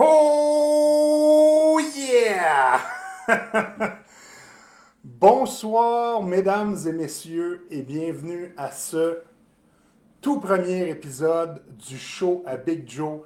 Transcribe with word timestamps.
Oh 0.00 1.80
yeah! 1.96 2.80
Bonsoir 5.02 6.22
mesdames 6.22 6.76
et 6.86 6.92
messieurs 6.92 7.66
et 7.68 7.82
bienvenue 7.82 8.54
à 8.56 8.70
ce 8.70 9.22
tout 10.20 10.38
premier 10.38 10.88
épisode 10.88 11.64
du 11.76 11.98
show 11.98 12.44
à 12.46 12.56
Big 12.56 12.88
Joe 12.88 13.22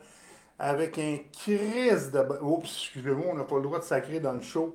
avec 0.59 0.99
un 0.99 1.19
crise 1.31 2.11
de... 2.11 2.25
Oups, 2.41 2.65
excusez-moi, 2.65 3.27
on 3.33 3.35
n'a 3.35 3.45
pas 3.45 3.57
le 3.57 3.63
droit 3.65 3.79
de 3.79 3.85
sacrer 3.85 4.21
dans 4.21 4.33
le 4.33 4.41
show. 4.41 4.75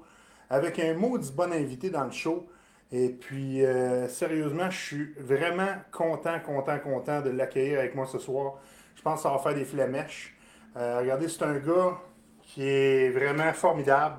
Avec 0.52 0.78
un 0.78 0.94
maudit 0.94 1.32
bon 1.32 1.52
invité 1.52 1.90
dans 1.90 2.06
le 2.06 2.12
show. 2.12 2.48
Et 2.92 3.10
puis, 3.10 3.66
euh, 3.66 4.08
sérieusement, 4.08 4.70
je 4.70 4.78
suis 4.80 5.14
vraiment 5.18 5.74
content, 5.92 6.40
content, 6.42 6.78
content 6.78 7.22
de 7.22 7.32
l'accueillir 7.32 7.80
avec 7.80 7.96
moi 7.96 8.06
ce 8.06 8.20
soir. 8.20 8.60
Je 8.96 9.02
pense 9.02 9.16
que 9.16 9.24
ça 9.24 9.32
va 9.32 9.40
faire 9.40 9.56
des 9.56 9.66
flamèches. 9.66 10.37
Euh, 10.78 11.00
regardez, 11.00 11.28
c'est 11.28 11.44
un 11.44 11.58
gars 11.58 11.98
qui 12.44 12.64
est 12.64 13.10
vraiment 13.10 13.52
formidable. 13.54 14.18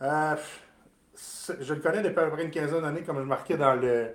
Euh, 0.00 0.36
je 1.60 1.74
le 1.74 1.80
connais 1.80 2.02
depuis 2.02 2.18
à 2.18 2.24
peu 2.24 2.30
près 2.30 2.44
une 2.44 2.50
quinzaine 2.50 2.80
d'années, 2.80 3.02
comme 3.02 3.18
je 3.18 3.24
marquais 3.24 3.56
dans 3.56 3.74
le, 3.74 4.14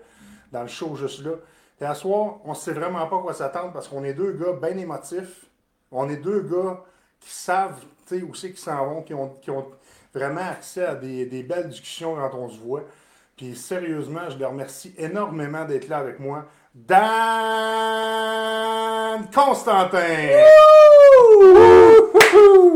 dans 0.52 0.64
le 0.64 0.68
show 0.68 0.96
juste 0.96 1.24
là. 1.24 1.34
Et 1.80 1.86
à 1.86 1.94
soir, 1.94 2.40
on 2.46 2.52
ne 2.52 2.56
sait 2.56 2.74
vraiment 2.74 3.06
pas 3.08 3.20
quoi 3.20 3.34
s'attendre 3.34 3.74
parce 3.74 3.88
qu'on 3.88 4.04
est 4.04 4.14
deux 4.14 4.32
gars 4.32 4.54
bien 4.54 4.78
émotifs. 4.78 5.46
On 5.92 6.10
est 6.10 6.18
deux 6.18 6.42
gars 6.42 6.84
qui 7.20 7.30
savent 7.30 7.80
où 8.12 8.36
c'est 8.36 8.50
qu'ils 8.50 8.58
s'en 8.58 8.86
vont, 8.86 9.02
qui 9.02 9.14
ont, 9.14 9.30
qui 9.30 9.50
ont, 9.50 9.72
vraiment 10.14 10.42
accès 10.42 10.86
à 10.86 10.94
des, 10.94 11.26
des, 11.26 11.42
belles 11.42 11.70
discussions 11.70 12.16
quand 12.16 12.38
on 12.38 12.48
se 12.48 12.60
voit. 12.60 12.84
Puis 13.36 13.56
sérieusement, 13.56 14.30
je 14.30 14.38
les 14.38 14.46
remercie 14.46 14.94
énormément 14.98 15.66
d'être 15.66 15.88
là 15.88 15.98
avec 15.98 16.20
moi. 16.20 16.46
Dan 16.76 16.98
Constantin! 19.32 20.42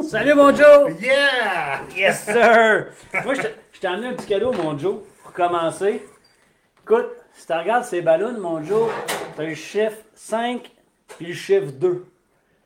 Salut 0.08 0.36
mon 0.36 0.56
Joe! 0.56 0.94
Yeah! 1.02 1.82
Yes 1.96 2.26
sir! 2.26 2.92
Moi, 3.26 3.34
je 3.34 3.42
t'ai 3.80 3.88
amené 3.88 4.09
un 4.09 4.14
petit 4.14 4.28
cadeau, 4.28 4.52
mon 4.53 4.78
Joe, 4.78 4.98
pour 5.23 5.34
commencer. 5.34 6.06
Écoute, 6.84 7.08
si 7.34 7.48
tu 7.48 7.53
regardes 7.53 7.86
ces 7.86 8.02
ballons, 8.02 8.40
mon 8.40 8.64
Joe, 8.64 8.88
tu 9.36 9.42
as 9.42 9.45
le 9.45 9.56
chiffre 9.56 9.98
5 10.14 10.72
puis 11.18 11.25
le 11.25 11.34
chiffre 11.34 11.72
2. 11.72 12.06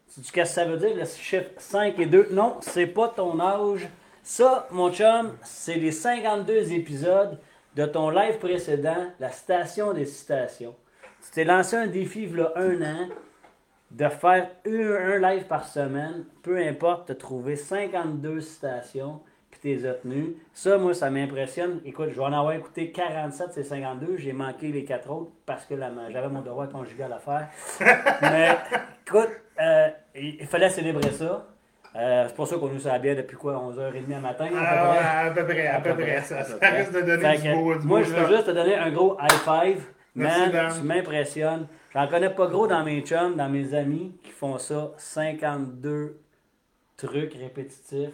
Sais-tu 0.09 0.27
ce 0.27 0.33
que 0.33 0.43
ça 0.43 0.65
veut 0.65 0.75
dire, 0.75 0.97
le 0.97 1.05
chiffre 1.05 1.51
5 1.57 1.97
et 1.97 2.07
2? 2.07 2.27
Non, 2.31 2.57
c'est 2.59 2.87
pas 2.87 3.07
ton 3.07 3.39
âge. 3.39 3.87
Ça, 4.21 4.67
mon 4.71 4.91
chum, 4.91 5.37
c'est 5.43 5.75
les 5.75 5.93
52 5.93 6.73
épisodes 6.73 7.39
de 7.77 7.85
ton 7.85 8.09
live 8.09 8.37
précédent, 8.37 9.13
la 9.17 9.31
station 9.31 9.93
des 9.93 10.05
citations. 10.05 10.75
Tu 11.23 11.31
t'es 11.31 11.43
lancé 11.43 11.75
un 11.75 11.87
défi 11.87 12.23
il 12.23 12.37
y 12.37 12.41
a 12.41 12.51
un 12.55 12.81
an 12.81 13.07
de 13.91 14.07
faire 14.07 14.49
un, 14.65 15.17
live 15.17 15.45
par 15.45 15.67
semaine, 15.67 16.25
peu 16.43 16.57
importe, 16.57 17.09
de 17.09 17.13
trouver 17.13 17.55
52 17.55 18.39
citations, 18.39 19.19
puis 19.51 19.59
t'es 19.59 19.87
retenu. 19.87 20.35
Ça, 20.53 20.77
moi, 20.77 20.93
ça 20.93 21.09
m'impressionne. 21.09 21.81
Écoute, 21.85 22.09
je 22.11 22.15
vais 22.15 22.23
en 22.23 22.33
avoir 22.33 22.53
écouté 22.53 22.91
47, 22.91 23.49
c'est 23.51 23.63
52. 23.63 24.17
J'ai 24.17 24.33
manqué 24.33 24.69
les 24.69 24.85
quatre 24.85 25.11
autres 25.11 25.31
parce 25.45 25.65
que 25.65 25.75
j'avais 25.77 26.29
mon 26.29 26.41
devoir 26.41 26.69
conjugal 26.69 27.13
à 27.13 27.19
faire. 27.19 27.49
Mais, 28.21 28.57
écoute, 29.05 29.29
euh, 29.59 29.89
il 30.15 30.47
fallait 30.47 30.69
célébrer 30.69 31.11
ça. 31.11 31.47
Euh, 31.93 32.23
c'est 32.27 32.35
pour 32.35 32.47
ça 32.47 32.55
qu'on 32.55 32.69
nous 32.69 32.79
sert 32.79 32.97
bien 33.01 33.15
depuis 33.15 33.35
quoi, 33.35 33.53
11h30 33.55 34.07
le 34.07 34.21
matin? 34.21 34.47
À 34.55 35.29
peu 35.31 35.43
près, 35.43 35.67
à 35.67 35.81
peu 35.81 35.93
près. 35.93 36.21
Ça, 36.21 36.37
risque 36.61 36.93
de 36.93 37.01
donner 37.01 37.37
du 37.37 37.53
beau, 37.53 37.75
Moi, 37.83 38.03
je 38.03 38.13
veux 38.13 38.27
juste 38.33 38.45
te 38.45 38.51
donner 38.51 38.75
un 38.75 38.89
gros 38.91 39.17
high 39.21 39.31
five. 39.31 39.83
Man, 40.15 40.51
tu 40.75 40.81
m'impressionnes. 40.81 41.67
J'en 41.93 42.07
connais 42.07 42.29
pas 42.29 42.47
gros 42.47 42.67
dans 42.67 42.83
mes 42.83 43.01
chums, 43.01 43.35
dans 43.35 43.49
mes 43.49 43.73
amis 43.73 44.15
qui 44.23 44.31
font 44.31 44.57
ça 44.57 44.91
52 44.97 46.19
trucs 46.97 47.33
répétitifs. 47.33 48.09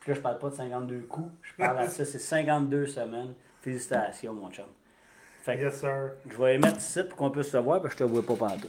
Puis 0.00 0.10
là, 0.10 0.14
je 0.14 0.20
parle 0.20 0.38
pas 0.38 0.50
de 0.50 0.54
52 0.54 1.00
coups. 1.00 1.30
Je 1.42 1.54
parle 1.56 1.86
de 1.86 1.90
ça, 1.90 2.04
c'est 2.04 2.18
52 2.18 2.86
semaines. 2.86 3.34
Félicitations, 3.60 4.32
mon 4.32 4.50
chum. 4.50 4.66
Fait 5.48 5.56
que, 5.56 5.62
yes, 5.62 5.80
sir. 5.80 6.10
Je 6.30 6.36
vais 6.36 6.52
les 6.52 6.58
mettre 6.58 6.76
ici 6.76 7.02
pour 7.04 7.16
qu'on 7.16 7.30
puisse 7.30 7.48
se 7.48 7.56
voir, 7.56 7.80
parce 7.80 7.94
que 7.94 8.04
je 8.04 8.04
te 8.04 8.12
vois 8.12 8.22
pas 8.22 8.36
partout. 8.36 8.68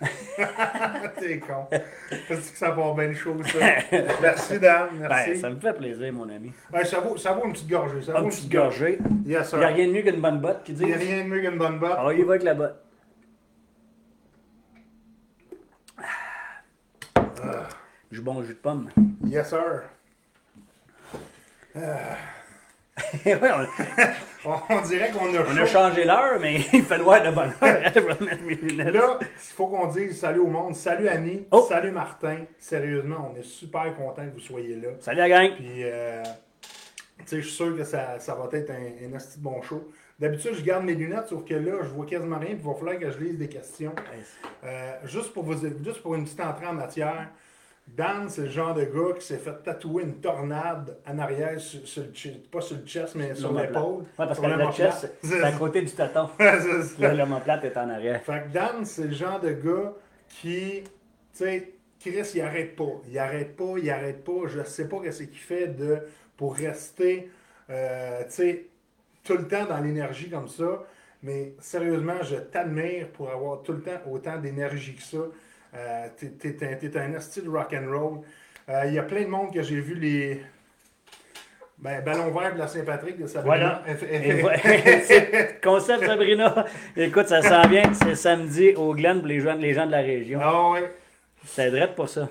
T'es 1.18 1.40
con. 1.40 1.66
Parce 1.68 2.50
que 2.50 2.56
ça 2.56 2.70
va 2.70 2.94
bien 2.94 3.12
chaud, 3.12 3.36
ça. 3.42 3.58
Merci, 4.22 4.60
Dan. 4.60 4.90
Merci. 4.92 5.30
Ben, 5.30 5.40
ça 5.40 5.50
me 5.50 5.58
fait 5.58 5.72
plaisir, 5.72 6.12
mon 6.12 6.28
ami. 6.28 6.52
Ben, 6.70 6.84
ça, 6.84 7.00
vaut, 7.00 7.16
ça 7.16 7.32
vaut 7.32 7.46
une 7.46 7.52
petite 7.52 7.68
gorgée. 7.68 8.00
Ça 8.02 8.12
vaut 8.12 8.22
une 8.22 8.28
petite 8.28 8.52
gorgée. 8.52 9.00
Yes, 9.26 9.48
sir. 9.48 9.58
Il 9.58 9.60
n'y 9.60 9.64
a 9.64 9.68
rien 9.70 9.86
de 9.88 9.92
mieux 9.92 10.02
qu'une 10.02 10.20
bonne 10.20 10.38
botte 10.38 10.62
qui 10.62 10.72
dit. 10.72 10.82
Il 10.82 10.86
n'y 10.86 10.94
a 10.94 10.98
rien 10.98 11.24
de 11.24 11.28
mieux 11.28 11.40
qu'une 11.40 11.58
bonne 11.58 11.80
botte. 11.80 11.96
Ah, 11.98 12.12
il 12.12 12.24
va 12.24 12.34
avec 12.34 12.44
la 12.44 12.54
botte. 12.54 12.76
Ah. 17.42 17.68
Du 18.12 18.20
bon 18.20 18.40
jus 18.44 18.54
de 18.54 18.58
pomme. 18.58 18.88
Yes, 19.24 19.48
sir. 19.48 19.82
on... 24.44 24.54
on... 24.74 24.80
dirait 24.86 25.10
qu'on 25.10 25.34
a 25.34 25.40
On 25.42 25.56
a 25.56 25.66
changé 25.66 26.04
l'heure, 26.04 26.38
mais 26.40 26.56
il 26.72 26.82
fait 26.82 26.98
noir 26.98 27.22
de 27.22 27.30
bonne 27.30 27.52
heure. 27.62 28.92
Là, 28.92 29.18
il 29.20 29.54
faut 29.54 29.66
qu'on 29.66 29.86
dise 29.86 30.18
salut 30.18 30.40
au 30.40 30.48
monde. 30.48 30.74
Salut 30.74 31.08
Annie. 31.08 31.46
Oh. 31.50 31.66
Salut 31.68 31.90
Martin. 31.90 32.44
Sérieusement, 32.58 33.32
on 33.32 33.38
est 33.38 33.44
super 33.44 33.94
content 33.94 34.26
que 34.26 34.34
vous 34.34 34.40
soyez 34.40 34.76
là. 34.76 34.88
Salut 35.00 35.18
la 35.18 35.28
gang. 35.28 35.54
Puis, 35.56 35.84
euh, 35.84 36.22
tu 37.18 37.26
sais, 37.26 37.36
je 37.36 37.46
suis 37.46 37.56
sûr 37.56 37.76
que 37.76 37.84
ça, 37.84 38.18
ça 38.18 38.34
va 38.34 38.48
être 38.56 38.70
un, 38.70 39.08
un 39.08 39.16
assez 39.16 39.38
bon 39.38 39.62
show. 39.62 39.90
D'habitude, 40.20 40.52
je 40.54 40.62
garde 40.62 40.84
mes 40.84 40.94
lunettes, 40.94 41.28
sauf 41.28 41.46
que 41.46 41.54
là, 41.54 41.78
je 41.82 41.88
vois 41.88 42.04
quasiment 42.04 42.38
rien, 42.38 42.50
puis 42.50 42.60
il 42.62 42.66
va 42.66 42.74
falloir 42.74 42.98
que 42.98 43.10
je 43.10 43.18
lise 43.18 43.38
des 43.38 43.48
questions. 43.48 43.94
Euh, 44.64 44.92
juste, 45.06 45.32
pour 45.32 45.44
vous, 45.44 45.54
juste 45.82 46.02
pour 46.02 46.14
une 46.14 46.24
petite 46.24 46.40
entrée 46.40 46.66
en 46.66 46.74
matière, 46.74 47.28
Dan, 47.96 48.28
c'est 48.28 48.42
le 48.42 48.50
genre 48.50 48.74
de 48.74 48.84
gars 48.84 49.14
qui 49.18 49.26
s'est 49.26 49.38
fait 49.38 49.62
tatouer 49.62 50.04
une 50.04 50.20
tornade 50.20 50.96
en 51.06 51.18
arrière, 51.18 51.58
sur, 51.58 52.02
le, 52.02 52.38
pas 52.50 52.60
sur 52.60 52.76
le 52.76 52.86
chest, 52.86 53.14
mais 53.14 53.34
sur 53.34 53.52
l'épaule. 53.52 54.00
Ouais, 54.00 54.04
parce 54.16 54.38
que 54.38 54.46
le 54.46 54.70
chest, 54.72 55.12
c'est 55.22 55.42
à 55.42 55.52
côté 55.52 55.82
du 55.82 55.90
tâton. 55.90 56.28
Le 56.38 57.42
plate 57.42 57.64
est 57.64 57.76
en 57.76 57.88
arrière. 57.88 58.22
Fait 58.22 58.44
que 58.44 58.52
Dan, 58.52 58.84
c'est 58.84 59.06
le 59.06 59.12
genre 59.12 59.40
de 59.40 59.52
gars 59.52 59.92
qui, 60.28 60.82
tu 60.82 60.90
sais, 61.32 61.72
Chris, 61.98 62.32
il 62.34 62.40
arrête 62.40 62.76
pas. 62.76 63.00
Il 63.08 63.18
arrête 63.18 63.56
pas, 63.56 63.74
il 63.76 63.90
arrête 63.90 64.24
pas. 64.24 64.46
Je 64.46 64.62
sais 64.64 64.88
pas 64.88 64.98
ce 65.10 65.22
qu'il 65.24 65.38
fait 65.38 65.68
de, 65.68 65.98
pour 66.36 66.54
rester, 66.54 67.30
euh, 67.68 68.22
tu 68.24 68.30
sais, 68.30 68.66
tout 69.24 69.36
le 69.36 69.46
temps 69.46 69.66
dans 69.66 69.78
l'énergie 69.78 70.30
comme 70.30 70.48
ça. 70.48 70.84
Mais 71.22 71.54
sérieusement, 71.60 72.22
je 72.22 72.36
t'admire 72.36 73.08
pour 73.08 73.30
avoir 73.30 73.62
tout 73.62 73.72
le 73.72 73.82
temps 73.82 74.00
autant 74.10 74.38
d'énergie 74.38 74.94
que 74.94 75.02
ça. 75.02 75.18
Euh, 75.74 76.08
t'es, 76.16 76.98
un 76.98 77.20
style 77.20 77.48
rock 77.48 77.74
and 77.74 77.90
roll. 77.90 78.20
Euh, 78.68 78.84
il 78.86 78.94
y 78.94 78.98
a 78.98 79.02
plein 79.02 79.22
de 79.22 79.28
monde 79.28 79.52
que 79.52 79.62
j'ai 79.62 79.80
vu 79.80 79.94
les. 79.94 80.42
Ben, 81.78 82.04
ballon 82.04 82.30
vert 82.30 82.52
de 82.52 82.58
la 82.58 82.68
Saint-Patrick 82.68 83.18
de 83.18 83.26
Sabrina. 83.26 83.82
Voilà. 83.86 83.96
Concept 85.62 86.04
Sabrina. 86.04 86.66
Écoute, 86.96 87.28
ça 87.28 87.40
sent 87.40 87.68
bien. 87.68 87.94
C'est 87.94 88.16
samedi 88.16 88.74
au 88.74 88.94
Glen 88.94 89.18
pour 89.18 89.28
les 89.28 89.40
gens, 89.40 89.54
les 89.54 89.72
gens 89.72 89.86
de 89.86 89.92
la 89.92 90.02
région. 90.02 90.40
Ah 90.42 90.70
ouais. 90.72 90.92
C'est 91.46 91.70
vrai 91.70 91.94
pour 91.94 92.08
ça. 92.08 92.28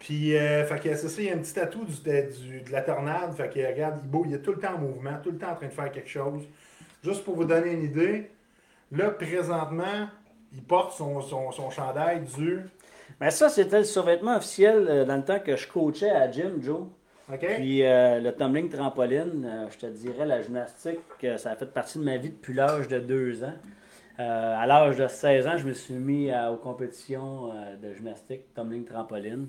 Puis, 0.00 0.36
euh, 0.36 0.64
fait 0.64 0.80
que 0.80 0.96
c'est 0.96 1.08
ça, 1.08 1.22
il 1.22 1.28
y 1.28 1.30
a 1.30 1.34
un 1.34 1.38
petit 1.38 1.54
tatou 1.54 1.84
du, 1.84 1.94
du, 1.94 2.60
de 2.60 2.72
la 2.72 2.82
tornade. 2.82 3.34
Fait 3.36 3.48
que, 3.48 3.64
regarde, 3.66 4.00
il, 4.04 4.30
il 4.30 4.34
est 4.34 4.38
tout 4.38 4.52
le 4.52 4.58
temps 4.58 4.74
en 4.74 4.78
mouvement, 4.78 5.18
tout 5.22 5.30
le 5.30 5.38
temps 5.38 5.50
en 5.50 5.54
train 5.54 5.66
de 5.66 5.72
faire 5.72 5.90
quelque 5.92 6.08
chose. 6.08 6.42
Juste 7.04 7.24
pour 7.24 7.36
vous 7.36 7.44
donner 7.44 7.72
une 7.72 7.84
idée, 7.84 8.30
là, 8.90 9.10
présentement, 9.10 10.08
il 10.52 10.62
porte 10.62 10.96
son, 10.96 11.20
son, 11.20 11.52
son 11.52 11.70
chandail 11.70 12.20
du 12.36 12.60
mais 13.20 13.30
ça, 13.30 13.48
c'était 13.48 13.78
le 13.78 13.84
survêtement 13.84 14.36
officiel 14.36 14.86
euh, 14.88 15.04
dans 15.04 15.16
le 15.16 15.24
temps 15.24 15.40
que 15.40 15.56
je 15.56 15.66
coachais 15.66 16.10
à 16.10 16.30
gym, 16.30 16.62
Joe. 16.62 16.86
Puis 17.38 17.84
euh, 17.84 18.20
le 18.20 18.32
tumbling 18.32 18.70
trampoline, 18.70 19.44
euh, 19.44 19.66
je 19.70 19.78
te 19.78 19.86
dirais, 19.86 20.24
la 20.24 20.40
gymnastique, 20.40 21.26
ça 21.36 21.50
a 21.50 21.56
fait 21.56 21.66
partie 21.66 21.98
de 21.98 22.04
ma 22.04 22.16
vie 22.16 22.30
depuis 22.30 22.54
l'âge 22.54 22.88
de 22.88 22.98
deux 22.98 23.44
ans. 23.44 23.54
à 24.18 24.66
l'âge 24.66 24.96
de 24.96 25.06
16 25.08 25.46
ans, 25.46 25.56
je 25.58 25.66
me 25.66 25.72
suis 25.72 25.94
mis 25.94 26.30
aux 26.32 26.56
compétitions 26.56 27.52
de 27.80 27.92
gymnastique, 27.92 28.54
tumbling 28.54 28.84
trampoline. 28.84 29.48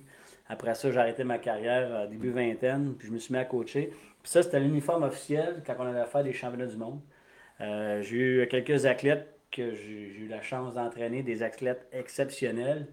Après 0.50 0.74
ça, 0.74 0.92
j'ai 0.92 0.98
arrêté 0.98 1.24
ma 1.24 1.38
carrière 1.38 2.08
début 2.10 2.32
vingtaine, 2.32 2.96
puis 2.98 3.08
je 3.08 3.14
me 3.14 3.20
suis 3.20 3.34
mis 3.34 3.40
à 3.40 3.46
coacher. 3.46 3.94
Puis 4.22 4.32
ça, 4.32 4.44
c'était 4.44 4.60
l'uniforme 4.60 5.04
officiel 5.04 5.62
quand 5.66 5.76
on 5.80 5.86
allait 5.86 6.06
faire 6.06 6.24
des 6.24 6.34
championnats 6.34 6.66
du 6.66 6.78
monde. 6.78 7.00
j'ai 7.60 8.18
eu 8.18 8.48
quelques 8.48 8.86
athlètes 8.86 9.40
que 9.52 9.74
j'ai 9.74 10.16
eu 10.20 10.28
la 10.28 10.42
chance 10.42 10.74
d'entraîner, 10.74 11.24
des 11.24 11.44
athlètes 11.44 11.88
exceptionnels 11.92 12.88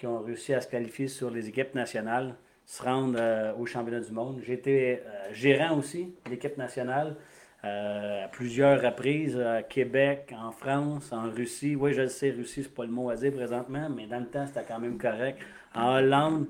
qui 0.00 0.06
ont 0.06 0.20
réussi 0.20 0.54
à 0.54 0.62
se 0.62 0.66
qualifier 0.66 1.08
sur 1.08 1.30
les 1.30 1.50
équipes 1.50 1.74
nationales, 1.74 2.34
se 2.64 2.82
rendre 2.82 3.18
euh, 3.20 3.52
au 3.58 3.66
championnat 3.66 4.00
du 4.00 4.12
monde. 4.12 4.40
J'ai 4.46 4.54
été 4.54 4.94
euh, 4.94 5.00
gérant 5.34 5.76
aussi 5.76 6.14
de 6.24 6.30
l'équipe 6.30 6.56
nationale 6.56 7.16
euh, 7.64 8.24
à 8.24 8.28
plusieurs 8.28 8.80
reprises, 8.80 9.38
à 9.38 9.62
Québec, 9.62 10.34
en 10.34 10.52
France, 10.52 11.12
en 11.12 11.30
Russie. 11.30 11.76
Oui, 11.76 11.92
je 11.92 12.00
le 12.00 12.08
sais, 12.08 12.30
Russie, 12.30 12.62
c'est 12.62 12.74
pas 12.74 12.86
le 12.86 12.90
mot 12.90 13.10
à 13.10 13.16
dire 13.16 13.30
présentement, 13.30 13.90
mais 13.94 14.06
dans 14.06 14.20
le 14.20 14.26
temps, 14.26 14.46
c'était 14.46 14.64
quand 14.66 14.78
même 14.78 14.96
correct. 14.96 15.38
En 15.74 15.96
Hollande, 15.96 16.46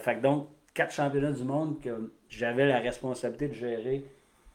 fait 0.00 0.20
donc, 0.20 0.48
quatre 0.74 0.92
championnats 0.92 1.30
du 1.30 1.44
monde 1.44 1.80
que 1.80 2.12
j'avais 2.28 2.66
la 2.66 2.80
responsabilité 2.80 3.46
de 3.46 3.54
gérer 3.54 4.04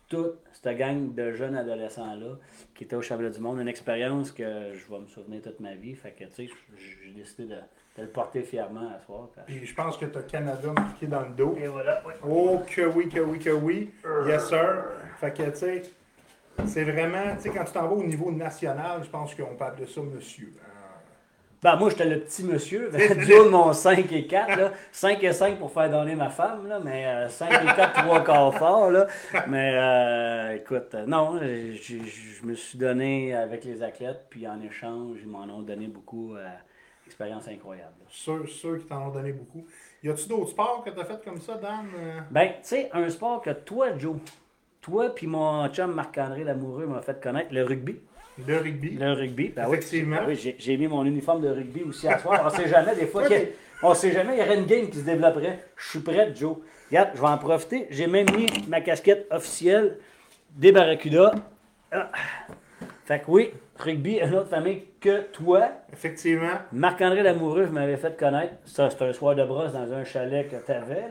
toute 0.10 0.36
cette 0.52 0.78
gang 0.78 1.16
de 1.16 1.32
jeunes 1.32 1.56
adolescents-là 1.56 2.36
qui 2.76 2.84
étaient 2.84 2.98
au 2.98 3.02
championnat 3.02 3.32
du 3.32 3.40
monde. 3.40 3.60
Une 3.60 3.70
expérience 3.70 4.34
que 4.34 4.74
je 4.74 4.92
vais 4.92 5.00
me 5.00 5.08
souvenir 5.08 5.42
toute 5.42 5.62
ma 5.62 5.76
vie. 5.76 5.96
Fait 5.96 6.12
que, 6.12 6.26
tu 6.26 6.48
sais, 6.48 6.54
j'ai 6.76 7.12
décidé 7.12 7.46
de 7.46 7.56
de 7.98 8.04
le 8.04 8.08
porter 8.08 8.42
fièrement 8.42 8.90
à 8.96 9.06
soir. 9.06 9.28
Puis 9.46 9.66
je 9.66 9.74
pense 9.74 9.98
que 9.98 10.06
tu 10.06 10.18
as 10.18 10.22
Canada 10.24 10.70
marqué 10.74 11.08
dans 11.08 11.22
le 11.22 11.30
dos. 11.30 11.56
Et 11.62 11.68
voilà. 11.68 12.02
Oh, 12.28 12.62
que 12.68 12.82
oui, 12.82 13.10
que 13.10 13.20
oui, 13.20 13.40
que 13.40 13.50
oui. 13.50 13.92
Yes, 14.26 14.48
sir. 14.48 14.86
Fait 15.20 15.32
que, 15.32 15.44
tu 15.44 15.58
sais, 15.58 15.84
c'est 16.66 16.84
vraiment, 16.84 17.36
tu 17.36 17.44
sais, 17.44 17.50
quand 17.50 17.64
tu 17.64 17.74
t'en 17.74 17.88
vas 17.88 17.96
au 17.96 18.04
niveau 18.04 18.32
national, 18.32 19.02
je 19.04 19.10
pense 19.10 19.36
qu'on 19.36 19.56
peut 19.56 19.66
appeler 19.66 19.88
ça 19.88 20.02
monsieur. 20.02 20.54
Ben, 21.64 21.76
moi, 21.76 21.92
j'étais 21.92 22.06
le 22.06 22.20
petit 22.22 22.44
monsieur, 22.44 22.90
de 22.92 23.50
mon 23.50 23.72
5 23.72 24.12
et 24.12 24.26
4, 24.26 24.58
là. 24.58 24.72
5 24.92 25.24
et 25.24 25.32
5 25.32 25.60
pour 25.60 25.72
faire 25.72 25.92
donner 25.92 26.16
ma 26.16 26.30
femme, 26.30 26.68
là, 26.68 26.80
mais 26.84 27.30
5 27.30 27.52
euh, 27.52 27.62
et 27.62 27.76
4, 27.76 28.04
3 28.04 28.24
quarts 28.24 28.56
fort, 28.56 28.90
là. 28.90 29.06
Mais, 29.48 29.74
euh, 29.76 30.56
écoute, 30.56 30.96
euh, 30.96 31.06
non, 31.06 31.40
je 31.40 32.46
me 32.46 32.56
suis 32.56 32.80
donné 32.80 33.36
avec 33.36 33.64
les 33.64 33.84
athlètes, 33.84 34.26
puis 34.28 34.48
en 34.48 34.60
échange, 34.60 35.20
ils 35.22 35.28
m'en 35.28 35.44
ont 35.44 35.62
donné 35.62 35.86
beaucoup. 35.86 36.36
Expérience 37.12 37.48
incroyable. 37.48 37.94
Ceux, 38.10 38.46
ceux 38.48 38.78
qui 38.78 38.86
t'en 38.86 39.08
ont 39.08 39.12
donné 39.12 39.34
beaucoup. 39.34 39.66
Y 40.02 40.10
a-tu 40.10 40.30
d'autres 40.30 40.52
sports 40.52 40.82
que 40.84 40.90
tu 40.90 41.00
as 41.00 41.06
fait 41.06 41.22
comme 41.24 41.40
ça, 41.42 41.56
Dan? 41.56 41.86
Ben, 42.32 42.48
tu 42.48 42.56
sais, 42.64 42.90
un 42.94 43.10
sport 43.10 43.42
que 43.42 43.50
toi, 43.52 43.98
Joe, 43.98 44.16
toi 44.80 45.14
puis 45.14 45.28
mon 45.28 45.68
chum 45.70 45.94
Marc-André 45.94 46.44
Lamoureux 46.44 46.88
m'a 46.88 47.02
fait 47.02 47.22
connaître, 47.22 47.54
le 47.54 47.64
rugby. 47.64 48.00
Le 48.48 48.58
rugby. 48.58 48.92
Le 48.92 49.12
rugby. 49.12 49.50
Ben 49.50 49.68
Effectivement. 49.68 50.20
Oui, 50.26 50.40
oui 50.44 50.56
j'ai 50.58 50.78
mis 50.78 50.88
mon 50.88 51.04
uniforme 51.06 51.42
de 51.42 51.50
rugby 51.50 51.84
aussi 51.84 52.08
à 52.08 52.18
soir. 52.18 52.42
On 52.46 52.50
sait 52.50 52.70
jamais, 52.70 52.96
des 52.96 53.08
fois, 53.08 53.24
on 53.84 53.90
ne 53.90 53.96
sait 53.96 54.12
jamais, 54.12 54.36
il 54.36 54.40
y 54.40 54.42
aurait 54.44 54.58
une 54.58 54.66
game 54.66 54.90
qui 54.90 55.00
se 55.00 55.04
développerait. 55.06 55.66
Je 55.76 55.90
suis 55.90 56.00
prêt, 56.00 56.32
Joe. 56.36 56.58
Regarde, 56.90 57.10
je 57.16 57.22
vais 57.22 57.28
en 57.28 57.38
profiter. 57.38 57.88
J'ai 57.90 58.08
même 58.08 58.28
mis 58.36 58.48
ma 58.68 58.80
casquette 58.80 59.28
officielle 59.32 59.98
des 60.52 60.72
Barracudas. 60.72 61.34
Ah. 61.92 62.12
Fait 63.06 63.20
que 63.20 63.26
oui, 63.28 63.52
rugby, 63.78 64.20
une 64.20 64.36
autre 64.36 64.50
famille 64.50 64.84
que 65.00 65.22
toi. 65.32 65.70
Effectivement. 65.92 66.60
Marc-André 66.72 67.24
Lamoureux, 67.24 67.66
je 67.66 67.72
m'avais 67.72 67.98
fait 67.98 68.18
connaître. 68.18 68.54
Ça, 68.66 68.90
c'est 68.90 69.04
un 69.04 69.14
soir 69.14 69.36
de 69.36 69.44
brosse 69.44 69.74
dans 69.74 69.92
un 69.92 70.04
chalet 70.04 70.48
que 70.48 70.56
tu 70.64 70.72
avais. 70.72 71.06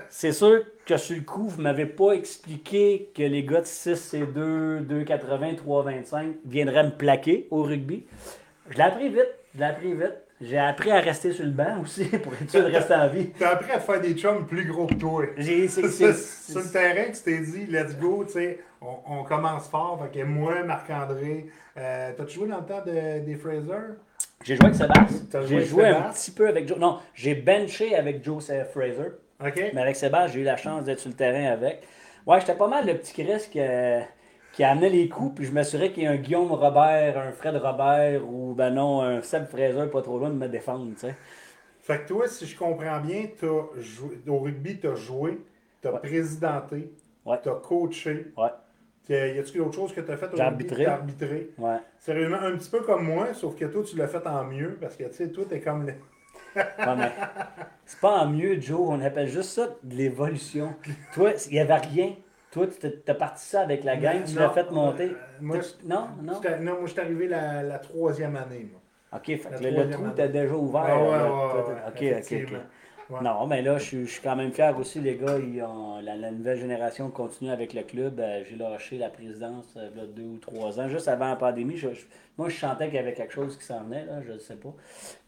c'est 0.10 0.32
sûr 0.32 0.62
que 0.84 0.96
sur 0.96 1.16
le 1.16 1.22
coup, 1.22 1.48
vous 1.48 1.58
ne 1.58 1.62
m'avez 1.62 1.86
pas 1.86 2.12
expliqué 2.12 3.10
que 3.14 3.22
les 3.22 3.42
gars 3.44 3.62
de 3.62 3.66
6 3.66 4.14
et 4.14 4.26
2, 4.26 4.80
2,80, 4.80 5.56
3,25 5.56 6.34
viendraient 6.44 6.84
me 6.84 6.90
plaquer 6.90 7.48
au 7.50 7.62
rugby. 7.62 8.04
Je 8.70 8.76
l'ai 8.76 8.82
appris 8.82 9.08
vite. 9.08 9.34
Je 9.54 9.60
l'ai 9.60 9.66
appris 9.66 9.94
vite. 9.94 10.16
J'ai 10.38 10.58
appris 10.58 10.90
à 10.90 11.00
rester 11.00 11.32
sur 11.32 11.46
le 11.46 11.50
banc 11.50 11.80
aussi 11.82 12.04
pour 12.22 12.34
être 12.34 12.50
sûr 12.50 12.60
de 12.60 12.70
rester 12.70 12.94
en 12.94 13.08
vie. 13.08 13.30
T'as 13.38 13.52
appris 13.52 13.72
à 13.72 13.80
faire 13.80 14.00
des 14.02 14.14
chums 14.14 14.46
plus 14.46 14.66
gros 14.66 14.86
que 14.86 14.94
toi. 14.94 15.24
J'ai, 15.38 15.66
c'est, 15.66 15.88
sur 15.90 16.60
le 16.60 16.70
terrain, 16.70 17.10
tu 17.10 17.22
t'es 17.22 17.38
dit, 17.38 17.66
let's 17.66 17.96
go, 17.96 18.22
tu 18.24 18.32
sais, 18.32 18.58
on, 18.80 19.24
commence 19.24 19.68
fort. 19.68 20.00
Fait 20.02 20.20
que 20.20 20.24
moi, 20.24 20.62
Marc-André, 20.62 21.46
euh, 21.76 22.12
t'as-tu 22.16 22.34
joué 22.34 22.48
dans 22.48 22.58
le 22.58 22.66
temps 22.66 22.82
de, 22.84 23.24
des 23.24 23.36
Fraser? 23.36 23.94
J'ai 24.44 24.56
joué 24.56 24.66
avec 24.66 24.76
Sébastien. 24.76 25.42
J'ai 25.46 25.64
joué 25.64 25.86
un 25.86 26.10
petit 26.10 26.30
peu 26.30 26.48
avec 26.48 26.68
Joe. 26.68 26.78
Non, 26.78 27.00
j'ai 27.14 27.34
benché 27.34 27.94
avec 27.94 28.24
Joe 28.24 28.44
Fraser. 28.72 29.12
OK. 29.44 29.62
Mais 29.74 29.80
avec 29.80 29.96
Sébastien, 29.96 30.32
j'ai 30.32 30.40
eu 30.40 30.44
la 30.44 30.56
chance 30.56 30.84
d'être 30.84 31.00
sur 31.00 31.10
le 31.10 31.16
terrain 31.16 31.52
avec. 31.52 31.82
Ouais, 32.26 32.40
j'étais 32.40 32.54
pas 32.54 32.68
mal 32.68 32.86
le 32.86 32.94
petit 32.96 33.12
Chris 33.12 33.48
qui, 33.50 33.60
qui 34.52 34.64
amenait 34.64 34.88
les 34.88 35.08
coups, 35.08 35.34
puis 35.36 35.44
je 35.44 35.52
m'assurais 35.52 35.92
qu'il 35.92 36.02
y 36.02 36.06
ait 36.06 36.08
un 36.08 36.16
Guillaume 36.16 36.50
Robert, 36.50 37.18
un 37.18 37.30
Fred 37.32 37.56
Robert, 37.56 38.26
ou 38.26 38.54
ben 38.54 38.70
non, 38.70 39.02
un 39.02 39.20
Seb 39.20 39.46
Fraser 39.46 39.86
pas 39.92 40.00
trop 40.00 40.18
loin 40.18 40.30
de 40.30 40.34
me 40.34 40.48
défendre, 40.48 40.92
tu 40.94 41.00
sais. 41.00 41.14
Fait 41.82 42.02
que 42.02 42.08
toi, 42.08 42.26
si 42.26 42.46
je 42.46 42.58
comprends 42.58 42.98
bien, 43.00 43.26
as 43.42 43.80
joué, 43.80 44.18
au 44.26 44.38
rugby, 44.38 44.80
tu 44.80 44.88
as 44.88 44.94
joué, 44.94 45.38
tu 45.80 45.86
as 45.86 45.92
présidenté, 45.92 46.90
ouais. 47.26 47.36
tu 47.42 47.48
as 47.48 47.54
coaché. 47.54 48.32
Ouais. 48.36 48.48
Y 49.08 49.38
a-t-il 49.38 49.60
autre 49.60 49.74
chose 49.74 49.92
que 49.92 50.00
tu 50.00 50.10
as 50.10 50.16
fait 50.16 50.26
au 50.26 50.36
rugby? 50.36 50.66
J'ai 50.76 50.86
arbitré. 50.86 51.50
Ouais. 51.58 51.78
Sérieusement, 51.98 52.38
un 52.40 52.56
petit 52.56 52.70
peu 52.70 52.80
comme 52.80 53.04
moi, 53.04 53.34
sauf 53.34 53.56
que 53.56 53.64
toi, 53.66 53.82
tu 53.84 53.96
l'as 53.96 54.08
fait 54.08 54.26
en 54.26 54.44
mieux, 54.44 54.76
parce 54.80 54.96
que, 54.96 55.04
tu 55.04 55.14
sais, 55.14 55.28
toi, 55.30 55.44
t'es 55.48 55.60
comme... 55.60 55.86
c'est 57.84 58.00
pas 58.00 58.20
en 58.20 58.28
mieux, 58.28 58.60
Joe, 58.60 58.80
on 58.80 59.00
appelle 59.00 59.28
juste 59.28 59.50
ça 59.50 59.68
de 59.82 59.94
l'évolution. 59.94 60.74
toi, 61.14 61.32
il 61.46 61.52
n'y 61.52 61.60
avait 61.60 61.74
rien. 61.74 62.14
Toi, 62.50 62.66
tu 62.68 63.10
as 63.10 63.14
parti 63.14 63.44
ça 63.44 63.60
avec 63.60 63.84
la 63.84 63.96
gang, 63.96 64.24
tu 64.24 64.36
l'as 64.36 64.50
fait 64.50 64.70
monter. 64.70 65.10
Euh, 65.10 65.14
moi, 65.40 65.58
non, 65.84 66.08
non? 66.22 66.40
Non, 66.60 66.72
moi, 66.72 66.86
je 66.86 66.92
suis 66.92 67.00
arrivé 67.00 67.28
la, 67.28 67.62
la, 67.62 67.78
troisième 67.78 68.34
année. 68.36 68.66
Moi. 68.70 68.80
OK, 69.12 69.26
fait 69.26 69.38
que 69.38 69.64
le, 69.64 69.90
trou 69.90 70.08
était 70.08 70.28
déjà 70.28 70.54
ouvert. 70.54 70.86
Ah, 70.86 71.88
OK, 71.88 72.02
OK, 72.02 72.32
OK. 72.32 72.60
Non, 73.08 73.46
mais 73.46 73.62
là, 73.62 73.78
je, 73.78 74.04
suis 74.04 74.20
quand 74.20 74.34
même 74.34 74.52
fier 74.52 74.76
aussi, 74.76 75.00
les 75.00 75.16
gars. 75.16 75.38
Ils 75.38 75.62
ont, 75.62 76.00
la, 76.00 76.30
nouvelle 76.32 76.58
génération 76.58 77.08
continue 77.10 77.50
avec 77.50 77.72
le 77.72 77.82
club. 77.82 78.18
Euh, 78.18 78.42
j'ai 78.48 78.56
lâché 78.56 78.98
la 78.98 79.10
présidence 79.10 79.66
euh, 79.76 79.88
il 79.94 80.00
y 80.00 80.04
a 80.04 80.06
deux 80.06 80.22
ou 80.22 80.38
trois 80.38 80.80
ans, 80.80 80.88
juste 80.88 81.06
avant 81.06 81.28
la 81.28 81.36
pandémie. 81.36 81.80
moi, 82.36 82.48
je 82.48 82.56
sentais 82.56 82.86
qu'il 82.86 82.96
y 82.96 82.98
avait 82.98 83.14
quelque 83.14 83.32
chose 83.32 83.56
qui 83.56 83.64
s'en 83.64 83.84
venait, 83.84 84.04
là, 84.04 84.22
je 84.26 84.32
ne 84.32 84.38
sais 84.38 84.56
pas. 84.56 84.74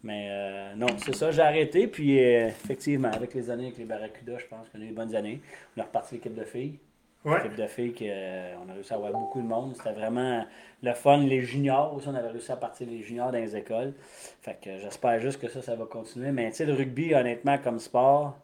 Mais 0.02 0.28
euh, 0.30 0.74
non, 0.74 0.88
c'est 1.04 1.14
ça, 1.14 1.30
j'ai 1.30 1.42
arrêté. 1.42 1.86
Puis 1.86 2.18
effectivement, 2.18 3.10
avec 3.12 3.34
les 3.34 3.48
années 3.48 3.66
avec 3.66 3.78
les 3.78 3.84
Barracudas, 3.84 4.38
je 4.38 4.46
pense 4.46 4.68
qu'on 4.68 4.80
a 4.80 4.82
eu 4.82 4.88
des 4.88 4.94
bonnes 4.94 5.14
années. 5.14 5.40
On 5.76 5.80
a 5.80 5.84
reparti 5.84 6.16
l'équipe 6.16 6.34
de 6.34 6.44
filles. 6.44 6.78
Ouais. 7.24 7.42
L'équipe 7.42 7.56
de 7.56 7.66
filles 7.66 7.94
qu'on 7.94 8.70
a 8.70 8.74
réussi 8.74 8.92
à 8.92 8.96
avoir 8.96 9.12
beaucoup 9.12 9.42
de 9.42 9.46
monde. 9.46 9.74
C'était 9.76 9.92
vraiment 9.92 10.44
le 10.82 10.92
fun. 10.94 11.18
Les 11.18 11.42
juniors 11.42 11.94
aussi, 11.94 12.08
on 12.08 12.14
avait 12.14 12.28
réussi 12.28 12.52
à 12.52 12.56
partir 12.56 12.86
les 12.88 13.02
juniors 13.02 13.32
dans 13.32 13.38
les 13.38 13.56
écoles. 13.56 13.92
Fait 14.40 14.58
que 14.62 14.78
j'espère 14.78 15.20
juste 15.20 15.40
que 15.40 15.48
ça, 15.48 15.60
ça 15.60 15.74
va 15.74 15.84
continuer. 15.86 16.30
Mais 16.30 16.50
tu 16.50 16.58
sais, 16.58 16.66
le 16.66 16.74
rugby, 16.74 17.14
honnêtement, 17.14 17.58
comme 17.58 17.80
sport, 17.80 18.38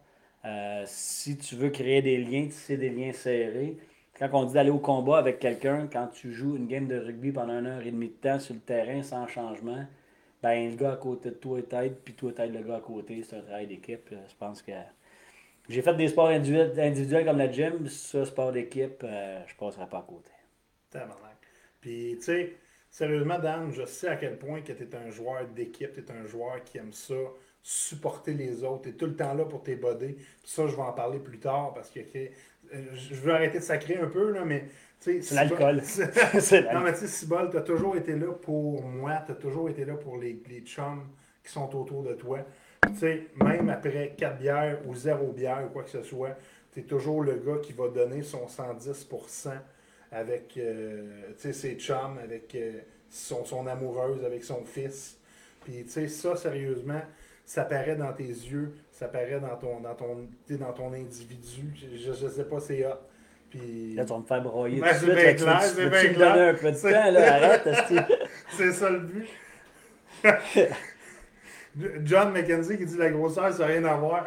euh, 0.44 0.82
si 0.86 1.36
tu 1.38 1.54
veux 1.54 1.70
créer 1.70 2.02
des 2.02 2.18
liens, 2.18 2.46
tu 2.46 2.52
sais, 2.52 2.76
des 2.76 2.90
liens 2.90 3.12
serrés. 3.12 3.76
Quand 4.18 4.28
on 4.32 4.44
dit 4.44 4.54
d'aller 4.54 4.70
au 4.70 4.78
combat 4.78 5.18
avec 5.18 5.38
quelqu'un, 5.40 5.88
quand 5.92 6.08
tu 6.08 6.32
joues 6.32 6.56
une 6.56 6.66
game 6.66 6.86
de 6.86 6.98
rugby 6.98 7.32
pendant 7.32 7.58
une 7.58 7.66
heure 7.66 7.82
et 7.82 7.90
demie 7.90 8.08
de 8.08 8.12
temps 8.12 8.38
sur 8.38 8.54
le 8.54 8.60
terrain 8.60 9.02
sans 9.02 9.26
changement, 9.26 9.84
ben 10.42 10.70
le 10.70 10.76
gars 10.76 10.92
à 10.92 10.96
côté 10.96 11.30
de 11.30 11.34
toi 11.34 11.60
t'aide, 11.62 11.96
puis 12.04 12.14
toi 12.14 12.32
t'aides 12.32 12.52
le 12.52 12.62
gars 12.62 12.76
à 12.76 12.80
côté. 12.80 13.22
C'est 13.22 13.36
un 13.36 13.40
travail 13.40 13.66
d'équipe. 13.66 14.08
Je 14.10 14.34
pense 14.38 14.62
que 14.62 14.72
j'ai 15.68 15.82
fait 15.82 15.94
des 15.94 16.08
sports 16.08 16.28
individuels, 16.28 17.24
comme 17.24 17.38
la 17.38 17.50
gym, 17.50 17.86
ça, 17.88 18.24
sport 18.24 18.52
d'équipe, 18.52 19.02
euh, 19.02 19.42
je 19.46 19.54
passerai 19.54 19.86
pas 19.86 19.98
à 19.98 20.06
côté. 20.06 20.30
Puis, 21.80 22.16
tu 22.18 22.24
sais, 22.24 22.56
sérieusement, 22.90 23.38
Dan, 23.38 23.72
je 23.72 23.84
sais 23.84 24.08
à 24.08 24.16
quel 24.16 24.38
point 24.38 24.60
que 24.60 24.72
tu 24.72 24.82
es 24.82 24.94
un 24.94 25.10
joueur 25.10 25.46
d'équipe, 25.48 25.92
tu 25.94 26.00
es 26.00 26.16
un 26.16 26.24
joueur 26.26 26.62
qui 26.64 26.78
aime 26.78 26.92
ça, 26.92 27.14
supporter 27.62 28.34
les 28.34 28.62
autres, 28.62 28.82
tu 28.82 28.88
es 28.90 28.92
tout 28.92 29.06
le 29.06 29.16
temps 29.16 29.34
là 29.34 29.44
pour 29.44 29.62
tes 29.62 29.74
body. 29.74 30.12
Puis 30.12 30.26
ça, 30.44 30.66
je 30.66 30.76
vais 30.76 30.82
en 30.82 30.92
parler 30.92 31.18
plus 31.18 31.38
tard 31.38 31.72
parce 31.74 31.90
que 31.90 32.00
je 32.70 33.14
veux 33.14 33.32
arrêter 33.32 33.58
de 33.58 33.64
sacrer 33.64 33.96
un 33.96 34.08
peu, 34.08 34.32
là, 34.32 34.44
mais. 34.44 34.66
C'est 35.00 35.32
l'alcool. 35.32 35.82
non, 36.72 36.80
mais 36.80 36.92
tu 36.92 37.00
sais, 37.00 37.08
Cibol, 37.08 37.50
tu 37.50 37.58
as 37.58 37.62
toujours 37.62 37.96
été 37.96 38.16
là 38.16 38.32
pour 38.32 38.82
moi, 38.82 39.22
tu 39.26 39.32
as 39.32 39.34
toujours 39.34 39.68
été 39.68 39.84
là 39.84 39.94
pour 39.96 40.16
les, 40.16 40.42
les 40.48 40.60
chums 40.60 41.06
qui 41.42 41.52
sont 41.52 41.74
autour 41.76 42.02
de 42.02 42.14
toi. 42.14 42.38
Tu 42.92 42.98
sais, 42.98 43.26
même 43.36 43.68
après 43.68 44.14
4 44.16 44.38
bières 44.38 44.78
ou 44.86 44.94
0 44.94 45.32
bière 45.32 45.62
ou 45.66 45.72
quoi 45.72 45.82
que 45.82 45.90
ce 45.90 46.02
soit, 46.02 46.36
tu 46.72 46.80
es 46.80 46.82
toujours 46.82 47.22
le 47.22 47.34
gars 47.34 47.58
qui 47.62 47.72
va 47.72 47.88
donner 47.88 48.22
son 48.22 48.46
110% 48.46 49.50
avec 50.12 50.54
euh, 50.56 51.32
ses 51.36 51.74
chums, 51.74 52.18
avec 52.22 52.54
euh, 52.54 52.80
son, 53.10 53.44
son, 53.44 53.66
amoureuse, 53.66 54.24
avec 54.24 54.44
son 54.44 54.64
fils. 54.64 55.18
Puis, 55.64 55.84
tu 55.84 55.90
sais, 55.90 56.08
ça, 56.08 56.36
sérieusement, 56.36 57.00
ça 57.44 57.64
paraît 57.64 57.96
dans 57.96 58.12
tes 58.12 58.24
yeux, 58.24 58.74
ça 58.92 59.08
paraît 59.08 59.40
dans 59.40 59.56
ton, 59.56 59.80
dans 59.80 59.94
ton, 59.94 60.28
dans 60.50 60.72
ton 60.72 60.92
individu. 60.92 61.74
Je, 61.74 62.12
je 62.12 62.28
sais 62.28 62.44
pas, 62.44 62.60
c'est 62.60 62.86
hot. 62.86 62.98
Puis... 63.50 63.94
Là, 63.94 64.04
tu 64.04 64.10
vas 64.10 64.18
me 64.18 64.24
faire 64.24 64.42
broyer 64.42 64.80
ben, 64.80 64.98
tout 64.98 65.06
de 65.06 65.16
suite. 65.16 65.36
Clair, 65.36 65.62
c'est 65.62 65.90
bien 65.90 66.14
clair. 66.14 66.54
un 66.54 66.54
peu 66.54 66.70
de 66.72 66.76
temps, 66.76 67.10
là, 67.10 67.34
arrête. 67.34 67.68
c'est 68.56 68.72
ça 68.72 68.90
le 68.90 68.98
but. 69.00 69.28
John 72.04 72.32
McKenzie 72.32 72.78
qui 72.78 72.86
dit 72.86 72.96
la 72.96 73.10
grosseur, 73.10 73.52
ça 73.52 73.60
n'a 73.60 73.66
rien 73.66 73.84
à 73.84 73.94
voir. 73.94 74.24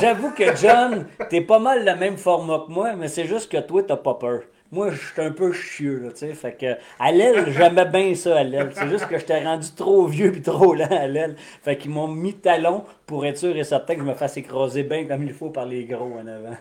J'avoue 0.00 0.30
que 0.30 0.54
John, 0.56 1.06
t'es 1.28 1.40
pas 1.40 1.58
mal 1.58 1.84
le 1.84 1.96
même 1.96 2.16
format 2.16 2.64
que 2.66 2.72
moi, 2.72 2.94
mais 2.94 3.08
c'est 3.08 3.26
juste 3.26 3.50
que 3.50 3.58
toi, 3.58 3.82
t'as 3.82 3.96
pas 3.96 4.14
peur. 4.14 4.42
Moi, 4.70 4.90
je 4.90 4.98
suis 4.98 5.22
un 5.22 5.30
peu 5.30 5.50
chieux, 5.52 5.98
là, 5.98 6.10
tu 6.10 6.18
sais. 6.18 6.34
Fait 6.34 6.52
que, 6.52 6.76
à 7.00 7.10
l'aile, 7.10 7.50
j'aimais 7.52 7.86
bien 7.86 8.14
ça 8.14 8.36
à 8.36 8.44
l'aile. 8.44 8.70
C'est 8.74 8.88
juste 8.88 9.08
que 9.08 9.18
j'étais 9.18 9.42
rendu 9.42 9.66
trop 9.74 10.06
vieux 10.06 10.30
puis 10.30 10.42
trop 10.42 10.74
lent 10.74 10.90
à 10.90 11.06
l'aile. 11.06 11.36
Fait 11.62 11.78
qu'ils 11.78 11.90
m'ont 11.90 12.06
mis 12.06 12.34
talon 12.34 12.84
pour 13.06 13.24
être 13.24 13.38
sûr 13.38 13.56
et 13.56 13.64
certain 13.64 13.94
que 13.94 14.00
je 14.00 14.06
me 14.06 14.12
fasse 14.12 14.36
écraser 14.36 14.82
bien 14.82 15.06
comme 15.06 15.22
il 15.22 15.32
faut 15.32 15.48
par 15.48 15.64
les 15.64 15.86
gros 15.86 16.12
en 16.18 16.26
avant. 16.26 16.56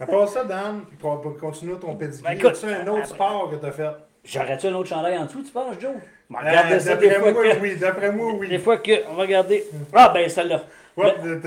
à 0.00 0.06
part 0.06 0.28
ça, 0.28 0.42
Dan, 0.42 0.82
pour, 0.98 1.22
continuer 1.38 1.76
ton 1.78 1.94
pédigré, 1.94 2.34
ben, 2.34 2.54
c'est 2.54 2.74
un 2.74 2.88
autre 2.88 3.06
sport 3.06 3.48
que 3.48 3.56
tu 3.56 3.66
as 3.66 3.72
fait? 3.72 3.90
J'aurais-tu 4.24 4.66
un 4.66 4.74
autre 4.74 4.88
chandail 4.88 5.16
en 5.16 5.26
dessous, 5.26 5.42
tu 5.44 5.52
penses, 5.52 5.76
Joe? 5.80 5.92
Euh, 6.30 6.78
ça 6.78 6.96
des 6.96 7.10
fois 7.10 7.32
moi, 7.32 7.42
que... 7.48 7.60
oui. 7.60 7.76
D'après 7.76 8.12
moi, 8.12 8.32
oui. 8.34 8.48
Des 8.48 8.58
fois 8.58 8.78
que... 8.78 9.08
On 9.08 9.14
va 9.14 9.22
regarder... 9.22 9.64
Ah, 9.94 10.10
ben, 10.12 10.28
celle-là. 10.28 10.64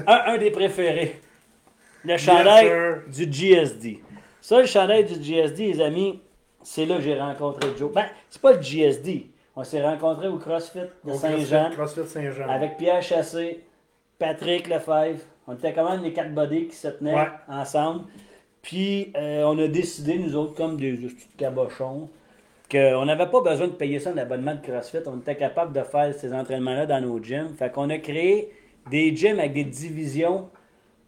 Un, 0.08 0.34
un, 0.34 0.38
des 0.38 0.50
préférés. 0.50 1.20
Le 2.04 2.18
chandail 2.18 2.72
du 3.08 3.32
GSD. 3.32 4.00
Ça, 4.42 4.60
le 4.60 4.66
chandail 4.66 5.06
du 5.06 5.22
GSD, 5.22 5.74
les 5.74 5.82
amis, 5.82 6.20
c'est 6.64 6.86
là 6.86 6.98
que 6.98 7.04
j'ai 7.04 7.20
rencontré 7.20 7.70
Joe. 7.78 7.92
Ben, 7.94 8.06
c'est 8.30 8.42
pas 8.42 8.54
le 8.54 8.62
GSD. 8.62 9.28
On 9.56 9.64
s'est 9.64 9.84
rencontrés 9.84 10.30
au 10.30 10.38
CrossFit 10.38 10.80
de 11.04 11.14
Saint-Jean. 11.14 11.70
CrossFit 11.72 12.08
Saint-Jean. 12.08 12.50
Avec 12.50 12.78
Pierre 12.78 13.04
Chassé, 13.04 13.64
Patrick 14.18 14.68
Lefebvre. 14.68 15.20
On 15.48 15.54
était 15.54 15.74
quand 15.74 15.90
même 15.90 16.02
les 16.04 16.14
quatre 16.14 16.34
bodies 16.34 16.68
qui 16.68 16.76
se 16.76 16.88
tenaient 16.88 17.28
ensemble. 17.48 18.06
Puis, 18.62 19.12
euh, 19.16 19.44
on 19.44 19.60
a 19.60 19.68
décidé, 19.68 20.18
nous 20.18 20.36
autres, 20.36 20.56
comme 20.56 20.78
des 20.78 20.98
cabochons, 21.38 22.10
qu'on 22.72 23.06
n'avait 23.06 23.28
pas 23.28 23.42
besoin 23.42 23.68
de 23.68 23.74
payer 23.74 24.00
ça 24.00 24.12
un 24.12 24.18
abonnement 24.18 24.56
de 24.56 24.62
CrossFit. 24.62 25.00
On 25.06 25.18
était 25.18 25.36
capable 25.36 25.74
de 25.74 25.84
faire 25.84 26.14
ces 26.14 26.34
entraînements-là 26.34 26.86
dans 26.86 27.02
nos 27.02 27.22
gyms. 27.22 27.54
Fait 27.58 27.72
qu'on 27.72 27.90
a 27.90 27.98
créé 27.98 28.50
des 28.90 29.16
gyms 29.16 29.40
avec 29.40 29.54
des 29.54 29.66
divisions 29.66 30.50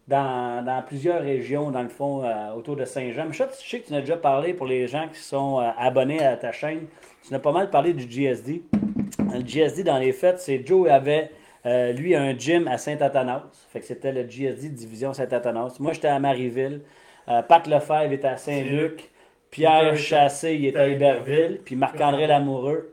dans, 0.06 0.84
plusieurs 0.86 1.22
régions, 1.22 1.70
dans 1.70 1.82
le 1.82 1.88
fond, 1.88 2.22
euh, 2.22 2.52
autour 2.52 2.76
de 2.76 2.84
Saint-Jean. 2.84 3.32
Je 3.32 3.42
sais 3.52 3.80
que 3.80 3.86
tu 3.86 3.94
en 3.94 3.96
as 3.96 4.00
déjà 4.00 4.18
parlé 4.18 4.52
pour 4.52 4.66
les 4.66 4.86
gens 4.86 5.08
qui 5.08 5.18
sont 5.18 5.60
euh, 5.60 5.70
abonnés 5.78 6.22
à 6.22 6.36
ta 6.36 6.52
chaîne. 6.52 6.86
Tu 7.26 7.34
as 7.34 7.38
pas 7.38 7.52
mal 7.52 7.70
parlé 7.70 7.94
du 7.94 8.06
GSD. 8.06 8.62
Le 9.32 9.40
GSD, 9.40 9.84
dans 9.84 9.98
les 9.98 10.12
faits, 10.12 10.40
c'est 10.40 10.64
Joe 10.66 10.90
avait, 10.90 11.30
euh, 11.64 11.92
lui, 11.92 12.14
un 12.14 12.36
gym 12.36 12.68
à 12.68 12.76
Saint-Athanas. 12.76 13.44
Fait 13.72 13.80
que 13.80 13.86
c'était 13.86 14.12
le 14.12 14.28
GSD 14.28 14.68
Division 14.68 15.14
Saint-Athanas. 15.14 15.76
Moi, 15.80 15.94
j'étais 15.94 16.08
à 16.08 16.18
Marieville. 16.18 16.82
Pat 17.48 17.66
Lefebvre 17.66 18.12
était 18.12 18.28
à 18.28 18.36
Saint-Luc. 18.36 19.10
Pierre 19.54 19.96
Chassé, 19.96 20.54
il 20.54 20.66
était 20.66 20.78
à 20.80 20.88
Iberville. 20.88 21.60
Puis 21.64 21.76
Marc-André 21.76 22.26
Lamoureux. 22.26 22.92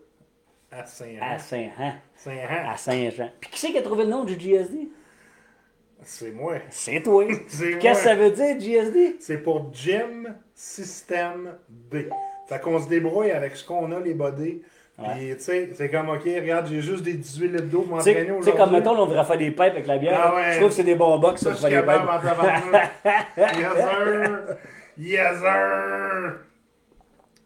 À 0.72 0.86
Saint-Jean. 0.86 1.26
À 1.26 1.40
Saint-Jean. 1.40 2.72
À 2.72 2.78
Saint-Jean. 2.78 3.30
Puis 3.40 3.50
qui 3.50 3.60
c'est 3.60 3.72
qui 3.72 3.80
a 3.80 3.82
trouvé 3.82 4.04
le 4.04 4.12
nom 4.12 4.24
du 4.24 4.36
GSD? 4.40 4.90
C'est 6.04 6.32
moi. 6.32 6.54
C'est 6.70 7.02
toi. 7.02 7.26
Qu'est-ce 7.80 8.04
que 8.04 8.10
ça 8.10 8.16
veut 8.16 8.30
dire, 8.30 8.60
GSD? 8.60 9.18
C'est 9.20 9.40
pour 9.40 9.74
Gym 9.74 10.36
System 10.54 11.56
D. 11.68 12.10
Fait 12.48 12.62
qu'on 12.62 12.80
se 12.80 12.88
débrouille 12.88 13.32
avec 13.32 13.56
ce 13.56 13.66
qu'on 13.66 13.92
a, 13.92 14.00
les 14.00 14.14
body. 14.14 14.62
Puis, 14.98 15.36
tu 15.36 15.40
sais, 15.40 15.70
c'est 15.74 15.90
comme, 15.90 16.10
OK, 16.10 16.26
regarde, 16.26 16.68
j'ai 16.68 16.82
juste 16.82 17.02
des 17.02 17.14
18 17.14 17.48
litres 17.48 17.64
d'eau 17.66 17.82
pour 17.82 17.96
m'entraîner 17.96 18.22
aujourd'hui. 18.22 18.52
Tu 18.52 18.52
sais, 18.52 18.58
comme, 18.58 18.72
mettons, 18.72 19.00
on 19.00 19.08
devrait 19.08 19.26
faire 19.26 19.38
des 19.38 19.50
pipes 19.50 19.62
avec 19.62 19.88
la 19.88 19.98
bière. 19.98 20.22
Ah 20.24 20.36
ouais. 20.36 20.54
Je 20.54 20.58
trouve 20.58 20.70
que 20.70 20.76
c'est 20.76 20.84
des 20.84 20.94
bons 20.94 21.18
box, 21.18 21.42
ça, 21.42 21.56
ça 21.56 21.70
faire 21.70 21.82
des 21.82 21.88
pipes. 21.92 23.58
yes, 23.58 23.74
sir! 23.78 24.58
Yes, 24.98 25.40
sir! 25.40 26.51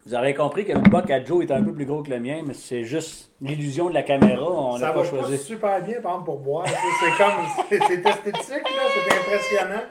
Vous 0.06 0.14
aurez 0.14 0.34
compris 0.34 0.64
que 0.64 0.72
le 0.72 0.78
buck 0.78 1.10
à 1.10 1.24
Joe 1.24 1.44
est 1.44 1.50
un 1.50 1.64
peu 1.64 1.72
plus 1.72 1.84
gros 1.84 2.00
que 2.00 2.10
le 2.10 2.20
mien, 2.20 2.40
mais 2.46 2.54
c'est 2.54 2.84
juste 2.84 3.32
l'illusion 3.40 3.88
de 3.88 3.94
la 3.94 4.04
caméra. 4.04 4.48
On 4.48 4.78
n'a 4.78 4.92
pas 4.92 5.02
choisi. 5.02 5.36
Ça 5.36 5.42
super 5.42 5.82
bien, 5.82 6.00
par 6.00 6.12
exemple, 6.12 6.26
pour 6.26 6.38
boire. 6.38 6.64
c'est 6.68 7.24
comme. 7.24 7.80
C'est 7.88 8.06
esthétique, 8.06 8.70
là, 8.70 8.82
c'est 8.94 9.18
impressionnant. 9.18 9.82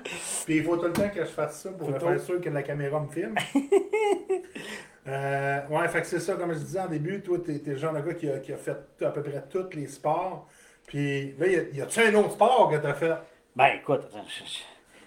Puis 0.45 0.55
il 0.55 0.63
faut 0.63 0.77
tout 0.77 0.86
le 0.86 0.93
temps 0.93 1.10
que 1.10 1.19
je 1.19 1.29
fasse 1.29 1.63
ça 1.63 1.72
pour 1.72 1.89
faire 1.89 2.19
sûr 2.22 2.39
que 2.39 2.50
la 2.50 2.63
caméra 2.63 3.01
me 3.01 3.10
filme. 3.10 3.36
euh, 5.10 5.60
ouais, 5.69 5.88
fait 5.89 6.00
que 6.00 6.07
c'est 6.07 6.22
ça, 6.22 6.36
comme 6.36 6.53
je 6.53 6.60
disais 6.60 6.79
en 6.79 6.88
début, 6.88 7.22
toi, 7.22 7.38
t'es 7.45 7.55
es 7.55 7.72
le 7.72 7.75
genre 7.75 7.93
de 7.93 8.00
gars 8.00 8.13
qui 8.13 8.29
a, 8.29 8.39
qui 8.39 8.53
a, 8.53 8.57
fait 8.57 8.77
à 9.01 9.10
peu 9.10 9.22
près 9.22 9.43
tous 9.50 9.75
les 9.75 9.88
sports. 9.88 10.48
Puis 10.88 11.36
là, 11.38 11.48
y 11.48 11.81
a-tu 11.81 12.00
un 12.00 12.15
autre 12.15 12.31
sport 12.31 12.69
que 12.72 12.77
t'as 12.77 12.93
fait? 12.93 13.15
Ben 13.53 13.67
écoute, 13.81 14.03
je, 14.13 14.43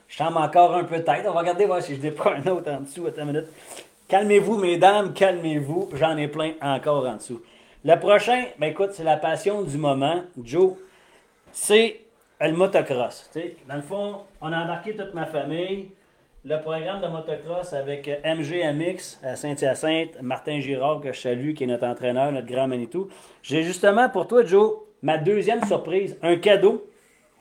je, 0.06 0.18
t'en 0.18 0.36
encore 0.36 0.74
un 0.74 0.84
peu 0.84 0.98
de 0.98 1.02
tête. 1.02 1.24
On 1.26 1.32
va 1.32 1.40
regarder 1.40 1.64
voir 1.64 1.80
si 1.80 1.94
je 1.96 2.00
dépends 2.02 2.32
un 2.32 2.46
autre 2.48 2.70
en 2.70 2.80
dessous. 2.80 3.06
Attends 3.06 3.22
une 3.22 3.28
minute. 3.28 3.48
Calmez-vous, 4.08 4.56
mesdames, 4.56 5.12
calmez-vous. 5.12 5.90
J'en 5.92 6.16
ai 6.16 6.28
plein 6.28 6.54
encore 6.62 7.06
en 7.06 7.16
dessous. 7.16 7.42
Le 7.84 7.94
prochain, 7.96 8.46
ben 8.58 8.70
écoute, 8.70 8.92
c'est 8.92 9.04
la 9.04 9.18
passion 9.18 9.60
du 9.60 9.76
moment. 9.76 10.22
Joe, 10.42 10.72
c'est 11.52 12.00
le 12.40 12.52
motocross. 12.52 13.30
dans 13.68 13.76
le 13.76 13.82
fond, 13.82 14.20
on 14.40 14.50
a 14.50 14.64
embarqué 14.64 14.96
toute 14.96 15.12
ma 15.12 15.26
famille. 15.26 15.90
Le 16.42 16.58
programme 16.58 17.02
de 17.02 17.08
motocross 17.08 17.74
avec 17.74 18.08
MGMX 18.24 19.20
à 19.22 19.36
Saint-Hyacinthe, 19.36 20.22
Martin 20.22 20.60
Girard, 20.60 21.02
que 21.02 21.12
je 21.12 21.20
salue, 21.20 21.52
qui 21.52 21.64
est 21.64 21.66
notre 21.66 21.86
entraîneur, 21.86 22.32
notre 22.32 22.46
grand 22.46 22.66
Manitou. 22.66 23.08
J'ai 23.42 23.62
justement 23.62 24.08
pour 24.08 24.26
toi, 24.26 24.42
Joe, 24.42 24.72
ma 25.02 25.18
deuxième 25.18 25.62
surprise, 25.66 26.16
un 26.22 26.36
cadeau. 26.36 26.88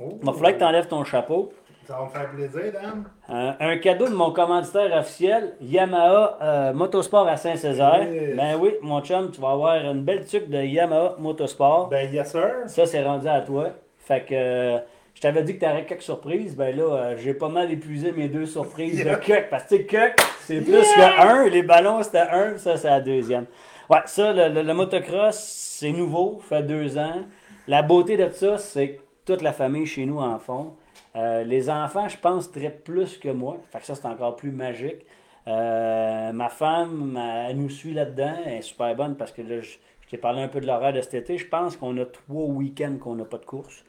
Il 0.02 0.18
va 0.22 0.34
falloir 0.34 0.52
que 0.52 0.58
tu 0.58 0.66
enlèves 0.66 0.88
ton 0.90 1.06
chapeau. 1.06 1.54
Ça 1.88 1.96
va 1.96 2.04
me 2.04 2.10
faire 2.10 2.30
plaisir, 2.32 2.74
Dan. 2.74 3.06
un 3.30 3.78
cadeau 3.78 4.10
de 4.10 4.14
mon 4.14 4.32
commanditaire 4.32 4.94
officiel, 4.98 5.54
Yamaha 5.62 6.38
euh, 6.42 6.74
Motosport 6.74 7.26
à 7.30 7.38
Saint-Césaire. 7.38 8.06
Ben 8.36 8.58
oui, 8.60 8.74
mon 8.82 9.02
chum, 9.02 9.32
tu 9.32 9.40
vas 9.40 9.52
avoir 9.52 9.76
une 9.76 10.04
belle 10.04 10.26
tuque 10.26 10.50
de 10.50 10.62
Yamaha 10.62 11.16
Motosport. 11.18 11.88
Ben 11.88 12.12
yes, 12.14 12.32
sir. 12.32 12.52
Ça, 12.66 12.86
c'est 12.86 13.02
rendu 13.02 13.30
à 13.30 13.40
toi. 13.40 13.70
Fait 14.00 14.20
que 14.26 14.34
euh, 14.34 14.78
je 15.14 15.22
t'avais 15.22 15.44
dit 15.44 15.56
que 15.56 15.64
tu 15.64 15.72
aurais 15.72 15.86
quelques 15.86 16.02
surprises. 16.02 16.58
Ben 16.58 16.76
là, 16.76 16.84
euh, 16.84 17.16
j'ai 17.18 17.34
pas 17.34 17.48
mal 17.48 17.72
épuisé 17.72 18.12
mes 18.12 18.28
deux 18.28 18.46
surprises 18.46 19.06
de 19.06 19.16
cuck. 19.16 19.48
Parce 19.50 19.64
que 19.64 19.78
sais, 19.90 20.16
c'est 20.42 20.60
plus 20.62 20.74
que 20.74 21.22
un. 21.22 21.48
Les 21.48 21.64
ballons, 21.64 22.04
c'était 22.04 22.20
un. 22.20 22.58
Ça, 22.58 22.76
c'est 22.76 22.90
la 22.90 23.00
deuxième. 23.00 23.46
Ouais, 23.90 24.00
ça, 24.08 24.34
le, 24.34 24.62
le 24.62 24.74
motocross, 24.74 25.38
c'est 25.38 25.94
nouveau. 25.94 26.42
fait 26.50 26.64
deux 26.64 26.98
ans. 26.98 27.22
La 27.66 27.82
beauté 27.82 28.18
de 28.18 28.30
ça, 28.30 28.58
c'est 28.58 28.90
que 28.90 29.02
toute 29.26 29.42
la 29.42 29.54
famille 29.54 29.86
chez 29.86 30.06
nous 30.06 30.20
en 30.20 30.38
font. 30.38 30.74
Euh, 31.18 31.44
les 31.44 31.70
enfants, 31.70 32.08
je 32.08 32.18
pense, 32.18 32.52
très 32.52 32.70
plus 32.70 33.18
que 33.18 33.30
moi. 33.30 33.58
Fait 33.72 33.80
que 33.80 33.86
ça, 33.86 33.96
c'est 33.96 34.06
encore 34.06 34.36
plus 34.36 34.52
magique. 34.52 35.06
Euh, 35.48 36.32
ma 36.32 36.50
femme, 36.50 37.20
elle 37.48 37.58
nous 37.58 37.70
suit 37.70 37.94
là-dedans. 37.94 38.36
Elle 38.46 38.56
est 38.56 38.62
super 38.62 38.94
bonne 38.96 39.16
parce 39.16 39.32
que 39.32 39.42
là, 39.42 39.62
je, 39.62 39.78
t'ai 40.10 40.18
parlé 40.18 40.42
un 40.42 40.48
peu 40.48 40.62
de 40.62 40.68
l'horaire 40.68 40.94
de 40.94 41.02
cet 41.02 41.16
été. 41.16 41.38
Je 41.38 41.48
pense 41.48 41.76
qu'on 41.76 41.98
a 41.98 42.06
trois 42.06 42.46
week-ends 42.46 42.98
qu'on 43.02 43.16
n'a 43.16 43.26
pas 43.26 43.38
de 43.38 43.46
course. 43.46 43.84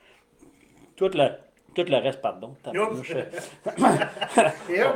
Tout 0.97 1.11
le, 1.13 1.29
tout 1.75 1.85
le 1.87 1.97
reste, 1.97 2.23
pardon. 2.23 2.55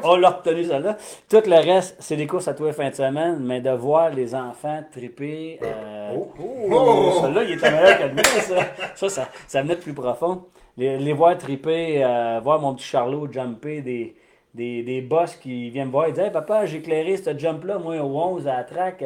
on 0.05 0.17
l'a 0.17 0.31
retenu 0.31 0.65
ça 0.65 0.79
là. 0.79 0.97
Tout 1.29 1.43
le 1.45 1.57
reste, 1.57 1.97
c'est 1.99 2.17
des 2.17 2.27
courses 2.27 2.49
à 2.49 2.55
tous 2.55 2.65
les 2.65 2.73
fins 2.73 2.89
de 2.89 2.95
semaine, 2.95 3.41
mais 3.41 3.61
de 3.61 3.71
voir 3.71 4.11
les 4.11 4.35
enfants 4.35 4.83
triper. 4.91 5.59
Euh, 5.63 6.15
oh, 6.17 6.33
oh, 6.41 7.23
oh. 7.25 7.27
il 7.45 7.53
était 7.53 7.71
meilleur 7.71 7.99
que 7.99 8.05
le 8.05 8.25
ça. 8.25 8.57
Ça, 8.95 9.09
ça, 9.09 9.29
ça 9.47 9.63
venait 9.63 9.77
de 9.77 9.81
plus 9.81 9.93
profond 9.93 10.47
les, 10.77 11.13
voir 11.13 11.37
triper, 11.39 12.05
euh, 12.05 12.41
voir 12.43 12.61
mon 12.61 12.75
petit 12.75 12.87
Charlot 12.87 13.31
jumper 13.31 13.83
des, 13.83 14.17
des, 14.55 14.83
des 14.83 15.01
boss 15.01 15.37
qui 15.37 15.71
viennent 15.71 15.89
me 15.89 15.93
voir 15.93 16.07
et 16.07 16.13
disent 16.13 16.25
Hey 16.25 16.31
papa, 16.31 16.67
j'ai 16.67 16.79
éclairé 16.79 17.17
ce 17.17 17.37
jump-là, 17.37 17.79
moi 17.79 17.97
au 18.01 18.19
11 18.19 18.49
à 18.49 18.59
la 18.59 18.65
track 18.65 19.05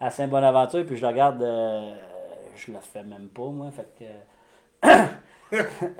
à, 0.00 0.10
Saint-Bonaventure, 0.10 0.86
puis 0.86 0.96
je 0.96 1.02
le 1.02 1.08
regarde, 1.08 1.42
euh, 1.42 1.92
je 2.56 2.72
le 2.72 2.78
fais 2.80 3.02
même 3.02 3.28
pas, 3.28 3.46
moi. 3.46 3.70
Fait 3.70 3.88
que. 3.98 4.86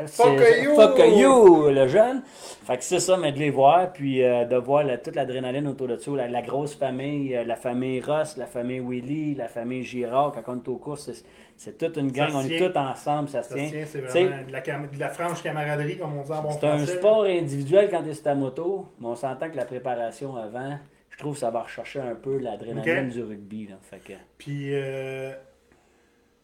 Fuck 0.06 0.98
you! 0.98 1.70
le 1.70 1.88
jeune. 1.88 2.22
Fait 2.24 2.76
que 2.76 2.84
c'est 2.84 3.00
ça, 3.00 3.16
mais 3.16 3.32
de 3.32 3.38
les 3.38 3.50
voir, 3.50 3.92
puis 3.92 4.22
euh, 4.22 4.44
de 4.44 4.56
voir 4.56 4.84
toute 5.02 5.16
l'adrénaline 5.16 5.66
autour 5.66 5.88
de 5.88 5.96
ça, 5.96 6.12
la, 6.12 6.42
grosse 6.42 6.76
famille, 6.76 7.36
la 7.44 7.56
famille 7.56 8.00
Ross, 8.00 8.36
la 8.36 8.46
famille 8.46 8.80
Willy, 8.80 9.34
la 9.34 9.48
famille 9.48 9.82
Girard, 9.82 10.32
quand 10.32 10.52
on 10.52 10.58
est 10.58 10.68
aux 10.68 10.76
courses, 10.76 11.24
c'est 11.60 11.76
toute 11.76 11.98
une 11.98 12.10
gang, 12.10 12.30
on 12.32 12.40
est 12.40 12.56
tous 12.56 12.78
ensemble, 12.78 13.28
ça, 13.28 13.42
se 13.42 13.52
tient. 13.52 13.84
C'est 13.84 14.00
vraiment 14.00 14.46
de 14.46 14.50
la, 14.50 14.60
de 14.62 14.98
la, 14.98 15.10
franche 15.10 15.42
camaraderie, 15.42 15.98
comme 15.98 16.16
on 16.16 16.22
dit 16.22 16.32
en 16.32 16.40
bon 16.40 16.52
C'est 16.52 16.66
un 16.66 16.86
sport 16.86 17.24
individuel 17.24 17.90
quand 17.90 18.02
tu 18.02 18.08
es 18.08 18.14
sur 18.14 18.22
ta 18.22 18.34
moto, 18.34 18.88
mais 18.98 19.08
on 19.08 19.14
s'entend 19.14 19.50
que 19.50 19.56
la 19.56 19.66
préparation 19.66 20.36
avant, 20.36 20.78
je 21.10 21.18
trouve 21.18 21.34
que 21.34 21.40
ça 21.40 21.50
va 21.50 21.60
rechercher 21.60 22.00
un 22.00 22.14
peu 22.14 22.38
l'adrénaline 22.38 23.10
du 23.10 23.22
rugby. 23.22 23.66
Là, 23.66 23.74
fait 23.82 23.98
que... 23.98 24.14
Puis, 24.38 24.70
euh, 24.72 25.32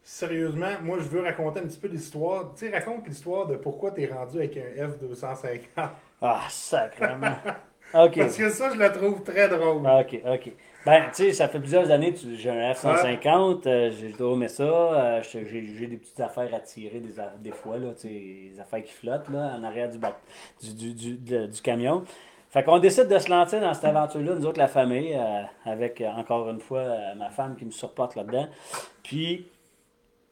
sérieusement, 0.03 0.73
moi, 0.83 0.99
je 0.99 1.09
veux 1.09 1.23
raconter 1.23 1.61
un 1.61 1.65
petit 1.65 1.81
peu 1.81 1.89
l'histoire. 1.89 2.53
Tu 2.53 2.67
sais, 2.67 2.77
raconte 2.77 3.09
l'histoire 3.09 3.47
de 3.47 3.57
pourquoi 3.57 3.93
tu 3.93 4.03
es 4.03 4.13
rendu 4.13 4.37
avec 4.37 4.59
un 4.59 4.87
F250. 4.87 5.61
Ah, 6.21 6.43
sacrément. 6.51 7.37
OK. 7.95 8.19
Parce 8.19 8.37
que 8.37 8.51
ça, 8.51 8.71
je 8.71 8.79
le 8.79 8.93
trouve 8.93 9.23
très 9.23 9.49
drôle. 9.49 9.79
OK, 9.79 10.21
OK. 10.27 10.53
Ben, 10.87 11.07
tu 11.09 11.25
sais, 11.25 11.33
ça 11.33 11.49
fait 11.49 11.59
plusieurs 11.59 11.91
années 11.91 12.13
que 12.13 12.37
j'ai 12.37 12.49
un 12.49 12.73
F-150, 12.73 13.67
euh, 13.67 13.91
j'ai 13.91 14.15
mais 14.37 14.47
ça, 14.47 14.63
euh, 14.63 15.21
j'ai 15.21 15.87
des 15.89 15.97
petites 15.97 16.21
affaires 16.21 16.55
à 16.55 16.61
tirer 16.61 17.01
des, 17.01 17.15
des 17.41 17.51
fois, 17.51 17.77
là, 17.77 17.89
des 18.05 18.53
affaires 18.61 18.85
qui 18.85 18.93
flottent 18.93 19.29
là, 19.29 19.57
en 19.59 19.65
arrière 19.65 19.91
du, 19.91 19.99
du, 20.75 20.95
du, 20.95 21.49
du, 21.49 21.61
camion. 21.61 22.05
Fait 22.51 22.63
qu'on 22.63 22.79
décide 22.79 23.09
de 23.09 23.19
se 23.19 23.29
lancer 23.29 23.59
dans 23.59 23.75
cette 23.75 23.87
aventure-là, 23.87 24.37
nous 24.37 24.47
autres, 24.47 24.61
la 24.61 24.69
famille, 24.69 25.13
euh, 25.13 25.43
avec 25.65 26.01
encore 26.07 26.49
une 26.51 26.61
fois 26.61 26.85
ma 27.17 27.31
femme 27.31 27.57
qui 27.57 27.65
me 27.65 27.73
supporte 27.73 28.15
là-dedans. 28.15 28.47
Puis, 29.03 29.45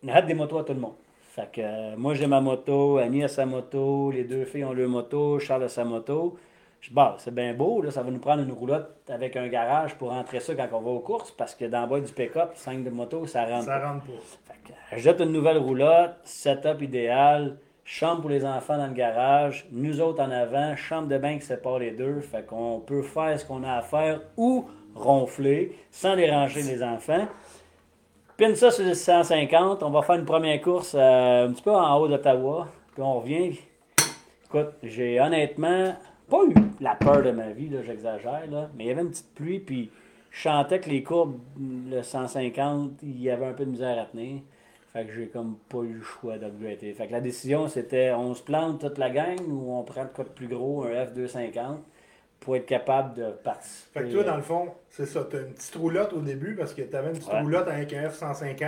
on 0.04 0.08
a 0.10 0.22
des 0.22 0.34
motos 0.34 0.58
à 0.58 0.62
tout 0.62 0.74
le 0.74 0.78
monde. 0.78 0.94
Fait 1.32 1.50
que 1.50 1.96
moi, 1.96 2.14
j'ai 2.14 2.28
ma 2.28 2.40
moto, 2.40 2.98
Annie 2.98 3.24
a 3.24 3.28
sa 3.28 3.44
moto, 3.44 4.12
les 4.12 4.22
deux 4.22 4.44
filles 4.44 4.66
ont 4.66 4.72
leur 4.72 4.88
moto, 4.88 5.40
Charles 5.40 5.64
a 5.64 5.68
sa 5.68 5.84
moto. 5.84 6.38
Je 6.84 6.90
dis, 6.90 6.94
bah, 6.94 7.16
c'est 7.18 7.34
bien 7.34 7.54
beau, 7.54 7.80
là, 7.80 7.90
ça 7.90 8.02
va 8.02 8.10
nous 8.10 8.18
prendre 8.18 8.42
une 8.42 8.52
roulotte 8.52 8.90
avec 9.08 9.36
un 9.36 9.48
garage 9.48 9.94
pour 9.94 10.10
rentrer 10.10 10.38
ça 10.38 10.54
quand 10.54 10.68
on 10.70 10.80
va 10.82 10.90
aux 10.90 10.98
courses, 10.98 11.30
parce 11.30 11.54
que 11.54 11.64
dans 11.64 11.80
le 11.80 11.88
bas 11.88 12.00
du 12.00 12.12
pick-up, 12.12 12.50
5 12.56 12.84
de 12.84 12.90
moto, 12.90 13.26
ça 13.26 13.46
rentre 13.46 13.64
ça 13.64 13.78
rentre 13.78 14.04
pas. 14.04 14.12
Fait 14.44 14.74
que, 14.94 15.00
jette 15.00 15.18
une 15.20 15.32
nouvelle 15.32 15.56
roulotte, 15.56 16.16
setup 16.24 16.82
idéal, 16.82 17.56
chambre 17.86 18.20
pour 18.20 18.28
les 18.28 18.44
enfants 18.44 18.76
dans 18.76 18.88
le 18.88 18.92
garage, 18.92 19.66
nous 19.72 19.98
autres 20.02 20.22
en 20.22 20.30
avant, 20.30 20.76
chambre 20.76 21.08
de 21.08 21.16
bain 21.16 21.38
qui 21.38 21.46
sépare 21.46 21.78
les 21.78 21.92
deux, 21.92 22.20
fait 22.20 22.44
qu'on 22.44 22.80
peut 22.80 23.00
faire 23.00 23.40
ce 23.40 23.46
qu'on 23.46 23.62
a 23.62 23.76
à 23.76 23.80
faire 23.80 24.20
ou 24.36 24.68
ronfler 24.94 25.78
sans 25.90 26.16
déranger 26.16 26.60
les 26.64 26.82
enfants. 26.82 27.26
Pine 28.36 28.56
ça 28.56 28.70
sur 28.70 28.84
le 28.84 28.92
150, 28.92 29.82
on 29.82 29.90
va 29.90 30.02
faire 30.02 30.16
une 30.16 30.26
première 30.26 30.60
course 30.60 30.94
euh, 30.94 31.48
un 31.48 31.52
petit 31.54 31.62
peu 31.62 31.74
en 31.74 31.96
haut 31.96 32.08
d'Ottawa, 32.08 32.68
puis 32.92 33.02
on 33.02 33.20
revient. 33.20 33.58
Écoute, 34.44 34.74
j'ai 34.82 35.18
honnêtement 35.18 35.94
pas 36.28 36.44
eu 36.44 36.54
la 36.80 36.94
peur 36.94 37.22
de 37.22 37.30
ma 37.30 37.50
vie, 37.50 37.70
j'exagère, 37.84 38.70
mais 38.76 38.84
il 38.84 38.86
y 38.88 38.90
avait 38.90 39.02
une 39.02 39.10
petite 39.10 39.34
pluie, 39.34 39.60
puis 39.60 39.90
je 40.30 40.40
chantais 40.40 40.80
que 40.80 40.90
les 40.90 41.02
courbes, 41.02 41.38
le 41.58 42.02
150, 42.02 43.02
il 43.02 43.20
y 43.20 43.30
avait 43.30 43.46
un 43.46 43.52
peu 43.52 43.64
de 43.64 43.70
misère 43.70 43.98
à 43.98 44.06
tenir. 44.06 44.40
Fait 44.92 45.04
que 45.04 45.12
j'ai 45.12 45.26
comme 45.26 45.56
pas 45.68 45.78
eu 45.78 45.94
le 45.94 46.02
choix 46.02 46.38
d'upgrader. 46.38 46.92
Fait 46.92 47.08
que 47.08 47.12
la 47.12 47.20
décision, 47.20 47.66
c'était 47.66 48.12
on 48.12 48.32
se 48.34 48.42
plante 48.42 48.80
toute 48.80 48.98
la 48.98 49.10
gang 49.10 49.40
ou 49.48 49.72
on 49.72 49.82
prend 49.82 50.02
le 50.02 50.08
code 50.08 50.28
plus 50.30 50.46
gros, 50.46 50.84
un 50.84 50.90
F250. 50.90 51.78
Pour 52.44 52.56
être 52.56 52.66
capable 52.66 53.14
de 53.14 53.30
participer. 53.30 54.00
Fait 54.00 54.06
que 54.06 54.12
toi, 54.12 54.22
dans 54.22 54.36
le 54.36 54.42
fond, 54.42 54.68
c'est 54.90 55.06
ça. 55.06 55.26
Tu 55.28 55.36
as 55.36 55.40
une 55.40 55.54
petite 55.54 55.74
roulotte 55.76 56.12
au 56.12 56.20
début 56.20 56.54
parce 56.54 56.74
que 56.74 56.82
tu 56.82 56.94
avais 56.94 57.08
une 57.08 57.16
petite 57.16 57.32
roulotte 57.32 57.66
avec 57.68 57.92
un 57.94 58.06
F-150. 58.06 58.60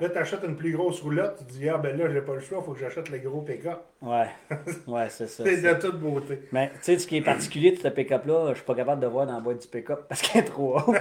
Là, 0.00 0.08
tu 0.08 0.18
achètes 0.18 0.44
une 0.44 0.54
plus 0.54 0.72
grosse 0.72 1.02
roulotte. 1.02 1.36
Tu 1.38 1.44
te 1.44 1.52
dis, 1.52 1.68
ah 1.68 1.76
ben 1.76 1.98
là, 1.98 2.08
j'ai 2.08 2.20
pas 2.20 2.34
le 2.34 2.40
choix, 2.40 2.58
il 2.62 2.64
faut 2.64 2.72
que 2.72 2.78
j'achète 2.78 3.10
le 3.10 3.18
gros 3.18 3.42
pick-up. 3.42 3.80
Ouais, 4.00 4.28
ouais 4.86 5.08
c'est 5.08 5.26
ça. 5.26 5.42
c'est 5.44 5.60
de 5.60 5.80
toute 5.80 5.98
beauté. 5.98 6.40
Mais 6.52 6.70
tu 6.70 6.76
sais, 6.82 6.98
ce 6.98 7.06
qui 7.06 7.16
est 7.16 7.22
particulier 7.22 7.72
de 7.72 7.78
ce 7.78 7.88
pick-up-là, 7.88 8.50
je 8.50 8.54
suis 8.54 8.64
pas 8.64 8.74
capable 8.74 9.02
de 9.02 9.08
voir 9.08 9.26
dans 9.26 9.34
la 9.34 9.40
boîte 9.40 9.60
du 9.60 9.68
pick-up 9.68 10.04
parce 10.08 10.22
qu'elle 10.22 10.42
est 10.42 10.46
trop 10.46 10.78
haute. 10.78 10.86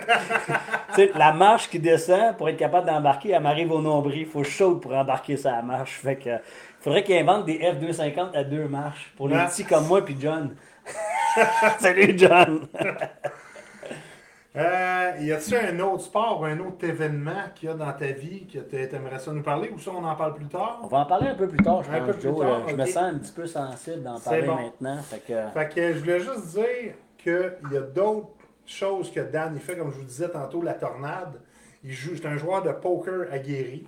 tu 0.90 0.96
sais, 0.96 1.12
la 1.16 1.32
marche 1.32 1.70
qui 1.70 1.80
descend, 1.80 2.36
pour 2.36 2.50
être 2.50 2.58
capable 2.58 2.88
d'embarquer, 2.88 3.32
elle 3.32 3.44
m'arrive 3.44 3.72
au 3.72 3.82
nombril. 3.82 4.22
Il 4.22 4.26
faut 4.26 4.44
chaud 4.44 4.78
pour 4.78 4.94
embarquer 4.94 5.38
sa 5.38 5.62
marche. 5.62 6.00
Fait 6.00 6.16
que 6.16 6.32
faudrait 6.80 7.04
qu'il 7.04 7.16
invente 7.18 7.46
des 7.46 7.60
F-250 7.60 8.34
à 8.34 8.44
deux 8.44 8.68
marches 8.68 9.14
pour 9.16 9.30
les 9.30 9.38
petits 9.46 9.64
comme 9.64 9.86
moi 9.88 10.04
puis 10.04 10.18
John. 10.20 10.56
Salut, 11.80 12.18
John! 12.18 12.68
euh, 14.56 15.12
y 15.20 15.32
a-t-il 15.32 15.56
un 15.56 15.80
autre 15.82 16.04
sport 16.04 16.42
ou 16.42 16.46
un 16.46 16.60
autre 16.60 16.86
événement 16.86 17.50
qu'il 17.54 17.70
y 17.70 17.72
a 17.72 17.76
dans 17.76 17.92
ta 17.94 18.08
vie 18.08 18.46
que 18.48 18.60
tu 18.60 18.96
aimerais 18.96 19.20
ça 19.20 19.32
nous 19.32 19.44
parler 19.44 19.70
ou 19.70 19.80
ça 19.80 19.92
on 19.92 20.04
en 20.04 20.16
parle 20.16 20.36
plus 20.36 20.48
tard? 20.48 20.80
On 20.84 20.88
va 20.88 21.00
en 21.00 21.06
parler 21.06 21.30
un 21.30 21.36
peu 21.36 21.48
plus 21.48 21.64
tard, 21.64 21.84
je 21.84 21.90
pense, 21.90 22.22
Joe. 22.22 22.46
Je 22.68 22.76
me 22.76 22.86
sens 22.86 22.98
un 22.98 23.18
petit 23.18 23.34
peu 23.34 23.48
sensible 23.48 24.04
d'en 24.04 24.20
parler 24.20 24.48
maintenant. 24.48 25.02
Fait 25.04 25.20
que... 25.26 25.34
fait 25.54 25.70
que 25.74 25.94
je 25.94 26.00
voulais 26.00 26.20
juste 26.20 26.48
dire 26.48 26.94
qu'il 27.18 27.74
y 27.74 27.78
a 27.78 27.82
d'autres 27.82 28.30
choses 28.66 29.12
que 29.12 29.20
Dan 29.20 29.54
il 29.56 29.62
fait, 29.62 29.78
comme 29.78 29.92
je 29.92 29.98
vous 29.98 30.04
disais 30.04 30.30
tantôt, 30.30 30.62
la 30.62 30.74
tornade. 30.74 31.42
Il 31.84 31.92
joue, 31.92 32.16
c'est 32.16 32.26
un 32.26 32.38
joueur 32.38 32.64
de 32.64 32.72
poker 32.72 33.32
aguerri. 33.32 33.88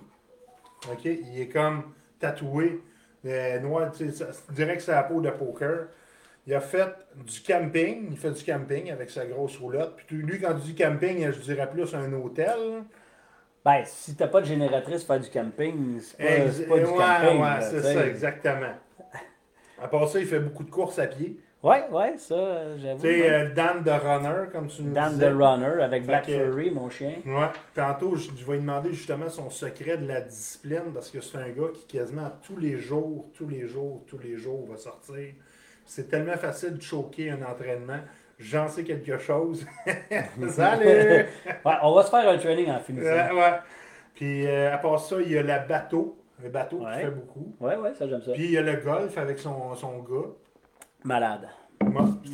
OK? 0.90 1.04
Il 1.04 1.40
est 1.40 1.48
comme 1.48 1.82
tatoué, 2.20 2.80
euh, 3.26 3.58
noir, 3.58 3.90
direct 4.50 4.80
sur 4.82 4.92
la 4.92 5.02
peau 5.02 5.20
de 5.20 5.30
poker. 5.30 5.88
Il 6.48 6.54
a 6.54 6.60
fait 6.60 6.94
du 7.14 7.40
camping. 7.42 8.08
Il 8.10 8.16
fait 8.16 8.30
du 8.30 8.42
camping 8.42 8.90
avec 8.90 9.10
sa 9.10 9.26
grosse 9.26 9.58
roulotte. 9.58 9.96
Puis 10.06 10.16
lui, 10.16 10.40
quand 10.40 10.54
tu 10.54 10.72
dis 10.72 10.74
camping, 10.74 11.30
je 11.30 11.40
dirais 11.40 11.68
plus 11.68 11.94
un 11.94 12.10
hôtel. 12.14 12.84
Ben, 13.62 13.82
si 13.84 14.16
t'as 14.16 14.28
pas 14.28 14.40
de 14.40 14.46
génératrice 14.46 15.04
pour 15.04 15.14
faire 15.14 15.22
du 15.22 15.28
camping, 15.28 16.00
c'est 16.00 16.16
pas, 16.16 16.74
pas, 16.74 16.80
du 16.80 16.86
camping. 16.86 17.42
Ouais, 17.42 17.60
c'est 17.60 17.82
ça, 17.82 18.06
exactement. 18.06 18.72
À 19.80 19.88
part 19.88 20.08
ça, 20.08 20.20
il 20.20 20.26
fait 20.26 20.40
beaucoup 20.40 20.64
de 20.64 20.70
courses 20.70 20.98
à 20.98 21.06
pied. 21.06 21.38
Ouais, 21.62 21.84
ouais, 21.90 22.16
ça, 22.16 22.78
j'avoue. 22.78 23.02
Tu 23.02 23.08
sais, 23.08 23.30
euh, 23.30 23.52
Dan 23.52 23.84
the 23.84 24.02
Runner, 24.02 24.50
comme 24.50 24.68
tu 24.68 24.84
nous 24.84 24.94
Dan 24.94 25.12
disais. 25.12 25.26
Dan 25.26 25.38
the 25.38 25.42
Runner, 25.42 25.82
avec 25.82 26.06
Black 26.06 26.24
Fury, 26.24 26.70
mon 26.70 26.88
chien. 26.88 27.14
Ouais. 27.26 27.48
Tantôt, 27.74 28.14
je, 28.14 28.30
je, 28.34 28.46
vais 28.46 28.54
lui 28.54 28.60
demander 28.60 28.92
justement 28.92 29.28
son 29.28 29.50
secret 29.50 29.98
de 29.98 30.06
la 30.06 30.22
discipline, 30.22 30.92
parce 30.94 31.10
que 31.10 31.20
c'est 31.20 31.36
un 31.36 31.50
gars 31.50 31.68
qui 31.74 31.98
quasiment 31.98 32.30
tous 32.42 32.56
les 32.56 32.78
jours, 32.78 33.26
tous 33.34 33.48
les 33.48 33.66
jours, 33.66 34.02
tous 34.06 34.18
les 34.18 34.38
jours 34.38 34.66
va 34.70 34.76
sortir 34.76 35.34
c'est 35.88 36.08
tellement 36.08 36.36
facile 36.36 36.76
de 36.76 36.82
choquer 36.82 37.30
un 37.30 37.42
entraînement. 37.42 37.98
J'en 38.38 38.68
sais 38.68 38.84
quelque 38.84 39.18
chose. 39.18 39.66
Salut! 40.50 40.86
ouais, 40.86 41.74
on 41.82 41.94
va 41.94 42.02
se 42.04 42.10
faire 42.10 42.28
un 42.28 42.38
training 42.38 42.70
en 42.70 42.78
finissant. 42.78 43.34
ouais. 43.34 43.54
Puis 44.14 44.46
euh, 44.46 44.74
à 44.74 44.78
part 44.78 45.00
ça, 45.00 45.16
il 45.20 45.32
y 45.32 45.38
a 45.38 45.42
le 45.42 45.66
bateau. 45.68 46.16
Le 46.40 46.50
bateau 46.50 46.78
qui 46.78 47.00
fait 47.00 47.10
beaucoup. 47.10 47.56
Ouais, 47.58 47.74
ouais, 47.76 47.94
ça 47.94 48.06
j'aime 48.06 48.22
ça. 48.22 48.32
Puis 48.32 48.44
il 48.44 48.50
y 48.52 48.58
a 48.58 48.62
le 48.62 48.76
golf 48.76 49.16
avec 49.18 49.38
son, 49.38 49.74
son 49.74 49.98
gars. 50.02 50.28
Malade. 51.02 51.48
Tu 52.22 52.30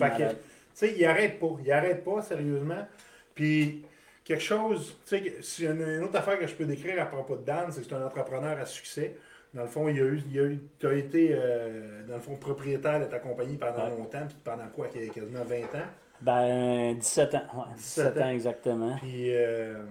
sais, 0.75 0.95
il 0.95 1.05
arrête 1.07 1.39
pas. 1.39 1.57
Il 1.65 1.73
arrête 1.73 2.05
pas, 2.05 2.21
sérieusement. 2.21 2.87
Puis 3.35 3.85
quelque 4.25 4.43
chose, 4.43 4.99
tu 5.07 5.43
sais, 5.43 5.65
une 5.65 6.03
autre 6.03 6.17
affaire 6.17 6.39
que 6.39 6.47
je 6.47 6.55
peux 6.55 6.65
décrire 6.65 7.01
à 7.01 7.07
propos 7.07 7.37
de 7.37 7.45
Dan, 7.45 7.71
c'est 7.71 7.83
que 7.83 7.87
c'est 7.87 7.95
un 7.95 8.05
entrepreneur 8.05 8.59
à 8.59 8.67
succès. 8.67 9.17
Dans 9.55 9.63
le 9.63 9.69
fond, 9.69 9.89
il 9.89 9.97
y 9.97 10.01
a 10.01 10.05
eu, 10.05 10.21
il 10.27 10.33
y 10.33 10.41
a 10.41 10.45
eu, 10.45 10.61
tu 10.81 10.87
as 10.87 10.95
été, 10.95 11.31
euh, 11.33 12.05
dans 12.09 12.15
le 12.15 12.21
fond, 12.21 12.35
propriétaire 12.35 12.99
de 12.99 13.05
ta 13.05 13.21
compagnie 13.21 13.57
pendant 13.57 13.89
longtemps, 13.89 14.27
puis 14.27 14.37
pendant 14.43 14.67
quoi, 14.75 14.89
quasiment 14.89 15.45
20 15.45 15.57
ans? 15.79 15.87
Ben, 16.21 16.95
17 16.95 17.35
ans, 17.35 17.43
ouais, 17.55 17.75
17, 17.77 18.19
ans. 18.19 18.29
exactement. 18.31 18.97
Puis, 18.97 19.35
euh, 19.35 19.85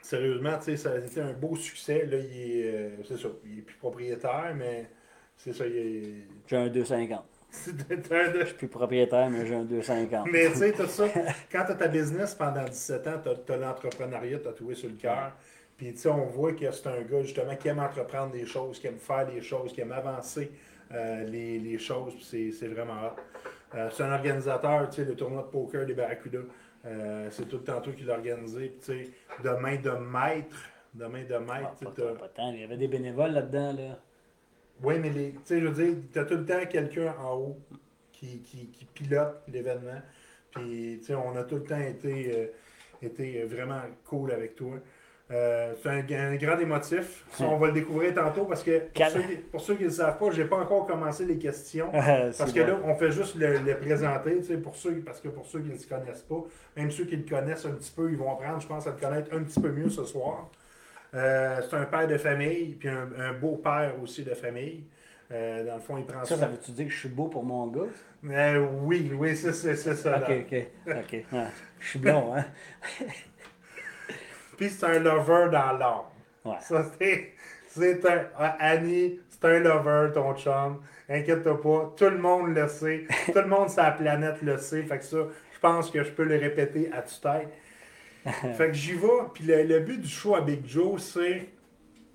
sérieusement, 0.00 0.56
tu 0.58 0.64
sais, 0.64 0.76
ça 0.76 0.92
a 0.92 0.98
été 0.98 1.20
un 1.20 1.32
beau 1.32 1.54
succès. 1.54 2.06
Là, 2.06 2.16
il 2.16 2.40
est, 2.40 2.74
euh, 2.74 2.90
c'est 3.06 3.18
ça, 3.18 3.28
il 3.44 3.58
est 3.58 3.62
plus 3.62 3.76
propriétaire, 3.76 4.54
mais 4.56 4.88
c'est 5.36 5.52
ça, 5.52 5.66
il 5.66 5.76
est... 5.76 6.04
J'ai 6.46 6.56
un 6.56 6.68
250. 6.68 7.24
Je 7.52 8.44
suis 8.46 8.54
plus 8.54 8.68
propriétaire, 8.68 9.28
mais 9.28 9.44
j'ai 9.44 9.54
un 9.54 9.64
250. 9.64 10.28
mais 10.32 10.50
tu 10.50 10.56
sais, 10.56 10.72
tout 10.72 10.86
ça, 10.86 11.04
quand 11.52 11.64
tu 11.66 11.72
as 11.72 11.74
ta 11.74 11.88
business 11.88 12.34
pendant 12.34 12.64
17 12.64 13.06
ans, 13.08 13.20
tu 13.46 13.52
as, 13.52 13.56
l'entrepreneuriat 13.56 14.38
tatoué 14.38 14.74
sur 14.74 14.88
le 14.88 14.96
cœur. 14.96 15.32
Puis, 15.76 15.92
tu 15.92 15.98
sais, 15.98 16.08
on 16.08 16.26
voit 16.26 16.52
que 16.52 16.70
c'est 16.70 16.86
un 16.86 17.02
gars, 17.02 17.22
justement, 17.22 17.56
qui 17.56 17.68
aime 17.68 17.80
entreprendre 17.80 18.32
des 18.32 18.46
choses, 18.46 18.78
qui 18.78 18.86
aime 18.86 18.98
faire 18.98 19.26
des 19.26 19.40
choses, 19.40 19.72
qui 19.72 19.80
aime 19.80 19.92
avancer 19.92 20.52
euh, 20.92 21.24
les, 21.24 21.58
les, 21.58 21.78
choses. 21.78 22.14
C'est 22.22 22.68
vraiment 22.68 22.94
rare. 22.94 23.16
Euh, 23.74 23.88
c'est 23.90 24.02
un 24.02 24.12
organisateur, 24.12 24.88
tu 24.90 24.96
sais, 24.96 25.04
le 25.04 25.16
tournoi 25.16 25.42
de 25.42 25.48
poker 25.48 25.86
des 25.86 25.94
Barracuda. 25.94 26.40
Euh, 26.84 27.28
c'est 27.30 27.48
tout 27.48 27.58
le 27.58 27.64
temps 27.64 27.80
toi 27.80 27.92
qui 27.94 28.04
l'a 28.04 28.14
organisé. 28.14 28.76
Tu 28.80 28.84
sais, 28.84 29.10
de 29.42 29.50
main 29.50 29.76
de 29.76 29.90
maître. 29.90 30.56
De 30.94 31.06
main 31.06 31.24
de 31.24 31.36
maître. 31.36 31.74
Ah, 31.80 31.84
pas, 31.84 32.14
pas 32.14 32.28
tant. 32.28 32.52
Il 32.52 32.60
y 32.60 32.64
avait 32.64 32.76
des 32.76 32.88
bénévoles 32.88 33.32
là-dedans, 33.32 33.72
là. 33.72 33.98
Oui, 34.82 34.98
mais 34.98 35.10
tu 35.10 35.34
sais, 35.44 35.60
je 35.60 35.66
veux 35.66 35.84
dire, 35.84 35.96
tu 36.12 36.18
as 36.18 36.24
tout 36.24 36.36
le 36.36 36.44
temps 36.44 36.66
quelqu'un 36.68 37.14
en 37.20 37.36
haut 37.36 37.58
qui, 38.12 38.42
qui, 38.42 38.66
qui 38.68 38.84
pilote 38.84 39.42
l'événement. 39.48 40.02
Puis, 40.50 40.98
tu 40.98 41.06
sais, 41.06 41.14
on 41.14 41.34
a 41.36 41.44
tout 41.44 41.56
le 41.56 41.64
temps 41.64 41.80
été, 41.80 42.50
été 43.00 43.44
vraiment 43.44 43.80
cool 44.04 44.32
avec 44.32 44.56
toi. 44.56 44.74
Euh, 45.32 45.72
c'est 45.82 45.88
un, 45.88 46.36
grand 46.36 46.58
émotif. 46.58 47.24
on 47.40 47.56
va 47.56 47.68
le 47.68 47.72
découvrir 47.72 48.12
tantôt 48.14 48.44
parce 48.44 48.62
que 48.62 48.82
pour 49.50 49.60
ceux, 49.62 49.74
qui 49.74 49.82
ne 49.82 49.88
le 49.88 49.94
savent 49.94 50.18
pas, 50.18 50.30
je 50.30 50.42
n'ai 50.42 50.48
pas 50.48 50.56
encore 50.56 50.86
commencé 50.86 51.24
les 51.24 51.38
questions. 51.38 51.90
parce 51.92 52.52
que 52.52 52.60
là, 52.60 52.78
on 52.84 52.94
fait 52.96 53.12
juste 53.12 53.36
le, 53.36 53.74
présenter. 53.76 54.40
Pour 54.62 54.76
ceux, 54.76 54.96
parce 54.96 55.20
que 55.20 55.28
pour 55.28 55.46
ceux 55.46 55.60
qui 55.60 55.70
ne 55.70 55.78
se 55.78 55.86
connaissent 55.86 56.22
pas, 56.22 56.44
même 56.76 56.90
ceux 56.90 57.04
qui 57.04 57.16
le 57.16 57.28
connaissent 57.28 57.64
un 57.64 57.72
petit 57.72 57.92
peu, 57.94 58.10
ils 58.10 58.16
vont 58.16 58.32
apprendre, 58.32 58.60
je 58.60 58.66
pense, 58.66 58.86
à 58.86 58.90
le 58.90 58.96
connaître 58.96 59.34
un 59.34 59.42
petit 59.42 59.60
peu 59.60 59.70
mieux 59.70 59.88
ce 59.88 60.04
soir. 60.04 60.50
Euh, 61.14 61.60
c'est 61.68 61.76
un 61.76 61.84
père 61.84 62.06
de 62.06 62.18
famille, 62.18 62.74
puis 62.78 62.88
un, 62.88 63.32
beau-père 63.32 63.94
aussi 64.02 64.24
de 64.24 64.34
famille. 64.34 64.84
Euh, 65.30 65.64
dans 65.64 65.76
le 65.76 65.80
fond, 65.80 65.96
il 65.96 66.04
prend 66.04 66.24
ça. 66.24 66.36
Ça, 66.36 66.46
veut-tu 66.46 66.72
dire 66.72 66.86
que 66.86 66.92
je 66.92 66.98
suis 66.98 67.08
beau 67.08 67.28
pour 67.28 67.42
mon 67.42 67.66
gars? 67.68 68.60
oui, 68.82 69.10
oui, 69.14 69.36
c'est 69.36 69.52
ça. 69.52 70.18
Ok, 70.18 70.46
ok, 70.46 70.66
ok. 70.88 71.24
je 71.80 71.88
suis 71.88 71.98
blond, 71.98 72.34
hein? 72.36 72.44
Puis 74.62 74.70
c'est 74.70 74.86
un 74.86 75.00
lover 75.00 75.48
dans 75.50 75.76
l'âme. 75.76 76.04
Ouais. 76.44 76.54
Ça, 76.60 76.86
c'est. 76.96 77.32
C'est 77.66 78.06
un. 78.06 78.26
Ah, 78.38 78.56
Annie, 78.60 79.18
c'est 79.28 79.44
un 79.44 79.58
lover, 79.58 80.12
ton 80.14 80.36
chum. 80.36 80.80
Inquiète-toi 81.08 81.60
pas. 81.60 81.92
Tout 81.96 82.10
le 82.10 82.18
monde 82.18 82.54
le 82.54 82.68
sait. 82.68 83.08
Tout 83.26 83.40
le 83.40 83.48
monde 83.48 83.68
sur 83.70 83.82
la 83.82 83.90
planète 83.90 84.40
le 84.40 84.58
sait. 84.58 84.84
Fait 84.84 84.98
que 84.98 85.04
ça, 85.04 85.16
je 85.52 85.58
pense 85.58 85.90
que 85.90 86.04
je 86.04 86.10
peux 86.12 86.22
le 86.22 86.36
répéter 86.36 86.92
à 86.92 87.02
toute 87.02 87.20
tête. 87.20 87.48
fait 88.56 88.68
que 88.68 88.72
j'y 88.72 88.92
vais. 88.92 89.08
Puis 89.34 89.42
le, 89.46 89.80
but 89.80 90.00
du 90.00 90.08
show 90.08 90.36
à 90.36 90.42
Big 90.42 90.64
Joe, 90.64 91.02
c'est 91.02 91.48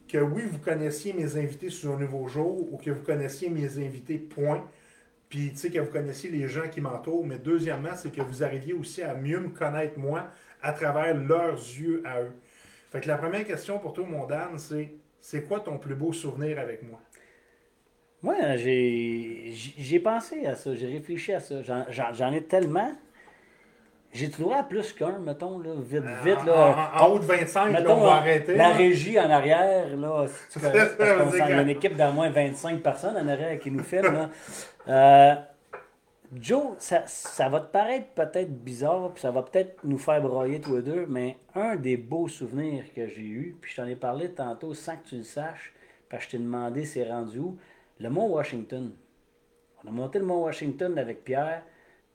que 0.07 0.19
oui, 0.19 0.43
vous 0.49 0.59
connaissiez 0.59 1.11
mes 1.11 1.35
invités 1.35 1.69
sur 1.69 1.95
un 1.95 1.97
nouveau 1.97 2.29
jour 2.29 2.71
ou 2.71 2.77
que 2.77 2.91
vous 2.91 3.03
connaissiez 3.03 3.49
mes 3.49 3.77
invités, 3.77 4.19
point. 4.19 4.65
Puis, 5.27 5.49
tu 5.51 5.57
sais, 5.57 5.69
que 5.69 5.79
vous 5.79 5.91
connaissiez 5.91 6.29
les 6.29 6.47
gens 6.47 6.69
qui 6.71 6.79
m'entourent. 6.79 7.25
Mais 7.25 7.39
deuxièmement, 7.39 7.97
c'est 7.97 8.09
que 8.09 8.21
vous 8.21 8.41
arriviez 8.41 8.71
aussi 8.71 9.03
à 9.03 9.15
mieux 9.15 9.41
me 9.41 9.49
connaître 9.49 9.99
moi 9.99 10.31
à 10.67 10.73
travers 10.73 11.15
leurs 11.15 11.55
yeux 11.55 12.03
à 12.05 12.21
eux. 12.21 12.33
Fait 12.91 12.99
que 12.99 13.07
la 13.07 13.17
première 13.17 13.45
question 13.45 13.79
pour 13.79 13.93
toi, 13.93 14.05
mon 14.05 14.25
Dan, 14.25 14.57
c'est 14.57 14.91
c'est 15.21 15.43
quoi 15.43 15.59
ton 15.59 15.77
plus 15.77 15.95
beau 15.95 16.13
souvenir 16.13 16.59
avec 16.59 16.83
moi? 16.83 16.99
Moi, 18.21 18.55
j'ai 18.55 20.01
pensé 20.03 20.45
à 20.45 20.55
ça, 20.55 20.75
j'ai 20.75 20.87
réfléchi 20.87 21.33
à 21.33 21.39
ça. 21.39 21.55
J'en 21.89 22.31
ai 22.33 22.43
tellement. 22.43 22.91
J'ai 24.13 24.29
trouvé 24.29 24.55
à 24.55 24.63
plus 24.63 24.93
qu'un, 24.93 25.19
mettons, 25.19 25.59
là, 25.59 25.71
vite, 25.77 26.01
euh, 26.03 26.23
vite. 26.23 26.45
Là, 26.45 26.91
en, 26.95 27.07
haut 27.07 27.19
de 27.19 27.25
25, 27.25 27.71
là, 27.71 27.83
on 27.89 28.05
va 28.05 28.13
arrêter. 28.15 28.55
La 28.55 28.69
régie 28.69 29.19
en 29.19 29.29
arrière, 29.29 29.95
là, 29.95 30.25
parce 30.97 31.39
a 31.39 31.61
une 31.61 31.69
équipe 31.69 31.95
d'au 31.95 32.11
moins 32.13 32.29
25 32.29 32.81
personnes 32.81 33.17
en 33.17 33.27
arrière 33.27 33.59
qui 33.59 33.69
nous 33.69 33.83
filme. 33.83 34.13
Là. 34.13 34.29
Euh, 34.87 35.35
Joe, 36.35 36.75
ça, 36.79 37.49
va 37.49 37.61
te 37.61 37.71
paraître 37.71 38.07
peut-être 38.09 38.51
bizarre, 38.51 39.13
puis 39.13 39.21
ça 39.21 39.31
va 39.31 39.43
peut-être 39.43 39.83
nous 39.85 39.97
faire 39.97 40.21
broyer 40.21 40.59
tous 40.59 40.75
les 40.75 40.81
deux, 40.81 41.05
mais 41.07 41.37
un 41.55 41.77
des 41.77 41.95
beaux 41.95 42.27
souvenirs 42.27 42.83
que 42.93 43.07
j'ai 43.07 43.21
eu, 43.21 43.57
puis 43.61 43.71
je 43.71 43.77
t'en 43.77 43.87
ai 43.87 43.95
parlé 43.95 44.31
tantôt 44.33 44.73
sans 44.73 44.97
que 44.97 45.07
tu 45.07 45.17
le 45.17 45.23
saches, 45.23 45.73
parce 46.09 46.25
que 46.25 46.31
je 46.31 46.37
t'ai 46.37 46.43
demandé 46.43 46.83
c'est 46.83 47.09
rendu 47.09 47.39
où, 47.39 47.57
le 47.99 48.09
Mont 48.09 48.27
Washington. 48.27 48.93
On 49.83 49.87
a 49.87 49.91
monté 49.91 50.19
le 50.19 50.25
Mont 50.25 50.43
Washington 50.43 50.97
avec 50.97 51.23
Pierre, 51.23 51.63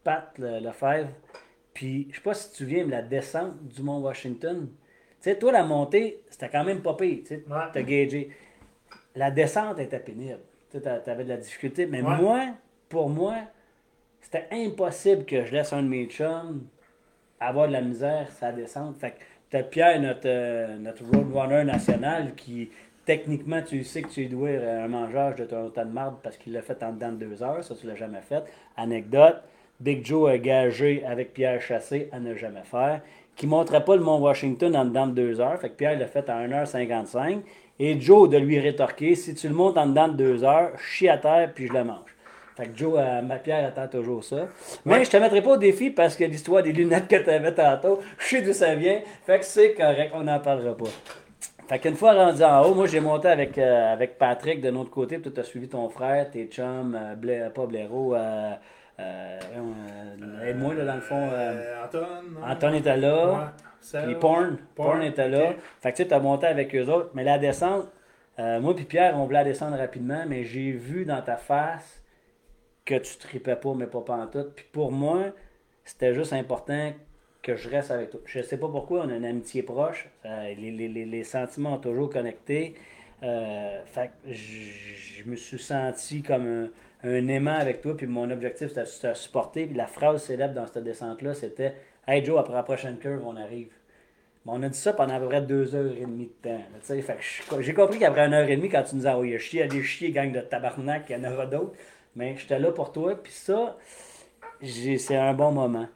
Pat 0.05 0.31
Lefebvre, 0.39 1.11
puis 1.73 2.09
je 2.11 2.17
sais 2.17 2.23
pas 2.23 2.35
si 2.35 2.53
tu 2.53 2.67
viens 2.67 2.85
de 2.85 2.91
la 2.91 3.03
descente 3.03 3.67
du 3.67 3.83
Mont 3.83 4.01
Washington. 4.01 4.69
Tu 4.69 5.31
sais, 5.31 5.39
toi, 5.39 5.53
la 5.53 5.65
montée, 5.65 6.23
c'était 6.29 6.51
quand 6.51 6.65
même 6.65 6.83
pas 6.83 6.95
pire, 6.95 7.21
tu 7.23 7.29
sais, 7.29 7.45
t'as 7.73 7.83
gagé. 7.83 8.29
La 9.15 9.31
descente 9.31 9.79
était 9.79 10.01
pénible. 10.01 10.41
Tu 10.71 10.79
avais 10.87 11.25
de 11.25 11.29
la 11.31 11.37
difficulté, 11.39 11.87
mais 11.87 12.03
moi, 12.03 12.49
pour 12.89 13.09
moi, 13.09 13.37
c'était 14.23 14.47
impossible 14.51 15.27
que 15.27 15.45
je 15.45 15.53
laisse 15.53 15.73
un 15.73 15.83
de 15.83 15.89
mes 15.89 16.07
chums 16.07 16.63
avoir 17.49 17.69
de 17.69 17.73
la 17.73 17.81
misère 17.81 18.29
sa 18.31 18.53
descente. 18.53 18.97
Fait 18.99 19.11
que 19.11 19.17
t'as 19.51 19.63
Pierre, 19.63 20.01
notre, 20.01 20.21
euh, 20.27 20.79
notre 20.79 21.05
roadrunner 21.05 21.65
national, 21.65 22.35
qui 22.35 22.71
techniquement, 23.05 23.63
tu 23.63 23.83
sais 23.85 24.03
que 24.03 24.09
tu 24.09 24.27
dois 24.27 24.51
un 24.51 24.89
mangeage 24.89 25.37
de 25.37 25.45
ton 25.45 25.69
temps 25.71 25.85
de 25.85 25.91
marde 25.91 26.17
parce 26.23 26.37
qu'il 26.37 26.53
l'a 26.53 26.63
fait 26.63 26.83
en 26.83 26.93
dedans 26.93 27.13
de 27.13 27.25
deux 27.27 27.43
heures. 27.43 27.65
Ça, 27.65 27.75
tu 27.75 27.87
l'as 27.87 27.97
jamais 27.97 28.21
fait. 28.21 28.45
Anecdote. 28.77 29.43
Big 29.81 30.07
Joe 30.07 30.31
a 30.31 30.39
gagé 30.39 31.05
avec 31.05 31.35
Pierre 31.35 31.61
Chassé 31.61 32.09
à 32.13 32.21
ne 32.21 32.37
jamais 32.37 32.63
faire, 32.63 33.01
qui 33.35 33.47
ne 33.47 33.51
montrait 33.51 33.85
pas 33.85 33.97
le 33.97 34.03
Mont 34.03 34.21
Washington 34.21 34.77
en 34.77 34.85
dedans 34.85 35.09
de 35.09 35.13
deux 35.13 35.41
heures. 35.41 35.59
Fait 35.59 35.71
que 35.71 35.75
Pierre 35.75 35.99
l'a 35.99 36.07
fait 36.07 36.29
à 36.29 36.47
1h55. 36.47 37.41
Et 37.81 38.01
Joe 38.01 38.29
de 38.29 38.37
lui 38.39 38.61
rétorquer 38.61 39.17
si 39.17 39.35
tu 39.35 39.49
le 39.49 39.55
montes 39.55 39.77
en 39.77 39.87
dedans 39.87 40.07
de 40.07 40.17
deux 40.17 40.45
heures, 40.45 40.79
chie 40.79 41.09
à 41.09 41.19
terre 41.19 41.51
puis 41.53 41.67
je 41.67 41.73
le 41.73 41.83
mange. 41.83 42.12
Fait 42.57 42.67
que 42.67 42.77
Joe, 42.77 42.95
euh, 42.99 43.23
ma 43.23 43.37
pierre 43.37 43.67
attend 43.67 43.89
toujours 43.89 44.23
ça. 44.23 44.49
Mais 44.85 45.05
je 45.05 45.11
te 45.11 45.17
mettrai 45.17 45.41
pas 45.41 45.53
au 45.53 45.57
défi 45.57 45.91
parce 45.91 46.17
que 46.17 46.25
l'histoire 46.25 46.63
des 46.63 46.73
lunettes 46.73 47.09
que 47.09 47.17
tu 47.17 47.31
avais 47.31 47.55
tantôt, 47.55 48.01
je 48.19 48.27
sais 48.27 48.43
d'où 48.43 48.53
ça 48.53 48.75
vient. 48.75 49.01
Fait 49.25 49.39
que 49.39 49.45
c'est 49.45 49.73
correct, 49.75 50.13
on 50.15 50.25
n'en 50.25 50.39
parlera 50.39 50.77
pas. 50.77 50.91
Fait 51.73 51.79
qu'une 51.79 51.97
fois 51.97 52.13
rendu 52.13 52.43
en 52.43 52.63
haut, 52.67 52.75
moi 52.75 52.87
j'ai 52.87 53.01
monté 53.01 53.29
avec, 53.29 53.57
euh, 53.57 53.95
avec 53.95 54.19
Patrick 54.19 54.61
de 54.61 54.71
notre 54.71 54.91
côté, 54.91 55.17
puis 55.19 55.33
tu 55.33 55.41
as 55.41 55.45
suivi 55.45 55.69
ton 55.69 55.89
frère, 55.89 56.29
tes 56.31 56.45
chums, 56.45 56.95
euh, 56.95 57.49
pas 57.49 57.65
Blaireau, 57.65 58.15
euh, 58.15 58.53
aide-moi 60.45 60.75
là 60.75 60.85
dans 60.85 60.95
le 60.97 61.01
fond. 61.01 61.31
Anton. 61.83 62.07
Anton 62.47 62.75
était 62.75 62.99
là. 62.99 63.53
puis 64.05 64.15
Porn, 64.17 64.59
Porn, 64.75 65.03
était 65.03 65.31
là. 65.31 65.55
Fait 65.81 65.93
que 65.93 66.03
tu 66.03 66.13
as 66.13 66.19
monté 66.21 66.47
avec 66.47 66.75
eux 66.75 66.87
autres. 66.89 67.11
Mais 67.15 67.25
la 67.25 67.39
descente, 67.39 67.89
moi 68.39 68.77
puis 68.77 68.85
Pierre, 68.85 69.15
on 69.17 69.25
voulait 69.25 69.39
la 69.39 69.45
descendre 69.45 69.79
rapidement, 69.79 70.25
mais 70.29 70.45
j'ai 70.45 70.73
vu 70.73 71.07
dans 71.07 71.23
ta 71.23 71.37
face 71.37 72.02
que 72.85 72.95
tu 72.97 73.17
tripais 73.19 73.57
pas, 73.57 73.75
mais 73.75 73.87
pas 73.87 74.01
pantoute. 74.01 74.55
Puis 74.55 74.67
pour 74.73 74.93
moi, 74.93 75.33
c'était 75.85 76.15
juste 76.15 76.33
important 76.33 76.93
que 77.43 77.57
je 77.57 77.69
reste 77.69 77.91
avec 77.91 78.11
toi. 78.11 78.21
Je 78.25 78.41
sais 78.41 78.57
pas 78.57 78.69
pourquoi, 78.69 79.05
on 79.05 79.09
a 79.09 79.17
une 79.17 79.25
amitié 79.25 79.63
proche. 79.63 80.09
les, 80.25 81.25
sentiments 81.25 81.75
ont 81.75 81.79
toujours 81.79 82.11
connecté. 82.11 82.75
Euh, 83.23 83.81
fait 83.87 84.11
je, 84.27 85.23
me 85.29 85.37
suis 85.37 85.59
senti 85.59 86.23
comme 86.23 86.71
un, 87.05 87.29
aimant 87.29 87.55
avec 87.55 87.81
toi, 87.81 87.97
puis 87.97 88.07
mon 88.07 88.31
objectif 88.31 88.69
c'était 88.69 89.09
de 89.11 89.15
supporter. 89.15 89.67
Puis 89.67 89.77
la 89.77 89.87
phrase 89.87 90.25
célèbre 90.25 90.55
dans 90.55 90.67
cette 90.67 90.83
descente-là, 90.83 91.35
c'était 91.35 91.75
Hey 92.07 92.25
Joe, 92.25 92.39
après 92.39 92.55
la 92.55 92.63
prochaine 92.63 92.99
curve, 92.99 93.23
on 93.25 93.37
arrive. 93.37 93.73
on 94.47 94.61
a 94.63 94.69
dit 94.69 94.79
ça 94.79 94.93
pendant 94.93 95.15
à 95.15 95.21
peu 95.21 95.29
près 95.29 95.43
deux 95.43 95.75
heures 95.75 95.97
et 95.97 96.01
demie 96.01 96.31
de 96.43 96.49
temps. 96.49 97.61
j'ai 97.61 97.75
compris 97.75 97.99
qu'après 97.99 98.27
une 98.27 98.35
heure 98.35 98.49
et 98.49 98.57
demie, 98.57 98.69
quand 98.69 98.83
tu 98.83 98.97
nous 98.97 99.07
as 99.07 99.13
envoyé 99.13 99.39
chier, 99.39 99.63
aller 99.63 99.83
chier, 99.83 100.11
gang 100.11 100.33
de 100.33 100.41
tabarnak, 100.41 101.07
il 101.09 101.13
y 101.13 101.27
en 101.27 101.33
aura 101.33 101.47
d'autres. 101.47 101.75
Mais 102.17 102.37
j'étais 102.37 102.59
là 102.59 102.73
pour 102.73 102.93
toi, 102.93 103.15
puis 103.15 103.33
ça, 103.33 103.77
c'est 104.63 105.17
un 105.17 105.35
bon 105.35 105.53
moment. 105.53 105.87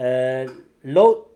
Euh, 0.00 0.46
L'autre 0.84 1.30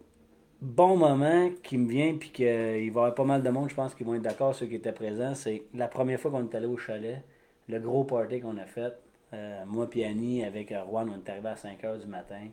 bon 0.61 0.97
moment 0.97 1.51
qui 1.63 1.79
me 1.79 1.89
vient, 1.89 2.17
puis 2.19 2.31
qu'il 2.31 2.47
va 2.47 2.79
y 2.79 2.89
avoir 2.89 3.15
pas 3.15 3.25
mal 3.25 3.43
de 3.43 3.49
monde, 3.51 3.71
je 3.71 3.75
pense, 3.75 3.95
qui 3.95 4.05
vont 4.05 4.15
être 4.15 4.23
d'accord, 4.23 4.55
ceux 4.55 4.67
qui 4.67 4.75
étaient 4.75 4.93
présents, 4.93 5.35
c'est 5.35 5.63
la 5.75 5.89
première 5.89 6.21
fois 6.21 6.31
qu'on 6.31 6.47
est 6.49 6.55
allé 6.55 6.67
au 6.67 6.77
chalet, 6.77 7.23
le 7.69 7.79
gros 7.79 8.05
party 8.05 8.41
qu'on 8.41 8.59
a 8.59 8.67
fait. 8.67 8.93
Euh, 9.33 9.65
moi 9.67 9.89
et 9.95 10.05
Annie, 10.05 10.45
avec 10.45 10.71
Juan, 10.71 11.11
on 11.11 11.19
est 11.19 11.31
arrivé 11.31 11.49
à 11.49 11.57
5 11.57 11.83
h 11.83 12.01
du 12.01 12.07
matin. 12.07 12.49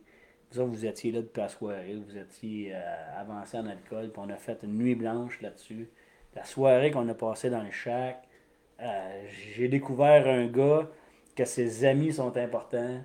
Vous 0.51 0.67
vous 0.67 0.85
étiez 0.85 1.11
là 1.11 1.21
depuis 1.21 1.41
la 1.41 1.49
soirée, 1.49 1.95
vous 1.95 2.17
étiez 2.17 2.71
euh, 2.73 3.19
avancé 3.19 3.57
en 3.57 3.65
alcool, 3.65 4.09
puis 4.11 4.21
on 4.25 4.29
a 4.29 4.37
fait 4.37 4.59
une 4.63 4.77
nuit 4.77 4.95
blanche 4.95 5.41
là-dessus. 5.41 5.89
La 6.33 6.45
soirée 6.45 6.91
qu'on 6.91 7.07
a 7.09 7.13
passée 7.13 7.49
dans 7.49 7.63
le 7.63 7.71
shack, 7.71 8.23
euh, 8.81 9.25
j'ai 9.55 9.67
découvert 9.67 10.27
un 10.27 10.47
gars 10.47 10.87
que 11.35 11.45
ses 11.45 11.85
amis 11.85 12.13
sont 12.13 12.35
importants, 12.37 13.01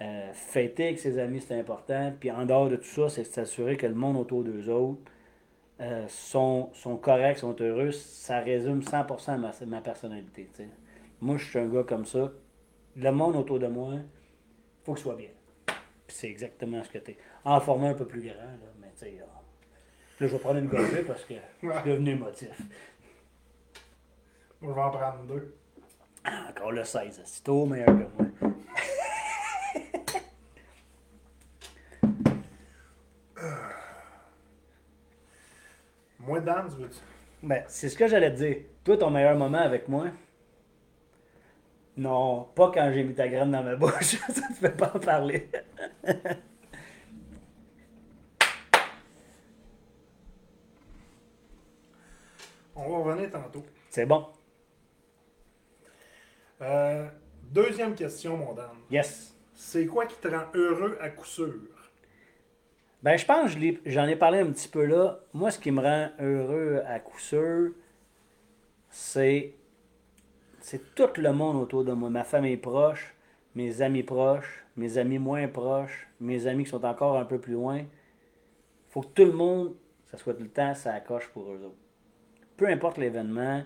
euh, 0.00 0.32
fêter 0.32 0.86
avec 0.86 0.98
ses 0.98 1.18
amis, 1.18 1.40
c'est 1.40 1.58
important. 1.58 2.12
Puis 2.18 2.30
en 2.30 2.46
dehors 2.46 2.68
de 2.68 2.76
tout 2.76 2.84
ça, 2.84 3.08
c'est 3.08 3.24
s'assurer 3.24 3.76
que 3.76 3.86
le 3.86 3.94
monde 3.94 4.16
autour 4.16 4.44
d'eux 4.44 4.68
autres 4.68 5.00
euh, 5.80 6.06
sont, 6.08 6.70
sont 6.74 6.96
corrects, 6.96 7.38
sont 7.38 7.56
heureux. 7.60 7.90
Ça 7.92 8.40
résume 8.40 8.80
100% 8.80 9.38
ma, 9.38 9.52
ma 9.66 9.80
personnalité. 9.80 10.48
Moi, 11.20 11.36
je 11.36 11.44
suis 11.44 11.58
un 11.58 11.68
gars 11.68 11.84
comme 11.84 12.04
ça. 12.04 12.32
Le 12.96 13.10
monde 13.10 13.36
autour 13.36 13.58
de 13.58 13.66
moi, 13.66 13.94
il 13.94 14.84
faut 14.84 14.92
que 14.92 14.98
ce 14.98 15.04
soit 15.04 15.16
bien. 15.16 15.30
Puis 15.66 16.16
c'est 16.16 16.28
exactement 16.28 16.82
ce 16.84 16.90
que 16.90 16.98
tu 16.98 17.12
es. 17.12 17.16
En 17.44 17.60
format 17.60 17.88
un 17.88 17.94
peu 17.94 18.06
plus 18.06 18.20
grand, 18.20 18.34
là, 18.34 18.72
mais 18.80 18.92
tu 18.98 19.06
sais. 19.06 19.18
Là, 20.20 20.26
je 20.28 20.32
vais 20.32 20.38
prendre 20.38 20.58
une 20.58 20.68
gorgée 20.68 21.02
parce 21.02 21.24
que 21.24 21.34
je 21.62 21.70
suis 21.70 21.90
devenu 21.90 22.10
émotif. 22.10 22.50
Moi, 24.60 24.72
je 24.72 24.74
vais 24.74 24.82
en 24.82 24.90
prendre 24.90 25.24
deux. 25.24 25.56
Encore 26.26 26.72
le 26.72 26.84
16, 26.84 27.22
c'est 27.24 27.44
tout 27.44 27.66
meilleur 27.66 27.86
que 27.86 27.92
moi. 27.92 28.08
Moi, 36.26 36.40
Dan, 36.40 36.68
tu 36.70 36.76
veux 36.82 36.88
Ben, 37.42 37.64
c'est 37.68 37.90
ce 37.90 37.96
que 37.96 38.06
j'allais 38.08 38.32
te 38.32 38.36
dire. 38.38 38.56
Toi, 38.82 38.96
ton 38.96 39.10
meilleur 39.10 39.36
moment 39.36 39.58
avec 39.58 39.88
moi? 39.88 40.06
Non, 41.96 42.48
pas 42.54 42.70
quand 42.72 42.90
j'ai 42.92 43.04
mis 43.04 43.14
ta 43.14 43.28
graine 43.28 43.50
dans 43.50 43.62
ma 43.62 43.76
bouche. 43.76 43.92
ça 44.28 44.48
ne 44.48 44.54
fait 44.54 44.76
pas 44.76 44.90
en 44.94 44.98
parler. 44.98 45.48
On 52.76 52.90
va 52.90 52.98
revenir 52.98 53.30
tantôt. 53.30 53.64
C'est 53.90 54.06
bon. 54.06 54.26
Euh, 56.64 57.06
deuxième 57.50 57.94
question, 57.94 58.36
mon 58.36 58.54
Dan. 58.54 58.70
Yes. 58.90 59.36
C'est 59.54 59.86
quoi 59.86 60.06
qui 60.06 60.16
te 60.16 60.28
rend 60.28 60.44
heureux 60.54 60.96
à 61.00 61.10
coup 61.10 61.26
sûr? 61.26 61.52
Ben, 63.02 63.18
je 63.18 63.26
pense, 63.26 63.50
j'en 63.84 64.06
ai 64.06 64.16
parlé 64.16 64.38
un 64.38 64.50
petit 64.50 64.68
peu 64.68 64.86
là. 64.86 65.20
Moi, 65.34 65.50
ce 65.50 65.58
qui 65.58 65.70
me 65.70 65.82
rend 65.82 66.08
heureux 66.18 66.82
à 66.86 66.98
coup 67.00 67.18
sûr, 67.18 67.72
c'est, 68.88 69.52
c'est 70.60 70.94
tout 70.94 71.10
le 71.18 71.32
monde 71.32 71.56
autour 71.56 71.84
de 71.84 71.92
moi. 71.92 72.08
Ma 72.08 72.24
famille 72.24 72.56
proche, 72.56 73.14
mes 73.54 73.82
amis 73.82 74.02
proches, 74.02 74.64
mes 74.76 74.96
amis 74.96 75.18
moins 75.18 75.46
proches, 75.48 76.08
mes 76.18 76.46
amis 76.46 76.64
qui 76.64 76.70
sont 76.70 76.84
encore 76.84 77.18
un 77.18 77.26
peu 77.26 77.38
plus 77.38 77.52
loin. 77.52 77.78
Il 77.78 77.86
faut 78.88 79.02
que 79.02 79.08
tout 79.08 79.26
le 79.26 79.32
monde, 79.32 79.74
ça 80.06 80.16
soit 80.16 80.32
tout 80.32 80.42
le 80.42 80.48
temps, 80.48 80.74
ça 80.74 80.94
accroche 80.94 81.28
pour 81.28 81.52
eux 81.52 81.60
autres. 81.62 81.76
Peu 82.56 82.68
importe 82.68 82.96
l'événement, 82.96 83.64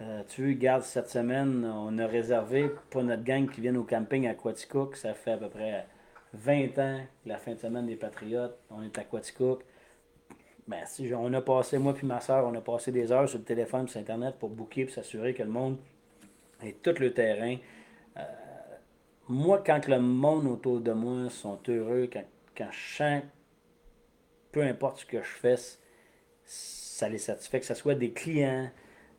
euh, 0.00 0.22
tu 0.28 0.46
regardes 0.46 0.82
cette 0.82 1.08
semaine, 1.10 1.64
on 1.64 1.98
a 1.98 2.06
réservé 2.06 2.70
pour 2.88 3.02
notre 3.02 3.22
gang 3.22 3.48
qui 3.50 3.60
vient 3.60 3.76
au 3.76 3.84
camping 3.84 4.26
à 4.26 4.34
Quaticook, 4.34 4.96
ça 4.96 5.12
fait 5.12 5.32
à 5.32 5.36
peu 5.36 5.48
près 5.48 5.86
20 6.32 6.78
ans, 6.78 7.00
la 7.26 7.36
fin 7.36 7.54
de 7.54 7.58
semaine 7.58 7.86
des 7.86 7.96
Patriotes, 7.96 8.56
on 8.70 8.82
est 8.82 8.96
à 8.98 9.04
Quaticook. 9.04 9.62
Ben, 10.66 10.86
si 10.86 11.12
on 11.14 11.32
a 11.34 11.42
passé, 11.42 11.78
moi 11.78 11.92
puis 11.92 12.06
ma 12.06 12.20
soeur, 12.20 12.46
on 12.46 12.54
a 12.54 12.60
passé 12.60 12.92
des 12.92 13.12
heures 13.12 13.28
sur 13.28 13.38
le 13.38 13.44
téléphone 13.44 13.88
sur 13.88 14.00
Internet 14.00 14.36
pour 14.38 14.50
booker 14.50 14.82
et 14.82 14.88
s'assurer 14.88 15.34
que 15.34 15.42
le 15.42 15.50
monde 15.50 15.76
ait 16.62 16.76
tout 16.82 16.94
le 16.98 17.12
terrain. 17.12 17.56
Euh, 18.16 18.22
moi, 19.28 19.62
quand 19.64 19.86
le 19.86 19.98
monde 19.98 20.46
autour 20.46 20.80
de 20.80 20.92
moi 20.92 21.28
sont 21.28 21.58
heureux, 21.68 22.08
quand, 22.10 22.24
quand 22.56 22.70
je 22.70 22.96
sens, 22.96 23.22
peu 24.52 24.62
importe 24.62 25.00
ce 25.00 25.06
que 25.06 25.18
je 25.22 25.28
fais, 25.28 25.56
ça 26.44 27.08
les 27.08 27.18
satisfait, 27.18 27.60
que 27.60 27.66
ce 27.66 27.74
soit 27.74 27.94
des 27.94 28.12
clients, 28.12 28.70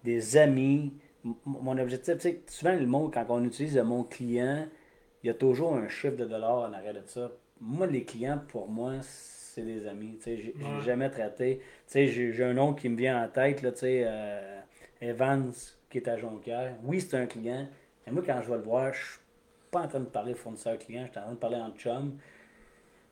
des 0.04 0.38
amis. 0.38 0.94
mon 1.46 1.78
objectif, 1.78 2.16
tu 2.16 2.22
sais, 2.22 2.42
souvent 2.48 2.74
le 2.74 2.86
monde, 2.86 3.14
quand 3.14 3.26
on 3.30 3.44
utilise 3.44 3.76
le 3.76 3.84
mot 3.84 4.04
client, 4.04 4.68
il 5.24 5.28
y 5.28 5.30
a 5.30 5.34
toujours 5.34 5.76
un 5.76 5.88
chiffre 5.88 6.16
de 6.16 6.26
dollars 6.26 6.70
en 6.70 6.74
arrêt 6.74 6.94
de 6.94 7.04
ça. 7.06 7.32
Moi, 7.60 7.86
les 7.88 8.04
clients, 8.04 8.42
pour 8.48 8.68
moi, 8.68 8.94
c'est 9.02 9.62
des 9.62 9.86
amis. 9.88 10.18
Je 10.26 10.32
n'ai 10.32 10.82
jamais 10.84 11.10
traité. 11.10 11.62
J'ai 11.94 12.44
un 12.44 12.54
nom 12.54 12.74
qui 12.74 12.90
me 12.90 12.98
vient 12.98 13.24
en 13.24 13.28
tête, 13.28 13.62
là, 13.62 13.72
euh, 13.84 14.62
Evans, 15.00 15.52
qui 15.90 15.98
est 16.00 16.08
à 16.08 16.18
Jonquière. 16.18 16.76
Oui, 16.84 17.02
c'est 17.02 17.18
un 17.18 17.28
client. 17.28 17.68
Mais 18.06 18.14
moi, 18.14 18.24
quand 18.26 18.42
je 18.42 18.50
vais 18.50 18.58
le 18.58 18.64
voir, 18.64 18.94
je 18.94 19.00
ne 19.00 19.06
suis 19.06 19.20
pas 19.70 19.82
en 19.82 19.88
train 19.88 20.00
de 20.00 20.06
parler 20.06 20.34
fournisseur-client, 20.34 21.06
je 21.06 21.12
suis 21.12 21.20
en 21.20 21.24
train 21.24 21.34
de 21.34 21.38
parler 21.38 21.58
en 21.58 21.72
chum. 21.72 22.18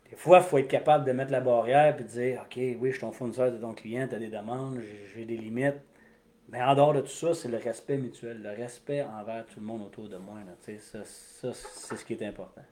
Des 0.10 0.16
fois, 0.16 0.40
il 0.40 0.44
faut 0.44 0.58
être 0.58 0.68
capable 0.68 1.06
de 1.06 1.12
mettre 1.12 1.32
la 1.32 1.42
barrière 1.42 1.96
et 1.96 2.04
de 2.04 2.08
dire 2.08 2.42
OK, 2.42 2.56
oui, 2.58 2.90
je 2.90 2.92
suis 2.92 3.02
ton 3.02 3.12
fournisseur 3.12 3.52
de 3.52 3.58
ton 3.58 3.74
client, 3.74 4.08
tu 4.08 4.16
as 4.16 4.20
des 4.20 4.30
demandes, 4.30 4.82
j'ai 5.14 5.26
des 5.26 5.38
limites. 5.38 5.82
Mais 6.52 6.64
en 6.64 6.74
dehors 6.74 6.94
de 6.94 7.02
tout 7.02 7.08
ça, 7.08 7.34
c'est 7.34 7.48
le 7.48 7.58
respect 7.58 7.98
mutuel, 7.98 8.42
le 8.42 8.50
respect 8.50 9.04
envers 9.04 9.46
tout 9.46 9.60
le 9.60 9.66
monde 9.66 9.84
autour 9.84 10.10
de 10.10 10.18
moi. 10.18 10.40
ça, 10.60 11.04
ça 11.04 11.54
c'est 11.54 11.96
ce 11.96 12.04
qui 12.04 12.14
est 12.14 12.26
important. 12.26 12.64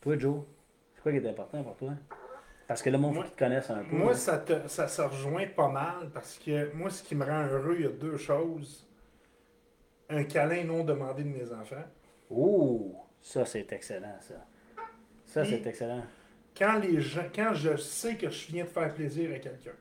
Toi, 0.00 0.18
Joe, 0.18 0.42
c'est 0.94 1.02
quoi 1.02 1.12
qui 1.12 1.18
est 1.18 1.28
important 1.28 1.62
pour 1.64 1.76
toi? 1.76 1.92
Parce 2.68 2.82
que 2.82 2.90
le 2.90 2.98
monde, 2.98 3.16
faut 3.16 3.24
te 3.24 3.38
connaisse 3.38 3.68
un 3.70 3.82
peu. 3.82 3.96
Moi, 3.96 4.14
ça, 4.14 4.38
te, 4.38 4.68
ça 4.68 4.86
se 4.86 5.02
rejoint 5.02 5.46
pas 5.48 5.68
mal 5.68 6.10
parce 6.14 6.38
que 6.38 6.72
moi, 6.72 6.88
ce 6.88 7.02
qui 7.02 7.14
me 7.14 7.24
rend 7.24 7.46
heureux, 7.46 7.76
il 7.78 7.84
y 7.84 7.86
a 7.86 7.90
deux 7.90 8.16
choses. 8.16 8.88
Un 10.08 10.24
câlin 10.24 10.64
non 10.64 10.84
demandé 10.84 11.24
de 11.24 11.28
mes 11.28 11.52
enfants. 11.52 11.84
Ouh, 12.30 12.94
ça, 13.20 13.44
c'est 13.44 13.70
excellent, 13.72 14.16
ça. 14.20 14.46
Ça, 15.24 15.44
c'est 15.44 15.66
excellent. 15.66 16.04
Quand, 16.56 16.78
les 16.78 17.00
gens, 17.00 17.26
quand 17.34 17.54
je 17.54 17.76
sais 17.76 18.14
que 18.16 18.30
je 18.30 18.46
viens 18.46 18.64
de 18.64 18.68
faire 18.68 18.94
plaisir 18.94 19.30
à 19.34 19.38
quelqu'un. 19.38 19.72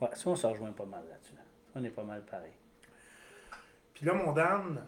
Ouais, 0.00 0.08
ça, 0.12 0.28
on 0.28 0.36
se 0.36 0.46
rejoint 0.46 0.72
pas 0.72 0.84
mal 0.84 1.02
là-dessus. 1.08 1.34
On 1.74 1.84
est 1.84 1.90
pas 1.90 2.04
mal 2.04 2.22
pareil. 2.22 2.52
Puis 3.94 4.06
là, 4.06 4.14
mon 4.14 4.32
Dan, 4.32 4.82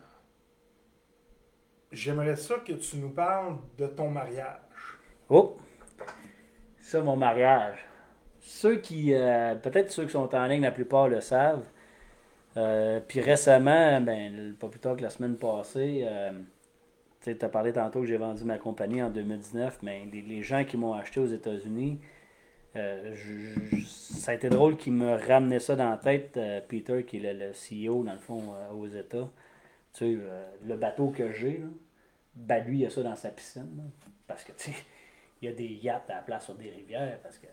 j'aimerais 1.92 2.36
ça 2.36 2.56
que 2.56 2.72
tu 2.72 2.96
nous 2.98 3.10
parles 3.10 3.56
de 3.78 3.86
ton 3.86 4.10
mariage. 4.10 4.60
Oh! 5.28 5.56
Ça, 6.80 7.02
mon 7.02 7.16
mariage. 7.16 7.84
Ceux 8.40 8.76
qui, 8.76 9.12
euh, 9.12 9.56
peut-être 9.56 9.90
ceux 9.90 10.04
qui 10.04 10.12
sont 10.12 10.32
en 10.34 10.46
ligne, 10.46 10.62
la 10.62 10.70
plupart 10.70 11.08
le 11.08 11.20
savent. 11.20 11.66
Euh, 12.56 13.00
puis 13.06 13.20
récemment, 13.20 14.00
ben, 14.00 14.54
pas 14.58 14.68
plus 14.68 14.80
tard 14.80 14.96
que 14.96 15.02
la 15.02 15.10
semaine 15.10 15.36
passée, 15.36 16.06
euh, 16.06 16.30
tu 17.22 17.36
as 17.40 17.48
parlé 17.48 17.72
tantôt 17.72 18.00
que 18.00 18.06
j'ai 18.06 18.16
vendu 18.16 18.44
ma 18.44 18.58
compagnie 18.58 19.02
en 19.02 19.10
2019, 19.10 19.80
mais 19.82 20.06
les, 20.12 20.42
gens 20.42 20.64
qui 20.64 20.76
m'ont 20.76 20.94
acheté 20.94 21.20
aux 21.20 21.26
États-Unis, 21.26 22.00
euh, 22.76 23.14
ça 23.86 24.32
a 24.32 24.34
été 24.34 24.48
drôle 24.48 24.76
qu'ils 24.76 24.92
me 24.92 25.14
ramenaient 25.14 25.60
ça 25.60 25.76
dans 25.76 25.90
la 25.90 25.96
tête, 25.96 26.36
euh, 26.36 26.60
Peter, 26.66 27.04
qui 27.04 27.18
est 27.18 27.32
le, 27.32 27.52
CEO, 27.52 28.02
dans 28.04 28.12
le 28.12 28.18
fond, 28.18 28.54
euh, 28.54 28.70
aux 28.70 28.86
États. 28.86 29.28
Tu 29.92 30.14
sais, 30.14 30.18
le 30.66 30.76
bateau 30.76 31.08
que 31.08 31.32
j'ai, 31.32 31.62
ben 32.34 32.62
lui, 32.64 32.80
il 32.80 32.86
a 32.86 32.90
ça 32.90 33.02
dans 33.02 33.16
sa 33.16 33.30
piscine. 33.30 33.90
parce 34.26 34.44
que, 34.44 34.52
tu 34.52 34.70
sais, 34.70 34.76
il 35.40 35.48
y 35.48 35.48
a 35.48 35.54
des 35.54 35.68
yachts 35.68 36.10
à 36.10 36.16
la 36.16 36.20
place 36.20 36.44
sur 36.44 36.54
des 36.54 36.70
rivières, 36.70 37.18
parce 37.22 37.38
que 37.38 37.46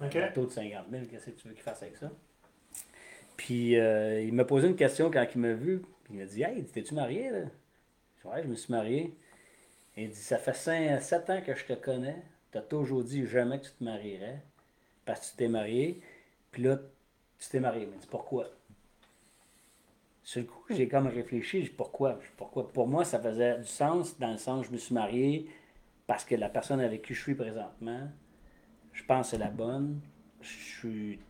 un 0.00 0.08
bateau 0.08 0.46
de 0.46 0.50
50 0.50 0.86
000, 0.90 1.04
qu'est-ce 1.10 1.26
que 1.26 1.30
tu 1.32 1.48
veux 1.48 1.54
qu'il 1.54 1.62
fasse 1.62 1.82
avec 1.82 1.96
ça? 1.96 2.10
Puis, 3.36 3.72
il 3.72 4.32
m'a 4.32 4.44
posé 4.44 4.68
une 4.68 4.76
question 4.76 5.10
quand 5.10 5.26
il 5.34 5.40
m'a 5.40 5.52
vu. 5.52 5.82
Il 6.08 6.16
m'a 6.16 6.24
dit 6.24 6.42
Hey, 6.42 6.64
t'es-tu 6.64 6.94
marié, 6.94 7.30
là? 7.30 7.38
Ouais, 8.24 8.42
je 8.42 8.48
me 8.48 8.54
suis 8.54 8.72
marié. 8.72 9.14
Il 9.96 10.08
dit 10.08 10.16
Ça 10.16 10.38
fait 10.38 10.54
5, 10.54 11.02
7 11.02 11.30
ans 11.30 11.42
que 11.44 11.54
je 11.54 11.66
te 11.66 11.74
connais. 11.74 12.16
Tu 12.50 12.58
as 12.58 12.62
toujours 12.62 13.04
dit 13.04 13.26
jamais 13.26 13.60
que 13.60 13.66
tu 13.66 13.72
te 13.72 13.84
marierais 13.84 14.42
parce 15.04 15.20
que 15.20 15.30
tu 15.30 15.36
t'es 15.36 15.48
marié. 15.48 16.00
Puis 16.50 16.62
là, 16.62 16.78
tu 17.38 17.48
t'es 17.48 17.60
marié. 17.60 17.86
Mais 17.86 17.98
pourquoi? 18.10 18.46
Sur 20.22 20.42
le 20.42 20.46
coup, 20.46 20.62
j'ai 20.70 20.88
comme 20.88 21.06
réfléchi. 21.06 21.64
Je 21.64 21.72
pourquoi? 21.72 22.18
Pourquoi? 22.36 22.68
Pour 22.68 22.86
moi, 22.86 23.04
ça 23.04 23.18
faisait 23.18 23.58
du 23.58 23.66
sens 23.66 24.18
dans 24.18 24.32
le 24.32 24.38
sens 24.38 24.66
je 24.66 24.72
me 24.72 24.76
suis 24.76 24.94
marié 24.94 25.48
parce 26.06 26.24
que 26.24 26.34
la 26.34 26.48
personne 26.48 26.80
avec 26.80 27.02
qui 27.02 27.14
je 27.14 27.22
suis 27.22 27.34
présentement, 27.34 28.08
je 28.92 29.04
pense 29.04 29.26
que 29.26 29.30
c'est 29.32 29.38
la 29.38 29.50
bonne. 29.50 30.00
Je 30.40 30.48
suis, 30.48 31.20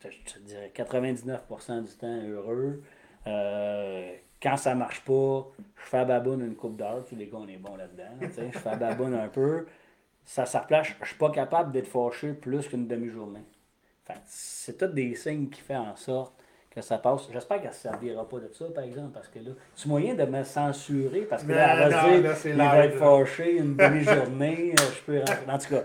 je 0.00 0.32
te 0.32 0.38
dirais, 0.40 0.72
99% 0.74 1.82
du 1.82 1.96
temps 1.96 2.22
heureux. 2.22 2.82
Euh, 3.26 4.14
quand 4.42 4.56
ça 4.56 4.74
marche 4.74 5.04
pas, 5.04 5.46
je 5.76 5.82
fais 5.82 5.98
à 5.98 6.18
une 6.24 6.54
coupe 6.54 6.76
d'heure. 6.76 7.04
Tous 7.04 7.16
les 7.16 7.26
gars, 7.26 7.38
on 7.38 7.48
est 7.48 7.56
bon 7.56 7.76
là-dedans. 7.76 8.16
je 8.20 8.58
fais 8.58 8.68
à 8.68 8.76
baboune 8.76 9.14
un 9.14 9.28
peu. 9.28 9.66
Ça, 10.24 10.46
ça 10.46 10.60
replace. 10.60 10.88
Je 11.02 11.08
suis 11.08 11.16
pas 11.16 11.30
capable 11.30 11.72
d'être 11.72 11.88
fâché 11.88 12.32
plus 12.32 12.68
qu'une 12.68 12.86
demi-journée. 12.86 13.44
c'est 14.26 14.78
tout 14.78 14.86
des 14.86 15.14
signes 15.14 15.48
qui 15.48 15.60
font 15.60 15.76
en 15.76 15.96
sorte 15.96 16.32
que 16.70 16.80
ça 16.80 16.98
passe. 16.98 17.22
J'espère 17.32 17.60
qu'elle 17.60 17.70
ne 17.70 17.74
servira 17.74 18.28
pas 18.28 18.38
de 18.38 18.48
ça, 18.52 18.66
par 18.72 18.84
exemple, 18.84 19.10
parce 19.12 19.28
que 19.28 19.40
là, 19.40 19.50
c'est 19.74 19.88
moyen 19.88 20.14
de 20.14 20.24
me 20.24 20.44
censurer, 20.44 21.22
parce 21.22 21.42
que 21.42 21.52
là, 21.52 21.74
elle 21.74 21.90
va 21.90 22.08
dire, 22.08 22.36
il 22.46 22.56
va 22.56 22.84
être 22.84 22.98
fâché 22.98 23.56
une 23.56 23.76
demi-journée, 23.76 24.74
euh, 24.78 24.82
je 24.94 25.02
peux 25.02 25.18
rentrer. 25.18 25.50
En 25.50 25.58
tout 25.58 25.68
cas, 25.68 25.82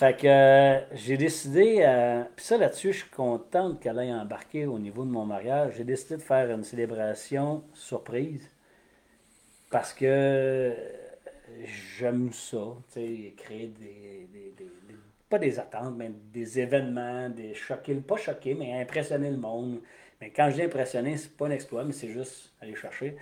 fait 0.00 0.16
que 0.16 0.26
euh, 0.26 0.80
j'ai 0.94 1.16
décidé, 1.16 1.80
euh, 1.80 2.22
puis 2.34 2.44
ça 2.44 2.56
là-dessus, 2.56 2.92
je 2.92 2.98
suis 3.00 3.10
contente 3.10 3.80
qu'elle 3.80 3.98
ait 3.98 4.12
embarqué 4.12 4.66
au 4.66 4.78
niveau 4.78 5.04
de 5.04 5.10
mon 5.10 5.26
mariage. 5.26 5.74
J'ai 5.76 5.84
décidé 5.84 6.16
de 6.16 6.22
faire 6.22 6.50
une 6.50 6.64
célébration 6.64 7.62
surprise 7.74 8.48
parce 9.70 9.92
que 9.92 10.74
j'aime 11.98 12.32
ça, 12.32 12.76
tu 12.92 13.00
sais, 13.00 13.34
créer 13.36 13.68
des, 13.68 14.28
pas 15.28 15.38
des 15.38 15.58
attentes, 15.58 15.94
mais 15.96 16.10
des 16.32 16.58
événements, 16.58 17.28
des 17.28 17.54
choquer, 17.54 17.94
pas 17.94 18.16
choquer, 18.16 18.54
mais 18.54 18.80
impressionner 18.80 19.30
le 19.30 19.36
monde. 19.36 19.80
Mais 20.20 20.30
quand 20.30 20.50
je 20.50 20.56
dis 20.56 20.62
impressionner, 20.62 21.16
c'est 21.16 21.36
pas 21.36 21.46
un 21.46 21.50
exploit, 21.50 21.84
mais 21.84 21.92
c'est 21.92 22.10
juste 22.10 22.52
aller 22.60 22.74
chercher. 22.74 23.16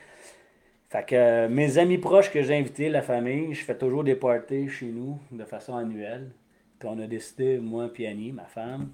Fait 0.89 1.05
que 1.05 1.15
euh, 1.15 1.49
mes 1.51 1.77
amis 1.77 1.99
proches 1.99 2.33
que 2.33 2.43
j'ai 2.43 2.57
invités, 2.57 2.89
la 2.89 3.03
famille, 3.03 3.53
je 3.55 3.63
fais 3.63 3.77
toujours 3.77 4.05
des 4.05 4.15
parties 4.15 4.69
chez 4.69 4.87
nous 4.87 5.21
de 5.31 5.45
façon 5.45 5.77
annuelle. 5.77 6.31
Puis 6.79 6.89
on 6.91 6.99
a 6.99 7.07
décidé, 7.07 7.59
moi 7.59 7.91
et 7.99 8.07
Annie, 8.07 8.33
ma 8.33 8.47
femme, 8.47 8.91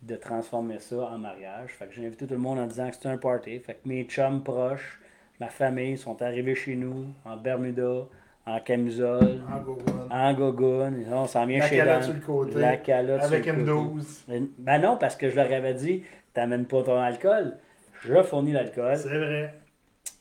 de 0.00 0.16
transformer 0.16 0.78
ça 0.78 1.10
en 1.10 1.18
mariage. 1.18 1.72
Fait 1.72 1.86
que 1.86 1.92
j'ai 1.94 2.06
invité 2.06 2.26
tout 2.26 2.34
le 2.34 2.40
monde 2.40 2.58
en 2.58 2.66
disant 2.66 2.88
que 2.88 2.94
c'était 2.94 3.08
un 3.08 3.18
party. 3.18 3.58
Fait 3.60 3.74
que 3.74 3.86
mes 3.86 4.04
chums 4.04 4.42
proches, 4.42 5.00
ma 5.38 5.48
famille 5.48 5.98
sont 5.98 6.22
arrivés 6.22 6.54
chez 6.54 6.76
nous, 6.76 7.06
en 7.26 7.36
Bermuda, 7.36 8.06
en 8.48 8.60
camisole, 8.60 9.42
en 9.52 9.60
gogoune. 9.60 10.08
En 10.10 10.34
gogoune. 10.34 11.06
On 11.12 11.26
s'en 11.26 11.46
vient 11.46 11.58
la 11.58 11.68
chez 11.68 11.76
calotte 11.76 12.04
sur 12.04 12.14
le 12.14 12.20
côté. 12.20 12.58
La 12.58 12.76
calotte 12.78 13.22
Avec 13.22 13.46
une 13.46 13.64
dose. 13.64 14.24
Ben 14.58 14.80
non, 14.80 14.96
parce 14.96 15.16
que 15.16 15.30
je 15.30 15.36
leur 15.36 15.52
avais 15.52 15.74
dit, 15.74 16.04
t'amènes 16.32 16.66
pas 16.66 16.82
ton 16.82 16.98
alcool. 16.98 17.56
Je 18.02 18.22
fournis 18.22 18.52
l'alcool. 18.52 18.96
C'est 18.96 19.08
vrai. 19.08 19.54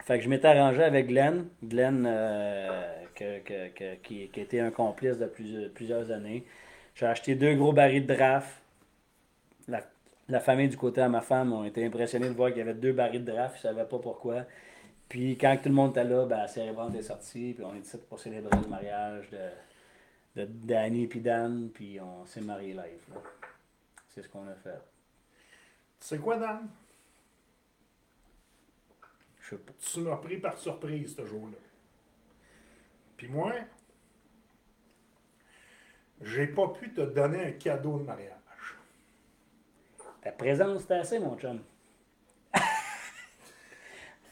Fait 0.03 0.17
que 0.17 0.23
je 0.23 0.29
m'étais 0.29 0.47
arrangé 0.47 0.83
avec 0.83 1.07
Glenn. 1.07 1.45
Glenn, 1.63 2.05
euh, 2.07 2.93
qui, 4.03 4.29
qui, 4.29 4.41
était 4.41 4.59
un 4.59 4.71
complice 4.71 5.17
de 5.17 5.25
plusieurs 5.73 6.11
années. 6.11 6.45
J'ai 6.95 7.05
acheté 7.05 7.35
deux 7.35 7.55
gros 7.55 7.73
barils 7.73 8.05
de 8.05 8.13
draft. 8.13 8.49
La, 10.29 10.39
famille 10.39 10.67
du 10.67 10.77
côté 10.77 11.01
à 11.01 11.07
ma 11.07 11.21
femme 11.21 11.53
ont 11.53 11.63
été 11.63 11.85
impressionnés 11.85 12.27
de 12.27 12.33
voir 12.33 12.49
qu'il 12.49 12.59
y 12.59 12.61
avait 12.61 12.73
deux 12.73 12.91
barils 12.91 13.23
de 13.23 13.31
draft. 13.31 13.55
Ils 13.55 13.67
ne 13.67 13.73
savaient 13.73 13.87
pas 13.87 13.99
pourquoi. 13.99 14.43
Puis 15.09 15.37
quand 15.37 15.57
tout 15.61 15.69
le 15.69 15.75
monde 15.75 15.91
était 15.91 16.03
là, 16.03 16.25
ben, 16.25 16.47
cérémonie 16.47 16.97
est 16.97 17.03
sortie. 17.03 17.53
Puis 17.53 17.63
on 17.63 17.73
est 17.75 17.79
ici 17.79 17.97
pour 18.09 18.19
célébrer 18.19 18.59
le 18.61 18.67
mariage 18.67 19.29
de, 19.29 20.41
de 20.41 20.45
Danny 20.45 21.03
et 21.03 21.19
Dan. 21.19 21.69
Puis 21.73 21.99
on 21.99 22.25
s'est 22.25 22.41
mariés 22.41 22.73
live. 22.73 23.17
C'est 24.09 24.21
ce 24.21 24.29
qu'on 24.29 24.47
a 24.47 24.55
fait. 24.55 24.81
C'est 25.99 26.19
quoi, 26.19 26.37
Dan? 26.37 26.67
Je 29.41 29.49
sais 29.49 29.57
pas. 29.57 29.73
Tu 29.79 29.99
m'as 30.01 30.17
pris 30.17 30.37
par 30.37 30.57
surprise 30.57 31.15
ce 31.15 31.25
jour-là. 31.25 31.57
Puis 33.15 33.27
moi, 33.29 33.53
j'ai 36.21 36.47
pas 36.47 36.67
pu 36.69 36.91
te 36.93 37.01
donner 37.01 37.45
un 37.45 37.51
cadeau 37.51 37.97
de 37.97 38.03
mariage. 38.03 38.33
Ta 40.21 40.31
présence, 40.31 40.83
c'est 40.87 40.95
assez, 40.95 41.19
mon 41.19 41.37
chum. 41.37 41.61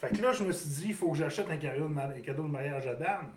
Fait 0.05 0.17
que 0.17 0.21
là, 0.21 0.31
je 0.33 0.43
me 0.43 0.51
suis 0.51 0.69
dit, 0.69 0.85
il 0.89 0.93
faut 0.93 1.11
que 1.11 1.17
j'achète 1.17 1.49
un 1.49 1.57
cadeau, 1.57 1.87
de 1.87 2.51
mariage 2.51 2.87
à 2.87 2.95
Dan. 2.95 3.31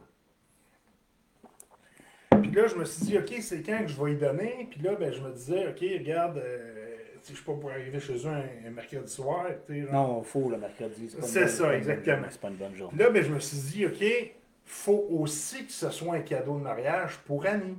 Puis 2.43 2.51
là, 2.51 2.67
je 2.67 2.75
me 2.77 2.85
suis 2.85 3.07
dit, 3.07 3.19
OK, 3.19 3.35
c'est 3.41 3.63
quand 3.63 3.79
que 3.81 3.89
je 3.89 4.03
vais 4.03 4.13
y 4.13 4.17
donner? 4.17 4.69
Puis 4.71 4.81
là, 4.83 4.95
ben, 4.95 5.13
je 5.13 5.21
me 5.21 5.33
disais, 5.33 5.69
OK, 5.69 5.81
regarde, 5.81 6.39
euh, 6.39 6.97
je 7.27 7.35
suis 7.35 7.45
pas 7.45 7.55
pour 7.55 7.71
arriver 7.71 8.01
chez 8.01 8.17
eux 8.17 8.31
un, 8.67 8.71
mercredi 8.71 9.11
soir. 9.11 9.47
Non, 9.69 10.23
il 10.23 10.27
faut 10.27 10.49
le 10.51 10.59
mercredi. 10.59 11.11
C'est 11.21 11.49
ça, 11.49 11.77
exactement. 11.77 12.27
C'est 12.31 12.41
pas 12.41 12.49
une 12.49 12.57
bonne 12.57 12.75
journée. 12.75 12.97
Puis 12.97 13.05
là, 13.05 13.11
ben, 13.11 13.23
je 13.23 13.33
me 13.33 13.41
suis 13.41 13.59
dit, 13.59 13.87
OK, 13.87 14.35
faut 14.65 15.07
aussi 15.11 15.65
que 15.65 15.73
ce 15.73 15.91
soit 15.91 16.17
un 16.17 16.21
cadeau 16.21 16.59
de 16.59 16.63
mariage 16.63 17.19
pour 17.27 17.47
Annie. 17.47 17.79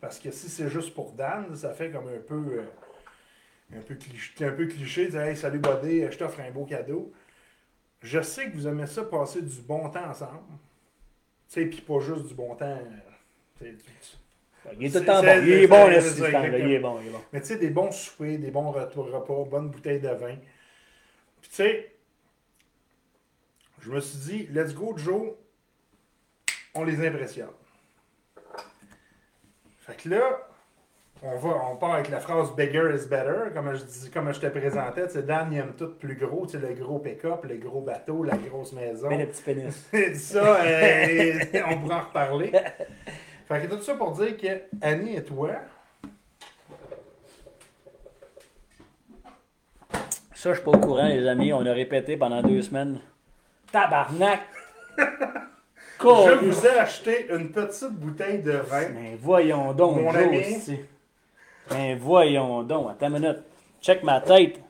Parce 0.00 0.18
que 0.18 0.30
si 0.30 0.48
c'est 0.48 0.68
juste 0.68 0.94
pour 0.94 1.12
Dan, 1.12 1.54
ça 1.54 1.72
fait 1.72 1.90
comme 1.90 2.08
un 2.08 2.20
peu, 2.26 2.34
euh, 2.34 3.76
un 3.76 3.80
peu 3.80 3.94
cliché, 3.94 4.44
un 4.44 4.52
peu 4.52 4.66
cliché 4.66 5.08
dire 5.08 5.22
Hey, 5.22 5.36
salut 5.36 5.58
Bodé, 5.58 6.08
je 6.10 6.18
t'offre 6.18 6.40
un 6.40 6.50
beau 6.50 6.64
cadeau. 6.64 7.12
Je 8.02 8.20
sais 8.20 8.50
que 8.50 8.56
vous 8.56 8.68
aimez 8.68 8.86
ça 8.86 9.04
passer 9.04 9.42
du 9.42 9.60
bon 9.62 9.88
temps 9.90 10.10
ensemble. 10.10 10.58
Tu 11.48 11.54
sais, 11.54 11.66
puis 11.66 11.80
pas 11.80 12.00
juste 12.00 12.26
du 12.26 12.34
bon 12.34 12.54
temps. 12.54 12.78
Euh, 13.62 13.72
il 14.78 14.86
est 14.86 14.90
tout 14.90 14.98
le 14.98 15.04
temps 15.04 15.22
bon. 15.22 15.42
Il 15.42 15.52
est 15.52 15.66
bon, 15.66 15.88
il 15.88 15.94
est 15.94 16.78
bon, 16.78 17.00
il 17.00 17.08
est 17.08 17.10
bon. 17.10 17.20
Mais 17.32 17.40
tu 17.40 17.46
sais, 17.46 17.56
des 17.56 17.70
bons 17.70 17.90
soupers, 17.90 18.38
des 18.38 18.50
bons 18.50 18.70
repas, 18.70 19.44
bonnes 19.44 19.70
bouteilles 19.70 20.00
de 20.00 20.08
vin. 20.08 20.36
Puis 21.40 21.50
tu 21.50 21.56
sais, 21.56 21.96
je 23.80 23.90
me 23.90 24.00
suis 24.00 24.18
dit, 24.18 24.46
let's 24.52 24.74
go, 24.74 24.96
Joe, 24.96 25.34
on 26.74 26.84
les 26.84 27.06
impressionne. 27.06 27.50
Fait 29.78 29.96
que 29.96 30.08
là, 30.08 30.48
on, 31.22 31.36
va, 31.36 31.48
on 31.70 31.76
part 31.76 31.94
avec 31.94 32.10
la 32.10 32.20
phrase 32.20 32.54
Bigger 32.54 32.90
is 32.94 33.06
better, 33.08 33.52
comme 33.54 33.74
je, 33.74 33.84
dis, 33.84 34.10
comme 34.10 34.32
je 34.32 34.40
te 34.40 34.46
présentais. 34.46 35.06
Dan, 35.22 35.48
il 35.52 35.58
aime 35.58 35.72
tout 35.76 35.94
plus 35.98 36.14
gros, 36.16 36.46
le 36.52 36.74
gros 36.74 36.98
pick-up, 36.98 37.44
le 37.48 37.56
gros 37.56 37.80
bateau, 37.80 38.22
la 38.22 38.36
grosse 38.36 38.72
maison. 38.72 39.08
Mais 39.08 39.18
le 39.18 39.26
petit 39.26 39.42
pénis. 39.42 39.88
ça, 40.14 40.56
euh, 40.62 41.38
on 41.68 41.78
pourra 41.78 41.96
en 41.96 42.00
reparler. 42.00 42.52
Fait 43.48 43.60
que 43.60 43.74
tout 43.74 43.80
ça 43.80 43.94
pour 43.94 44.12
dire 44.12 44.36
que 44.36 44.62
Annie 44.82 45.16
et 45.16 45.24
toi. 45.24 45.50
Ça, 50.34 50.50
je 50.50 50.54
suis 50.54 50.64
pas 50.64 50.72
au 50.72 50.78
courant, 50.78 51.06
les 51.06 51.26
amis. 51.26 51.52
On 51.52 51.64
a 51.64 51.72
répété 51.72 52.16
pendant 52.16 52.42
deux 52.42 52.62
semaines. 52.62 53.00
Tabarnak! 53.72 54.40
Je 55.98 56.44
vous 56.44 56.66
ai 56.66 56.78
acheté 56.78 57.26
une 57.30 57.50
petite 57.50 57.92
bouteille 57.92 58.42
de 58.42 58.52
vin. 58.52 58.88
Mais 58.94 59.16
voyons 59.20 59.72
donc, 59.72 60.00
mon 60.00 60.14
ami. 60.14 60.44
Mais 61.72 61.94
voyons 61.94 62.62
donc, 62.62 62.90
attends 62.90 63.08
une 63.08 63.14
minute. 63.14 63.38
Check 63.80 64.02
ma 64.02 64.20
tête. 64.20 64.60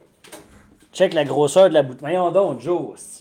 Check 0.92 1.12
la 1.14 1.24
grosseur 1.24 1.68
de 1.68 1.74
la 1.74 1.82
bouteille. 1.82 2.00
Voyons 2.00 2.30
donc, 2.30 2.60
Joe. 2.60 3.16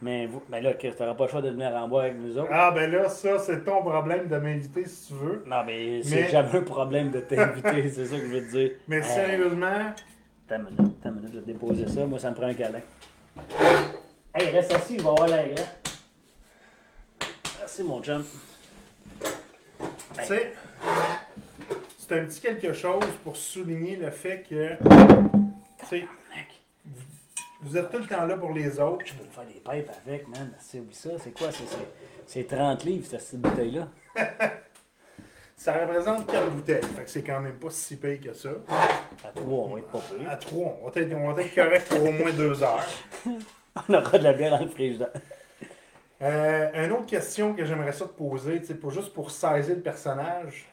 Mais, 0.00 0.26
vous, 0.26 0.42
mais 0.48 0.60
là, 0.60 0.74
tu 0.74 0.86
n'auras 0.86 1.14
pas 1.14 1.24
le 1.24 1.30
choix 1.30 1.42
de 1.42 1.50
venir 1.50 1.74
en 1.74 1.88
boire 1.88 2.04
avec 2.04 2.18
nous 2.18 2.38
autres. 2.38 2.48
Ah, 2.52 2.70
ben 2.70 2.90
là, 2.90 3.08
ça, 3.08 3.38
c'est 3.38 3.64
ton 3.64 3.82
problème 3.82 4.28
de 4.28 4.36
m'inviter 4.36 4.84
si 4.84 5.08
tu 5.08 5.14
veux. 5.14 5.42
Non, 5.44 5.64
mais 5.66 6.02
c'est 6.04 6.28
jamais 6.30 6.56
un 6.56 6.62
problème 6.62 7.10
de 7.10 7.20
t'inviter, 7.20 7.90
c'est 7.90 8.06
ça 8.06 8.16
que 8.16 8.22
je 8.22 8.32
veux 8.32 8.46
te 8.46 8.50
dire. 8.52 8.70
Mais 8.86 9.02
sérieusement? 9.02 9.66
Attends 10.48 10.62
une 10.62 10.76
minute, 10.76 10.96
attends 11.00 11.10
une 11.10 11.14
minute, 11.16 11.30
je 11.34 11.38
vais 11.40 11.52
déposer 11.52 11.88
ça. 11.88 12.06
Moi, 12.06 12.18
ça 12.20 12.30
me 12.30 12.36
prend 12.36 12.46
un 12.46 12.54
câlin. 12.54 12.80
Hey, 14.34 14.50
reste 14.50 14.72
assis, 14.72 14.94
il 14.94 15.02
va 15.02 15.10
avoir 15.10 15.26
l'air 15.26 15.48
Merci, 17.58 17.82
mon 17.82 18.00
chum. 18.02 18.24
Tu 19.20 20.24
sais, 20.24 20.52
c'est 22.08 22.20
un 22.20 22.24
petit 22.24 22.40
quelque 22.40 22.72
chose 22.72 23.04
pour 23.22 23.36
souligner 23.36 23.96
le 23.96 24.10
fait 24.10 24.44
que, 24.48 24.76
tu 25.80 25.86
sais, 25.86 26.04
Vous 27.60 27.76
êtes 27.76 27.90
tout 27.90 27.98
le 27.98 28.06
temps 28.06 28.24
là 28.24 28.36
pour 28.36 28.52
les 28.52 28.80
autres. 28.80 29.04
Je 29.04 29.14
peux 29.14 29.24
me 29.24 29.30
faire 29.30 29.44
des 29.44 29.60
pipes 29.60 29.90
avec, 30.06 30.28
man. 30.28 30.50
C'est 30.58 30.82
ça? 30.94 31.10
C'est 31.22 31.32
quoi? 31.32 31.48
C'est 32.26 32.46
30 32.46 32.84
livres, 32.84 33.06
cette 33.06 33.40
bouteille-là. 33.40 33.88
ça 35.56 35.74
représente 35.74 36.26
4 36.30 36.50
bouteilles. 36.50 36.82
Fait 36.82 37.04
que 37.04 37.10
c'est 37.10 37.22
quand 37.22 37.40
même 37.40 37.58
pas 37.58 37.70
si 37.70 37.96
payé 37.96 38.18
que 38.18 38.32
ça. 38.32 38.50
À 39.24 39.28
3, 39.34 39.44
on 39.46 39.74
va 39.74 39.78
être 39.80 39.88
pas 39.88 40.00
payé. 40.10 40.26
À 40.26 40.36
3, 40.36 40.78
on 40.80 40.88
va 40.88 41.00
être, 41.00 41.40
être 41.40 41.54
correct 41.54 41.88
pour 41.88 42.04
au 42.04 42.12
moins 42.12 42.32
2 42.32 42.62
heures. 42.62 42.86
on 43.88 43.94
aura 43.94 44.18
de 44.18 44.24
la 44.24 44.32
bière 44.32 44.56
dans 44.56 44.64
le 44.64 44.70
frigidaire. 44.70 45.12
Euh, 46.22 46.84
une 46.84 46.92
autre 46.92 47.06
question 47.06 47.54
que 47.54 47.64
j'aimerais 47.66 47.92
ça 47.92 48.06
te 48.06 48.12
poser, 48.12 48.60
pour, 48.80 48.90
juste 48.92 49.12
pour 49.12 49.30
saisir 49.30 49.76
le 49.76 49.82
personnage, 49.82 50.68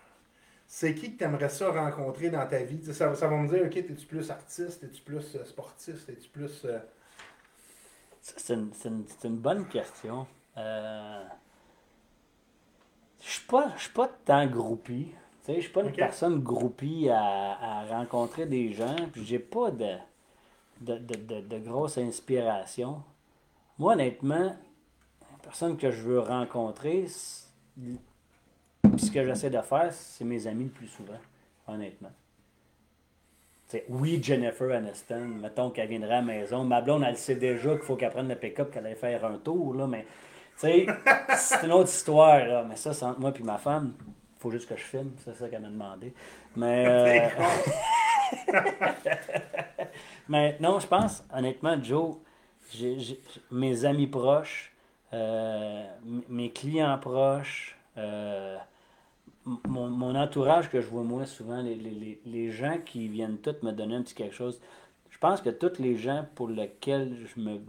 c'est 0.77 0.93
qui 0.93 1.13
que 1.13 1.19
tu 1.19 1.23
aimerais 1.23 1.47
ça 1.47 1.71
rencontrer 1.71 2.29
dans 2.29 2.45
ta 2.45 2.61
vie? 2.63 2.83
Ça, 2.83 3.15
ça, 3.15 3.27
va 3.29 3.37
me 3.37 3.47
dire, 3.47 3.65
OK, 3.65 3.77
es-tu 3.77 4.05
plus 4.05 4.29
artiste, 4.29 4.83
es-tu 4.83 5.01
plus 5.03 5.35
euh, 5.37 5.45
sportif, 5.45 6.09
es-tu 6.09 6.27
plus... 6.27 6.65
Euh, 6.65 6.79
c'est 8.19 8.55
une, 8.55 8.73
une, 9.23 9.37
bonne 9.37 9.69
question. 9.69 10.27
Euh... 10.57 11.23
Je 13.21 13.29
suis 13.29 13.45
pas, 13.45 13.71
suis 13.77 13.91
pas 13.91 14.09
tant 14.25 14.45
groupie. 14.47 15.13
Je 15.47 15.53
ne 15.53 15.61
suis 15.61 15.71
pas 15.71 15.81
une 15.81 15.93
personne 15.93 16.43
groupie 16.43 17.07
à, 17.07 17.21
à, 17.21 17.85
rencontrer 17.85 18.45
des 18.45 18.73
gens. 18.73 18.97
Puis 19.13 19.23
j'ai 19.23 19.39
pas 19.39 19.71
de 19.71 19.95
de, 20.81 20.97
de, 20.97 21.39
de, 21.39 21.59
grosse 21.59 21.97
inspiration. 21.97 23.01
Moi, 23.77 23.93
honnêtement, 23.93 24.57
la 25.21 25.37
personne 25.41 25.77
que 25.77 25.89
je 25.89 26.01
veux 26.01 26.19
rencontrer, 26.19 27.07
ce 28.97 29.11
que 29.11 29.25
j'essaie 29.25 29.49
de 29.49 29.61
faire, 29.61 29.91
c'est 29.91 30.25
mes 30.25 30.47
amis 30.47 30.65
le 30.65 30.69
plus 30.69 30.87
souvent, 30.87 31.19
honnêtement. 31.67 32.11
oui, 33.89 34.19
Jennifer 34.21 34.71
Aniston, 34.71 35.27
mettons 35.41 35.69
qu'elle 35.69 35.89
viendrait 35.89 36.13
à 36.13 36.15
la 36.17 36.21
maison. 36.21 36.63
Ma 36.63 36.81
blonde, 36.81 37.03
elle 37.07 37.17
sait 37.17 37.35
déjà 37.35 37.71
qu'il 37.71 37.81
faut 37.81 37.95
qu'elle 37.95 38.11
prenne 38.11 38.29
le 38.29 38.35
pick-up, 38.35 38.71
qu'elle 38.71 38.85
aille 38.85 38.95
faire 38.95 39.25
un 39.25 39.37
tour, 39.37 39.73
là, 39.73 39.87
mais 39.87 40.05
c'est 40.57 40.85
une 41.63 41.71
autre 41.71 41.89
histoire. 41.89 42.45
Là. 42.45 42.65
Mais 42.67 42.75
ça, 42.75 42.93
c'est 42.93 43.05
entre 43.05 43.19
moi 43.19 43.33
et 43.37 43.43
ma 43.43 43.57
femme. 43.57 43.93
Il 43.99 44.41
faut 44.41 44.51
juste 44.51 44.69
que 44.69 44.75
je 44.75 44.83
filme, 44.83 45.11
c'est 45.17 45.35
ça 45.35 45.49
qu'elle 45.49 45.61
m'a 45.61 45.69
demandé. 45.69 46.13
Mais. 46.55 47.31
Euh, 48.51 48.59
mais 50.27 50.57
non, 50.59 50.79
je 50.79 50.87
pense, 50.87 51.23
honnêtement, 51.31 51.81
Joe, 51.81 52.15
mes 53.51 53.85
amis 53.85 54.07
proches, 54.07 54.73
euh, 55.13 55.85
mes 56.27 56.51
clients 56.51 56.97
proches, 56.97 57.77
euh, 57.97 58.57
mon, 59.45 60.15
entourage 60.15 60.69
que 60.69 60.81
je 60.81 60.87
vois 60.87 61.03
moi 61.03 61.25
souvent, 61.25 61.61
les, 61.61 62.51
gens 62.51 62.77
qui 62.83 63.07
viennent 63.07 63.37
tous 63.37 63.63
me 63.63 63.71
donner 63.71 63.95
un 63.95 64.01
petit 64.01 64.15
quelque 64.15 64.35
chose, 64.35 64.59
je 65.09 65.17
pense 65.17 65.41
que 65.41 65.49
tous 65.49 65.79
les 65.79 65.97
gens 65.97 66.25
pour 66.35 66.49
lesquels 66.49 67.15
je 67.25 67.39
me, 67.39 67.59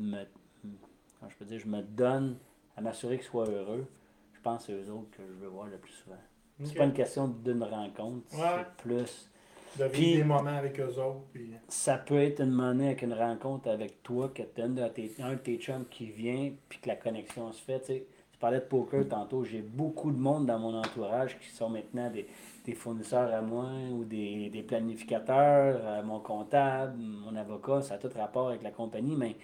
je 1.29 1.37
peux 1.39 1.45
dire, 1.45 1.59
je 1.59 1.69
me 1.69 1.83
donne 1.83 2.37
à 2.77 2.81
m'assurer 2.81 3.19
qu'ils 3.19 3.27
soient 3.27 3.49
heureux, 3.49 3.87
je 4.35 4.41
pense 4.41 4.67
que 4.67 4.73
c'est 4.73 4.91
eux 4.91 4.93
autres 4.93 5.11
que 5.11 5.23
je 5.29 5.45
veux 5.45 5.49
voir 5.49 5.67
le 5.67 5.77
plus 5.77 5.93
souvent. 5.93 6.17
C'est 6.65 6.75
pas 6.75 6.85
une 6.85 6.95
question 6.95 7.29
d'une 7.29 7.63
rencontre, 7.63 8.25
c'est 8.31 8.83
plus. 8.83 9.31
De 9.79 9.85
vivre 9.85 10.17
des 10.17 10.25
moments 10.25 10.57
avec 10.57 10.81
eux 10.81 10.99
autres. 10.99 11.27
Ça 11.69 11.99
peut 11.99 12.19
être 12.19 12.41
une 12.41 12.51
monnaie 12.51 12.87
avec 12.87 13.03
une 13.03 13.13
rencontre 13.13 13.69
avec 13.69 14.03
toi, 14.03 14.31
que 14.35 14.43
tu 14.43 14.63
un 14.63 14.71
de 14.71 15.37
tes 15.37 15.59
chums 15.59 15.85
qui 15.91 16.07
vient, 16.07 16.53
puis 16.71 16.79
que 16.79 16.89
la 16.89 16.97
connexion 16.97 17.53
se 17.53 17.63
fait. 17.63 18.07
Tu 18.37 18.41
parlais 18.41 18.61
de 18.61 18.67
poker 18.67 19.09
tantôt. 19.09 19.45
J'ai 19.45 19.63
beaucoup 19.63 20.11
de 20.11 20.19
monde 20.19 20.45
dans 20.45 20.59
mon 20.59 20.75
entourage 20.77 21.39
qui 21.39 21.49
sont 21.49 21.71
maintenant 21.71 22.11
des, 22.11 22.75
fournisseurs 22.75 23.33
à 23.33 23.41
moi 23.41 23.71
ou 23.93 24.05
des, 24.05 24.63
planificateurs, 24.69 25.81
euh, 25.83 26.03
mon 26.03 26.21
comptable, 26.21 26.99
mon 26.99 27.35
avocat. 27.35 27.81
Ça 27.81 27.95
a 27.95 27.99
tout 27.99 28.11
rapport 28.15 28.49
avec 28.49 28.63
la 28.63 28.73
compagnie, 28.73 29.17
mais 29.17 29.37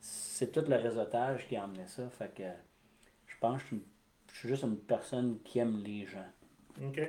c'est 0.00 0.50
tout 0.50 0.64
le 0.68 0.74
réseautage 0.74 1.46
qui 1.46 1.54
a 1.54 1.62
amené 1.62 1.86
ça. 1.86 2.08
Fait 2.10 2.34
que 2.34 2.42
je 3.28 3.36
pense 3.38 3.62
que 3.62 3.76
je 4.32 4.38
suis 4.40 4.48
juste 4.48 4.64
une 4.64 4.76
personne 4.76 5.38
qui 5.44 5.60
aime 5.60 5.80
les 5.84 6.04
gens. 6.04 6.26
OK. 6.84 7.00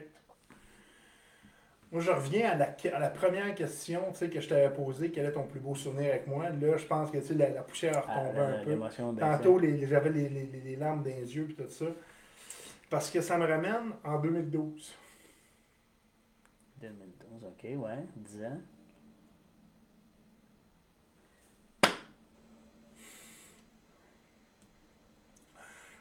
Moi, 1.92 2.02
je 2.02 2.10
reviens 2.10 2.52
à 2.52 2.56
la, 2.56 2.76
à 2.94 3.00
la 3.00 3.10
première 3.10 3.54
question 3.54 4.14
que 4.14 4.40
je 4.40 4.48
t'avais 4.48 4.74
posée. 4.74 5.12
Quel 5.12 5.26
est 5.26 5.34
ton 5.34 5.44
plus 5.44 5.60
beau 5.60 5.76
souvenir 5.76 6.12
avec 6.12 6.26
moi? 6.26 6.50
Là, 6.50 6.78
je 6.78 6.86
pense 6.86 7.12
que 7.12 7.18
la, 7.34 7.50
la 7.50 7.64
poussière 7.64 7.98
a 7.98 8.02
retombé 8.02 8.40
ah, 8.40 9.04
un 9.04 9.14
peu. 9.14 9.20
Tantôt, 9.20 9.60
j'avais 9.60 10.10
les, 10.10 10.30
les, 10.30 10.46
les, 10.46 10.76
larmes 10.78 11.04
dans 11.04 11.10
les 11.10 11.36
yeux 11.36 11.50
et 11.50 11.54
tout 11.54 11.70
ça. 11.70 11.88
Parce 12.90 13.10
que 13.10 13.20
ça 13.20 13.38
me 13.38 13.46
ramène 13.46 13.92
en 14.06 14.20
2012. 14.20 14.96
2012, 16.80 17.44
ok, 17.44 17.64
ouais, 17.64 18.06
10 18.16 18.44
ans. 18.46 18.62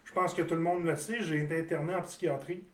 Je 0.04 0.12
pense 0.12 0.34
que 0.34 0.42
tout 0.42 0.54
le 0.54 0.60
monde 0.60 0.84
le 0.84 0.96
sait, 0.96 1.20
j'ai 1.20 1.42
été 1.42 1.58
interné 1.58 1.94
en 1.96 2.02
psychiatrie. 2.02 2.64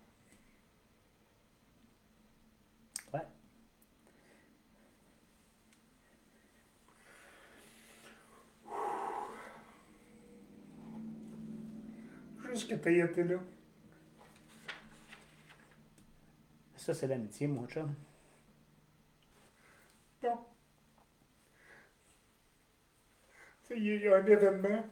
Que 12.65 12.75
tu 12.75 12.89
aies 12.89 13.05
été 13.05 13.25
là. 13.25 13.37
Ça, 16.77 16.95
c'est 16.95 17.07
l'amitié, 17.07 17.47
mon 17.47 17.67
chum. 17.67 17.95
Non. 20.23 20.39
Il 23.71 23.85
y 23.85 24.09
a 24.09 24.17
un 24.17 24.27
événement. 24.27 24.87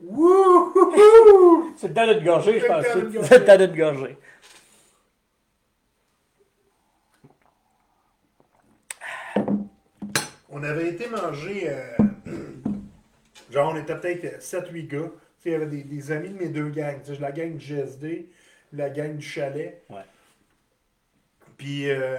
Wouhou! 0.00 1.74
C'est 1.76 1.88
le 1.88 1.94
temps 1.94 2.06
de 2.06 2.14
te 2.14 2.24
gorger, 2.24 2.60
je 2.60 2.66
pense. 2.66 2.84
C'est 3.26 3.38
le 3.38 3.44
temps 3.44 3.56
de 3.56 3.66
te 3.66 3.76
gorger. 3.76 4.18
On 10.50 10.62
avait 10.62 10.88
été 10.88 11.08
manger. 11.08 11.70
Euh, 11.70 12.07
Genre, 13.50 13.72
on 13.72 13.76
était 13.76 13.98
peut-être 13.98 14.42
7-8 14.42 14.86
gars. 14.86 15.10
Il 15.44 15.52
y 15.52 15.54
avait 15.54 15.66
des, 15.66 16.12
amis 16.12 16.28
de 16.28 16.34
mes 16.34 16.48
deux 16.48 16.68
gangs. 16.68 17.00
la 17.20 17.32
gang 17.32 17.56
du 17.56 17.64
GSD, 17.64 18.28
la 18.72 18.90
gang 18.90 19.16
du 19.16 19.24
chalet. 19.24 19.82
Ouais. 19.88 20.02
Puis, 21.56 21.90
euh, 21.90 22.18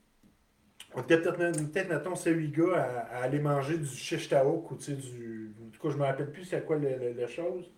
on 0.94 1.02
était 1.02 1.18
peut-être, 1.20 1.36
peut 1.36 1.88
mettons, 1.88 2.14
7-8 2.14 2.50
gars 2.50 3.06
à, 3.12 3.22
aller 3.22 3.38
manger 3.38 3.78
du 3.78 3.86
shish 3.86 4.28
taouk 4.28 4.70
ou, 4.70 4.76
tu 4.76 4.84
sais, 4.84 4.92
du. 4.94 5.52
En 5.64 5.70
tout 5.70 5.80
cas, 5.80 5.92
je 5.92 5.98
me 5.98 6.04
rappelle 6.04 6.32
plus 6.32 6.44
c'est 6.44 6.64
quoi 6.64 6.76
la 6.76 7.26
chose. 7.28 7.70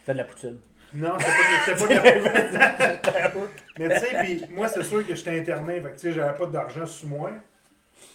C'était 0.00 0.12
de 0.12 0.18
la 0.18 0.24
poutine. 0.24 0.58
Non, 0.94 1.18
c'était 1.18 1.72
pas, 1.72 1.86
pas, 1.86 3.10
de 3.12 3.18
la 3.18 3.28
poutine. 3.30 3.48
Mais 3.78 3.88
tu 3.88 4.06
sais, 4.06 4.16
puis 4.22 4.44
moi, 4.54 4.68
c'est 4.68 4.84
sûr 4.84 5.06
que 5.06 5.14
j'étais 5.14 5.38
interné. 5.38 5.80
Fait 5.80 5.90
que, 5.90 5.94
tu 5.94 6.00
sais, 6.00 6.12
j'avais 6.12 6.38
pas 6.38 6.46
d'argent 6.46 6.86
sous 6.86 7.08
moi. 7.08 7.32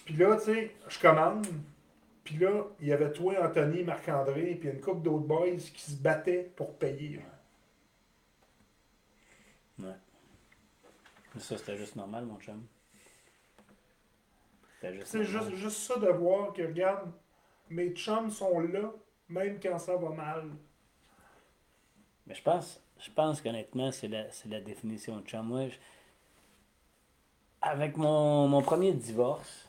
Puis 0.04 0.16
là, 0.16 0.36
tu 0.36 0.44
sais, 0.44 0.74
je 0.88 0.98
commande. 0.98 1.46
Puis 2.24 2.38
là, 2.38 2.64
il 2.80 2.88
y 2.88 2.92
avait 2.92 3.12
toi, 3.12 3.34
Anthony, 3.46 3.84
Marc-André, 3.84 4.56
puis 4.58 4.70
une 4.70 4.80
couple 4.80 5.02
d'autres 5.02 5.26
boys 5.26 5.56
qui 5.56 5.90
se 5.90 5.96
battaient 5.96 6.50
pour 6.56 6.74
payer. 6.78 7.20
Ouais. 9.78 9.92
Mais 11.34 11.40
ça, 11.40 11.58
c'était 11.58 11.76
juste 11.76 11.96
normal, 11.96 12.24
mon 12.24 12.38
chum. 12.40 12.66
C'est 15.04 15.24
juste, 15.24 15.54
juste, 15.54 15.78
ça 15.78 15.98
de 15.98 16.08
voir 16.08 16.52
que, 16.52 16.62
regarde, 16.62 17.10
mes 17.70 17.90
chums 17.94 18.30
sont 18.30 18.60
là, 18.60 18.92
même 19.28 19.58
quand 19.58 19.78
ça 19.78 19.96
va 19.96 20.10
mal. 20.10 20.50
Mais 22.26 22.34
je 22.34 22.42
pense, 22.42 22.82
je 22.98 23.10
pense 23.10 23.40
qu'honnêtement, 23.40 23.92
c'est 23.92 24.08
la, 24.08 24.24
la, 24.46 24.60
définition 24.60 25.18
de 25.18 25.26
chum. 25.26 25.46
Moi, 25.46 25.68
avec 27.62 27.96
mon, 27.96 28.46
mon 28.46 28.60
premier 28.60 28.92
divorce, 28.92 29.63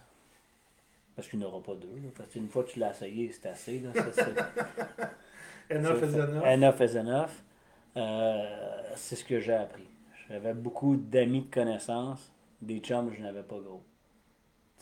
parce 1.16 1.28
qu'il 1.28 1.40
n'y 1.40 1.46
en 1.46 1.50
aura 1.50 1.64
pas 1.64 1.76
deux. 1.76 2.12
parce 2.16 2.30
qu'une 2.30 2.50
fois 2.50 2.64
que 2.64 2.72
tu 2.72 2.80
l'as 2.80 2.92
essayé, 2.92 3.32
c'est 3.32 3.48
assez. 3.48 3.80
Là, 3.80 3.92
enough 5.70 6.04
is 6.04 6.16
enough. 6.16 6.46
Enough 6.46 6.80
is 6.82 6.98
enough. 6.98 7.44
Euh, 7.98 8.82
c'est 8.96 9.16
ce 9.16 9.24
que 9.24 9.40
j'ai 9.40 9.54
appris. 9.54 9.88
J'avais 10.28 10.54
beaucoup 10.54 10.96
d'amis 10.98 11.42
de 11.42 11.54
connaissances. 11.54 12.32
Des 12.62 12.80
chums, 12.80 13.14
je 13.14 13.22
n'avais 13.22 13.44
pas 13.44 13.60
gros. 13.60 13.84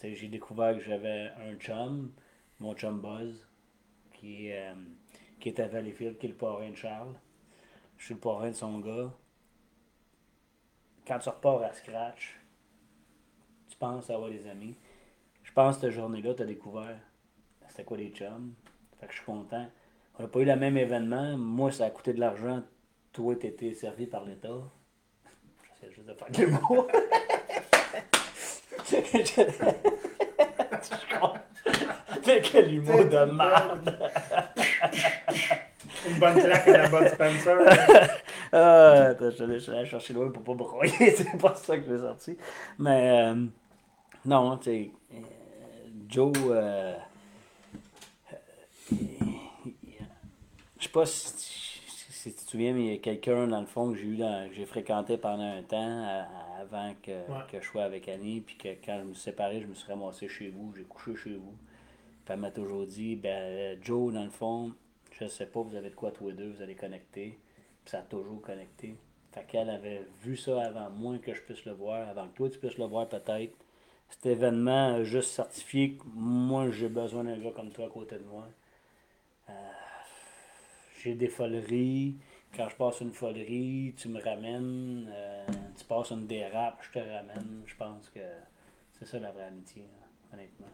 J'ai 0.02 0.28
découvert 0.28 0.76
que 0.76 0.84
j'avais 0.84 1.32
un 1.48 1.56
chum, 1.56 2.12
mon 2.60 2.74
chum 2.76 3.00
Buzz, 3.00 3.48
qui, 4.14 4.52
euh, 4.52 4.74
qui 5.40 5.50
est 5.50 5.60
à 5.60 5.68
Valleyfield, 5.68 6.18
qui 6.18 6.26
est 6.26 6.30
le 6.30 6.36
parrain 6.36 6.70
de 6.70 6.76
Charles. 6.76 7.16
Je 7.98 8.06
suis 8.06 8.14
le 8.14 8.20
parrain 8.20 8.50
de 8.50 8.56
son 8.56 8.80
gars. 8.80 9.14
Quand 11.08 11.20
tu 11.20 11.30
repars 11.30 11.62
à 11.62 11.72
Scratch, 11.72 12.40
tu 13.70 13.78
penses 13.78 14.10
avoir 14.10 14.30
des 14.30 14.46
amis. 14.48 14.76
Je 15.54 15.62
pense 15.62 15.76
que 15.76 15.82
cette 15.82 15.92
journée-là, 15.92 16.34
tu 16.34 16.42
as 16.42 16.48
découvert 16.48 16.98
c'était 17.70 17.84
quoi 17.84 17.96
les 17.96 18.10
chums. 18.10 18.56
Fait 19.00 19.06
que 19.06 19.12
je 19.12 19.18
suis 19.18 19.26
content. 19.26 19.68
On 20.18 20.24
n'a 20.24 20.28
pas 20.28 20.40
eu 20.40 20.46
le 20.46 20.56
même 20.56 20.76
événement. 20.78 21.38
Moi, 21.38 21.72
ça 21.72 21.86
a 21.86 21.92
coûté 21.92 22.12
de 22.12 22.20
l'argent. 22.20 22.64
Toi, 23.12 23.36
tu 23.36 23.46
étais 23.46 23.72
servi 23.76 24.08
par 24.08 24.26
l'État. 24.26 24.50
J'essaie 25.64 25.94
juste 25.94 26.08
de 26.08 26.16
faire 26.16 26.32
des 26.32 26.48
mots. 26.48 26.88
Mais 32.26 32.42
quel 32.42 32.74
humour 32.74 33.06
de 33.06 33.32
merde! 33.32 33.96
Une 36.08 36.20
bonne 36.20 36.40
claque 36.40 36.68
à 36.68 36.78
la 36.80 36.90
bonne 36.90 37.10
Spencer. 37.10 37.58
ah, 38.54 38.92
attends, 39.12 39.30
je 39.30 39.60
suis 39.60 39.72
allé 39.72 39.86
chercher 39.86 40.16
loin 40.16 40.32
pour 40.32 40.44
pas 40.44 40.56
broyer, 40.56 41.12
c'est 41.16 41.38
pas 41.38 41.54
ça 41.54 41.78
que 41.78 41.86
j'ai 41.86 42.00
sorti. 42.00 42.36
Mais 42.80 43.12
euh, 43.12 43.36
non, 44.26 44.58
tu 44.58 44.64
sais, 44.64 44.92
Joe, 46.08 46.34
euh, 46.50 46.96
je 48.92 48.96
sais 50.80 50.90
pas 50.90 51.06
si, 51.06 51.80
si, 52.10 52.34
tu 52.34 52.46
te 52.46 52.50
souviens, 52.52 52.74
mais 52.74 52.82
il 52.82 52.92
y 52.92 52.94
a 52.94 52.98
quelqu'un 52.98 53.48
dans 53.48 53.62
le 53.62 53.68
fond 53.68 53.92
que 53.92 53.98
j'ai 53.98 54.06
eu 54.06 54.18
dans, 54.18 54.50
que 54.50 54.56
j'ai 54.56 54.66
fréquenté 54.66 55.18
pendant 55.18 55.44
un 55.44 55.64
temps 55.64 56.28
avant 56.60 56.94
que, 57.02 57.12
que, 57.52 57.62
je 57.62 57.66
sois 57.68 57.84
avec 57.84 58.08
Annie, 58.10 58.42
puis 58.42 58.56
que 58.56 58.70
quand 58.84 59.00
je 59.00 59.06
me 59.06 59.14
suis 59.14 59.24
séparé, 59.24 59.62
je 59.62 59.68
me 59.68 59.76
suis 59.76 59.92
ramassé 59.92 60.28
chez 60.28 60.50
vous, 60.50 60.74
j'ai 60.76 60.84
couché 60.84 61.16
chez 61.16 61.36
vous. 61.36 61.56
Puis 62.26 62.34
elle 62.34 62.40
m'a 62.40 62.52
toujours 62.52 62.86
dit, 62.86 63.16
ben, 63.16 63.78
Joe, 63.82 64.14
dans 64.14 64.24
le 64.24 64.30
fond, 64.30 64.74
je 65.12 65.28
sais 65.28 65.46
pas, 65.46 65.62
vous 65.62 65.76
avez 65.76 65.90
de 65.90 65.96
quoi 65.96 66.12
tous 66.12 66.30
les 66.30 66.34
deux, 66.34 66.50
vous 66.50 66.62
allez 66.62 66.76
connecter. 66.76 67.38
Puis 67.84 67.92
ça 67.92 68.00
a 68.00 68.04
toujours 68.04 68.42
connecté. 68.42 68.96
Fait 69.32 69.46
qu'elle 69.46 69.70
avait 69.70 70.06
vu 70.22 70.38
ça 70.38 70.62
avant 70.62 70.90
moi 70.92 71.18
que 71.18 71.34
je 71.34 71.42
puisse 71.42 71.66
le 71.66 71.74
voir, 71.74 72.08
avant 72.08 72.28
que 72.28 72.36
toi 72.36 72.50
tu 72.50 72.60
puisses 72.60 72.78
le 72.78 72.86
voir 72.86 73.10
peut-être. 73.10 73.56
Cet 74.10 74.26
événement 74.26 74.96
a 74.96 75.04
juste 75.04 75.32
certifié 75.32 75.96
que 75.96 76.04
moi 76.14 76.70
j'ai 76.72 76.90
besoin 76.90 77.24
d'un 77.24 77.38
gars 77.38 77.52
comme 77.52 77.72
toi 77.72 77.88
à 77.88 77.90
côté 77.90 78.18
de 78.18 78.24
moi. 78.24 78.48
Euh, 79.50 79.54
j'ai 81.02 81.16
des 81.16 81.28
foleries. 81.28 82.18
Quand 82.56 82.70
je 82.70 82.76
passe 82.76 83.02
une 83.02 83.12
folerie, 83.12 83.96
tu 83.98 84.10
me 84.10 84.22
ramènes. 84.22 85.10
Euh, 85.12 85.46
tu 85.78 85.86
passes 85.86 86.12
une 86.12 86.28
dérape, 86.28 86.80
je 86.82 87.00
te 87.00 87.00
ramène. 87.00 87.64
Je 87.66 87.76
pense 87.76 88.10
que 88.10 88.20
c'est 88.92 89.06
ça 89.06 89.20
la 89.20 89.32
vraie 89.32 89.46
amitié, 89.46 89.84
honnêtement. 90.32 90.68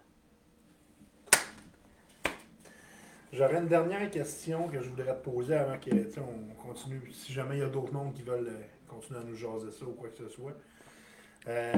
J'aurais 3.32 3.60
une 3.60 3.68
dernière 3.68 4.10
question 4.10 4.68
que 4.68 4.82
je 4.82 4.90
voudrais 4.90 5.16
te 5.16 5.24
poser 5.30 5.54
avant 5.54 5.78
que 5.78 5.92
on 6.20 6.56
continue. 6.56 7.12
Si 7.12 7.32
jamais 7.32 7.58
il 7.58 7.60
y 7.60 7.64
a 7.64 7.70
d'autres 7.70 7.94
mondes 7.94 8.14
qui 8.14 8.24
veulent 8.24 8.48
euh, 8.48 8.62
continuer 8.88 9.20
à 9.20 9.24
nous 9.24 9.36
jaser 9.36 9.72
ça 9.72 9.86
ou 9.86 9.94
quoi 9.94 10.10
que 10.10 10.18
ce 10.18 10.30
soit. 10.30 10.58
Euh, 11.48 11.74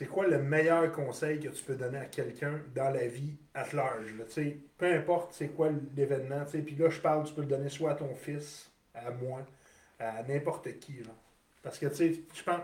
c'est 0.00 0.06
quoi 0.06 0.26
le 0.26 0.42
meilleur 0.42 0.90
conseil 0.92 1.38
que 1.40 1.50
tu 1.50 1.62
peux 1.62 1.74
donner 1.74 1.98
à 1.98 2.06
quelqu'un 2.06 2.58
dans 2.74 2.88
la 2.88 3.06
vie 3.06 3.36
à 3.52 3.66
large? 3.74 4.14
peu 4.78 4.86
importe 4.86 5.34
c'est 5.34 5.48
quoi 5.48 5.68
l'événement. 5.94 6.46
Puis 6.50 6.74
là, 6.74 6.88
je 6.88 7.00
parle, 7.00 7.26
tu 7.26 7.34
peux 7.34 7.42
le 7.42 7.48
donner 7.48 7.68
soit 7.68 7.90
à 7.90 7.94
ton 7.96 8.14
fils, 8.14 8.70
à 8.94 9.10
moi, 9.10 9.44
à 9.98 10.22
n'importe 10.22 10.78
qui. 10.78 11.02
Parce 11.62 11.78
que 11.78 11.86
je 11.92 12.42
pense, 12.42 12.62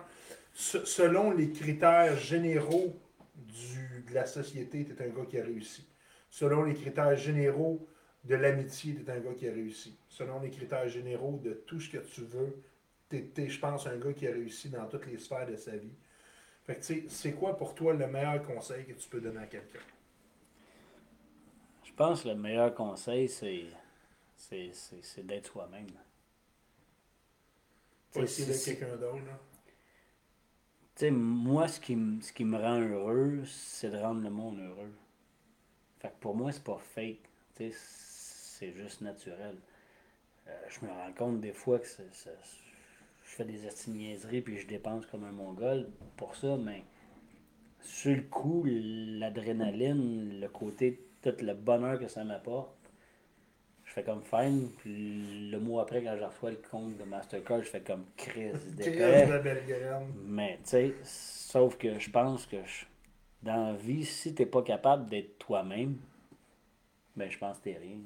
selon 0.55 1.31
les 1.31 1.51
critères 1.51 2.17
généraux 2.17 2.99
du, 3.35 4.03
de 4.09 4.15
la 4.15 4.25
société, 4.25 4.87
tu 4.87 4.93
es 4.93 5.07
un 5.07 5.11
gars 5.11 5.27
qui 5.29 5.39
a 5.39 5.45
réussi 5.45 5.87
selon 6.31 6.65
les 6.65 6.75
critères 6.75 7.17
généraux 7.17 7.87
de 8.25 8.35
l'amitié, 8.35 8.95
tu 8.95 9.03
es 9.03 9.11
un 9.11 9.21
gars 9.21 9.35
qui 9.37 9.47
a 9.47 9.53
réussi. 9.53 9.95
Selon 10.09 10.41
les 10.41 10.51
critères 10.51 10.89
généraux 10.89 11.39
de 11.45 11.53
tout 11.67 11.81
ce 11.81 11.91
que 11.91 11.99
tu 11.99 12.23
veux, 12.23 12.63
tu 13.11 13.25
es, 13.37 13.49
je 13.49 13.61
pense, 13.61 13.87
un 13.87 13.97
gars 13.99 14.15
qui 14.15 14.27
a 14.27 14.33
réussi 14.33 14.71
dans 14.71 14.87
toutes 14.87 15.07
les 15.07 15.19
sphères 15.19 15.47
de 15.47 15.57
sa 15.57 15.77
vie. 15.77 15.95
Fait 16.67 16.77
que, 16.77 17.09
c'est 17.09 17.33
quoi 17.33 17.57
pour 17.57 17.75
toi 17.75 17.95
le 17.95 18.07
meilleur 18.07 18.43
conseil 18.43 18.85
que 18.85 18.93
tu 18.93 19.09
peux 19.09 19.21
donner 19.21 19.41
à 19.41 19.47
quelqu'un? 19.47 19.79
Je 21.85 21.93
pense 21.93 22.23
que 22.23 22.29
le 22.29 22.35
meilleur 22.35 22.75
conseil, 22.75 23.29
c'est, 23.29 23.67
c'est, 24.37 25.27
d'être 25.27 25.47
soi-même. 25.47 25.87
Pas 28.13 28.21
essayer 28.21 28.47
d'être 28.49 28.65
quelqu'un 28.65 28.97
d'autre, 28.97 29.23
Tu 30.97 31.01
sais, 31.01 31.11
moi, 31.11 31.69
ce 31.69 31.81
qui, 31.81 31.97
ce 32.21 32.33
qui 32.33 32.45
me 32.45 32.59
rend 32.59 32.81
heureux, 32.81 33.45
c'est 33.47 33.91
de 33.91 33.99
rendre 33.99 34.23
le 34.23 34.31
monde 34.31 34.59
heureux 34.59 34.93
pour 36.21 36.35
moi, 36.35 36.53
c'est 36.53 36.63
pas 36.63 36.79
fake. 36.79 37.21
C'est 37.59 38.73
juste 38.73 39.01
naturel. 39.01 39.57
Euh, 40.47 40.53
je 40.69 40.87
me 40.87 40.91
rends 40.91 41.13
compte 41.13 41.41
des 41.41 41.53
fois 41.53 41.79
que 41.79 41.87
je 41.87 42.03
fais 43.37 43.45
des 43.45 43.61
niaiseries 43.89 44.41
puis 44.41 44.59
je 44.59 44.67
dépense 44.67 45.07
comme 45.07 45.25
un 45.25 45.33
mongol 45.33 45.89
pour 46.17 46.35
ça, 46.37 46.57
mais 46.57 46.85
sur 47.81 48.15
le 48.15 48.23
coup, 48.23 48.65
l'adrénaline, 48.67 50.41
le 50.41 50.49
côté, 50.49 51.01
tout 51.23 51.35
le 51.41 51.55
bonheur 51.55 51.99
que 51.99 52.09
ça 52.09 52.25
m'apporte, 52.25 52.75
je 53.85 53.93
fais 53.93 54.03
comme 54.03 54.23
fine. 54.23 54.71
Puis 54.79 55.51
le 55.51 55.59
mois 55.59 55.83
après, 55.83 56.03
quand 56.03 56.17
je 56.19 56.25
reçois 56.25 56.51
le 56.51 56.61
compte 56.71 56.97
de 56.97 57.05
Mastercard, 57.05 57.63
je 57.63 57.69
fais 57.69 57.81
comme 57.81 58.07
crise 58.17 58.77
Mais 60.25 60.59
tu 60.63 60.71
sais, 60.71 60.95
sauf 61.03 61.77
que 61.77 61.99
je 61.99 62.11
pense 62.11 62.47
que 62.47 62.57
je, 62.65 62.87
dans 63.43 63.73
la 63.73 63.75
vie, 63.75 64.05
si 64.05 64.35
tu 64.35 64.43
n'es 64.43 64.47
pas 64.47 64.63
capable 64.63 65.09
d'être 65.09 65.39
toi-même, 65.39 65.99
ben 67.15 67.31
je 67.31 67.39
pense 67.39 67.59
que 67.59 67.65
t'es 67.65 67.79
rien. 67.79 68.01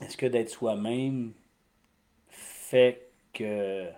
Est-ce 0.00 0.16
que 0.16 0.26
d'être 0.26 0.50
soi-même 0.50 1.32
fait 2.70 3.08
que 3.32 3.88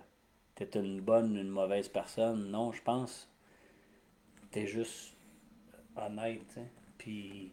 tu 0.55 0.63
es 0.63 0.69
une 0.75 1.01
bonne 1.01 1.37
ou 1.37 1.41
une 1.41 1.49
mauvaise 1.49 1.87
personne? 1.87 2.51
Non, 2.51 2.71
je 2.71 2.81
pense 2.81 3.29
tu 4.51 4.59
es 4.59 4.67
juste 4.67 5.13
honnête. 5.95 6.59
Puis 6.97 7.51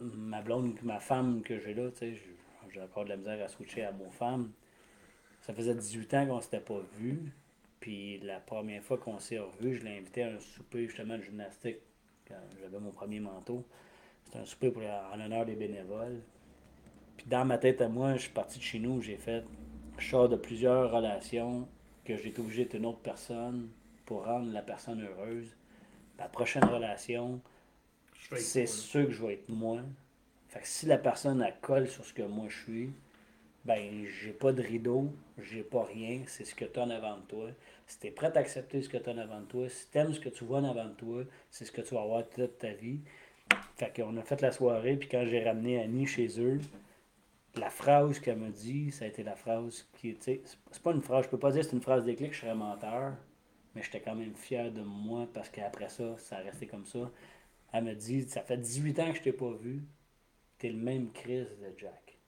ma 0.00 0.42
blonde, 0.42 0.74
ma 0.82 1.00
femme 1.00 1.42
que 1.42 1.58
j'ai 1.58 1.74
là, 1.74 1.90
j'ai 2.00 2.82
encore 2.82 3.04
de 3.04 3.10
la 3.10 3.16
misère 3.16 3.44
à 3.44 3.48
switcher 3.48 3.84
à 3.84 3.92
mon 3.92 4.10
femme. 4.10 4.52
Ça 5.42 5.54
faisait 5.54 5.74
18 5.74 6.14
ans 6.14 6.26
qu'on 6.26 6.40
s'était 6.40 6.60
pas 6.60 6.80
vus. 6.94 7.32
Puis 7.80 8.18
la 8.18 8.40
première 8.40 8.82
fois 8.82 8.98
qu'on 8.98 9.18
s'est 9.18 9.38
revus, 9.38 9.76
je 9.76 9.84
l'ai 9.84 9.98
invité 9.98 10.22
à 10.22 10.28
un 10.28 10.38
souper 10.38 10.86
justement 10.86 11.16
de 11.16 11.22
gymnastique 11.22 11.78
quand 12.28 12.34
j'avais 12.60 12.78
mon 12.78 12.90
premier 12.90 13.20
manteau. 13.20 13.64
C'était 14.24 14.38
un 14.38 14.44
souper 14.44 14.70
pour, 14.70 14.82
en 14.82 15.16
l'honneur 15.16 15.46
des 15.46 15.56
bénévoles. 15.56 16.20
Puis 17.16 17.26
dans 17.26 17.44
ma 17.44 17.58
tête 17.58 17.80
à 17.80 17.88
moi, 17.88 18.14
je 18.14 18.22
suis 18.22 18.30
parti 18.32 18.58
de 18.58 18.64
chez 18.64 18.78
nous, 18.78 19.00
j'ai 19.00 19.16
fait. 19.16 19.44
Je 20.00 20.08
sors 20.08 20.30
de 20.30 20.36
plusieurs 20.36 20.90
relations 20.90 21.68
que 22.06 22.16
j'ai 22.16 22.30
été 22.30 22.40
obligé 22.40 22.64
d'être 22.64 22.74
une 22.74 22.86
autre 22.86 23.00
personne 23.00 23.68
pour 24.06 24.24
rendre 24.24 24.50
la 24.50 24.62
personne 24.62 25.02
heureuse. 25.02 25.54
La 26.18 26.26
prochaine 26.26 26.64
relation, 26.64 27.38
c'est 28.34 28.66
sûr 28.66 29.06
que 29.06 29.12
je 29.12 29.22
vais 29.24 29.34
être 29.34 29.50
moi. 29.50 29.82
Fait 30.48 30.60
que 30.60 30.66
si 30.66 30.86
la 30.86 30.96
personne 30.96 31.46
colle 31.60 31.86
sur 31.86 32.04
ce 32.04 32.14
que 32.14 32.22
moi 32.22 32.46
je 32.48 32.58
suis, 32.62 32.92
ben 33.66 34.06
j'ai 34.06 34.32
pas 34.32 34.52
de 34.52 34.62
rideau, 34.62 35.12
j'ai 35.38 35.62
pas 35.62 35.84
rien, 35.84 36.22
c'est 36.26 36.44
ce 36.44 36.54
que 36.54 36.64
tu 36.64 36.80
as 36.80 36.82
en 36.82 36.90
avant 36.90 37.18
de 37.18 37.22
toi. 37.26 37.50
Si 37.86 38.00
tu 38.00 38.06
es 38.06 38.10
prêt 38.10 38.32
à 38.34 38.40
accepter 38.40 38.80
ce 38.80 38.88
que 38.88 38.96
tu 38.96 39.10
as 39.10 39.12
en 39.12 39.18
avant 39.18 39.40
de 39.40 39.46
toi, 39.46 39.68
si 39.68 39.86
tu 39.90 39.98
aimes 39.98 40.14
ce 40.14 40.20
que 40.20 40.30
tu 40.30 40.44
vois 40.44 40.60
en 40.60 40.64
avant 40.64 40.86
de 40.86 40.94
toi, 40.94 41.24
c'est 41.50 41.66
ce 41.66 41.72
que 41.72 41.82
tu 41.82 41.94
vas 41.94 42.02
avoir 42.02 42.26
toute 42.26 42.56
ta 42.58 42.72
vie. 42.72 43.00
Fait 43.76 43.94
qu'on 43.94 44.16
a 44.16 44.22
fait 44.22 44.40
la 44.40 44.50
soirée, 44.50 44.96
puis 44.96 45.10
quand 45.10 45.26
j'ai 45.26 45.44
ramené 45.44 45.78
Annie 45.78 46.06
chez 46.06 46.40
eux, 46.40 46.58
la 47.56 47.70
phrase 47.70 48.18
qu'elle 48.20 48.38
m'a 48.38 48.50
dit, 48.50 48.90
ça 48.92 49.04
a 49.04 49.08
été 49.08 49.22
la 49.22 49.36
phrase 49.36 49.88
qui, 49.94 50.16
sais, 50.20 50.42
c'est 50.44 50.82
pas 50.82 50.92
une 50.92 51.02
phrase, 51.02 51.24
je 51.24 51.30
peux 51.30 51.38
pas 51.38 51.50
dire 51.50 51.62
que 51.62 51.68
c'est 51.68 51.76
une 51.76 51.82
phrase 51.82 52.04
déclic, 52.04 52.32
je 52.32 52.40
serais 52.40 52.54
menteur, 52.54 53.14
mais 53.74 53.82
j'étais 53.82 54.00
quand 54.00 54.14
même 54.14 54.34
fier 54.34 54.70
de 54.70 54.82
moi 54.82 55.28
parce 55.32 55.48
qu'après 55.48 55.88
ça, 55.88 56.16
ça 56.18 56.36
a 56.36 56.40
resté 56.40 56.66
comme 56.66 56.86
ça. 56.86 57.10
Elle 57.72 57.84
m'a 57.84 57.94
dit, 57.94 58.28
ça 58.28 58.42
fait 58.42 58.56
18 58.56 58.98
ans 59.00 59.10
que 59.12 59.18
je 59.18 59.22
t'ai 59.22 59.32
pas 59.32 59.52
vu, 59.52 59.82
t'es 60.58 60.70
le 60.70 60.78
même 60.78 61.10
Chris 61.12 61.46
de 61.60 61.72
Jack. 61.76 62.18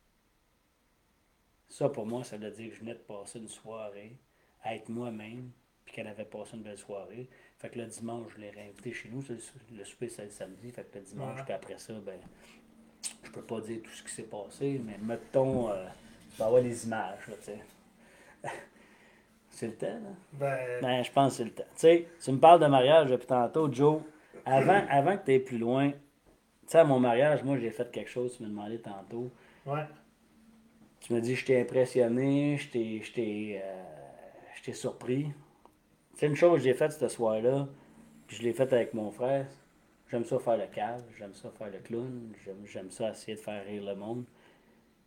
Ça, 1.68 1.88
pour 1.88 2.06
moi, 2.06 2.22
ça 2.22 2.36
veut 2.36 2.50
dire 2.50 2.68
que 2.68 2.74
je 2.74 2.80
venais 2.80 2.94
de 2.94 2.98
passer 2.98 3.38
une 3.38 3.48
soirée 3.48 4.16
à 4.62 4.74
être 4.74 4.88
moi-même, 4.88 5.50
puis 5.84 5.94
qu'elle 5.94 6.06
avait 6.06 6.24
passé 6.24 6.56
une 6.56 6.62
belle 6.62 6.78
soirée. 6.78 7.28
Fait 7.58 7.70
que 7.70 7.78
le 7.78 7.86
dimanche, 7.86 8.32
je 8.34 8.40
l'ai 8.40 8.50
réinvité 8.50 8.92
chez 8.92 9.08
nous. 9.08 9.24
Le 9.72 9.84
souper, 9.84 10.08
c'est 10.08 10.24
le 10.24 10.30
samedi. 10.30 10.70
Fait 10.70 10.84
que 10.84 10.98
le 10.98 11.04
dimanche, 11.04 11.42
puis 11.44 11.52
après 11.52 11.78
ça, 11.78 11.94
ben, 11.94 12.20
je 13.22 13.30
peux 13.30 13.42
pas 13.42 13.60
dire 13.60 13.80
tout 13.82 13.90
ce 13.90 14.02
qui 14.02 14.12
s'est 14.12 14.22
passé, 14.22 14.80
mais 14.84 14.98
mettons, 15.02 15.70
euh, 15.70 15.84
tu 16.30 16.38
vas 16.38 16.46
avoir 16.46 16.62
les 16.62 16.86
images, 16.86 17.18
tu 17.26 17.32
sais. 17.42 17.58
c'est 19.50 19.66
le 19.66 19.74
temps, 19.74 19.86
là? 19.86 20.10
Ben... 20.32 20.80
ben... 20.80 21.02
je 21.02 21.10
pense 21.10 21.32
que 21.32 21.36
c'est 21.38 21.44
le 21.44 21.50
temps. 21.50 21.62
Tu 21.74 21.80
sais, 21.80 22.08
tu 22.22 22.32
me 22.32 22.38
parles 22.38 22.60
de 22.60 22.66
mariage 22.66 23.10
depuis 23.10 23.26
tantôt, 23.26 23.72
Joe. 23.72 24.02
Avant, 24.44 24.82
avant 24.90 25.16
que 25.16 25.24
tu 25.24 25.32
aies 25.32 25.40
plus 25.40 25.58
loin, 25.58 25.90
tu 25.90 25.98
sais, 26.66 26.78
à 26.78 26.84
mon 26.84 27.00
mariage, 27.00 27.42
moi, 27.42 27.58
j'ai 27.58 27.70
fait 27.70 27.90
quelque 27.90 28.10
chose, 28.10 28.36
tu 28.36 28.42
me 28.42 28.48
demandais 28.48 28.78
tantôt. 28.78 29.30
Ouais. 29.66 29.84
Tu 31.00 31.12
me 31.14 31.20
dis, 31.20 31.34
je 31.34 31.44
t'ai 31.44 31.60
impressionné, 31.60 32.56
je 32.58 32.70
t'ai 33.12 33.60
euh, 33.62 34.72
surpris. 34.72 35.32
C'est 36.14 36.26
une 36.26 36.36
chose 36.36 36.58
que 36.58 36.64
j'ai 36.64 36.74
faite 36.74 36.92
ce 36.92 37.08
soir-là, 37.08 37.66
puis 38.26 38.36
je 38.36 38.42
l'ai 38.42 38.52
faite 38.52 38.72
avec 38.72 38.94
mon 38.94 39.10
frère. 39.10 39.46
J'aime 40.12 40.26
ça 40.26 40.38
faire 40.38 40.58
le 40.58 40.66
cave, 40.66 41.02
j'aime 41.18 41.32
ça 41.32 41.48
faire 41.56 41.68
le 41.68 41.78
clown, 41.78 42.34
j'aime 42.66 42.90
ça 42.90 43.08
essayer 43.12 43.34
de 43.34 43.40
faire 43.40 43.64
rire 43.64 43.82
le 43.82 43.94
monde. 43.94 44.24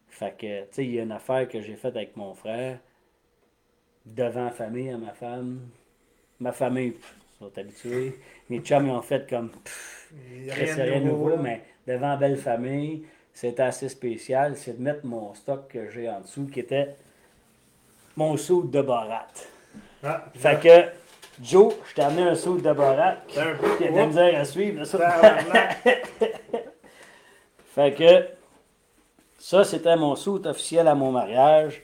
Fait 0.10 0.36
que, 0.36 0.62
tu 0.62 0.68
sais, 0.72 0.84
il 0.84 0.96
y 0.96 1.00
a 1.00 1.04
une 1.04 1.12
affaire 1.12 1.48
que 1.48 1.62
j'ai 1.62 1.76
faite 1.76 1.96
avec 1.96 2.18
mon 2.18 2.34
frère, 2.34 2.80
devant 4.04 4.46
la 4.46 4.50
famille, 4.50 4.90
à 4.90 4.98
ma 4.98 5.14
femme. 5.14 5.70
Ma 6.40 6.52
famille, 6.52 6.96
ils 6.98 7.38
sont 7.38 7.56
habitués. 7.56 8.20
Mes 8.50 8.62
chums, 8.62 8.88
ils 8.88 8.92
ont 8.92 9.02
fait 9.04 9.30
comme, 9.30 9.52
rien, 10.48 10.74
rien 10.74 11.00
de 11.02 11.06
nouveau, 11.06 11.38
mais 11.38 11.62
devant 11.86 12.10
la 12.10 12.18
belle 12.18 12.38
famille, 12.38 13.06
c'était 13.32 13.62
assez 13.62 13.90
spécial, 13.90 14.58
c'est 14.58 14.76
de 14.76 14.82
mettre 14.82 15.06
mon 15.06 15.36
stock 15.36 15.68
que 15.68 15.88
j'ai 15.92 16.10
en 16.10 16.22
dessous, 16.22 16.48
qui 16.48 16.62
était 16.62 16.96
mon 18.16 18.36
sou 18.38 18.64
de 18.64 18.82
barat. 18.82 19.28
Ah, 20.02 20.26
fait 20.34 20.60
que 20.60 21.05
Joe, 21.42 21.74
je 21.90 21.96
t'ai 21.96 22.02
amené 22.02 22.24
un 22.24 22.36
saut 22.36 22.58
de 22.58 22.74
Borat. 22.74 23.16
Il 23.30 23.36
y 23.36 23.40
a 23.40 23.92
de 23.92 23.96
la 23.96 24.06
misère 24.08 24.40
à 24.40 24.46
suivre, 24.46 24.86
ça. 24.86 25.00
fait 27.66 27.94
que, 27.94 28.28
ça, 29.38 29.64
c'était 29.64 29.98
mon 29.98 30.16
saut 30.16 30.46
officiel 30.48 30.88
à 30.88 30.96
mon 30.96 31.12
mariage. 31.12 31.84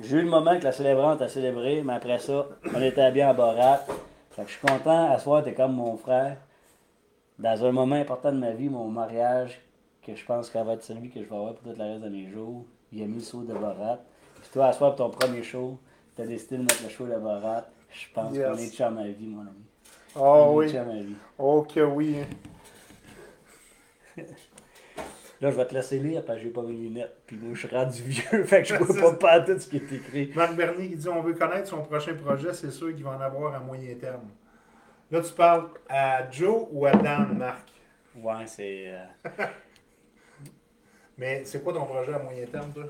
J'ai 0.00 0.16
eu 0.16 0.22
le 0.22 0.28
moment 0.28 0.58
que 0.58 0.64
la 0.64 0.72
célébrante 0.72 1.22
a 1.22 1.28
célébré, 1.28 1.82
mais 1.84 1.94
après 1.94 2.18
ça, 2.18 2.46
on 2.74 2.82
était 2.82 3.10
bien 3.12 3.30
à 3.30 3.32
Borat. 3.32 3.84
Fait 4.30 4.42
que 4.42 4.48
je 4.48 4.54
suis 4.54 4.66
content, 4.66 5.12
à 5.12 5.18
soir, 5.18 5.42
t'es 5.42 5.54
comme 5.54 5.74
mon 5.74 5.96
frère. 5.96 6.36
Dans 7.38 7.64
un 7.64 7.72
moment 7.72 7.96
important 7.96 8.32
de 8.32 8.38
ma 8.38 8.50
vie, 8.50 8.68
mon 8.68 8.88
mariage, 8.88 9.60
que 10.04 10.14
je 10.14 10.24
pense 10.24 10.50
qu'elle 10.50 10.66
va 10.66 10.72
être 10.72 10.82
celui 10.82 11.10
que 11.10 11.22
je 11.22 11.28
vais 11.28 11.36
avoir 11.36 11.54
pour 11.54 11.68
toute 11.68 11.78
la 11.78 11.84
reste 11.84 12.02
de 12.02 12.08
mes 12.08 12.28
jours, 12.28 12.64
il 12.92 13.02
a 13.02 13.06
mis 13.06 13.16
le 13.16 13.20
saut 13.20 13.42
de 13.42 13.52
Borat. 13.52 14.00
Puis 14.40 14.50
toi, 14.52 14.66
à 14.66 14.72
soir, 14.72 14.94
pour 14.96 15.10
ton 15.10 15.16
premier 15.16 15.42
show, 15.42 15.78
t'as 16.16 16.26
décidé 16.26 16.56
de 16.56 16.62
mettre 16.62 16.82
le 16.82 16.88
show 16.88 17.06
de 17.06 17.16
Borat. 17.16 17.64
Je 17.90 18.06
pense 18.12 18.36
qu'on 18.36 18.56
est 18.56 18.70
chum 18.74 18.98
à 18.98 19.08
vie, 19.08 19.26
mon 19.26 19.40
ami. 19.40 19.64
Oh 20.16 20.52
oui. 20.54 20.74
Oh 21.38 21.62
que 21.62 21.80
oui. 21.80 22.16
Là, 25.40 25.52
je 25.52 25.56
vais 25.56 25.66
te 25.66 25.74
laisser 25.74 26.00
lire 26.00 26.24
parce 26.24 26.38
que 26.38 26.44
j'ai 26.44 26.50
pas 26.50 26.62
mes 26.62 26.72
lunettes. 26.72 27.16
Puis 27.26 27.36
moi, 27.36 27.54
je 27.54 27.66
suis 27.66 27.76
rendu 27.76 28.02
vieux, 28.02 28.44
fait 28.44 28.62
que 28.62 28.68
je 28.68 28.74
vois 28.74 29.12
pas, 29.12 29.38
pas 29.38 29.40
tout 29.40 29.58
ce 29.58 29.68
qui 29.68 29.76
est 29.76 29.92
écrit. 29.92 30.32
Marc 30.34 30.56
Bernier, 30.56 30.86
il 30.86 30.98
dit 30.98 31.08
on 31.08 31.22
veut 31.22 31.34
connaître 31.34 31.68
son 31.68 31.82
prochain 31.82 32.14
projet, 32.14 32.52
c'est 32.52 32.72
sûr 32.72 32.92
qu'il 32.92 33.04
va 33.04 33.10
en 33.10 33.20
avoir 33.20 33.54
à 33.54 33.60
moyen 33.60 33.94
terme. 33.94 34.28
Là, 35.10 35.20
tu 35.20 35.32
parles 35.32 35.68
à 35.88 36.28
Joe 36.30 36.66
ou 36.72 36.86
à 36.86 36.92
Dan, 36.92 37.38
Marc? 37.38 37.68
Ouais, 38.16 38.46
c'est. 38.46 38.88
Euh, 38.88 39.06
Mais 41.18 41.44
c'est 41.44 41.62
quoi 41.62 41.72
ton 41.72 41.84
projet 41.84 42.14
à 42.14 42.18
moyen 42.18 42.46
terme, 42.46 42.72
toi? 42.72 42.84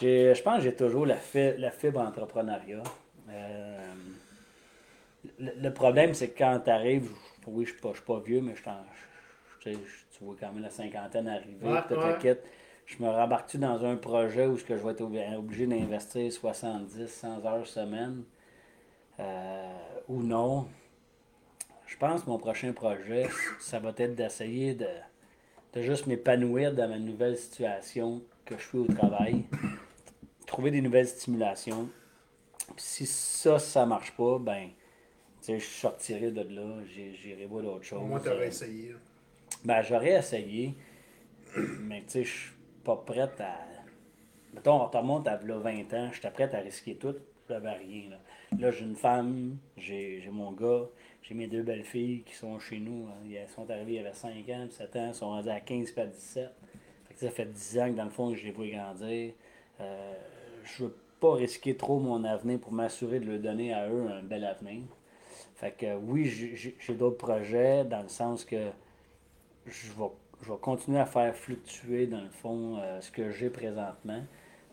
Je 0.00 0.42
pense 0.42 0.58
que 0.58 0.62
j'ai 0.62 0.74
toujours 0.74 1.06
la, 1.06 1.16
la 1.34 1.70
fibre 1.70 2.00
entrepreneuriat. 2.00 2.82
Euh, 3.30 3.78
le, 5.38 5.70
problème, 5.70 6.14
c'est 6.14 6.28
que 6.28 6.38
quand 6.38 6.60
tu 6.64 6.70
arrives, 6.70 7.10
oui, 7.46 7.64
je 7.64 7.72
ne 7.72 7.92
suis, 7.94 8.02
pas 8.02 8.20
vieux, 8.20 8.40
mais 8.40 8.54
je, 8.54 9.70
tu 9.70 10.24
vois 10.24 10.36
quand 10.38 10.52
même 10.52 10.62
la 10.62 10.70
cinquantaine 10.70 11.28
arriver, 11.28 12.36
Je 12.86 13.02
me 13.02 13.08
rembarque 13.08 13.56
dans 13.56 13.84
un 13.84 13.96
projet 13.96 14.46
où 14.46 14.56
je 14.56 14.64
vais 14.64 14.90
être 14.90 15.02
obligé 15.02 15.66
d'investir 15.66 16.32
70, 16.32 17.06
100 17.06 17.44
heures 17.44 17.66
semaine? 17.66 18.24
Euh, 19.20 19.72
ou 20.08 20.22
non? 20.22 20.68
Je 21.86 21.96
pense 21.96 22.22
que 22.22 22.30
mon 22.30 22.38
prochain 22.38 22.72
projet, 22.72 23.28
ça 23.60 23.78
va 23.78 23.92
être 23.96 24.14
d'essayer 24.14 24.74
de, 24.74 24.86
de 25.74 25.82
juste 25.82 26.06
m'épanouir 26.06 26.72
dans 26.72 26.88
ma 26.88 26.98
nouvelle 26.98 27.36
situation 27.36 28.22
que 28.44 28.56
je 28.56 28.62
suis 28.62 28.78
au 28.78 28.86
travail 28.86 29.44
trouver 30.48 30.70
des 30.72 30.80
nouvelles 30.80 31.06
stimulations. 31.06 31.88
si 32.76 33.06
ça, 33.06 33.58
ça 33.58 33.86
marche 33.86 34.12
pas, 34.16 34.38
ben, 34.38 34.70
je 35.46 35.58
sortirai 35.58 36.32
de 36.32 36.42
là, 36.42 36.82
j'irai 36.86 37.46
voir 37.46 37.62
d'autres 37.62 37.84
choses. 37.84 38.02
Moi, 38.02 38.20
tu 38.20 38.28
aurais 38.28 38.48
essayé. 38.48 38.94
Ben, 39.64 39.82
j'aurais 39.82 40.14
essayé, 40.14 40.74
mais 41.56 42.02
tu 42.02 42.08
sais, 42.08 42.24
je 42.24 42.30
suis 42.30 42.52
pas 42.84 42.96
prête 42.96 43.40
à. 43.40 43.56
Mettons, 44.54 44.82
on 44.82 44.86
remonte 44.86 45.28
à 45.28 45.36
20 45.36 45.94
ans, 45.94 46.10
j'étais 46.12 46.30
prête 46.30 46.54
à 46.54 46.58
risquer 46.58 46.96
tout, 46.96 47.14
j'avais 47.48 47.72
rien. 47.72 48.10
Là, 48.10 48.16
là 48.58 48.70
j'ai 48.70 48.84
une 48.84 48.96
femme, 48.96 49.58
j'ai 49.76 50.26
mon 50.32 50.52
gars, 50.52 50.86
j'ai 51.22 51.34
mes 51.34 51.46
deux 51.46 51.62
belles 51.62 51.84
filles 51.84 52.22
qui 52.24 52.34
sont 52.34 52.58
chez 52.58 52.78
nous. 52.78 53.08
Hein. 53.08 53.28
Elles 53.30 53.48
sont 53.48 53.70
arrivées, 53.70 53.92
il 53.92 53.96
y 53.96 53.98
avait 54.00 54.14
5 54.14 54.48
ans, 54.48 54.66
7 54.70 54.96
ans, 54.96 55.06
elles 55.08 55.14
sont 55.14 55.26
rendues 55.26 55.50
à 55.50 55.60
15 55.60 55.90
puis 55.90 56.00
à 56.00 56.06
17. 56.06 56.50
Fait 57.08 57.14
que 57.14 57.20
ça 57.20 57.30
fait 57.30 57.46
10 57.46 57.78
ans 57.78 57.90
que 57.90 57.96
dans 57.96 58.04
le 58.04 58.10
fond, 58.10 58.34
je 58.34 58.44
les 58.44 58.52
vois 58.52 58.68
grandir. 58.68 59.34
Euh, 59.80 60.14
je 60.76 60.84
veux 60.84 60.94
pas 61.20 61.34
risquer 61.34 61.76
trop 61.76 61.98
mon 61.98 62.24
avenir 62.24 62.58
pour 62.60 62.72
m'assurer 62.72 63.20
de 63.20 63.30
leur 63.30 63.40
donner 63.40 63.72
à 63.72 63.88
eux 63.88 64.08
un 64.08 64.22
bel 64.22 64.44
avenir. 64.44 64.82
Fait 65.56 65.72
que 65.72 65.96
oui, 65.96 66.26
j'ai 66.26 66.94
d'autres 66.94 67.16
projets 67.16 67.84
dans 67.84 68.02
le 68.02 68.08
sens 68.08 68.44
que 68.44 68.70
je 69.66 69.88
vais, 69.92 70.10
je 70.42 70.52
vais 70.52 70.58
continuer 70.58 71.00
à 71.00 71.06
faire 71.06 71.34
fluctuer 71.34 72.06
dans 72.06 72.20
le 72.20 72.30
fond 72.30 72.78
euh, 72.78 73.00
ce 73.00 73.10
que 73.10 73.30
j'ai 73.30 73.50
présentement, 73.50 74.22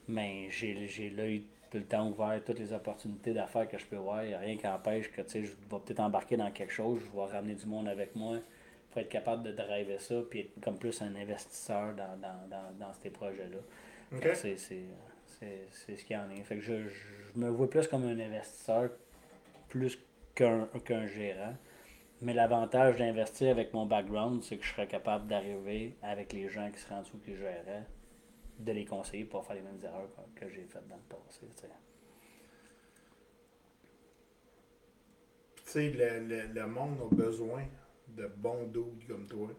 mais 0.08 0.48
j'ai 0.52 1.12
l'œil 1.16 1.44
tout 1.72 1.78
le 1.78 1.86
temps 1.86 2.08
ouvert, 2.08 2.40
toutes 2.46 2.60
les 2.60 2.72
opportunités 2.72 3.34
d'affaires 3.34 3.68
que 3.68 3.78
je 3.78 3.86
peux 3.86 3.96
voir. 3.96 4.24
Il 4.24 4.30
n'y 4.30 4.34
a 4.36 4.40
rien 4.40 4.58
qui 4.58 4.68
empêche 4.68 5.12
que 5.12 5.24
je 5.28 5.40
vais 5.40 5.50
peut-être 5.70 6.00
embarquer 6.00 6.38
dans 6.38 6.52
quelque 6.52 6.72
chose, 6.72 7.00
je 7.02 7.20
vais 7.20 7.26
ramener 7.26 7.56
du 7.56 7.66
monde 7.66 7.88
avec 7.88 8.16
moi 8.16 8.38
pour 8.92 9.02
être 9.02 9.10
capable 9.10 9.44
de 9.44 9.52
driver 9.52 10.00
ça, 10.00 10.16
puis 10.30 10.42
être 10.42 10.62
comme 10.64 10.78
plus 10.78 11.02
un 11.02 11.16
investisseur 11.16 11.96
dans, 11.96 12.16
dans, 12.22 12.48
dans, 12.48 12.78
dans 12.80 12.94
ces 13.02 13.10
projets-là. 13.10 13.58
C'est 14.36 14.84
c'est 15.40 15.96
ce 15.98 16.06
qu'il 16.06 16.16
y 16.16 16.20
en 16.20 16.30
a. 16.30 16.44
Fait 16.44 16.58
que 16.58 16.62
je, 16.62 16.74
me 17.36 17.50
vois 17.50 17.70
plus 17.70 17.88
comme 17.88 18.04
un 18.04 18.20
investisseur 18.20 18.90
plus 19.70 20.00
qu'un 20.36 21.08
gérant. 21.08 21.56
Mais 22.22 22.34
l'avantage 22.34 22.98
d'investir 22.98 23.52
avec 23.52 23.74
mon 23.74 23.86
background, 23.86 24.42
c'est 24.44 24.58
que 24.58 24.64
je 24.64 24.72
serais 24.72 24.88
capable 24.88 25.28
d'arriver 25.28 25.98
avec 26.02 26.32
les 26.34 26.50
gens 26.50 26.72
qui 26.72 26.80
seraient 26.80 26.96
en 26.96 27.02
dessous 27.02 27.20
qui 27.20 27.36
gèrent, 27.36 27.86
de 28.58 28.72
les 28.72 28.86
conseiller 28.86 29.26
pour 29.26 29.46
faire 29.46 29.58
les 29.58 29.62
mêmes 29.62 29.80
erreurs 29.84 30.10
que, 30.36 30.50
j'ai 30.50 30.64
faites 30.64 30.88
dans 30.88 30.96
le 30.96 31.02
passé. 31.10 31.42
Tu 35.56 35.64
sais, 35.64 35.90
le, 35.90 36.54
le, 36.54 36.68
monde 36.68 37.00
a 37.02 37.14
besoin 37.14 37.64
de 38.08 38.28
bons 38.28 38.66
doutes 38.68 39.06
comme 39.08 39.26
toi 39.26 39.50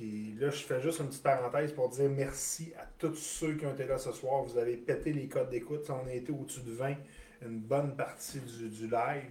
puis 0.00 0.34
là, 0.40 0.48
je 0.48 0.62
fais 0.62 0.80
juste 0.80 1.00
une 1.00 1.08
petite 1.08 1.22
parenthèse 1.22 1.72
pour 1.72 1.90
dire 1.90 2.08
merci 2.08 2.72
à 2.78 2.86
tous 2.98 3.16
ceux 3.16 3.52
qui 3.52 3.66
ont 3.66 3.74
été 3.74 3.84
là 3.84 3.98
ce 3.98 4.12
soir. 4.12 4.42
Vous 4.44 4.56
avez 4.56 4.78
pété 4.78 5.12
les 5.12 5.28
codes 5.28 5.50
d'écoute. 5.50 5.90
On 5.90 6.08
a 6.08 6.14
été 6.14 6.32
au-dessus 6.32 6.62
de 6.62 6.72
20 6.72 6.94
une 7.42 7.58
bonne 7.58 7.94
partie 7.94 8.40
du, 8.40 8.86
live. 8.86 9.30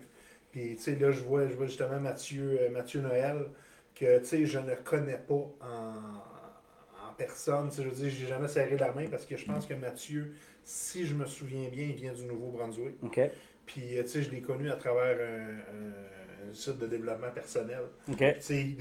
Puis, 0.52 0.76
tu 0.76 0.84
sais, 0.84 0.96
là, 0.96 1.12
je 1.12 1.22
vois, 1.22 1.48
je 1.48 1.56
vois 1.56 1.66
justement 1.66 2.00
Mathieu, 2.00 2.60
euh, 2.62 2.70
Mathieu 2.70 3.02
Noël, 3.02 3.48
que, 3.96 4.20
tu 4.20 4.26
sais, 4.26 4.46
je 4.46 4.60
ne 4.60 4.76
connais 4.76 5.18
pas 5.18 5.34
en, 5.34 7.14
personne. 7.18 7.72
je 7.76 7.82
veux 7.82 7.90
dire, 7.90 8.12
j'ai 8.12 8.28
jamais 8.28 8.48
serré 8.48 8.78
la 8.78 8.92
main 8.92 9.08
parce 9.10 9.26
que 9.26 9.38
je 9.38 9.46
pense 9.46 9.66
que 9.66 9.74
Mathieu, 9.74 10.36
si 10.64 11.04
je 11.04 11.16
me 11.16 11.26
souviens 11.26 11.68
bien, 11.70 11.86
il 11.86 11.96
vient 11.96 12.14
du 12.14 12.26
Nouveau-Brunswick. 12.26 12.94
OK. 13.02 13.20
Puis, 13.66 13.98
euh, 13.98 14.04
tu 14.04 14.10
sais, 14.10 14.22
je 14.22 14.30
l'ai 14.30 14.42
connu 14.42 14.70
à 14.70 14.76
travers 14.76 15.18
un 15.18 16.19
un 16.19 16.19
site 16.54 16.78
de 16.78 16.88
développement 16.88 17.32
personnel. 17.32 17.84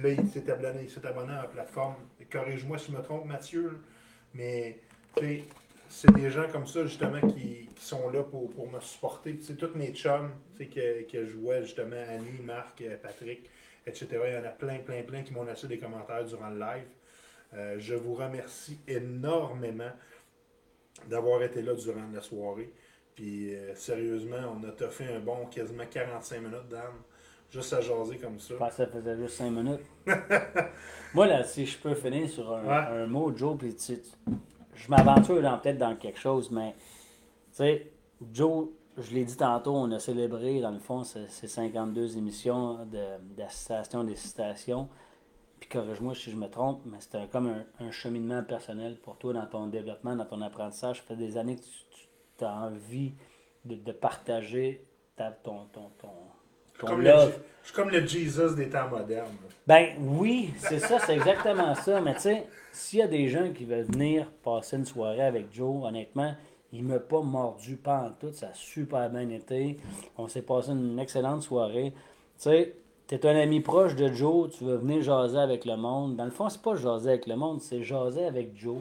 Là, 0.02 0.10
il 0.10 0.28
s'est 0.28 0.50
abonné, 0.50 0.86
abonné, 1.04 1.32
à 1.32 1.42
la 1.42 1.48
plateforme. 1.48 1.96
Corrige-moi 2.30 2.78
si 2.78 2.92
je 2.92 2.96
me 2.96 3.02
trompe, 3.02 3.26
Mathieu, 3.26 3.78
mais 4.34 4.78
c'est 5.88 6.12
des 6.12 6.30
gens 6.30 6.48
comme 6.50 6.66
ça, 6.66 6.84
justement, 6.84 7.20
qui, 7.20 7.68
qui 7.74 7.84
sont 7.84 8.10
là 8.10 8.22
pour, 8.22 8.50
pour 8.50 8.70
me 8.70 8.80
supporter. 8.80 9.38
C'est 9.40 9.56
tous 9.56 9.74
mes 9.74 9.92
chums 9.92 10.30
que, 10.58 11.10
que 11.10 11.24
je 11.24 11.36
vois, 11.36 11.62
justement, 11.62 11.96
Annie, 12.08 12.40
Marc, 12.42 12.82
euh, 12.82 12.96
Patrick, 13.02 13.48
etc. 13.86 14.06
Il 14.26 14.34
y 14.34 14.36
en 14.36 14.44
a 14.44 14.50
plein, 14.50 14.78
plein, 14.78 15.02
plein 15.02 15.22
qui 15.22 15.32
m'ont 15.32 15.44
laissé 15.44 15.66
des 15.66 15.78
commentaires 15.78 16.24
durant 16.24 16.50
le 16.50 16.58
live. 16.58 16.86
Euh, 17.54 17.76
je 17.78 17.94
vous 17.94 18.14
remercie 18.14 18.78
énormément 18.86 19.90
d'avoir 21.08 21.42
été 21.42 21.62
là 21.62 21.74
durant 21.74 22.06
la 22.12 22.20
soirée. 22.20 22.70
Puis 23.14 23.54
euh, 23.54 23.74
sérieusement, 23.74 24.60
on 24.60 24.62
a 24.68 24.88
fait 24.90 25.12
un 25.12 25.20
bon 25.20 25.46
quasiment 25.46 25.86
45 25.86 26.40
minutes, 26.40 26.68
Dan. 26.68 26.92
Juste 27.50 27.72
à 27.72 27.80
jaser 27.80 28.18
comme 28.18 28.38
ça. 28.38 28.70
ça 28.70 28.86
faisait 28.86 29.16
juste 29.16 29.36
5 29.36 29.50
minutes. 29.50 29.80
Moi, 31.14 31.26
là, 31.26 31.44
si 31.44 31.64
je 31.64 31.78
peux 31.78 31.94
finir 31.94 32.28
sur 32.28 32.52
un, 32.52 33.06
mot, 33.06 33.34
Joe, 33.34 33.56
puis 33.56 33.74
tu, 33.74 33.98
je 34.74 34.88
m'aventure 34.90 35.40
peut-être 35.62 35.78
dans 35.78 35.96
quelque 35.96 36.18
chose, 36.18 36.50
mais 36.50 36.74
tu 37.52 37.56
sais, 37.56 37.90
Joe, 38.32 38.68
je 38.98 39.14
l'ai 39.14 39.24
dit 39.24 39.36
tantôt, 39.36 39.74
on 39.74 39.90
a 39.92 39.98
célébré, 39.98 40.60
dans 40.60 40.72
le 40.72 40.78
fond, 40.78 41.04
ces, 41.04 41.26
52 41.28 42.18
émissions 42.18 42.86
d'association 43.36 44.04
des 44.04 44.16
citations. 44.16 44.88
Puis 45.58 45.70
corrige-moi 45.70 46.14
si 46.14 46.30
je 46.30 46.36
me 46.36 46.48
trompe, 46.48 46.82
mais 46.84 46.98
c'était 47.00 47.26
comme 47.28 47.64
un, 47.80 47.90
cheminement 47.90 48.42
personnel 48.44 48.98
pour 49.00 49.16
toi 49.16 49.32
dans 49.32 49.46
ton 49.46 49.66
développement, 49.68 50.14
dans 50.14 50.26
ton 50.26 50.42
apprentissage. 50.42 50.98
Ça 50.98 51.02
fait 51.02 51.16
des 51.16 51.38
années 51.38 51.56
que 51.56 51.62
tu, 52.36 52.44
as 52.44 52.54
envie 52.54 53.14
de, 53.64 53.92
partager 53.92 54.86
ta, 55.16 55.30
ton, 55.32 55.64
ton, 55.72 55.90
ton 55.98 56.12
je 56.78 57.74
suis 57.74 57.74
comme 57.74 57.90
le 57.90 58.06
Jesus 58.06 58.54
des 58.56 58.68
temps 58.68 58.88
modernes. 58.88 59.34
Ben 59.66 59.88
oui, 59.98 60.54
c'est 60.58 60.78
ça, 60.78 60.98
c'est 60.98 61.14
exactement 61.14 61.74
ça. 61.74 62.00
Mais 62.00 62.14
tu 62.14 62.20
sais, 62.20 62.46
s'il 62.72 63.00
y 63.00 63.02
a 63.02 63.06
des 63.06 63.28
gens 63.28 63.50
qui 63.52 63.64
veulent 63.64 63.84
venir 63.84 64.30
passer 64.42 64.76
une 64.76 64.86
soirée 64.86 65.24
avec 65.24 65.52
Joe, 65.52 65.84
honnêtement, 65.84 66.34
il 66.72 66.84
ne 66.84 66.94
m'a 66.94 66.98
pas 66.98 67.20
mordu 67.20 67.76
pas 67.76 68.08
en 68.08 68.10
tout. 68.10 68.32
Ça 68.32 68.48
a 68.48 68.54
super 68.54 69.10
bien 69.10 69.28
été. 69.30 69.78
On 70.16 70.28
s'est 70.28 70.42
passé 70.42 70.70
une 70.70 70.98
excellente 70.98 71.42
soirée. 71.42 71.92
Tu 71.92 72.44
sais, 72.44 72.74
tu 73.08 73.14
es 73.14 73.26
un 73.26 73.36
ami 73.36 73.60
proche 73.60 73.96
de 73.96 74.12
Joe, 74.12 74.50
tu 74.50 74.64
veux 74.64 74.76
venir 74.76 75.02
jaser 75.02 75.38
avec 75.38 75.64
le 75.64 75.76
monde. 75.76 76.16
Dans 76.16 76.26
le 76.26 76.30
fond, 76.30 76.48
c'est 76.48 76.62
pas 76.62 76.76
jaser 76.76 77.10
avec 77.10 77.26
le 77.26 77.36
monde, 77.36 77.60
c'est 77.60 77.82
jaser 77.82 78.24
avec 78.24 78.56
Joe. 78.56 78.78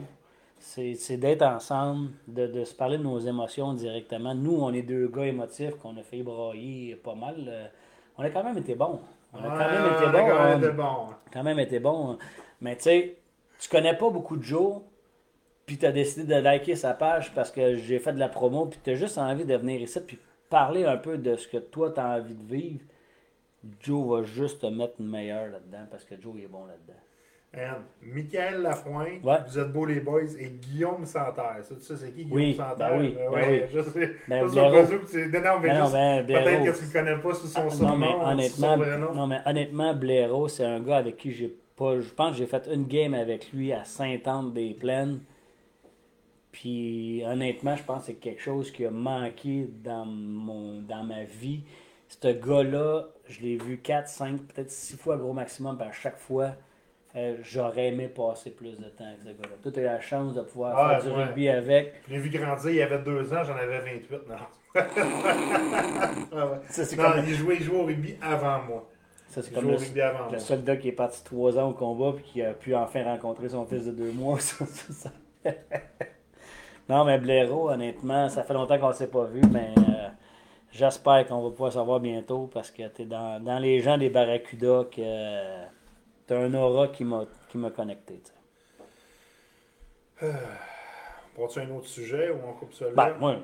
C'est 0.60 1.16
d'être 1.16 1.42
ensemble, 1.42 2.10
de, 2.26 2.64
se 2.64 2.74
parler 2.74 2.98
de 2.98 3.02
nos 3.02 3.18
émotions 3.18 3.72
directement. 3.72 4.34
Nous, 4.34 4.54
on 4.54 4.72
est 4.72 4.82
deux 4.82 5.08
gars 5.08 5.26
émotifs 5.26 5.76
qu'on 5.76 5.96
a 5.96 6.02
fait 6.02 6.22
brailler 6.22 6.94
pas 6.96 7.14
mal. 7.14 7.70
On 8.18 8.24
a 8.24 8.30
quand 8.30 8.42
même 8.42 8.58
été 8.58 8.74
bon. 8.74 9.00
On 9.32 9.38
a 9.38 9.48
quand 9.48 9.70
même 9.70 9.92
été 9.94 10.06
bon. 10.06 10.28
Quand 10.28 10.44
même 10.44 10.58
été 10.58 10.70
bon. 10.70 11.08
Quand 11.32 11.42
même 11.42 11.58
été 11.60 11.78
bon. 11.78 12.18
Mais 12.60 12.76
tu 12.76 12.82
sais, 12.82 13.16
tu 13.60 13.68
connais 13.68 13.96
pas 13.96 14.10
beaucoup 14.10 14.36
de 14.36 14.42
Joe, 14.42 14.82
puis 15.66 15.78
tu 15.78 15.86
as 15.86 15.92
décidé 15.92 16.24
de 16.34 16.40
liker 16.40 16.74
sa 16.74 16.94
page 16.94 17.32
parce 17.34 17.50
que 17.50 17.76
j'ai 17.76 17.98
fait 17.98 18.12
de 18.12 18.18
la 18.18 18.28
promo, 18.28 18.66
puis 18.66 18.80
tu 18.82 18.90
as 18.90 18.94
juste 18.96 19.18
envie 19.18 19.44
de 19.44 19.54
venir 19.54 19.80
ici, 19.80 20.00
puis 20.00 20.18
parler 20.50 20.84
un 20.84 20.96
peu 20.96 21.18
de 21.18 21.36
ce 21.36 21.46
que 21.46 21.58
toi, 21.58 21.90
tu 21.90 22.00
as 22.00 22.16
envie 22.16 22.34
de 22.34 22.44
vivre, 22.44 22.84
Joe 23.80 24.08
va 24.08 24.24
juste 24.24 24.62
te 24.62 24.66
mettre 24.66 24.94
une 24.98 25.08
meilleure 25.08 25.48
là-dedans 25.48 25.86
parce 25.90 26.04
que 26.04 26.20
Joe 26.20 26.34
il 26.36 26.44
est 26.44 26.48
bon 26.48 26.64
là-dedans. 26.66 26.98
And 27.56 27.82
Michael 28.02 28.60
Lafointe, 28.60 29.22
vous 29.22 29.58
êtes 29.58 29.72
beaux 29.72 29.86
les 29.86 30.00
boys, 30.00 30.20
et 30.38 30.50
Guillaume 30.50 31.06
Santerre. 31.06 31.56
Ça, 31.62 31.74
tu 31.76 31.82
sais, 31.82 31.96
c'est 31.96 32.12
qui 32.12 32.24
Guillaume 32.26 32.38
oui, 32.40 32.54
Santerre? 32.54 32.90
Ben 32.90 33.00
oui, 33.00 33.14
ben 33.16 33.30
ouais, 33.30 33.62
oui. 33.62 33.68
Je 33.72 33.82
sais. 33.90 34.14
Ben, 34.28 34.48
ça, 34.48 34.54
c'est 35.06 35.26
non, 35.28 35.60
Ben 35.60 35.78
non, 35.78 35.90
ben, 35.90 36.26
peut-être 36.26 36.64
que 36.64 36.78
tu 36.78 36.84
ne 36.86 36.92
connais 36.92 37.22
pas 37.22 37.34
sous 37.34 37.46
son 37.46 37.64
non, 37.64 37.70
surnom. 37.70 37.96
mais 38.36 38.48
son 38.50 38.64
honnêtement, 38.64 38.76
nom. 38.98 39.14
non, 39.14 39.26
mais 39.26 39.40
honnêtement, 39.46 39.94
Blaireau, 39.94 40.48
c'est 40.48 40.64
un 40.66 40.80
gars 40.80 40.98
avec 40.98 41.16
qui 41.16 41.32
j'ai 41.32 41.56
pas. 41.74 41.98
Je 41.98 42.10
pense 42.10 42.32
que 42.32 42.36
j'ai 42.36 42.46
fait 42.46 42.68
une 42.70 42.86
game 42.86 43.14
avec 43.14 43.50
lui 43.52 43.72
à 43.72 43.82
Saint-Anne-des-Plaines. 43.84 45.20
Puis 46.52 47.22
honnêtement, 47.24 47.76
je 47.76 47.82
pense 47.82 48.00
que 48.00 48.06
c'est 48.08 48.14
quelque 48.14 48.42
chose 48.42 48.70
qui 48.70 48.84
a 48.84 48.90
manqué 48.90 49.70
dans, 49.82 50.04
mon, 50.04 50.82
dans 50.82 51.02
ma 51.02 51.24
vie. 51.24 51.62
Ce 52.08 52.28
gars-là, 52.28 53.06
je 53.26 53.40
l'ai 53.40 53.56
vu 53.56 53.78
4, 53.78 54.06
5, 54.06 54.42
peut-être 54.42 54.70
6 54.70 54.96
fois 54.98 55.16
gros 55.16 55.32
maximum, 55.32 55.78
puis 55.78 55.88
à 55.88 55.92
chaque 55.92 56.18
fois, 56.18 56.52
euh, 57.18 57.36
j'aurais 57.42 57.88
aimé 57.88 58.08
passer 58.08 58.50
plus 58.50 58.78
de 58.78 58.84
temps 58.88 59.04
avec 59.04 59.20
ce 59.20 59.26
gars-là. 59.28 59.56
Toi, 59.62 59.72
tu 59.72 59.78
as 59.80 59.82
eu 59.82 59.86
la 59.86 60.00
chance 60.00 60.34
de 60.34 60.42
pouvoir 60.42 60.76
Ah, 60.78 60.98
faire 61.00 61.10
du 61.10 61.16
ouais. 61.18 61.24
rugby 61.24 61.48
avec. 61.48 61.94
Je 62.08 62.14
l'ai 62.14 62.20
vu 62.20 62.30
grandir, 62.30 62.70
il 62.70 62.82
avait 62.82 62.98
deux 62.98 63.32
ans, 63.34 63.42
j'en 63.44 63.56
avais 63.56 63.78
28. 63.80 64.10
Non. 64.28 64.34
Ah 66.32 66.46
ouais. 66.46 66.58
Ça, 66.68 66.82
non, 66.96 67.02
comme- 67.10 67.24
il, 67.26 67.34
jouait, 67.34 67.56
il 67.56 67.62
jouait 67.62 67.78
au 67.78 67.84
rugby 67.84 68.16
avant 68.22 68.62
moi. 68.62 68.88
Ça, 69.28 69.42
c'est 69.42 69.50
Il 69.50 69.54
comme 69.54 69.64
jouait 69.64 69.72
le, 69.72 69.78
au 69.78 69.80
rugby 69.80 70.00
avant 70.00 70.24
le 70.26 70.30
moi. 70.30 70.38
soldat 70.38 70.76
qui 70.76 70.88
est 70.88 70.92
parti 70.92 71.22
3 71.24 71.58
ans 71.58 71.70
au 71.70 71.72
combat 71.74 72.12
puis 72.16 72.24
qui 72.24 72.42
a 72.42 72.52
pu 72.52 72.74
enfin 72.74 73.02
rencontrer 73.04 73.48
son 73.48 73.64
fils 73.66 73.84
de 73.86 73.92
2 73.92 74.12
mois. 74.12 74.38
Ça, 74.40 74.64
ça, 74.66 74.92
ça. 74.92 75.50
non, 76.88 77.04
mais 77.04 77.18
Blaireau, 77.18 77.70
honnêtement, 77.70 78.28
ça 78.28 78.42
fait 78.42 78.54
longtemps 78.54 78.78
qu'on 78.78 78.88
ne 78.88 78.92
s'est 78.94 79.06
pas 79.08 79.24
vu, 79.24 79.40
mais 79.52 79.70
euh, 79.78 80.08
j'espère 80.72 81.26
qu'on 81.26 81.42
va 81.42 81.50
pouvoir 81.50 81.72
savoir 81.72 82.00
bientôt 82.00 82.48
parce 82.52 82.70
que 82.70 82.86
tu 82.88 83.02
es 83.02 83.04
dans, 83.04 83.42
dans 83.42 83.58
les 83.58 83.80
gens 83.80 83.98
des 83.98 84.10
Barracudas 84.10 84.84
que 84.84 85.64
tu 86.28 86.34
as 86.34 86.38
un 86.38 86.54
aura 86.54 86.88
qui 86.88 87.04
m'a 87.04 87.26
connecté. 87.74 88.20
tu 88.24 88.30
sais. 90.26 90.32
Prends-tu 91.34 91.60
un 91.60 91.70
autre 91.70 91.86
sujet 91.86 92.30
ou 92.30 92.38
on 92.48 92.52
coupe 92.54 92.74
ça 92.74 92.86
là? 92.86 92.90
Ben, 92.96 93.14
moi, 93.20 93.36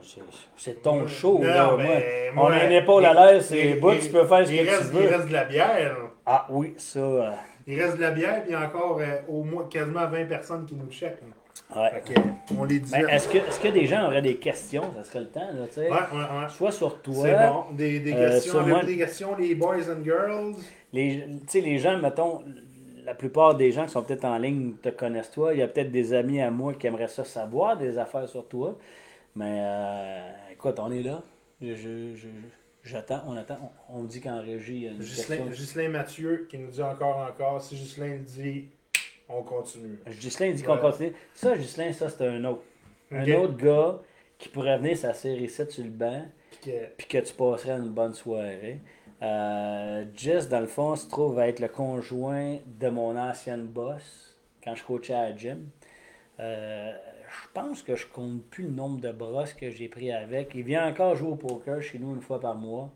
c'est- 0.56 0.82
ton 0.82 1.06
show. 1.06 1.38
Non, 1.38 1.44
là, 1.46 1.74
mais 1.78 2.30
moi. 2.34 2.46
On 2.46 2.52
a 2.52 2.64
une 2.64 2.72
épaule 2.72 3.04
à 3.06 3.10
il- 3.10 3.14
l'air, 3.34 3.42
c'est 3.42 3.60
il- 3.60 3.76
il- 3.76 4.00
tu 4.00 4.08
peux 4.10 4.26
faire 4.26 4.44
ce 4.46 4.52
il 4.52 4.64
que 4.66 4.70
reste, 4.70 4.90
tu 4.90 4.96
Il 4.96 5.02
veux. 5.02 5.08
reste 5.16 5.28
de 5.28 5.32
la 5.32 5.44
bière. 5.44 5.96
Ah 6.26 6.46
oui, 6.50 6.74
ça. 6.76 6.98
euh, 6.98 7.30
Il 7.68 7.80
reste 7.80 7.96
de 7.96 8.02
la 8.02 8.10
bière, 8.10 8.42
puis 8.42 8.50
il 8.50 8.52
y 8.52 8.56
a 8.56 8.66
encore 8.66 8.98
euh, 9.00 9.20
au 9.28 9.44
moins 9.44 9.68
quasiment 9.68 10.06
20 10.08 10.24
personnes 10.26 10.66
qui 10.66 10.74
nous 10.74 10.90
checkent. 10.90 11.22
ouais. 11.76 11.90
Fait 12.02 12.14
que, 12.14 12.20
on 12.58 12.64
les 12.64 12.80
dit. 12.80 12.90
Ben, 12.90 13.04
ouais, 13.06 13.14
est-ce 13.14 13.28
que, 13.28 13.38
est-ce 13.38 13.60
que 13.60 13.68
des 13.68 13.86
gens 13.86 14.06
auraient 14.06 14.20
des 14.22 14.36
questions? 14.38 14.92
Ça 14.96 15.04
serait 15.04 15.20
le 15.20 15.28
temps, 15.30 15.40
là, 15.54 15.66
tu 15.68 15.74
sais. 15.74 15.88
ouais, 15.88 15.96
ouais. 15.96 16.48
Soit 16.48 16.72
sur 16.72 17.00
toi. 17.00 17.14
C'est 17.22 17.46
bon. 17.46 17.64
Des, 17.76 18.00
des 18.00 18.12
Euh, 18.12 18.28
questions. 18.30 18.66
moi- 18.66 18.82
des 18.82 18.96
questions, 18.98 19.36
les 19.36 19.54
boys 19.54 19.76
and 19.88 20.02
girls? 20.02 20.54
Les, 20.92 21.24
tu 21.26 21.38
sais, 21.46 21.60
les 21.60 21.78
gens, 21.78 21.96
mettons, 21.98 22.42
la 23.04 23.14
plupart 23.14 23.54
des 23.54 23.70
gens 23.72 23.84
qui 23.86 23.92
sont 23.92 24.02
peut-être 24.02 24.24
en 24.24 24.38
ligne 24.38 24.74
te 24.82 24.88
connaissent 24.88 25.30
toi. 25.30 25.52
Il 25.52 25.58
y 25.60 25.62
a 25.62 25.68
peut-être 25.68 25.90
des 25.92 26.12
amis 26.14 26.40
à 26.40 26.50
moi 26.50 26.74
qui 26.74 26.86
aimeraient 26.86 27.08
ça 27.08 27.24
savoir, 27.24 27.76
des 27.76 27.98
affaires 27.98 28.28
sur 28.28 28.46
toi. 28.48 28.76
Mais 29.36 29.58
euh, 29.60 30.30
écoute, 30.52 30.78
on 30.78 30.90
est 30.90 31.02
là. 31.02 31.22
Je, 31.60 31.74
je- 31.74 32.14
je- 32.14 32.28
j'attends, 32.82 33.22
on 33.26 33.36
attend. 33.36 33.58
On, 33.90 34.02
me 34.02 34.08
dit 34.08 34.20
qu'en 34.20 34.40
régie, 34.40 34.74
il 34.76 34.82
y 34.82 34.88
a 34.88 34.90
une. 34.92 34.98
Ghislain 35.50 35.88
Mathieu 35.88 36.46
qui 36.48 36.58
nous 36.58 36.70
dit 36.70 36.82
encore, 36.82 37.18
encore. 37.18 37.60
Si 37.62 37.74
le 37.98 38.18
dit, 38.18 38.66
on 39.28 39.42
continue. 39.42 39.98
Ghislain 40.20 40.52
dit 40.52 40.62
qu'on 40.62 40.78
continue. 40.78 41.12
Ça, 41.34 41.56
Ghislain, 41.56 41.92
ça, 41.92 42.08
c'est 42.08 42.26
un 42.26 42.44
autre. 42.44 42.62
Un 43.10 43.22
autre 43.42 43.56
gars 43.56 44.00
qui 44.38 44.48
pourrait 44.48 44.78
venir 44.78 44.96
s'asseoir 44.96 45.34
ici 45.36 45.62
sur 45.68 45.84
le 45.84 45.90
banc. 45.90 46.24
Puis 46.62 47.06
que- 47.08 47.18
que 47.20 47.24
tu 47.26 47.34
passerais 47.34 47.72
une 47.72 47.90
bonne 47.90 48.14
soirée. 48.14 48.78
Euh, 49.24 50.04
Jess, 50.14 50.48
dans 50.48 50.60
le 50.60 50.66
fond, 50.66 50.96
se 50.96 51.08
trouve 51.08 51.38
être 51.40 51.60
le 51.60 51.68
conjoint 51.68 52.58
de 52.66 52.88
mon 52.88 53.16
ancienne 53.16 53.66
boss 53.66 54.36
quand 54.62 54.74
je 54.74 54.84
coachais 54.84 55.14
à 55.14 55.30
la 55.30 55.36
gym. 55.36 55.68
Euh, 56.40 56.92
je 57.28 57.48
pense 57.54 57.82
que 57.82 57.96
je 57.96 58.06
compte 58.06 58.42
plus 58.50 58.64
le 58.64 58.70
nombre 58.72 59.00
de 59.00 59.10
brosses 59.12 59.54
que 59.54 59.70
j'ai 59.70 59.88
pris 59.88 60.12
avec. 60.12 60.50
Il 60.54 60.62
vient 60.64 60.86
encore 60.88 61.16
jouer 61.16 61.30
au 61.30 61.36
poker 61.36 61.80
chez 61.82 61.98
nous 61.98 62.14
une 62.14 62.20
fois 62.20 62.40
par 62.40 62.54
mois. 62.54 62.90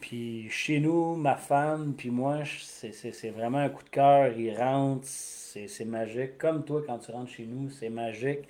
Puis 0.00 0.48
chez 0.50 0.80
nous, 0.80 1.16
ma 1.16 1.36
femme, 1.36 1.94
puis 1.96 2.10
moi, 2.10 2.40
c'est- 2.60 3.30
vraiment 3.30 3.58
un 3.58 3.68
coup 3.70 3.84
de 3.84 3.90
cœur. 3.90 4.32
Il 4.38 4.56
rentre, 4.56 5.06
c'est 5.06 5.84
magique. 5.86 6.36
Comme 6.38 6.64
toi, 6.64 6.82
quand 6.86 6.98
tu 6.98 7.10
rentres 7.12 7.30
chez 7.30 7.46
nous, 7.46 7.70
c'est 7.70 7.90
magique. 7.90 8.48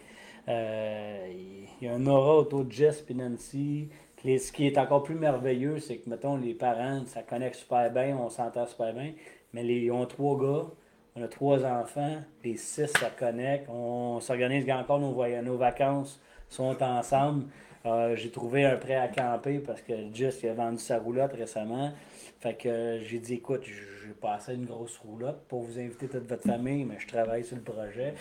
Euh, 0.49 1.33
il 1.81 1.87
y 1.87 1.89
a 1.91 1.95
un 1.95 2.07
aura 2.07 2.37
autour 2.39 2.65
de 2.65 2.73
Jess 2.73 3.03
et. 3.03 3.89
Ce 4.25 4.53
qui 4.53 4.67
est 4.67 4.79
encore 4.79 5.03
plus 5.03 5.17
merveilleux, 5.17 5.79
c'est 5.81 5.99
que, 5.99 6.09
mettons, 6.09 6.37
les 6.37 6.55
parents, 6.55 7.03
ça 7.07 7.23
connecte 7.23 7.57
super 7.57 7.91
bien, 7.91 8.17
on 8.17 8.31
s'entend 8.31 8.67
super 8.67 8.95
bien. 8.95 9.13
Mais 9.53 9.63
les, 9.63 9.81
ils 9.81 9.93
ont 9.93 10.07
trois 10.07 10.39
gars, 10.39 10.67
on 11.15 11.23
a 11.23 11.29
trois 11.29 11.65
enfants, 11.65 12.17
les 12.43 12.57
six, 12.57 12.87
ça 12.87 13.11
connecte. 13.11 13.69
On 13.69 14.21
s'organise 14.21 14.69
encore 14.71 14.99
nos, 14.99 15.15
nos 15.43 15.57
vacances, 15.57 16.21
sont 16.49 16.83
ensemble. 16.83 17.45
Euh, 17.87 18.17
j'ai 18.17 18.31
trouvé 18.31 18.65
un 18.65 18.77
prêt 18.77 18.95
à 18.95 19.09
camper 19.09 19.59
parce 19.59 19.83
que 19.83 19.93
Jess 20.15 20.43
il 20.43 20.49
a 20.49 20.55
vendu 20.55 20.79
sa 20.79 20.99
roulotte 20.99 21.35
récemment. 21.35 21.93
Fait 22.41 22.55
que 22.55 23.01
j'ai 23.03 23.19
dit, 23.19 23.35
écoute, 23.35 23.63
j'ai 23.65 24.13
passé 24.21 24.55
une 24.55 24.65
grosse 24.65 24.97
roulotte 24.99 25.43
pour 25.49 25.63
vous 25.63 25.79
inviter 25.79 26.09
toute 26.09 26.27
votre 26.27 26.43
famille, 26.43 26.85
mais 26.85 26.97
je 26.99 27.07
travaille 27.07 27.45
sur 27.45 27.57
le 27.57 27.63
projet. 27.63 28.15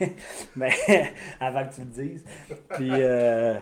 mais 0.56 0.70
avant 1.40 1.64
que 1.66 1.74
tu 1.74 1.80
le 1.82 1.86
dises. 1.86 2.24
Puis 2.70 2.90
euh, 2.90 3.54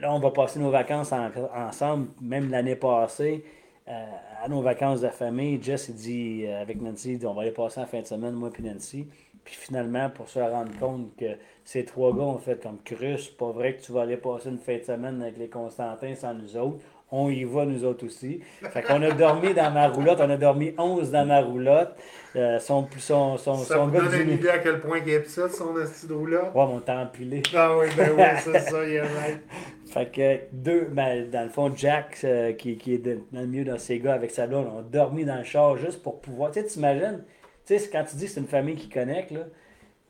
là, 0.00 0.12
on 0.14 0.18
va 0.20 0.30
passer 0.30 0.58
nos 0.58 0.70
vacances 0.70 1.12
en- 1.12 1.30
ensemble, 1.54 2.08
même 2.20 2.50
l'année 2.50 2.76
passée. 2.76 3.44
euh, 3.88 4.04
à 4.44 4.48
nos 4.48 4.60
vacances 4.62 5.00
de 5.00 5.08
famille, 5.08 5.62
Jess 5.62 5.88
il 5.88 5.94
dit 5.94 6.44
euh, 6.46 6.60
avec 6.60 6.80
Nancy, 6.80 7.18
on 7.24 7.32
va 7.34 7.42
aller 7.42 7.50
passer 7.52 7.80
en 7.80 7.86
fin 7.86 8.00
de 8.02 8.06
semaine, 8.06 8.34
moi 8.34 8.50
et 8.58 8.62
Nancy. 8.62 9.08
Puis 9.44 9.54
finalement, 9.54 10.10
pour 10.10 10.28
se 10.28 10.38
rendre 10.40 10.76
compte 10.78 11.16
que 11.16 11.38
ces 11.64 11.84
trois 11.86 12.12
gars 12.14 12.22
ont 12.22 12.38
fait 12.38 12.62
comme 12.62 12.78
cru, 12.82 13.18
c'est 13.18 13.36
pas 13.36 13.50
vrai 13.50 13.76
que 13.76 13.82
tu 13.82 13.92
vas 13.92 14.02
aller 14.02 14.18
passer 14.18 14.50
une 14.50 14.58
fin 14.58 14.76
de 14.76 14.82
semaine 14.82 15.22
avec 15.22 15.38
les 15.38 15.48
Constantins 15.48 16.14
sans 16.14 16.34
nous 16.34 16.56
autres. 16.56 16.80
On 17.10 17.30
y 17.30 17.44
va, 17.44 17.64
nous 17.64 17.84
autres 17.84 18.04
aussi. 18.04 18.40
Fait 18.70 18.82
qu'on 18.82 19.00
a 19.02 19.10
dormi 19.12 19.54
dans 19.54 19.70
ma 19.70 19.88
roulotte, 19.88 20.18
on 20.20 20.28
a 20.28 20.36
dormi 20.36 20.74
11 20.76 21.10
dans 21.10 21.24
ma 21.24 21.40
roulotte. 21.40 21.96
Euh, 22.36 22.58
son, 22.58 22.86
son, 22.98 23.38
son, 23.38 23.56
Ça 23.56 23.76
son 23.76 23.86
vous 23.86 23.92
gars 23.92 24.02
donne 24.02 24.20
une 24.20 24.32
idée 24.32 24.50
à 24.50 24.58
quel 24.58 24.78
point 24.80 24.98
il 25.04 25.10
est 25.12 25.20
petit, 25.20 25.40
son 25.56 25.78
esti 25.80 26.06
de 26.06 26.12
roulotte? 26.12 26.54
Ouais, 26.54 26.66
mon 26.66 26.80
temps 26.80 27.00
empilé. 27.00 27.42
Ah 27.56 27.76
oui, 27.78 27.86
ben 27.96 28.10
oui, 28.16 28.22
c'est 28.44 28.58
ça, 28.60 28.84
il 28.86 28.92
est 28.92 29.00
right. 29.00 29.40
Fait 29.86 30.12
que 30.12 30.38
deux, 30.52 30.84
ben, 30.92 31.30
dans 31.30 31.44
le 31.44 31.48
fond, 31.48 31.72
Jack, 31.74 32.18
euh, 32.24 32.52
qui, 32.52 32.76
qui 32.76 32.94
est 32.94 32.98
de- 32.98 33.20
dans 33.32 33.40
le 33.40 33.46
milieu 33.46 33.64
de 33.64 33.78
ces 33.78 33.98
gars 33.98 34.12
avec 34.12 34.30
sa 34.30 34.46
blonde, 34.46 34.66
ont 34.66 34.82
dormi 34.82 35.24
dans 35.24 35.38
le 35.38 35.44
char 35.44 35.78
juste 35.78 36.02
pour 36.02 36.20
pouvoir. 36.20 36.50
Tu 36.50 36.60
sais, 36.60 36.66
t'imagines, 36.66 37.24
tu 37.66 37.78
sais, 37.78 37.88
quand 37.90 38.04
tu 38.04 38.16
dis 38.16 38.26
que 38.26 38.30
c'est 38.32 38.40
une 38.40 38.46
famille 38.46 38.76
qui 38.76 38.90
connecte, 38.90 39.30
là, 39.30 39.40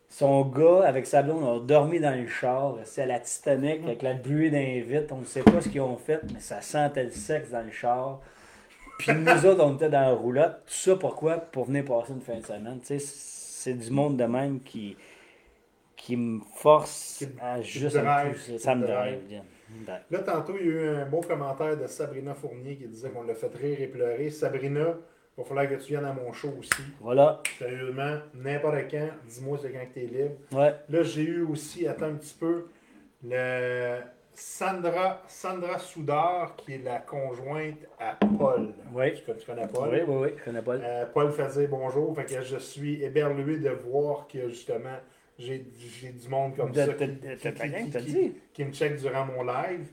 son 0.09 0.45
gars 0.47 0.85
avec 0.85 1.07
sa 1.07 1.23
blonde 1.23 1.43
ont 1.45 1.59
dormi 1.61 2.01
dans 2.01 2.19
le 2.19 2.27
char, 2.27 2.77
c'est 2.85 3.03
à 3.03 3.07
la 3.07 3.21
Titanic 3.21 3.83
avec 3.85 4.03
la 4.03 4.15
buée 4.15 4.51
d'un 4.51 4.81
vitre, 4.81 5.15
on 5.15 5.19
ne 5.21 5.25
sait 5.25 5.43
pas 5.43 5.61
ce 5.61 5.69
qu'ils 5.69 5.81
ont 5.83 5.97
fait, 5.97 6.21
mais 6.33 6.41
ça 6.41 6.61
sentait 6.61 7.05
le 7.05 7.11
sexe 7.11 7.51
dans 7.51 7.63
le 7.65 7.71
char. 7.71 8.21
Puis 8.99 9.13
nous 9.13 9.47
autres, 9.47 9.65
on 9.65 9.77
était 9.77 9.91
dans 9.91 10.01
la 10.01 10.13
roulotte. 10.13 10.63
Tout 10.67 10.73
ça 10.75 10.97
pourquoi? 10.97 11.37
Pour 11.37 11.67
venir 11.67 11.85
passer 11.85 12.13
une 12.13 12.21
fin 12.21 12.37
de 12.37 12.45
semaine. 12.45 12.81
Tu 12.81 12.87
sais, 12.87 12.99
c'est 12.99 13.75
du 13.75 13.91
monde 13.93 14.17
de 14.17 14.25
même 14.25 14.61
qui, 14.61 14.97
qui 15.95 16.17
me 16.17 16.41
force 16.57 17.17
Qui- 17.19 17.29
à 17.41 17.63
juste 17.63 17.97
drive, 17.97 18.59
Ça 18.59 18.75
me 18.75 18.87
drive. 18.87 19.19
drive. 19.19 19.29
bien. 19.29 19.45
Là, 20.11 20.19
tantôt, 20.21 20.55
il 20.59 20.67
y 20.67 20.71
a 20.71 20.73
eu 20.73 20.89
un 20.97 21.07
beau 21.07 21.21
commentaire 21.21 21.77
de 21.77 21.87
Sabrina 21.87 22.35
Fournier 22.35 22.77
qui 22.77 22.89
disait 22.89 23.11
qu'on 23.11 23.23
l'a 23.23 23.35
fait 23.35 23.55
rire 23.55 23.77
et 23.81 23.87
pleurer. 23.87 24.31
Sabrina, 24.31 24.97
il 25.39 25.43
va 25.43 25.47
falloir 25.47 25.69
que 25.69 25.75
tu 25.77 25.93
viennes 25.93 26.05
à 26.05 26.13
mon 26.13 26.33
show 26.33 26.53
aussi. 26.59 26.83
Voilà. 27.01 27.41
Sérieusement, 27.59 28.17
n'importe 28.35 28.91
quand, 28.91 29.09
dis-moi 29.29 29.57
c'est 29.63 29.71
quand 29.71 29.87
tu 29.95 30.01
es 30.01 30.07
libre. 30.07 30.35
Ouais. 30.51 30.75
Là, 30.89 31.03
j'ai 31.05 31.23
eu 31.23 31.43
aussi, 31.45 31.87
attends 31.87 32.07
un 32.07 32.15
petit 32.15 32.35
peu, 32.39 32.67
le 33.23 33.99
Sandra, 34.35 35.23
Sandra 35.29 35.79
Soudard, 35.79 36.57
qui 36.57 36.75
est 36.75 36.85
la 36.85 36.99
conjointe 36.99 37.79
à 38.01 38.17
Paul. 38.37 38.71
Oui. 38.93 39.15
Tu, 39.15 39.23
connais- 39.25 39.39
tu 39.39 39.47
connais 39.47 39.69
Paul? 39.69 39.89
Oui, 39.93 39.99
oui, 40.09 40.17
oui. 40.23 40.29
Je 40.39 40.45
connais 40.45 40.63
pas. 40.63 40.75
le- 40.75 40.81
Euh, 40.85 41.07
Paul 41.15 41.31
faisait 41.31 41.69
bonjour, 41.69 42.15
fait 42.17 42.25
que 42.25 42.43
je 42.43 42.57
suis 42.59 43.03
éberlué 43.05 43.59
de 43.59 43.71
voir 43.71 44.27
que 44.27 44.49
justement 44.49 44.97
j'ai 45.39 45.59
du 45.61 46.29
monde 46.29 46.57
comme 46.57 46.73
De- 46.73 46.85
ça 46.85 46.95
qui, 46.95 48.35
qui 48.53 48.65
me 48.65 48.73
check 48.73 48.97
durant 48.97 49.25
mon 49.25 49.45
live. 49.45 49.87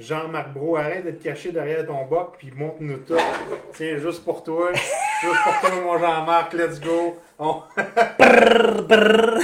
Jean-Marc 0.00 0.54
Bro, 0.54 0.76
arrête 0.76 1.04
de 1.04 1.10
te 1.10 1.22
cacher 1.22 1.52
derrière 1.52 1.86
ton 1.86 2.04
boc 2.06 2.36
puis 2.38 2.50
montre-nous 2.56 2.96
tout. 2.98 3.14
Tiens, 3.74 3.98
juste 3.98 4.24
pour 4.24 4.42
toi. 4.42 4.70
juste 4.72 5.42
pour 5.44 5.60
toi, 5.60 5.70
mon 5.84 5.98
Jean-Marc, 5.98 6.54
let's 6.54 6.80
go. 6.80 7.18
On- 7.38 7.62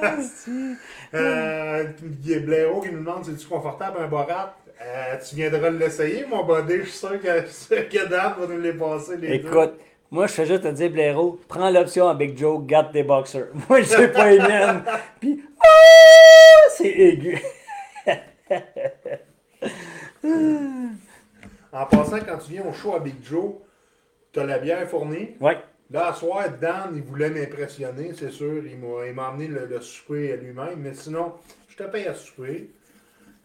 Ah, 0.00 0.16
si. 0.20 0.74
Euh, 1.14 1.84
il 2.24 2.30
y 2.30 2.34
a 2.34 2.38
Blaireau 2.40 2.80
qui 2.80 2.90
nous 2.90 2.98
demande 3.00 3.24
si 3.24 3.36
tu 3.36 3.46
confortable 3.46 3.98
un 4.00 4.08
borat? 4.08 4.56
Euh, 4.82 5.16
tu 5.28 5.36
viendras 5.36 5.70
l'essayer, 5.70 6.24
mon 6.26 6.44
body. 6.44 6.78
Je 6.78 6.82
suis 6.84 6.92
sûr 6.98 7.20
que, 7.20 7.40
que 7.82 8.08
Dan 8.08 8.34
va 8.38 8.46
nous 8.48 8.60
les 8.60 8.72
passer 8.72 9.16
les 9.16 9.38
deux. 9.38 9.48
Écoute, 9.48 9.74
moi, 10.10 10.26
je 10.26 10.32
fais 10.32 10.46
juste 10.46 10.62
te 10.62 10.68
dire, 10.68 10.90
Blaireau, 10.90 11.38
prends 11.48 11.70
l'option 11.70 12.08
à 12.08 12.14
Big 12.14 12.36
Joe, 12.38 12.60
garde 12.64 12.92
tes 12.92 13.02
boxers. 13.02 13.48
Moi, 13.68 13.80
je 13.82 13.86
sais 13.86 14.08
pas 14.08 14.30
les 14.30 14.38
miennes. 14.38 14.82
Puis, 15.20 15.42
ah, 15.60 16.68
c'est 16.76 16.88
aigu. 16.90 17.38
en 21.72 21.86
passant, 21.86 22.18
quand 22.20 22.38
tu 22.38 22.52
viens 22.52 22.64
au 22.66 22.72
show 22.72 22.94
à 22.94 23.00
Big 23.00 23.16
Joe, 23.22 23.54
tu 24.32 24.40
as 24.40 24.46
la 24.46 24.58
bière 24.58 24.88
fournie? 24.88 25.36
Oui. 25.40 25.52
Là, 25.90 26.12
ce 26.12 26.20
soir, 26.20 26.44
Dan, 26.60 26.92
il 26.94 27.02
voulait 27.02 27.30
m'impressionner, 27.30 28.12
c'est 28.14 28.30
sûr. 28.30 28.62
Il 28.66 28.78
m'a, 28.78 29.06
il 29.06 29.14
m'a 29.14 29.28
amené 29.28 29.48
le, 29.48 29.66
le 29.66 29.80
souper 29.80 30.32
à 30.32 30.36
lui-même. 30.36 30.78
Mais 30.80 30.94
sinon, 30.94 31.34
je 31.68 31.76
te 31.76 31.82
paye 31.84 32.06
à 32.06 32.14
souper. 32.14 32.70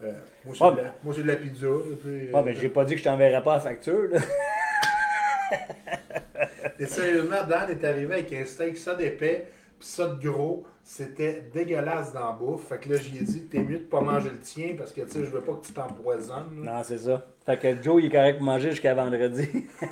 Euh, 0.02 0.12
moi, 0.44 0.54
c'est, 0.56 0.64
Ah, 0.64 0.70
de 0.72 0.76
la, 0.82 0.94
moi, 1.02 1.14
c'est 1.16 1.22
de 1.22 1.28
la 1.28 1.36
pizza. 1.36 1.66
sais, 2.02 2.30
Ah, 2.34 2.42
ben, 2.42 2.54
j'ai 2.54 2.68
pas 2.68 2.84
dit 2.84 2.94
que 2.94 2.98
je 3.00 3.04
t'enverrais 3.04 3.42
pas 3.42 3.54
la 3.54 3.60
facture. 3.60 4.08
Là. 4.10 4.20
Et 6.78 6.86
sérieusement, 6.86 7.44
Dan 7.48 7.70
est 7.70 7.84
arrivé 7.84 8.14
avec 8.14 8.32
un 8.32 8.44
steak 8.44 8.76
ça 8.76 8.94
d'épais, 8.94 9.46
puis 9.78 9.88
ça 9.88 10.08
de 10.08 10.28
gros. 10.28 10.66
C'était 10.86 11.48
dégueulasse 11.52 12.12
dans 12.12 12.26
la 12.26 12.32
bouffe. 12.32 12.68
Fait 12.68 12.78
que 12.78 12.90
là, 12.90 12.98
j'y 12.98 13.16
ai 13.16 13.22
dit, 13.22 13.46
t'es 13.46 13.60
mieux 13.60 13.78
de 13.78 13.84
pas 13.84 14.02
manger 14.02 14.28
le 14.28 14.38
tien 14.38 14.74
parce 14.76 14.92
que, 14.92 15.00
tu 15.00 15.10
sais, 15.10 15.24
je 15.24 15.30
veux 15.30 15.40
pas 15.40 15.54
que 15.54 15.66
tu 15.66 15.72
t'empoisonnes. 15.72 16.62
là. 16.62 16.72
Non, 16.76 16.82
c'est 16.84 16.98
ça. 16.98 17.26
Fait 17.46 17.58
que 17.58 17.82
Joe, 17.82 18.02
il 18.02 18.06
est 18.06 18.10
correct 18.10 18.36
pour 18.36 18.44
manger 18.44 18.70
jusqu'à 18.70 18.94
vendredi. 18.94 19.48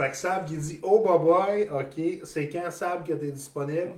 Fait 0.00 0.10
que 0.10 0.16
Sab, 0.16 0.44
il 0.50 0.58
dit, 0.58 0.80
oh, 0.82 1.00
bye, 1.02 1.68
ok, 1.68 2.20
c'est 2.24 2.48
quand 2.48 2.70
Sab 2.70 3.06
que 3.06 3.12
t'es 3.12 3.32
disponible? 3.32 3.92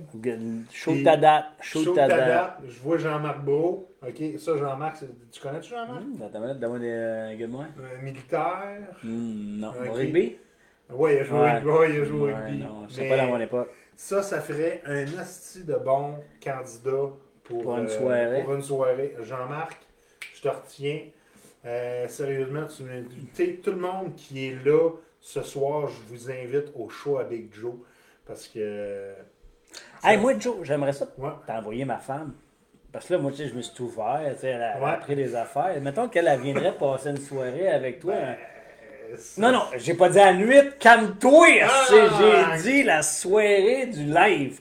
Shoot 0.71 1.03
ta 1.03 1.15
date. 1.15 1.45
Shoot 1.61 1.95
ta 1.95 2.07
date. 2.07 2.57
Je 2.67 2.79
vois 2.81 2.97
Jean-Marc 2.97 3.43
Beau. 3.43 3.89
Ok, 4.05 4.21
ça, 4.37 4.57
Jean-Marc, 4.57 4.97
tu 5.31 5.39
connais-tu 5.41 5.69
Jean-Marc? 5.69 6.01
Hum, 6.01 6.21
Attends 6.25 6.55
donne-moi 6.55 6.79
des 6.79 6.89
euh. 6.89 7.29
Un 7.31 8.01
militaire. 8.01 8.79
Hum, 9.03 9.59
non. 9.59 9.69
Ok. 9.69 9.89
Au 9.89 9.93
rugby? 9.93 10.37
Ouais, 10.89 11.15
il 11.15 11.19
a 11.19 11.23
joué 11.23 11.37
au 11.39 11.41
rugby. 11.43 11.67
Ouais, 11.67 11.89
il 11.95 12.01
a 12.01 12.03
joué 12.05 12.19
au 12.19 12.25
Ouais, 12.25 12.33
rugby. 12.33 12.57
non, 12.63 12.87
c'est 12.89 13.09
pas 13.09 13.17
dans 13.17 13.27
mon 13.27 13.39
époque. 13.39 13.69
Ça, 13.95 14.21
ça 14.23 14.41
ferait 14.41 14.81
un 14.85 15.05
asti 15.19 15.63
de 15.63 15.75
bon 15.75 16.15
candidat 16.43 17.09
pour, 17.43 17.61
Pour 17.63 17.77
une 17.77 17.85
euh, 17.85 17.87
soirée. 17.89 18.41
pour 18.43 18.53
une 18.55 18.61
soirée. 18.61 19.15
Jean-Marc, 19.21 19.77
je 20.35 20.41
te 20.41 20.47
retiens. 20.49 20.99
Euh, 21.65 22.07
sérieusement, 22.07 22.65
tu 22.67 22.83
me- 22.83 23.61
tout 23.61 23.71
le 23.71 23.77
monde 23.77 24.15
qui 24.15 24.47
est 24.47 24.65
là 24.65 24.89
ce 25.21 25.41
soir, 25.41 25.87
je 25.87 26.01
vous 26.13 26.29
invite 26.29 26.71
au 26.75 26.89
show 26.89 27.19
Big 27.29 27.53
Joe. 27.53 27.75
Parce 28.25 28.47
que. 28.47 29.13
Hey, 30.03 30.17
moi, 30.17 30.37
Joe, 30.37 30.57
j'aimerais 30.63 30.93
ça 30.93 31.07
Ouais. 31.17 31.29
t'envoyer 31.47 31.85
ma 31.85 31.97
femme. 31.97 32.33
Parce 32.91 33.07
que 33.07 33.13
là, 33.13 33.19
moi, 33.19 33.31
tu 33.31 33.37
sais, 33.37 33.47
je 33.47 33.55
me 33.55 33.61
suis 33.61 33.73
tout 33.73 33.85
ouvert. 33.85 34.21
tu 34.35 34.41
sais, 34.41 34.49
Elle 34.49 34.61
a, 34.61 34.79
Ouais. 34.83 34.99
pris 34.99 35.15
des 35.15 35.33
affaires. 35.35 35.79
Mettons 35.81 36.09
qu'elle 36.09 36.27
elle 36.27 36.39
viendrait 36.41 36.77
passer 36.77 37.09
une 37.09 37.17
soirée 37.17 37.67
avec 37.69 37.99
toi. 37.99 38.13
hein. 38.15 38.35
Non, 39.37 39.51
non, 39.51 39.63
j'ai 39.77 39.93
pas 39.93 40.09
dit 40.09 40.19
à 40.19 40.33
nuit, 40.33 40.55
calme-toi! 40.79 41.47
Ah! 41.63 42.57
J'ai 42.57 42.61
dit 42.61 42.83
la 42.83 43.01
soirée 43.01 43.87
du 43.87 44.03
live. 44.05 44.59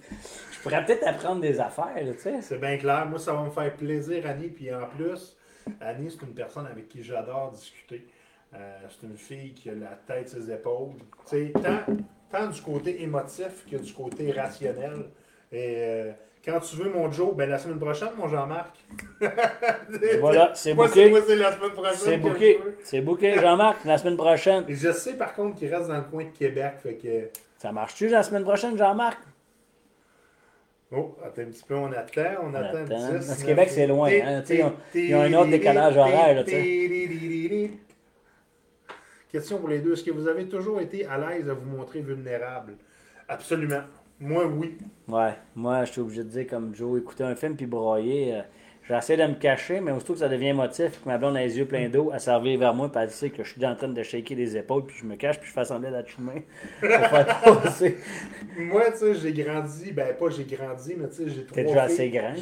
Je 0.53 0.59
pourrais 0.61 0.84
peut-être 0.84 1.07
apprendre 1.07 1.40
des 1.40 1.59
affaires, 1.59 1.94
tu 1.96 2.18
sais. 2.20 2.40
C'est 2.40 2.61
bien 2.61 2.76
clair. 2.78 3.07
Moi, 3.07 3.18
ça 3.18 3.32
va 3.32 3.42
me 3.42 3.50
faire 3.50 3.74
plaisir, 3.74 4.24
Annie. 4.26 4.48
Puis 4.48 4.72
en 4.72 4.86
plus, 4.86 5.36
Annie, 5.80 6.11
c'est 6.11 6.24
une 6.24 6.34
personne 6.34 6.66
avec 6.66 6.88
qui 6.88 7.03
j'adore 7.03 7.50
discuter. 7.53 8.07
Euh, 8.55 8.78
c'est 8.88 9.07
une 9.07 9.16
fille 9.16 9.55
qui 9.55 9.70
a 9.70 9.74
la 9.74 9.98
tête 10.07 10.28
sur 10.28 10.42
ses 10.42 10.53
épaules. 10.53 10.92
Tu 11.28 11.46
sais, 11.46 11.53
tant, 11.53 11.96
tant 12.30 12.46
du 12.48 12.61
côté 12.61 13.03
émotif 13.03 13.66
que 13.70 13.76
du 13.76 13.92
côté 13.92 14.30
rationnel. 14.32 15.07
Et 15.50 15.74
euh, 15.78 16.12
quand 16.45 16.61
tu 16.61 16.76
veux, 16.76 16.90
mon 16.90 17.11
Joe, 17.11 17.34
ben 17.34 17.49
la 17.49 17.59
semaine 17.59 17.78
prochaine, 17.78 18.09
mon 18.16 18.28
Jean-Marc. 18.28 18.76
Voilà, 20.20 20.53
c'est 20.55 20.74
booké. 20.74 21.11
Moi, 21.11 21.20
c'est 21.26 21.36
la 21.36 21.53
semaine 21.53 21.70
prochaine. 21.72 21.95
C'est 21.97 22.18
veux. 22.18 22.76
C'est 22.82 23.01
Jean-Marc, 23.40 23.84
la 23.84 23.99
semaine 23.99 24.16
prochaine. 24.16 24.64
Et 24.68 24.74
je 24.74 24.90
sais 24.93 25.14
par 25.14 25.34
contre 25.34 25.57
qu'il 25.59 25.72
reste 25.72 25.88
dans 25.88 25.97
le 25.99 26.03
coin 26.05 26.24
de 26.24 26.30
Québec. 26.30 26.74
Fait 26.82 26.95
que. 26.95 27.28
Ça 27.59 27.70
marche-tu 27.72 28.09
la 28.09 28.22
semaine 28.22 28.43
prochaine, 28.43 28.76
Jean-Marc? 28.76 29.18
Oh, 30.95 31.16
attends 31.24 31.43
un 31.43 31.45
petit 31.47 31.62
peu, 31.66 31.74
on 31.74 31.90
attend, 31.93 32.22
on 32.43 32.53
attend. 32.55 32.76
attend. 32.78 32.84
10, 32.84 33.26
Parce 33.26 33.26
que 33.26 33.30
9, 33.40 33.47
Québec, 33.47 33.68
c'est 33.70 33.86
loin, 33.86 34.11
hein, 34.11 34.43
ont- 34.62 34.74
ils 34.95 35.14
ont 35.14 35.22
un 35.22 35.32
autre 35.34 35.51
décalage 35.51 35.97
horaire, 35.97 36.34
là. 36.34 36.45
Question 39.30 39.59
pour 39.59 39.68
les 39.70 39.78
deux. 39.78 39.95
Est-ce 39.95 40.05
que 40.05 40.11
vous 40.11 40.28
avez 40.28 40.47
toujours 40.49 40.80
été 40.80 41.07
à 41.07 41.16
l'aise 41.16 41.49
à 41.49 41.55
vous 41.55 41.64
montrer 41.64 42.01
vulnérable? 42.01 42.74
Absolument. 43.28 43.80
Moi, 44.23 44.47
oui. 44.47 44.79
Ouais, 45.09 45.35
moi, 45.57 45.85
je 45.85 45.93
suis 45.93 46.01
obligé 46.01 46.23
de 46.23 46.29
dire 46.29 46.47
comme 46.47 46.75
Joe, 46.75 47.01
écouter 47.01 47.25
un 47.25 47.35
film 47.35 47.57
puis 47.57 47.66
broyer. 47.66 48.35
euh, 48.37 48.43
J'essaie 48.89 49.16
de 49.16 49.25
me 49.25 49.35
cacher, 49.35 49.81
mais 49.81 49.93
aussitôt 49.93 50.12
que 50.14 50.18
ça 50.20 50.29
devient 50.29 50.53
motif, 50.53 51.01
que 51.03 51.09
ma 51.09 51.16
blonde 51.18 51.37
a 51.37 51.41
les 51.45 51.57
yeux 51.57 51.66
pleins 51.66 51.89
d'eau, 51.89 52.11
elle 52.12 52.20
servir 52.20 52.59
vers 52.59 52.75
moi, 52.75 52.91
puis 52.91 53.01
elle 53.03 53.11
sait 53.11 53.31
que 53.31 53.45
je 53.45 53.51
suis 53.53 53.64
en 53.66 53.77
train 53.77 53.89
de 53.89 54.03
shaker 54.03 54.37
les 54.37 54.57
épaules, 54.57 54.85
puis 54.87 54.97
je 54.99 55.05
me 55.05 55.14
cache, 55.16 55.39
puis 55.39 55.49
je 55.49 55.53
fais 55.55 55.64
semblant 55.64 55.91
d'être 55.91 56.18
humain 56.18 56.41
pour 56.81 56.89
faire 56.91 57.41
passer. 57.43 57.97
Moi, 58.59 58.91
tu 58.93 58.99
sais, 58.99 59.14
j'ai 59.14 59.33
grandi. 59.33 59.93
Ben, 59.93 60.16
pas 60.16 60.31
j'ai 60.31 60.45
grandi, 60.45 60.95
mais 60.97 61.09
tu 61.09 61.14
sais, 61.16 61.29
j'ai 61.29 61.45
T'es 61.45 61.62
trois 61.62 61.87
déjà 61.87 61.87
filles. 61.87 61.95
assez 61.95 62.11
grand, 62.11 62.35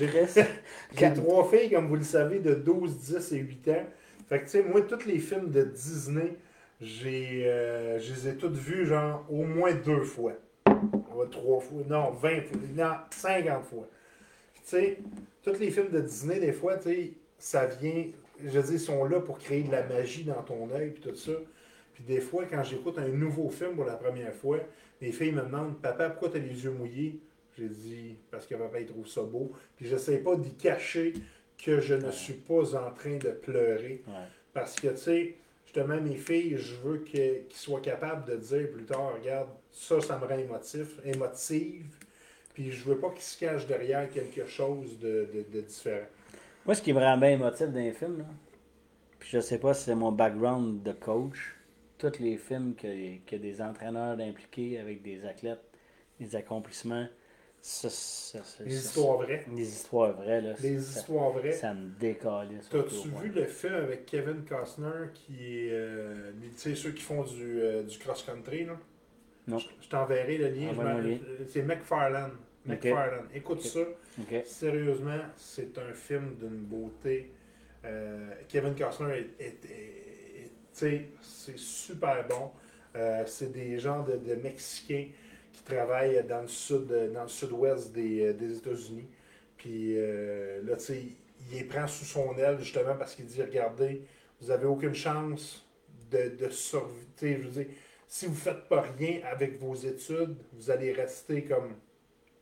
J'ai- 0.97 1.13
trois 1.15 1.51
filles, 1.51 1.71
comme 1.71 1.89
vous 1.89 1.97
le 1.97 2.03
savez, 2.05 2.39
de 2.41 2.55
12, 2.55 2.97
10 2.99 3.33
et 3.33 3.39
8 3.39 3.69
ans. 3.69 3.87
Fait 4.29 4.39
que, 4.39 4.45
tu 4.45 4.51
sais, 4.51 4.63
moi, 4.63 4.81
tous 4.83 5.07
les 5.07 5.19
films 5.19 5.51
de 5.51 5.63
Disney, 5.63 6.37
j'ai, 6.81 7.43
euh, 7.47 7.99
je 7.99 8.13
les 8.15 8.29
ai 8.29 8.35
tous 8.37 8.49
vus, 8.53 8.87
genre, 8.87 9.27
au 9.31 9.45
moins 9.45 9.73
deux 9.75 10.05
fois. 10.05 10.33
Trois 11.27 11.61
fois. 11.61 11.83
Non, 11.89 12.11
20 12.13 12.41
fois. 12.43 12.59
Non, 12.75 12.95
50 13.11 13.65
fois. 13.65 13.89
Tu 14.55 14.61
sais, 14.65 14.99
tous 15.43 15.59
les 15.59 15.71
films 15.71 15.91
de 15.91 16.01
Disney, 16.01 16.39
des 16.41 16.53
fois, 16.53 16.77
tu 16.77 16.85
sais, 16.91 17.13
ça 17.39 17.67
vient. 17.67 18.07
Je 18.43 18.49
veux 18.49 18.63
dire, 18.63 18.73
ils 18.73 18.81
sont 18.81 19.05
là 19.05 19.21
pour 19.21 19.39
créer 19.39 19.63
de 19.63 19.71
la 19.73 19.83
magie 19.85 20.25
dans 20.25 20.43
ton 20.43 20.71
œil, 20.71 20.91
puis 20.91 21.03
tout 21.03 21.15
ça. 21.17 21.33
Puis, 21.95 22.05
des 22.05 22.21
fois, 22.21 22.45
quand 22.47 22.63
j'écoute 22.65 22.99
un 22.99 23.09
nouveau 23.09 23.51
film 23.51 23.75
pour 23.77 23.85
la 23.85 23.97
première 23.97 24.33
fois, 24.35 24.59
mes 25.03 25.13
filles 25.13 25.33
me 25.33 25.43
demandent 25.43 25.79
Papa, 25.81 26.09
pourquoi 26.11 26.31
tu 26.31 26.37
as 26.37 26.41
les 26.41 26.65
yeux 26.65 26.71
mouillés 26.71 27.19
J'ai 27.59 27.69
dit 27.69 28.17
Parce 28.31 28.47
que 28.47 28.55
papa, 28.55 28.81
il 28.81 28.87
trouve 28.87 29.07
ça 29.07 29.23
beau. 29.23 29.53
Puis, 29.77 29.87
je 29.87 29.95
n'essaie 29.95 30.19
pas 30.19 30.37
d'y 30.37 30.55
cacher 30.55 31.13
que 31.63 31.81
je 31.81 31.95
ne 31.95 32.11
suis 32.11 32.33
pas 32.35 32.75
en 32.77 32.91
train 32.93 33.17
de 33.19 33.31
pleurer. 33.31 34.03
Ouais. 34.07 34.15
Parce 34.55 34.77
que, 34.77 34.89
tu 34.89 34.97
sais, 34.97 35.35
justement, 35.67 36.01
mes 36.01 36.17
filles, 36.17 36.57
je 36.57 36.75
veux 36.77 36.99
que- 36.99 37.41
qu'ils 37.43 37.59
soient 37.59 37.81
capables 37.83 38.25
de 38.31 38.37
dire 38.37 38.71
plus 38.71 38.85
tard, 38.85 39.13
regarde, 39.21 39.49
ça, 39.73 40.01
ça 40.01 40.19
me 40.19 40.27
rend 40.27 40.39
émotif, 40.39 40.89
émotive. 41.05 41.87
Puis 42.55 42.73
je 42.73 42.85
veux 42.85 42.99
pas 42.99 43.11
qu'ils 43.11 43.23
se 43.23 43.39
cachent 43.39 43.67
derrière 43.67 44.09
quelque 44.11 44.47
chose 44.47 44.99
de, 44.99 45.29
de- 45.33 45.47
de 45.53 45.61
différent. 45.63 46.07
Moi, 46.67 46.75
ce 46.75 46.83
qui 46.83 46.93
me 46.93 46.99
rend 46.99 47.17
bien 47.17 47.31
émotif 47.31 47.69
dans 47.69 47.79
les 47.81 47.93
films, 47.93 48.19
là, 48.19 48.25
puis 49.19 49.31
je 49.33 49.41
sais 49.41 49.59
pas 49.59 49.73
si 49.75 49.85
c'est 49.85 49.95
mon 49.95 50.13
background 50.13 50.83
de 50.83 50.93
coach, 50.93 51.57
tous 51.99 52.19
les 52.19 52.37
films 52.37 52.75
qu'il 52.75 53.21
y 53.31 53.35
a 53.35 53.39
des 53.39 53.61
entraîneurs 53.63 54.19
impliqués 54.19 54.79
avec 54.79 55.03
des 55.03 55.25
athlètes, 55.25 55.61
des 56.19 56.35
accomplissements, 56.37 57.07
ça, 57.63 57.91
ça, 57.91 58.43
ça- 58.43 58.65
Les 58.65 58.75
histoires 58.75 59.19
vraies. 59.19 59.45
Les 59.55 59.69
histoires 59.69 60.13
vraies, 60.15 60.41
là. 60.41 60.55
Les 60.63 60.81
ça, 60.81 61.01
histoires 61.01 61.31
vraies. 61.31 61.53
Ça 61.53 61.75
me 61.75 61.89
décolle. 61.99 62.49
T'as-tu 62.71 63.09
vu 63.09 63.29
le 63.29 63.45
film 63.45 63.75
avec 63.75 64.07
Kevin 64.07 64.45
Costner 64.49 65.11
qui 65.15 65.35
est. 65.67 65.71
euh, 65.73 66.33
tu 66.43 66.51
sais, 66.57 66.75
ceux 66.75 66.93
qui 66.93 67.03
font 67.03 67.23
du, 67.23 67.61
euh, 67.61 67.83
du 67.83 67.99
cross-country, 67.99 68.65
là? 68.65 68.79
Non. 69.47 69.59
Je, 69.59 69.69
je 69.81 69.89
t'enverrai 69.89 70.39
le 70.39 70.49
lien. 70.49 70.71
Lien. 71.11 71.19
C'est 71.49 71.63
McFarlane. 71.63 72.33
McFarlane. 72.67 73.27
Écoute 73.35 73.63
ça. 73.63 73.81
Sérieusement, 74.45 75.21
c'est 75.37 75.77
un 75.79 75.93
film 75.95 76.35
d'une 76.39 76.61
beauté. 76.61 77.31
Euh, 77.85 78.31
Kevin 78.49 78.75
Costner 78.75 79.27
est, 79.39 79.65
est- 79.65 80.51
c'est 80.73 81.57
super 81.57 82.27
bon. 82.29 82.51
Euh, 82.97 83.23
c'est 83.27 83.53
des 83.53 83.79
gens 83.79 84.03
de, 84.03 84.17
de 84.17 84.35
Mexicains 84.35 85.07
qui 85.53 85.63
travaillent 85.63 86.25
dans 86.29 86.43
le 86.43 86.49
sud, 86.49 86.87
dans 87.13 87.23
le 87.23 87.29
sud-ouest 87.29 87.93
des, 87.93 88.27
euh, 88.27 88.33
des 88.33 88.57
États-Unis. 88.59 89.07
Puis 89.57 89.95
euh, 89.97 90.63
là, 90.65 90.77
tu 90.77 90.85
sais, 90.85 91.03
il 91.51 91.59
les 91.59 91.65
prend 91.65 91.87
sous 91.87 92.05
son 92.05 92.37
aile 92.39 92.59
justement 92.61 92.95
parce 92.97 93.15
qu'il 93.15 93.27
dit 93.27 93.43
regardez, 93.43 94.03
vous 94.41 94.49
n'avez 94.49 94.67
aucune 94.67 94.95
chance 94.95 95.67
de, 96.11 96.29
de 96.37 96.49
survivre. 96.51 97.07
Tu 97.17 97.27
sais, 97.27 97.39
Je 97.43 97.49
veux 97.49 97.65
dire, 97.65 97.67
si 98.11 98.27
vous 98.27 98.33
ne 98.33 98.37
faites 98.37 98.69
pas 98.69 98.85
rien 98.99 99.21
avec 99.31 99.57
vos 99.61 99.73
études, 99.77 100.37
vous 100.53 100.69
allez 100.69 100.91
rester 100.93 101.45
comme 101.45 101.77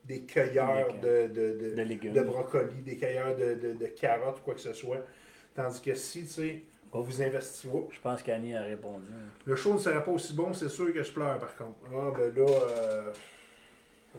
des 0.03 0.23
cueilleurs 0.23 0.95
de, 0.95 1.27
de, 1.27 1.75
de, 1.77 2.09
De 2.09 2.21
brocolis, 2.23 2.81
des 2.81 2.97
cueilleurs 2.97 3.37
de, 3.37 3.87
carottes, 3.89 4.43
quoi 4.43 4.55
que 4.55 4.61
ce 4.61 4.73
soit. 4.73 5.05
Tandis 5.55 5.83
que 5.83 5.95
si, 5.95 6.23
tu 6.23 6.29
sais, 6.29 6.63
on 6.91 7.03
vous 7.03 7.21
investit. 7.21 7.69
Je 7.91 8.01
pense 8.01 8.23
qu'Annie 8.23 8.57
a 8.57 8.63
répondu. 8.63 9.09
Le 9.45 9.57
show 9.57 9.75
ne 9.75 9.79
serait 9.79 10.03
pas 10.03 10.11
aussi 10.11 10.33
bon, 10.33 10.55
c'est 10.55 10.71
sûr 10.71 10.91
que 10.91 11.03
je 11.03 11.13
pleure 11.13 11.39
par 11.39 11.55
contre. 11.55 11.77
Ah, 11.93 12.13
ben 12.17 12.35
là, 12.35 12.51
euh, 12.51 13.13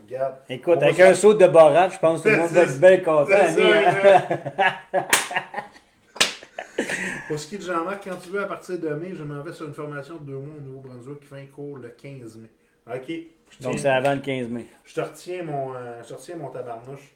regarde. 0.00 0.36
Écoute, 0.48 0.78
On 0.78 0.82
avec 0.82 1.00
un 1.00 1.14
saut 1.14 1.34
de 1.34 1.48
barrage, 1.48 1.94
je 1.94 1.98
pense 1.98 2.22
que 2.22 2.28
tout 2.28 2.34
le 2.36 2.42
monde 2.42 2.50
va 2.52 2.62
être 2.62 2.78
bien 2.80 2.96
content, 2.98 3.32
Annie. 3.32 5.02
Pour 7.30 7.38
ce 7.38 7.46
qui 7.46 7.54
est 7.54 7.58
de 7.58 7.62
Jean-Marc, 7.62 8.02
quand 8.02 8.16
tu 8.16 8.30
veux, 8.30 8.42
à 8.42 8.46
partir 8.46 8.76
de 8.76 8.88
mai, 8.88 9.12
je 9.14 9.22
m'en 9.22 9.40
vais 9.40 9.52
sur 9.52 9.64
une 9.68 9.72
formation 9.72 10.16
de 10.16 10.24
deux 10.24 10.38
mois 10.38 10.56
au 10.58 10.60
Nouveau-Brunswick 10.60 11.20
qui 11.20 11.26
fait 11.26 11.40
un 11.42 11.46
cours 11.46 11.78
le 11.78 11.90
15 11.90 12.38
mai. 12.38 12.48
OK? 12.92 13.04
Je, 13.50 13.62
Donc, 13.62 13.78
c'est 13.78 13.88
avant 13.88 14.14
le 14.14 14.20
15 14.20 14.48
mai. 14.48 14.66
je 14.84 14.94
te 14.94 15.00
retiens 15.00 15.44
mon, 15.44 15.72
euh, 15.76 16.02
je 16.08 16.12
retiens 16.12 16.34
mon 16.34 16.48
tabarnouche. 16.48 17.14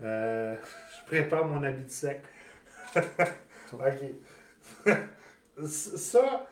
Euh, 0.00 0.54
je 1.00 1.06
prépare 1.06 1.44
mon 1.44 1.60
habit 1.64 1.82
de 1.84 1.90
sec. 1.90 2.22
OK. 3.72 4.86
Ça, 5.66 6.46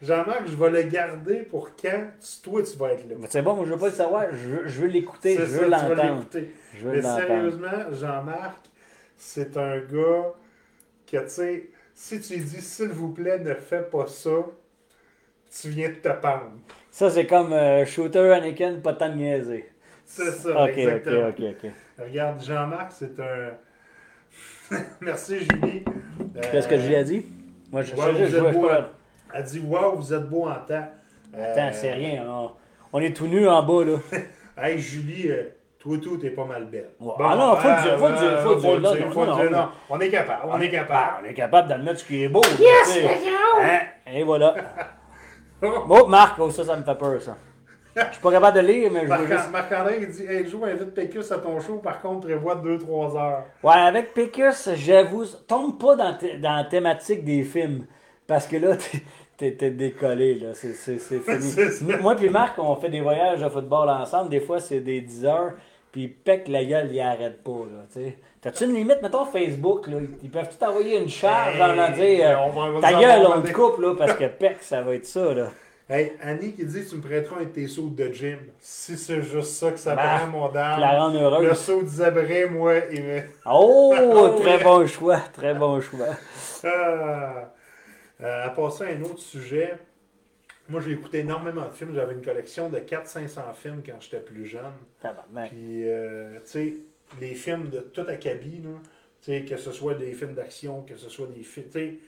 Jean-Marc, 0.00 0.46
je 0.46 0.54
vais 0.54 0.70
le 0.70 0.82
garder 0.84 1.40
pour 1.42 1.74
quand 1.74 2.04
tu- 2.20 2.40
toi 2.42 2.62
tu 2.62 2.78
vas 2.78 2.92
être 2.92 3.08
là. 3.08 3.16
Mais 3.18 3.26
C'est 3.28 3.42
bon, 3.42 3.54
moi, 3.54 3.66
je 3.66 3.72
veux 3.72 3.78
pas 3.80 3.88
le 3.88 3.92
savoir. 3.92 4.24
Je 4.30 4.48
veux, 4.48 4.68
je 4.68 4.80
veux 4.80 4.86
l'écouter, 4.86 5.34
je 5.36 5.42
veux 5.42 5.68
l'entendre. 5.68 6.24
Mais 6.84 7.02
sérieusement, 7.02 7.92
Jean-Marc, 7.92 8.58
c'est 9.18 9.56
un 9.56 9.78
gars 9.80 10.32
que, 11.06 11.16
tu 11.24 11.28
sais, 11.28 11.70
si 11.96 12.20
tu 12.20 12.34
lui 12.34 12.44
dis, 12.44 12.60
s'il 12.60 12.90
vous 12.90 13.08
plaît, 13.08 13.38
ne 13.38 13.54
fais 13.54 13.82
pas 13.82 14.06
ça, 14.06 14.30
tu 15.60 15.70
viens 15.70 15.88
de 15.88 15.94
te 15.94 16.08
pendre. 16.08 16.52
Ça, 16.90 17.10
c'est 17.10 17.26
comme 17.26 17.52
euh, 17.52 17.84
Shooter 17.86 18.32
Anakin, 18.34 18.76
pas 18.80 18.92
tant 18.92 19.08
niaiser. 19.08 19.72
C'est 20.04 20.30
ça, 20.30 20.70
exactement. 20.70 21.28
Ok, 21.28 21.40
ok, 21.40 21.64
ok. 21.64 21.70
Regarde, 21.98 22.44
Jean-Marc, 22.44 22.92
c'est 22.92 23.18
un. 23.18 23.54
Merci, 25.00 25.38
Julie. 25.40 25.84
Qu'est-ce 26.52 26.68
que 26.68 26.78
Julie 26.78 26.96
a 26.96 27.04
dit? 27.04 27.26
Moi, 27.72 27.82
je, 27.82 27.94
wow, 27.96 28.02
je, 28.14 28.26
je, 28.26 28.36
Elle 28.36 29.40
a 29.40 29.42
dit 29.42 29.60
Waouh, 29.60 29.96
vous 29.96 30.12
êtes 30.12 30.28
beau 30.28 30.46
en 30.46 30.54
temps. 30.54 30.88
Attends, 31.32 31.70
c'est 31.72 31.90
euh, 31.90 31.94
rien. 31.94 32.50
On, 32.92 33.00
est 33.00 33.16
tout 33.16 33.26
nus 33.26 33.48
en 33.48 33.62
bas, 33.62 33.84
là. 33.84 33.98
hey, 34.62 34.78
Julie, 34.78 35.30
euh, 35.30 35.44
toi, 35.86 35.98
tout, 36.02 36.16
t'es 36.16 36.30
pas 36.30 36.44
mal 36.44 36.64
belle. 36.66 36.90
ah 37.00 37.36
non, 37.36 37.56
faut 37.56 37.68
dire, 37.68 37.98
faut 37.98 38.08
dire, 38.08 38.40
faut 38.40 38.54
dire. 38.56 39.12
Faut 39.12 39.24
le 39.24 39.34
dire, 39.34 39.50
non. 39.50 39.68
On 39.88 40.00
est 40.00 40.10
capable, 40.10 40.42
on 40.48 40.60
est 40.60 40.70
capable. 40.70 41.12
On 41.22 41.24
est 41.28 41.34
capable 41.34 41.68
d'admettre 41.68 42.00
ce 42.00 42.04
qui 42.04 42.24
est 42.24 42.28
beau. 42.28 42.42
Yes, 42.58 42.98
hein? 43.60 43.80
Et 44.12 44.22
voilà. 44.22 44.54
Bon, 45.58 46.06
Marc, 46.06 46.38
oh, 46.38 46.50
ça, 46.50 46.64
ça 46.64 46.76
me 46.76 46.84
fait 46.84 46.94
peur, 46.94 47.20
ça. 47.22 47.34
Je 47.96 48.02
suis 48.12 48.20
pas 48.20 48.30
capable 48.30 48.58
de 48.58 48.66
lire, 48.66 48.90
mais 48.92 49.04
je 49.04 49.06
Marc, 49.06 49.26
juste... 49.26 49.50
Marc-André, 49.50 49.98
il 50.02 50.08
dit 50.08 50.26
Hey, 50.26 50.46
Joe, 50.46 50.64
invite 50.64 50.94
Pécus 50.94 51.32
à 51.32 51.38
ton 51.38 51.58
show, 51.60 51.76
par 51.76 52.02
contre, 52.02 52.26
prévoit 52.26 52.56
2-3 52.56 53.16
heures. 53.16 53.44
Ouais, 53.62 53.72
avec 53.72 54.12
Pécus, 54.12 54.68
j'avoue, 54.74 55.24
tombe 55.48 55.78
pas 55.80 55.96
dans, 55.96 56.18
dans 56.42 56.56
la 56.56 56.64
thématique 56.64 57.24
des 57.24 57.42
films. 57.42 57.86
Parce 58.26 58.46
que 58.46 58.56
là, 58.56 58.76
t'es 59.38 59.70
décollé, 59.70 60.34
là. 60.34 60.48
C'est 60.52 60.74
fini. 60.98 61.94
Moi 62.00 62.16
puis 62.16 62.28
Marc, 62.28 62.58
on 62.58 62.76
fait 62.76 62.90
des 62.90 63.00
voyages 63.00 63.40
de 63.40 63.48
football 63.48 63.88
ensemble. 63.88 64.28
Des 64.28 64.40
fois, 64.40 64.60
c'est 64.60 64.80
des 64.80 65.00
10 65.00 65.24
heures. 65.24 65.52
Puis 65.92 66.08
Peck, 66.08 66.48
la 66.48 66.64
gueule, 66.64 66.88
il 66.92 67.00
arrête 67.00 67.42
pas, 67.42 67.50
là, 67.50 68.02
T'as-tu 68.40 68.64
une 68.64 68.74
limite, 68.74 69.02
mettons, 69.02 69.24
Facebook, 69.24 69.86
là? 69.88 69.96
Ils 70.22 70.30
peuvent 70.30 70.48
tout 70.48 70.64
envoyer 70.64 70.98
une 70.98 71.08
charge 71.08 71.60
en 71.60 71.76
en 71.76 71.90
dire 71.92 72.36
Ta 72.80 72.92
gueule, 72.92 73.26
on 73.26 73.42
te 73.42 73.52
coupe, 73.52 73.80
là, 73.80 73.94
parce 73.96 74.14
que 74.14 74.26
Peck, 74.26 74.58
ça 74.60 74.82
va 74.82 74.94
être 74.94 75.06
ça, 75.06 75.34
là. 75.34 75.50
Hey, 75.88 76.14
Annie 76.20 76.52
qui 76.52 76.64
dit 76.64 76.84
Tu 76.84 76.96
me 76.96 77.00
prêteras 77.00 77.36
un 77.40 77.44
de 77.44 77.48
tes 77.48 77.68
sauts 77.68 77.88
de 77.88 78.12
gym. 78.12 78.38
Si 78.60 78.98
c'est 78.98 79.22
juste 79.22 79.52
ça 79.52 79.70
que 79.70 79.78
ça 79.78 79.94
bah, 79.94 80.18
prend, 80.18 80.26
mon 80.26 80.48
dame. 80.48 80.80
La 80.80 81.00
rend 81.00 81.14
heureuse. 81.14 81.46
Le 81.46 81.54
saut 81.54 81.80
d'Isabré, 81.80 82.46
moi, 82.46 82.74
il 82.90 83.04
me. 83.04 83.22
Oh, 83.46 83.94
oh 84.14 84.28
très 84.40 84.58
bon 84.64 84.84
choix. 84.88 85.20
Très 85.32 85.54
bon 85.54 85.80
choix. 85.80 86.08
Ah. 86.64 87.52
Euh, 88.20 88.46
à 88.46 88.48
passer 88.50 88.84
à 88.84 88.86
un 88.88 89.02
autre 89.02 89.20
sujet, 89.20 89.74
moi 90.68 90.80
j'ai 90.80 90.92
écouté 90.92 91.18
énormément 91.18 91.66
de 91.68 91.72
films. 91.72 91.94
J'avais 91.94 92.14
une 92.14 92.24
collection 92.24 92.68
de 92.68 92.78
400-500 92.78 93.54
films 93.54 93.82
quand 93.84 94.00
j'étais 94.00 94.20
plus 94.20 94.46
jeune. 94.46 94.72
Puis, 95.48 95.88
euh, 95.88 96.38
tu 96.40 96.46
sais, 96.46 96.74
les 97.20 97.34
films 97.34 97.70
de 97.70 97.80
tout 97.80 98.04
acabit, 98.08 98.62
là, 98.62 99.40
que 99.40 99.56
ce 99.56 99.72
soit 99.72 99.94
des 99.94 100.12
films 100.12 100.34
d'action, 100.34 100.82
que 100.82 100.96
ce 100.96 101.08
soit 101.08 101.26
des 101.28 101.42
films. 101.42 101.98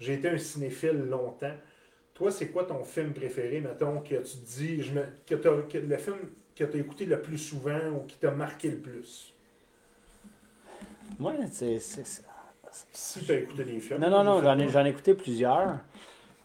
J'ai 0.00 0.14
été 0.14 0.28
un 0.28 0.38
cinéphile 0.38 1.06
longtemps. 1.08 1.54
Toi, 2.14 2.30
c'est 2.30 2.48
quoi 2.48 2.64
ton 2.64 2.84
film 2.84 3.12
préféré, 3.12 3.60
mettons, 3.60 4.00
que 4.00 4.16
tu 4.16 4.22
te 4.22 4.58
dis, 4.58 4.82
je 4.82 4.92
me, 4.92 5.02
que, 5.26 5.34
que 5.34 5.78
le 5.78 5.96
film 5.96 6.16
que 6.56 6.64
tu 6.64 6.76
as 6.76 6.80
écouté 6.80 7.04
le 7.06 7.22
plus 7.22 7.38
souvent 7.38 7.88
ou 7.90 8.00
qui 8.06 8.16
t'a 8.16 8.32
marqué 8.32 8.70
le 8.70 8.78
plus? 8.78 9.32
Moi, 11.18 11.34
c'est 11.52 11.78
si 12.92 13.24
tu 13.24 13.32
as 13.32 13.36
écouté 13.36 13.64
des 13.64 13.80
films. 13.80 14.00
Non, 14.00 14.10
non, 14.10 14.24
non, 14.24 14.42
j'en 14.42 14.58
ai, 14.58 14.68
j'en 14.68 14.84
ai 14.84 14.90
écouté 14.90 15.14
plusieurs, 15.14 15.78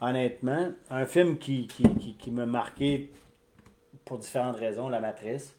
honnêtement. 0.04 0.72
Un 0.89 1.06
film 1.06 1.38
qui, 1.38 1.68
qui, 1.68 1.84
qui, 1.95 2.16
qui 2.16 2.32
m'a 2.32 2.45
marqué 2.45 3.12
pour 4.06 4.18
différentes 4.18 4.58
raisons, 4.58 4.89
La 4.89 4.99
Matrice. 4.99 5.56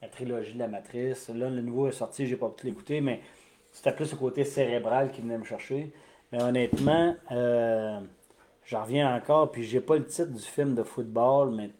La 0.00 0.08
trilogie 0.08 0.54
de 0.54 0.58
La 0.58 0.68
Matrice. 0.68 1.28
Là, 1.28 1.48
le 1.48 1.60
nouveau 1.60 1.88
est 1.88 1.92
sorti, 1.92 2.26
j'ai 2.26 2.36
pas 2.36 2.48
pu 2.48 2.66
l'écouter, 2.66 3.00
mais 3.00 3.20
c'était 3.70 3.92
plus 3.92 4.10
le 4.10 4.16
côté 4.16 4.44
cérébral 4.44 5.10
qui 5.12 5.20
venait 5.20 5.38
me 5.38 5.44
chercher. 5.44 5.92
Mais 6.32 6.42
honnêtement, 6.42 7.14
euh, 7.30 8.00
j'en 8.64 8.82
reviens 8.82 9.14
encore, 9.14 9.52
puis 9.52 9.62
j'ai 9.62 9.80
pas 9.80 9.96
le 9.96 10.06
titre 10.06 10.32
du 10.32 10.42
film 10.42 10.74
de 10.74 10.82
football, 10.82 11.54
mais 11.54 11.70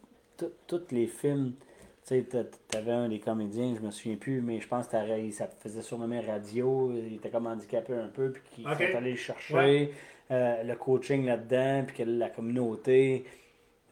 tous 0.67 0.83
les 0.91 1.07
films 1.07 1.55
tu 2.07 2.21
sais, 2.21 2.47
t'avais 2.69 2.91
un 2.91 3.09
des 3.09 3.21
comédiens, 3.21 3.77
je 3.77 3.81
me 3.81 3.93
souviens 3.93 4.17
plus, 4.17 4.41
mais 4.41 4.61
je 4.61 4.67
pense 4.67 4.87
que 4.89 4.97
ça 5.31 5.47
faisait 5.61 5.83
surnommer 5.83 6.21
radio, 6.21 6.93
il 6.93 7.15
était 7.15 7.31
comme 7.31 7.47
handicapé 7.47 7.95
un 7.95 8.09
peu, 8.09 8.33
puis 8.33 8.43
qu'il 8.51 8.67
okay. 8.67 8.93
allé 8.93 9.13
le 9.13 9.17
chercher, 9.17 9.93
euh, 10.33 10.63
le 10.63 10.75
coaching 10.75 11.27
là-dedans, 11.27 11.85
puis 11.87 11.97
que 11.97 12.03
la 12.03 12.31
communauté 12.31 13.25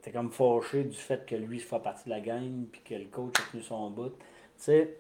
était 0.01 0.11
comme 0.11 0.31
fâché 0.31 0.85
du 0.85 0.97
fait 0.97 1.25
que 1.27 1.37
lui 1.37 1.61
soit 1.61 1.83
partie 1.83 2.07
de 2.07 2.11
la 2.11 2.21
gang, 2.21 2.67
puis 2.73 2.81
que 2.83 2.95
le 2.95 3.07
coach 3.07 3.35
a 3.39 3.53
tenu 3.53 3.63
son 3.63 3.91
bout. 3.91 4.11
Tu 4.11 4.17
sais, 4.57 4.97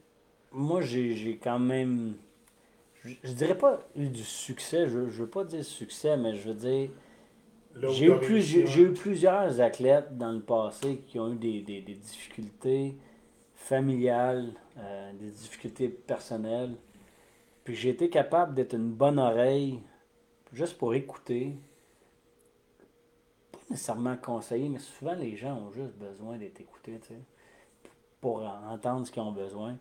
moi 0.52 0.80
j'ai 0.82 1.38
quand 1.42 1.58
même, 1.58 2.14
je, 3.04 3.14
je, 3.24 3.32
dirais 3.32 3.56
pas 3.56 3.80
eu 3.96 4.08
du 4.08 4.22
succès, 4.22 4.86
je, 4.88 5.08
je 5.08 5.22
veux 5.22 5.30
pas 5.30 5.44
dire 5.44 5.64
succès, 5.64 6.16
mais 6.16 6.36
je 6.36 6.48
veux 6.48 6.54
dire 6.54 6.90
j'ai 7.76 8.06
eu, 8.06 8.88
eu, 8.88 8.92
plusieurs 8.92 9.60
athlètes 9.60 10.16
dans 10.16 10.32
le 10.32 10.40
passé 10.40 11.02
qui 11.06 11.18
ont 11.20 11.32
eu 11.32 11.36
des, 11.36 11.62
des, 11.62 11.80
des 11.80 11.94
difficultés 11.94 12.96
familiales, 13.54 14.52
euh, 14.78 15.12
des 15.12 15.30
difficultés 15.30 15.88
personnelles. 15.88 16.74
Puis 17.62 17.76
j'ai 17.76 17.90
été 17.90 18.10
capable 18.10 18.54
d'être 18.54 18.74
une 18.74 18.90
bonne 18.90 19.18
oreille, 19.18 19.80
juste 20.52 20.78
pour 20.78 20.94
écouter. 20.94 21.56
Pas 23.52 23.58
nécessairement 23.70 24.16
conseiller, 24.16 24.68
mais 24.68 24.78
souvent 24.78 25.14
les 25.14 25.36
gens 25.36 25.56
ont 25.56 25.72
juste 25.72 25.94
besoin 25.94 26.38
d'être 26.38 26.60
écoutés, 26.60 26.98
tu 27.00 27.08
sais, 27.08 27.20
pour 28.20 28.42
entendre 28.42 29.06
ce 29.06 29.12
qu'ils 29.12 29.22
ont 29.22 29.32
besoin. 29.32 29.76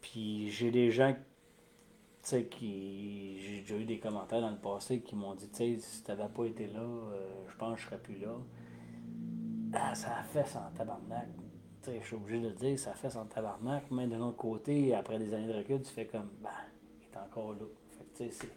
Puis 0.00 0.50
j'ai 0.50 0.70
des 0.70 0.90
gens 0.90 1.14
sais, 2.22 2.44
qui 2.44 3.38
j'ai 3.40 3.60
déjà 3.60 3.76
eu 3.76 3.84
des 3.84 3.98
commentaires 3.98 4.40
dans 4.40 4.50
le 4.50 4.56
passé 4.56 5.00
qui 5.00 5.16
m'ont 5.16 5.34
dit, 5.34 5.48
tu 5.48 5.56
sais, 5.56 5.76
si 5.78 6.02
t'avais 6.02 6.28
pas 6.28 6.44
été 6.44 6.66
là, 6.66 6.80
euh, 6.80 7.44
je 7.48 7.56
pense 7.56 7.74
que 7.76 7.80
je 7.80 7.86
serais 7.86 7.98
plus 7.98 8.18
là. 8.18 8.36
Ah, 9.72 9.94
ça 9.94 10.18
a 10.18 10.22
fait 10.22 10.46
sans 10.46 10.70
tabarnak. 10.76 11.28
Tu 11.82 11.90
sais, 11.90 12.00
je 12.00 12.06
suis 12.06 12.16
obligé 12.16 12.40
de 12.40 12.48
le 12.48 12.54
dire, 12.54 12.78
ça 12.78 12.90
a 12.90 12.94
fait 12.94 13.10
sans 13.10 13.24
tabarnak. 13.26 13.84
Mais 13.90 14.06
de 14.06 14.16
l'autre 14.16 14.36
côté, 14.36 14.94
après 14.94 15.18
des 15.18 15.32
années 15.32 15.46
de 15.46 15.56
recul, 15.56 15.82
tu 15.82 15.90
fais 15.90 16.06
comme, 16.06 16.30
ben, 16.42 16.50
il 17.00 17.06
est 17.06 17.18
encore 17.18 17.52
là. 17.52 17.66
Fait 17.90 18.26
tu 18.26 18.32
sais, 18.32 18.48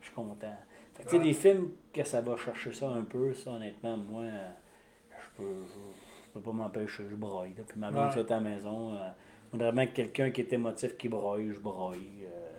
je 0.00 0.06
suis 0.06 0.14
content. 0.14 0.56
Fait 1.00 1.08
tu 1.08 1.16
sais, 1.16 1.22
des 1.22 1.32
films 1.32 1.70
que 1.92 2.04
ça 2.04 2.20
va 2.20 2.36
chercher 2.36 2.72
ça 2.72 2.88
un 2.88 3.02
peu, 3.02 3.32
ça, 3.32 3.50
honnêtement, 3.52 3.96
moi, 3.96 4.24
je 5.10 5.16
peux, 5.36 5.64
je, 5.64 6.32
peux 6.34 6.40
pas 6.40 6.52
m'empêcher, 6.52 7.04
je 7.10 7.16
broille. 7.16 7.54
Puis 7.66 7.78
ma 7.78 7.90
mère, 7.90 8.14
ouais. 8.14 8.20
à 8.20 8.24
la 8.34 8.40
maison, 8.40 8.94
euh, 8.94 9.08
vraiment 9.52 9.86
quelqu'un 9.86 10.30
qui 10.30 10.42
est 10.42 10.52
émotif 10.52 10.98
qui 10.98 11.08
broille, 11.08 11.52
je 11.54 11.60
broille. 11.60 12.24
Euh, 12.24 12.50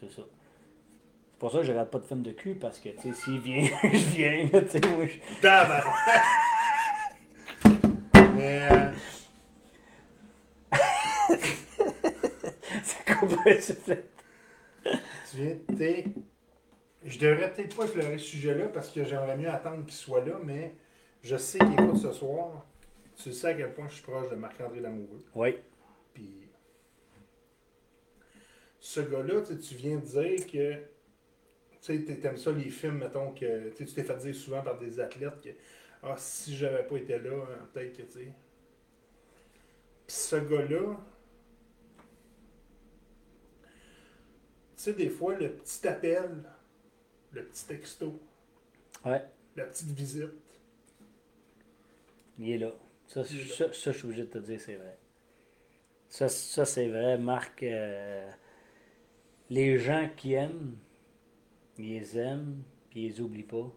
c'est 0.00 0.10
ça. 0.10 0.22
C'est 0.22 1.38
pour 1.38 1.52
ça 1.52 1.58
que 1.58 1.64
je 1.64 1.70
regarde 1.70 1.90
pas 1.90 2.00
de 2.00 2.04
film 2.04 2.22
de 2.22 2.32
cul, 2.32 2.56
parce 2.56 2.80
que, 2.80 2.88
tu 2.88 3.02
sais, 3.02 3.12
s'il 3.12 3.38
vient, 3.38 3.64
je 3.82 3.88
viens, 3.88 4.48
tu 4.48 4.68
sais, 4.68 4.80
moi, 4.88 5.06
je... 5.06 5.18
Mais... 8.34 8.68
Euh... 8.70 8.92
C'est 12.82 13.78
fait? 13.78 14.10
Tu 15.30 15.36
viens, 15.36 15.56
t'es... 15.76 16.04
Je 17.04 17.18
devrais 17.18 17.52
peut-être 17.52 17.76
pas 17.76 17.84
effleurer 17.84 18.18
ce 18.18 18.24
sujet-là, 18.24 18.68
parce 18.68 18.90
que 18.90 19.04
j'aimerais 19.04 19.36
mieux 19.36 19.50
attendre 19.50 19.84
qu'il 19.84 19.94
soit 19.94 20.24
là, 20.24 20.38
mais 20.42 20.74
je 21.22 21.36
sais 21.36 21.58
qu'il 21.58 21.72
écoute 21.72 21.98
ce 21.98 22.12
soir. 22.12 22.66
Tu 23.16 23.32
sais 23.32 23.48
à 23.48 23.54
quel 23.54 23.74
point 23.74 23.88
je 23.88 23.94
suis 23.94 24.02
proche 24.02 24.30
de 24.30 24.36
Marc-André 24.36 24.80
Lamoureux. 24.80 25.22
Oui. 25.34 25.58
Puis 26.14 26.48
ce 28.80 29.00
gars-là, 29.00 29.42
tu 29.42 29.74
viens 29.74 29.96
de 29.96 30.04
dire 30.04 30.46
que 30.46 30.82
tu 31.80 32.26
aimes 32.26 32.36
ça 32.38 32.52
les 32.52 32.70
films, 32.70 32.98
mettons, 32.98 33.32
que 33.32 33.68
tu 33.70 33.84
t'es 33.84 34.02
fait 34.02 34.16
dire 34.16 34.34
souvent 34.34 34.62
par 34.62 34.78
des 34.78 34.98
athlètes 34.98 35.40
que 35.42 35.50
ah, 36.02 36.16
si 36.18 36.54
j'avais 36.56 36.82
pas 36.82 36.96
été 36.96 37.18
là, 37.18 37.34
hein, 37.34 37.68
peut-être 37.72 37.96
que 37.96 38.02
tu 38.02 38.12
sais. 38.12 38.32
Puis 40.06 40.16
ce 40.16 40.36
gars-là, 40.36 40.98
tu 44.76 44.82
sais, 44.82 44.92
des 44.92 45.08
fois, 45.08 45.34
le 45.34 45.50
petit 45.52 45.88
appel, 45.88 46.44
le 47.34 47.44
petit 47.44 47.66
texto, 47.66 48.20
ouais. 49.04 49.22
la 49.56 49.64
petite 49.64 49.90
visite, 49.90 50.30
il 52.38 52.50
est 52.50 52.58
là. 52.58 52.70
Ça, 53.06 53.24
ça, 53.24 53.66
je 53.70 53.90
suis 53.90 54.04
obligé 54.04 54.22
de 54.22 54.28
te 54.30 54.38
dire, 54.38 54.60
c'est 54.60 54.76
vrai. 54.76 54.96
Ça, 56.08 56.28
ça 56.28 56.64
c'est 56.64 56.88
vrai. 56.88 57.18
Marc, 57.18 57.62
euh, 57.62 58.30
les 59.50 59.78
gens 59.78 60.08
qui 60.16 60.32
aiment, 60.34 60.76
ils 61.78 61.98
les 61.98 62.18
aiment, 62.18 62.62
puis 62.90 63.04
ils 63.04 63.08
les 63.10 63.20
oublient 63.20 63.42
pas. 63.42 63.70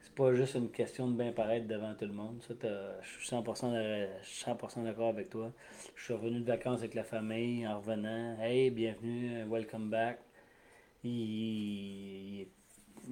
C'est 0.00 0.14
pas 0.14 0.34
juste 0.34 0.54
une 0.54 0.70
question 0.70 1.08
de 1.08 1.16
bien 1.16 1.32
paraître 1.32 1.66
devant 1.66 1.94
tout 1.94 2.06
le 2.06 2.12
monde. 2.12 2.42
Ça, 2.42 2.54
je 3.02 3.08
suis 3.08 3.28
100%, 3.34 4.84
d'accord 4.84 5.08
avec 5.08 5.30
toi. 5.30 5.52
Je 5.96 6.04
suis 6.04 6.14
revenu 6.14 6.40
de 6.40 6.46
vacances 6.46 6.80
avec 6.80 6.94
la 6.94 7.04
famille 7.04 7.66
en 7.66 7.78
revenant. 7.78 8.36
Hey, 8.40 8.70
bienvenue, 8.70 9.44
welcome 9.44 9.90
back. 9.90 10.20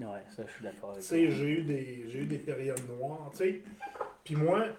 Ouais, 0.04 0.24
ça, 0.34 0.44
je 0.46 0.52
suis 0.52 0.64
d'accord 0.64 0.92
avec 0.92 1.06
toi. 1.06 1.16
J'ai 1.16 1.48
eu, 1.48 1.62
des, 1.62 2.08
j'ai 2.08 2.18
eu 2.20 2.26
des 2.26 2.38
périodes 2.38 2.86
noires, 2.88 3.30
tu 3.32 3.38
sais. 3.38 3.62
Puis 4.24 4.36
moi, 4.36 4.66
tu 4.68 4.74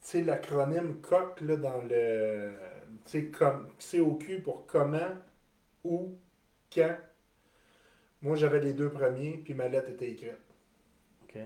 sais, 0.00 0.22
l'acronyme 0.22 1.00
COC, 1.00 1.40
là, 1.42 1.56
dans 1.56 1.82
le. 1.82 2.52
Tu 3.04 3.10
sais, 3.10 3.24
comme, 3.26 3.68
cul 4.18 4.40
pour 4.40 4.66
comment 4.66 5.14
où, 5.84 6.16
quand. 6.72 6.96
Moi, 8.22 8.36
j'avais 8.36 8.60
les 8.60 8.72
deux 8.72 8.90
premiers, 8.90 9.38
puis 9.44 9.54
ma 9.54 9.68
lettre 9.68 9.90
était 9.90 10.10
écrite. 10.10 10.32
OK. 11.24 11.38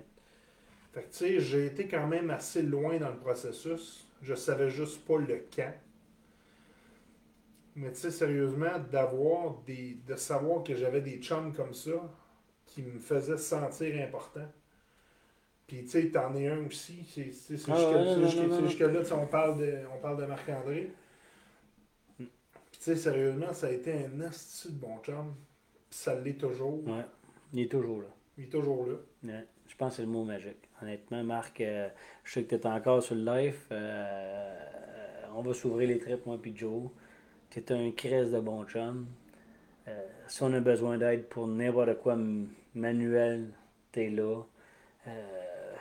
Fait 0.93 1.03
que, 1.03 1.11
tu 1.11 1.17
sais, 1.19 1.41
j'ai 1.41 1.67
été 1.67 1.89
quand 1.89 2.07
même 2.07 2.31
assez 2.31 2.63
loin 2.63 2.99
dans 2.99 3.11
le 3.11 3.19
processus. 3.19 4.07
Je 4.23 4.35
savais 4.35 4.71
juste 4.71 5.05
pas 5.05 5.19
le 5.19 5.45
quand. 5.55 5.75
Mais 7.77 7.91
tu 7.93 8.01
sais, 8.01 8.11
sérieusement, 8.11 8.79
d'avoir 8.91 9.55
des. 9.67 9.99
de 10.07 10.17
savoir 10.17 10.63
que 10.63 10.77
j'avais 10.77 11.01
des 11.01 11.19
chums 11.19 11.53
comme 11.55 11.75
ça 11.75 12.11
qui 12.71 12.83
me 12.83 12.99
faisaient 12.99 13.37
sentir 13.37 14.03
important. 14.03 14.47
Puis 15.67 15.85
tu 15.85 15.89
sais, 15.89 16.09
t'en 16.09 16.35
es 16.35 16.49
un 16.49 16.67
aussi. 16.67 17.05
C'est 17.09 17.57
jusque-là, 17.57 19.03
on 19.13 19.27
parle 19.27 19.59
de, 19.59 19.81
on 19.95 20.01
parle 20.01 20.21
de 20.21 20.27
Marc-André. 20.27 20.91
Mm. 22.19 22.25
Puis 22.25 22.79
tu 22.79 22.85
sais, 22.85 22.97
sérieusement, 22.97 23.53
ça 23.53 23.69
a 23.69 23.71
été 23.71 23.93
un 23.93 24.21
asti 24.23 24.69
de 24.73 24.79
bon 24.79 24.99
chum. 25.03 25.35
Puis 25.89 25.99
ça 25.99 26.19
l'est 26.19 26.41
toujours. 26.41 26.85
Ouais. 26.87 27.05
Il 27.53 27.61
est 27.61 27.71
toujours 27.71 28.01
là. 28.01 28.09
Il 28.39 28.45
est 28.45 28.49
toujours 28.49 28.87
là. 28.87 28.95
Ouais. 29.25 29.47
Je 29.69 29.77
pense 29.77 29.91
que 29.91 29.97
c'est 29.97 30.03
le 30.03 30.09
mot 30.09 30.25
magique. 30.25 30.69
Honnêtement, 30.83 31.23
Marc, 31.23 31.61
euh, 31.61 31.89
je 32.25 32.33
sais 32.33 32.43
que 32.45 32.57
tu 32.57 32.63
es 32.63 32.67
encore 32.67 33.03
sur 33.03 33.15
le 33.15 33.25
live. 33.25 33.59
Euh, 33.71 34.57
on 35.35 35.43
va 35.43 35.55
s'ouvrir 35.55 35.89
les 35.89 35.99
tripes, 35.99 36.27
moi 36.27 36.39
puis 36.41 36.57
Joe. 36.57 36.91
Tu 37.51 37.61
es 37.61 37.73
un 37.73 37.91
crèse 37.93 38.33
de 38.33 38.41
bon 38.41 38.65
chum. 38.65 39.07
Euh, 39.87 40.07
si 40.27 40.43
on 40.43 40.53
a 40.53 40.61
besoin 40.61 40.99
d'aide 40.99 41.27
pour 41.27 41.47
n'importe 41.47 41.99
quoi 41.99 42.17
manuel, 42.75 43.53
tu 43.93 44.01
es 44.05 44.11
là. 44.11 44.43
Euh, 45.07 45.75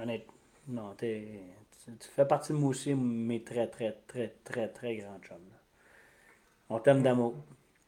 honnêtement, 0.00 0.32
non, 0.68 0.94
t'es- 0.94 1.40
tu, 1.84 1.92
tu 1.96 2.08
fais 2.08 2.26
partie 2.26 2.52
de 2.52 2.58
moi 2.58 2.70
aussi, 2.70 2.94
mes 2.94 3.42
très, 3.42 3.66
très, 3.68 3.92
très, 4.06 4.34
très, 4.44 4.68
très 4.68 4.96
grands 4.96 5.18
chums. 5.20 5.38
là. 5.50 5.58
On 6.68 6.78
t'aime 6.80 7.02
d'amour. 7.02 7.34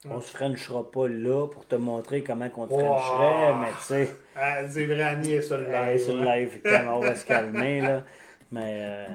On 0.05 0.21
se 0.21 0.31
frenchera 0.37 0.89
pas 0.91 1.09
là 1.09 1.49
pour 1.49 1.67
te 1.67 1.75
montrer 1.75 2.23
comment 2.23 2.49
on 2.57 2.67
te 2.69 2.73
Wow. 2.73 2.79
frencherait, 2.79 3.55
mais 3.61 3.73
tu 3.73 3.83
sais. 3.83 4.17
Ah, 4.37 4.69
c'est 4.69 4.87
vrai, 4.87 5.03
Annie 5.03 5.33
est 5.33 5.43
sur 5.43 5.59
le 5.59 5.67
live. 5.71 6.01
sur 6.01 6.17
le 6.17 6.25
live, 6.25 6.63
on 6.89 7.01
va 7.01 7.15
se 7.17 7.27
calmer, 7.27 7.81
là. 7.81 8.05
Mais 8.53 8.79
euh, 8.81 9.09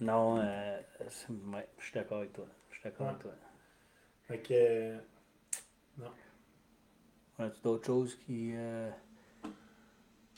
non, 0.00 0.38
euh, 0.38 0.78
ouais, 1.30 1.66
je 1.78 1.84
suis 1.84 1.94
d'accord 1.94 2.18
avec 2.18 2.32
toi. 2.32 2.46
Je 2.70 2.74
suis 2.76 2.84
d'accord 2.84 3.08
avec 3.08 3.18
toi. 3.18 3.32
Fait 4.28 4.38
que. 4.38 4.94
As-tu 7.46 7.60
d'autres 7.62 7.86
choses 7.86 8.16
qui. 8.26 8.52
euh, 8.54 8.90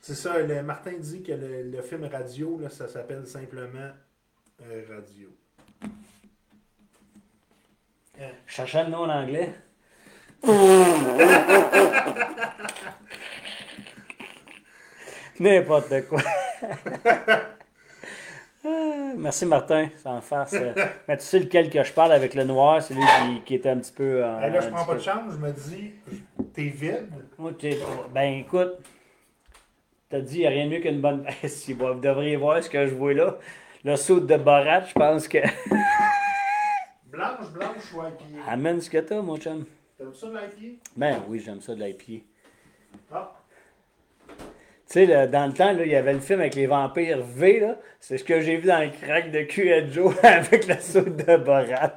C'est 0.00 0.14
ça, 0.14 0.38
le, 0.38 0.62
Martin 0.62 0.92
dit 0.98 1.22
que 1.22 1.32
le, 1.32 1.62
le 1.70 1.82
film 1.82 2.04
radio, 2.04 2.58
là, 2.60 2.68
ça 2.70 2.88
s'appelle 2.88 3.26
simplement 3.26 3.90
euh, 4.62 4.82
Radio. 4.94 5.28
Euh, 8.20 8.28
Je 8.46 8.52
cherchais 8.52 8.84
le 8.84 8.90
nom 8.90 8.98
en 9.04 9.08
anglais. 9.10 9.52
N'importe 15.40 16.06
quoi. 16.08 16.20
Merci 19.16 19.46
Martin, 19.46 19.88
sans 20.02 20.20
face. 20.20 20.54
Mais 21.08 21.16
tu 21.18 21.24
sais 21.24 21.38
lequel 21.40 21.70
que 21.70 21.82
je 21.82 21.92
parle 21.92 22.12
avec 22.12 22.34
le 22.34 22.44
noir, 22.44 22.82
c'est 22.82 22.94
lui 22.94 23.02
qui, 23.02 23.40
qui 23.42 23.54
était 23.56 23.68
un 23.70 23.78
petit 23.78 23.92
peu. 23.92 24.24
euh, 24.24 24.40
hey, 24.40 24.52
là, 24.52 24.60
je 24.60 24.68
prends 24.68 24.84
pas 24.84 24.92
peu- 24.92 24.98
de 24.98 25.02
chance, 25.04 25.32
je 25.32 25.36
me 25.38 25.50
dis, 25.52 25.92
t'es 26.54 26.64
vide. 26.64 27.08
Moi, 27.38 27.52
t'es- 27.58 27.78
Ben 28.12 28.38
écoute, 28.40 28.78
t'as 30.08 30.20
dit, 30.20 30.36
il 30.36 30.40
n'y 30.40 30.46
a 30.46 30.50
rien 30.50 30.66
de 30.66 30.70
mieux 30.70 30.80
qu'une 30.80 31.00
bonne. 31.00 31.26
si, 31.46 31.72
vous 31.72 31.94
devriez 31.94 32.36
voir 32.36 32.62
ce 32.62 32.70
que 32.70 32.86
je 32.86 32.94
vois 32.94 33.14
là. 33.14 33.36
Le 33.84 33.96
saut 33.96 34.20
de 34.20 34.36
Borat, 34.36 34.84
je 34.86 34.92
pense 34.94 35.28
que. 35.28 35.38
Blanche, 37.06 37.50
blanche 37.52 37.92
ou 37.94 38.00
IPA. 38.00 38.50
Amène 38.50 38.80
ce 38.80 38.90
que 38.90 38.98
t'as, 38.98 39.20
mon 39.22 39.36
chum. 39.36 39.64
T'aimes 39.96 40.14
ça 40.14 40.26
de 40.26 40.32
l'IPA? 40.32 40.80
Ben 40.96 41.22
oui, 41.28 41.40
j'aime 41.44 41.60
ça 41.60 41.74
de 41.74 41.84
l'IPA. 41.84 42.24
Ah, 43.12 43.32
Tu 44.28 44.34
sais, 44.86 45.28
dans 45.28 45.46
le 45.46 45.52
temps, 45.52 45.72
là, 45.72 45.84
il 45.84 45.92
y 45.92 45.94
avait 45.94 46.12
le 46.14 46.18
film 46.20 46.40
avec 46.40 46.56
les 46.56 46.66
vampires 46.66 47.22
V, 47.22 47.60
là. 47.60 47.78
C'est 48.00 48.18
ce 48.18 48.24
que 48.24 48.40
j'ai 48.40 48.56
vu 48.56 48.66
dans 48.66 48.80
le 48.82 48.90
crack 48.90 49.30
de 49.30 49.42
cul 49.42 49.72
à 49.72 49.86
Joe 49.86 50.12
avec 50.24 50.66
le 50.66 50.74
saut 50.80 51.02
de 51.02 51.36
Borat. 51.36 51.94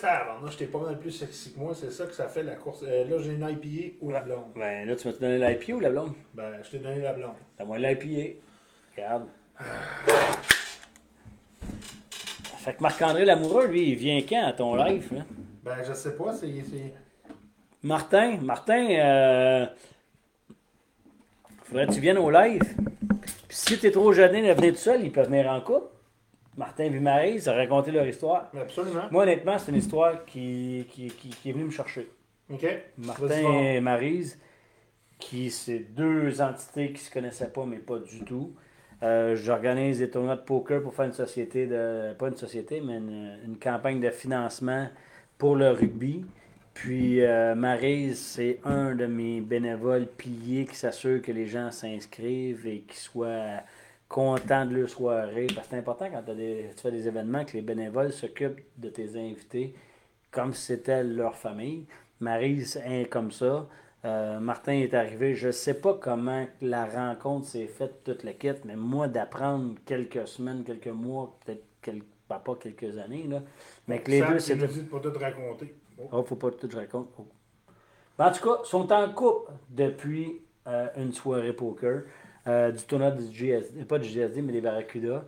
Tabarnak, 0.00 0.50
j'étais 0.52 0.66
pas 0.66 0.78
mal 0.78 0.98
plus 0.98 1.10
sexy 1.10 1.52
que 1.52 1.58
moi, 1.58 1.74
c'est 1.74 1.90
ça 1.90 2.06
que 2.06 2.12
ça 2.12 2.28
fait 2.28 2.42
la 2.42 2.56
course. 2.56 2.84
Euh, 2.86 3.04
là, 3.04 3.16
j'ai 3.22 3.32
une 3.32 3.48
IPA 3.48 3.96
ou 4.00 4.10
la 4.10 4.20
blonde? 4.20 4.52
Ben 4.54 4.86
là, 4.86 4.96
tu 4.96 5.08
m'as 5.08 5.14
donné 5.14 5.38
l'IPA 5.38 5.72
ou 5.74 5.80
la 5.80 5.90
blonde? 5.90 6.12
Ben, 6.34 6.52
je 6.62 6.70
t'ai 6.70 6.78
donné 6.78 7.00
la 7.00 7.12
blonde. 7.12 7.34
Donne-moi 7.58 7.78
l'IPA. 7.78 8.40
Regarde. 8.96 9.26
Fait 12.58 12.74
que 12.74 12.82
Marc-André 12.82 13.24
Lamoureux, 13.24 13.66
lui, 13.66 13.90
il 13.90 13.96
vient 13.96 14.20
quand 14.28 14.44
à 14.44 14.52
ton 14.52 14.74
live, 14.74 15.08
là? 15.12 15.22
Ben, 15.62 15.76
je 15.86 15.94
sais 15.94 16.14
pas, 16.14 16.34
c'est. 16.34 16.52
Martin, 17.82 18.38
Martin, 18.42 18.86
euh, 18.90 19.66
faudrait 21.64 21.86
que 21.86 21.92
tu 21.92 22.00
viennes 22.00 22.18
au 22.18 22.30
live. 22.30 22.62
Puis 23.48 23.56
si 23.56 23.78
t'es 23.78 23.90
trop 23.90 24.12
gêné 24.12 24.46
de 24.46 24.52
venir 24.52 24.72
tout 24.72 24.78
seul, 24.78 25.02
ils 25.02 25.10
peuvent 25.10 25.28
venir 25.28 25.50
en 25.50 25.60
couple. 25.60 25.86
Martin 26.60 26.84
et 26.84 26.90
Maryse 26.90 27.48
ont 27.48 27.54
raconté 27.54 27.90
leur 27.90 28.06
histoire. 28.06 28.50
Absolument. 28.54 29.04
Moi, 29.10 29.22
honnêtement, 29.22 29.58
c'est 29.58 29.70
une 29.70 29.78
histoire 29.78 30.26
qui, 30.26 30.86
qui, 30.90 31.08
qui, 31.08 31.30
qui 31.30 31.48
est 31.48 31.52
venue 31.52 31.64
me 31.64 31.70
chercher. 31.70 32.06
OK. 32.52 32.66
Martin 32.98 33.60
et 33.60 33.80
Maryse, 33.80 34.38
qui 35.18 35.50
c'est 35.50 35.78
deux 35.78 36.42
entités 36.42 36.92
qui 36.92 37.00
se 37.00 37.10
connaissaient 37.10 37.48
pas, 37.48 37.64
mais 37.64 37.78
pas 37.78 37.98
du 37.98 38.24
tout. 38.24 38.52
Euh, 39.02 39.36
J'organise 39.36 40.00
des 40.00 40.10
tournois 40.10 40.36
de 40.36 40.42
poker 40.42 40.82
pour 40.82 40.94
faire 40.94 41.06
une 41.06 41.14
société 41.14 41.66
de. 41.66 42.12
pas 42.12 42.28
une 42.28 42.36
société, 42.36 42.82
mais 42.82 42.98
une, 42.98 43.38
une 43.46 43.58
campagne 43.58 43.98
de 43.98 44.10
financement 44.10 44.86
pour 45.38 45.56
le 45.56 45.70
rugby. 45.70 46.26
Puis 46.74 47.22
euh, 47.22 47.54
Maryse, 47.54 48.18
c'est 48.18 48.60
un 48.64 48.94
de 48.94 49.06
mes 49.06 49.40
bénévoles 49.40 50.06
piliers 50.06 50.66
qui 50.66 50.76
s'assure 50.76 51.22
que 51.22 51.32
les 51.32 51.46
gens 51.46 51.70
s'inscrivent 51.70 52.66
et 52.66 52.80
qu'ils 52.80 52.98
soient 52.98 53.62
contents 54.10 54.66
de 54.66 54.74
leur 54.76 54.90
soirée. 54.90 55.46
Parce 55.54 55.68
que 55.68 55.70
c'est 55.70 55.78
important 55.78 56.10
quand 56.10 56.34
des- 56.34 56.70
tu 56.76 56.82
fais 56.82 56.90
des 56.90 57.06
événements 57.08 57.44
que 57.46 57.52
les 57.54 57.62
bénévoles 57.62 58.12
s'occupent 58.12 58.60
de 58.76 58.90
tes 58.90 59.16
invités 59.16 59.74
comme 60.30 60.52
si 60.52 60.66
c'était 60.66 61.02
leur 61.02 61.36
famille. 61.36 61.86
Maryse 62.20 62.76
est 62.84 63.06
comme 63.08 63.30
ça. 63.30 63.66
Euh, 64.04 64.40
Martin 64.40 64.72
est 64.72 64.94
arrivé. 64.94 65.34
Je 65.34 65.46
ne 65.48 65.52
sais 65.52 65.74
pas 65.74 65.94
comment 65.94 66.46
la 66.60 66.86
rencontre 66.86 67.46
s'est 67.46 67.66
faite, 67.66 68.02
toute 68.04 68.24
la 68.24 68.32
quête, 68.32 68.64
mais 68.64 68.76
moi, 68.76 69.08
d'apprendre 69.08 69.74
quelques 69.86 70.26
semaines, 70.26 70.64
quelques 70.64 70.88
mois, 70.88 71.36
peut-être 71.44 71.64
quelques, 71.80 72.04
ben, 72.28 72.38
pas 72.38 72.54
quelques 72.56 72.98
années, 72.98 73.24
là, 73.28 73.42
mais 73.86 74.00
que 74.02 74.10
les 74.10 74.20
deux, 74.22 74.36
dis 74.36 74.54
de 74.82 74.88
pas 74.88 75.00
tout 75.00 75.12
raconter. 75.18 75.74
Oh. 75.98 76.08
Oh, 76.12 76.22
faut 76.24 76.36
pas 76.36 76.50
tout 76.50 76.66
que 76.66 76.72
je 76.72 76.78
raconte. 76.78 77.08
Oh. 77.18 77.26
Ben, 78.18 78.28
En 78.28 78.32
tout 78.32 78.42
cas, 78.42 78.60
ils 78.64 78.68
sont 78.68 78.90
en 78.92 79.12
couple 79.12 79.52
depuis 79.68 80.40
euh, 80.66 80.88
une 80.96 81.12
soirée 81.12 81.52
poker. 81.52 82.02
Euh, 82.46 82.72
du 82.72 82.82
tournoi 82.84 83.10
du 83.10 83.32
GSD, 83.32 83.84
pas 83.84 83.98
du 83.98 84.08
GSD, 84.08 84.42
mais 84.42 84.52
des 84.52 84.60
Barracuda. 84.60 85.24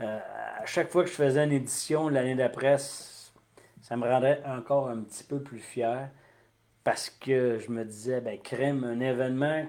Euh, 0.00 0.18
à 0.58 0.66
chaque 0.66 0.90
fois 0.90 1.04
que 1.04 1.10
je 1.10 1.14
faisais 1.14 1.44
une 1.44 1.52
édition 1.52 2.08
l'année 2.08 2.34
d'après, 2.34 2.78
ça 2.78 3.96
me 3.96 4.08
rendait 4.08 4.40
encore 4.46 4.88
un 4.88 5.02
petit 5.02 5.24
peu 5.24 5.40
plus 5.40 5.58
fier 5.58 6.08
parce 6.84 7.10
que 7.10 7.58
je 7.58 7.70
me 7.70 7.84
disais, 7.84 8.20
ben, 8.20 8.38
crème, 8.38 8.84
un 8.84 9.00
événement 9.00 9.66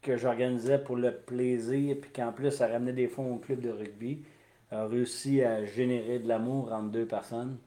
que 0.00 0.16
j'organisais 0.16 0.78
pour 0.78 0.96
le 0.96 1.14
plaisir, 1.14 1.96
puis 2.00 2.10
qu'en 2.10 2.32
plus, 2.32 2.50
ça 2.50 2.66
ramenait 2.66 2.92
des 2.92 3.08
fonds 3.08 3.34
au 3.34 3.38
club 3.38 3.60
de 3.60 3.70
rugby, 3.70 4.24
a 4.70 4.86
réussi 4.86 5.42
à 5.42 5.64
générer 5.64 6.18
de 6.18 6.26
l'amour 6.26 6.72
entre 6.72 6.90
deux 6.90 7.06
personnes. 7.06 7.58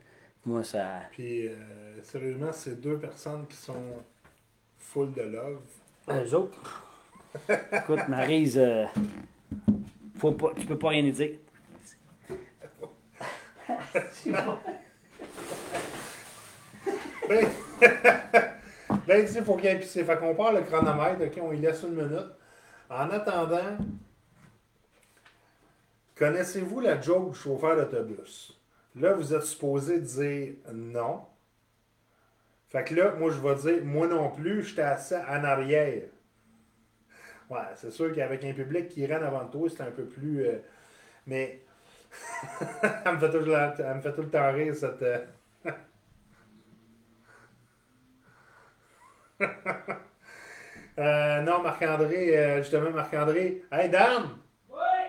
Moi, 0.45 0.63
ça. 0.63 1.01
Puis, 1.11 1.47
euh, 1.47 1.55
sérieusement, 2.03 2.51
c'est 2.51 2.79
deux 2.81 2.97
personnes 2.97 3.47
qui 3.47 3.55
sont 3.55 4.03
full 4.77 5.11
de 5.13 5.21
love. 5.21 5.61
Eux 6.09 6.35
autres? 6.35 6.84
Écoute, 7.71 8.07
Maryse, 8.07 8.57
euh, 8.57 8.85
faut 10.17 10.31
pas, 10.31 10.53
tu 10.57 10.65
peux 10.65 10.77
pas 10.77 10.89
rien 10.89 11.05
y 11.05 11.11
dire. 11.11 11.31
Ben, 17.27 17.47
ben 19.07 19.27
il 19.27 19.43
faut 19.43 19.55
qu'il 19.55 19.65
y 19.65 19.67
ait. 19.67 19.79
Fait 19.79 20.17
qu'on 20.17 20.35
part 20.35 20.53
le 20.53 20.61
chronomètre, 20.61 21.21
OK, 21.21 21.39
on 21.41 21.51
y 21.51 21.57
laisse 21.57 21.83
une 21.83 21.95
minute. 21.95 22.31
En 22.89 23.09
attendant, 23.09 23.77
connaissez-vous 26.15 26.79
la 26.81 27.01
joke 27.01 27.31
du 27.31 27.37
chauffeur 27.37 27.75
d'autobus? 27.75 28.59
Là, 28.95 29.13
vous 29.13 29.33
êtes 29.33 29.43
supposé 29.43 29.99
dire 29.99 30.53
non. 30.73 31.21
Fait 32.69 32.83
que 32.83 32.95
là, 32.95 33.13
moi, 33.17 33.31
je 33.31 33.39
vais 33.39 33.55
dire, 33.55 33.85
moi 33.85 34.07
non 34.07 34.29
plus, 34.29 34.63
j'étais 34.63 34.81
assis 34.83 35.15
en 35.15 35.43
arrière. 35.43 36.03
Ouais, 37.49 37.59
c'est 37.75 37.91
sûr 37.91 38.13
qu'avec 38.13 38.43
un 38.43 38.53
public 38.53 38.87
qui 38.89 39.05
rentre 39.05 39.25
avant 39.25 39.45
toi, 39.47 39.69
c'est 39.69 39.81
un 39.83 39.91
peu 39.91 40.05
plus. 40.05 40.45
euh, 40.47 40.57
mais. 41.27 41.61
elle, 43.05 43.13
me 43.13 43.19
fait 43.19 43.29
tout, 43.31 43.39
le- 43.45 43.53
elle 43.79 43.95
me 43.95 44.01
fait 44.01 44.13
tout 44.13 44.21
le 44.21 44.29
temps 44.29 44.51
rire, 44.53 44.75
cette. 44.75 45.01
euh, 45.01 45.25
Euh, 50.97 51.41
non, 51.41 51.61
Marc-André, 51.61 52.57
justement, 52.59 52.89
Marc-André. 52.89 53.63
Hey, 53.69 53.89
Dan! 53.89 54.29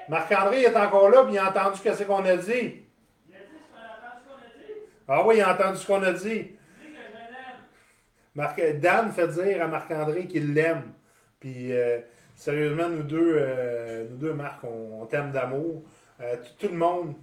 Marc-André 0.09 0.62
est 0.62 0.76
encore 0.76 1.11
là, 1.11 1.22
puis 1.24 1.34
il 1.34 1.39
a 1.39 1.49
entendu 1.49 1.78
ce 1.78 1.82
que 1.84 1.95
c'est 1.95 2.05
qu'on 2.07 2.24
a 2.24 2.37
dit? 2.37 2.82
Ah 5.07 5.24
oui, 5.24 5.37
il 5.37 5.43
a 5.43 5.55
entendu 5.55 5.78
ce 5.78 5.87
qu'on 5.87 6.03
a 6.03 6.12
dit. 6.12 6.57
Marc, 8.34 8.61
Dan 8.80 9.12
fait 9.12 9.28
dire 9.28 9.62
à 9.62 9.68
Marc-André 9.68 10.26
qu'il 10.26 10.53
l'aime. 10.55 10.93
Puis, 11.39 11.72
euh, 11.72 12.01
sérieusement, 12.37 12.89
nous 12.89 13.03
deux, 13.03 13.34
euh, 13.39 14.07
nous 14.11 14.16
deux 14.16 14.32
Marc, 14.32 14.62
on, 14.62 15.05
t'aime 15.07 15.32
d'amour. 15.32 15.82
Euh, 16.20 16.37
tout, 16.59 16.68
le 16.68 16.76
monde, 16.76 17.14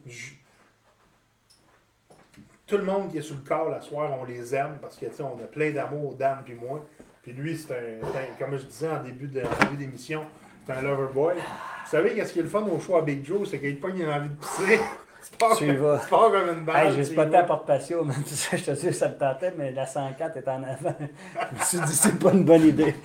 tout 2.68 2.78
le 2.78 2.84
monde 2.84 3.10
qui 3.10 3.20
est 3.20 3.22
sous 3.22 3.36
le 3.36 3.48
corps 3.48 3.70
la 3.70 3.80
soir, 3.80 4.12
on 4.20 4.26
les 4.26 4.54
aime 4.54 4.78
parce 4.82 4.98
que, 4.98 5.06
on 5.22 5.42
a 5.42 5.48
plein 5.48 5.72
d'amour, 5.72 6.16
Dan 6.16 6.40
puis 6.44 6.56
moi. 6.56 6.86
Puis 7.22 7.32
lui, 7.32 7.58
c'est 7.58 7.74
un, 7.74 8.38
comme 8.38 8.58
je 8.58 8.66
disais 8.66 8.90
en 8.90 9.02
début 9.02 9.30
d'émission, 9.78 10.26
c'est 10.66 10.74
un 10.74 10.82
lover 10.82 11.14
boy. 11.14 11.36
Vous 11.36 11.90
savez, 11.90 12.14
qu'est-ce 12.14 12.34
qui 12.34 12.40
est 12.40 12.44
le 12.44 12.50
fun 12.50 12.64
au 12.64 12.80
choix 12.80 13.00
à 13.00 13.02
Big 13.02 13.26
Joe, 13.26 13.50
c'est 13.50 13.60
qu'il 13.60 13.80
pogne, 13.80 14.00
il 14.00 14.06
a 14.06 14.18
envie 14.18 14.30
de 14.30 14.36
pas, 15.40 15.56
tu 15.56 15.74
vas. 15.76 15.98
Pas 15.98 16.32
comme 16.32 16.58
une 16.58 16.66
balle. 16.66 16.88
Hey, 16.88 16.94
j'ai 16.96 17.04
spoté 17.06 17.38
à 17.38 17.44
porte 17.44 17.66
patio, 17.66 18.04
même 18.04 18.26
ça, 18.26 18.58
je 18.58 18.64
te 18.64 18.72
dis, 18.72 18.94
ça 18.94 19.10
me 19.10 19.16
tentait, 19.18 19.54
mais 19.58 19.72
la 19.72 19.86
104 19.86 20.38
est 20.38 20.48
en 20.48 20.64
avant. 20.64 20.96
je 21.52 21.60
me 21.60 21.64
suis 21.64 21.80
dit, 21.80 21.96
c'est 21.96 22.20
pas 22.20 22.32
une 22.32 22.44
bonne 22.44 22.68
idée. 22.68 22.96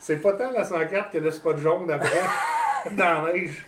C'est 0.00 0.20
pas 0.20 0.32
tant 0.32 0.50
la 0.50 0.64
104 0.64 1.10
que 1.10 1.18
le 1.18 1.30
spot 1.30 1.58
jaune 1.58 1.86
d'après, 1.86 2.22
dans 2.96 3.22
la 3.22 3.32
neige. 3.32 3.66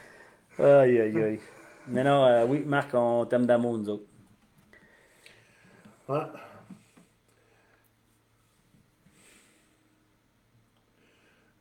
Aïe, 0.59 1.01
aïe, 1.01 1.23
aïe. 1.23 1.41
Mais 1.87 2.03
non, 2.03 2.25
euh, 2.25 2.47
oui, 2.47 2.61
Marc, 2.67 2.91
on 2.95 3.27
t'aime 3.27 3.47
d'amour, 3.47 3.79
nous 3.79 3.89
autres. 3.91 4.07
Ouais. 6.09 6.25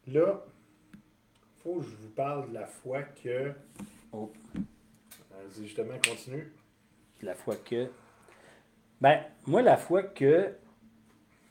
Là, 0.08 0.44
il 0.94 1.62
faut 1.62 1.76
que 1.76 1.86
je 1.86 1.96
vous 1.96 2.10
parle 2.10 2.50
de 2.50 2.54
la 2.54 2.66
fois 2.66 3.04
que. 3.04 3.52
Oh. 4.12 4.32
Vas-y, 5.32 5.68
justement, 5.68 5.94
continue. 6.06 6.52
La 7.22 7.36
fois 7.36 7.56
que. 7.56 7.88
Ben, 9.00 9.22
moi, 9.46 9.62
la 9.62 9.78
fois 9.78 10.04
que, 10.04 10.54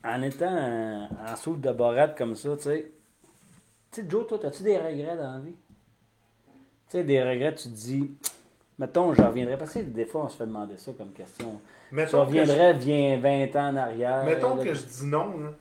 en 0.05 0.23
étant 0.23 1.09
en, 1.27 1.37
saut 1.37 1.57
de 1.57 1.73
borette 1.73 2.17
comme 2.17 2.37
ça, 2.37 2.57
tu 2.57 2.63
sais. 2.63 2.93
Tu 3.93 4.03
sais, 4.03 4.07
Joe, 4.09 4.27
toi, 4.27 4.39
as-tu 4.45 4.63
des 4.63 4.79
regrets 4.79 5.17
dans 5.17 5.33
la 5.33 5.41
vie? 5.41 5.57
Tu 6.45 6.53
sais, 6.89 7.05
des 7.05 7.23
regrets, 7.23 7.55
tu 7.55 7.65
te 7.65 7.75
dis. 7.75 8.15
Mettons, 8.79 9.13
je 9.15 9.23
reviendrai. 9.23 9.59
Parce 9.59 9.75
que 9.75 9.81
des 9.81 10.07
fois, 10.07 10.25
on 10.25 10.29
se 10.29 10.37
fait 10.37 10.47
demander 10.47 10.77
ça 10.77 10.93
comme 10.93 11.13
question. 11.13 11.61
Mettons 11.91 12.11
tu 12.11 12.17
reviendrais, 12.17 12.73
viens 12.75 13.19
20 13.19 13.57
ans 13.57 13.69
en 13.69 13.77
arrière. 13.77 14.25
Mettons 14.25 14.57
que 14.57 14.73
je 14.73 14.83
dis 14.85 15.07
non, 15.07 15.39
là. 15.39 15.53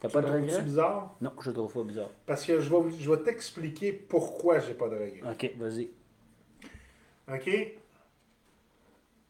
T'as 0.00 0.08
pas 0.08 0.22
de 0.22 0.30
regrets? 0.30 0.50
C'est 0.50 0.62
bizarre? 0.62 1.16
Non, 1.20 1.32
je 1.40 1.50
trouve 1.50 1.72
pas 1.72 1.82
bizarre. 1.82 2.10
Parce 2.26 2.44
que 2.44 2.60
je 2.60 2.68
vais, 2.68 2.90
je 2.98 3.10
vais 3.10 3.22
t'expliquer 3.22 3.92
pourquoi 3.92 4.60
j'ai 4.60 4.74
pas 4.74 4.88
de 4.88 4.94
regrets. 4.94 5.22
OK, 5.30 5.52
vas-y. 5.56 5.90
OK? 7.32 7.78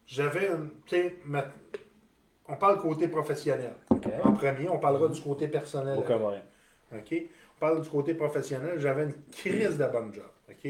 J'avais 0.05 0.47
une. 0.47 0.69
On 2.47 2.55
parle 2.55 2.81
côté 2.81 3.07
professionnel. 3.07 3.73
En 4.23 4.33
premier, 4.33 4.69
on 4.69 4.79
parlera 4.79 5.07
du 5.07 5.21
côté 5.21 5.47
personnel. 5.47 5.97
Aucun. 5.99 6.17
OK? 6.17 7.15
Parle 7.59 7.81
du 7.81 7.89
côté 7.89 8.13
professionnel. 8.13 8.79
J'avais 8.79 9.03
une 9.03 9.15
crise 9.31 9.77
de 9.77 9.85
bon 9.85 10.13
job. 10.13 10.29
OK? 10.49 10.67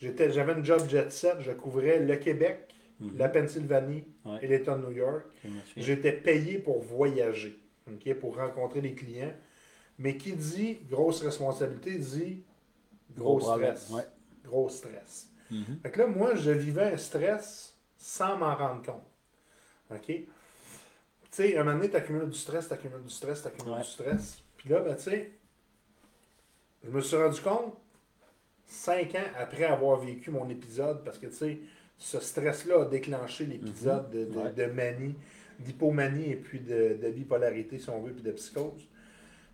J'avais 0.00 0.52
une 0.52 0.64
job 0.64 0.88
jet 0.88 1.10
set. 1.10 1.36
Je 1.40 1.52
couvrais 1.52 2.00
le 2.00 2.16
Québec, 2.16 2.74
mhm. 3.00 3.16
la 3.16 3.28
Pennsylvanie 3.28 4.04
et 4.42 4.46
l'État 4.46 4.76
de 4.76 4.82
New 4.86 4.92
York. 4.92 5.24
J'étais 5.76 6.12
payé 6.12 6.58
pour 6.58 6.82
voyager 6.82 7.58
pour 8.20 8.36
rencontrer 8.36 8.80
les 8.80 8.94
clients. 8.94 9.34
Mais 9.98 10.16
qui 10.16 10.32
dit 10.32 10.78
grosse 10.90 11.22
responsabilité 11.22 11.96
dit 11.96 12.42
gros, 13.16 13.40
stress. 13.40 13.92
Gros 14.44 14.68
stress. 14.68 15.30
Mm-hmm. 15.50 15.80
Fait 15.82 15.90
que 15.90 15.98
là, 16.00 16.06
moi, 16.06 16.34
je 16.34 16.50
vivais 16.50 16.92
un 16.92 16.96
stress 16.96 17.74
sans 17.96 18.36
m'en 18.36 18.54
rendre 18.54 18.82
compte. 18.82 19.06
OK? 19.90 20.06
Tu 20.06 20.26
sais, 21.30 21.56
à 21.56 21.62
un 21.62 21.64
moment 21.64 21.78
donné, 21.78 21.90
tu 21.90 21.96
accumules 21.96 22.28
du 22.28 22.38
stress, 22.38 22.68
tu 22.68 22.74
accumules 22.74 23.02
du 23.02 23.10
stress, 23.10 23.42
tu 23.42 23.48
accumules 23.48 23.78
du 23.78 23.84
stress. 23.84 24.42
Puis 24.58 24.68
là, 24.68 24.80
ben, 24.80 24.94
tu 24.96 25.02
sais, 25.04 25.35
je 26.86 26.90
me 26.90 27.00
suis 27.00 27.16
rendu 27.16 27.40
compte, 27.40 27.74
cinq 28.66 29.14
ans 29.14 29.28
après 29.38 29.64
avoir 29.64 29.98
vécu 29.98 30.30
mon 30.30 30.48
épisode, 30.48 31.04
parce 31.04 31.18
que, 31.18 31.26
tu 31.26 31.34
sais, 31.34 31.58
ce 31.98 32.20
stress-là 32.20 32.82
a 32.82 32.84
déclenché 32.84 33.46
l'épisode 33.46 34.14
mm-hmm. 34.14 34.54
de, 34.54 34.62
de, 34.62 34.72
manie 34.72 35.14
d'hypomanie 35.58 36.32
et 36.32 36.36
puis 36.36 36.60
de, 36.60 37.10
bipolarité, 37.10 37.78
si 37.78 37.88
on 37.88 38.00
veut, 38.00 38.12
puis 38.12 38.22
de 38.22 38.32
psychose. 38.32 38.88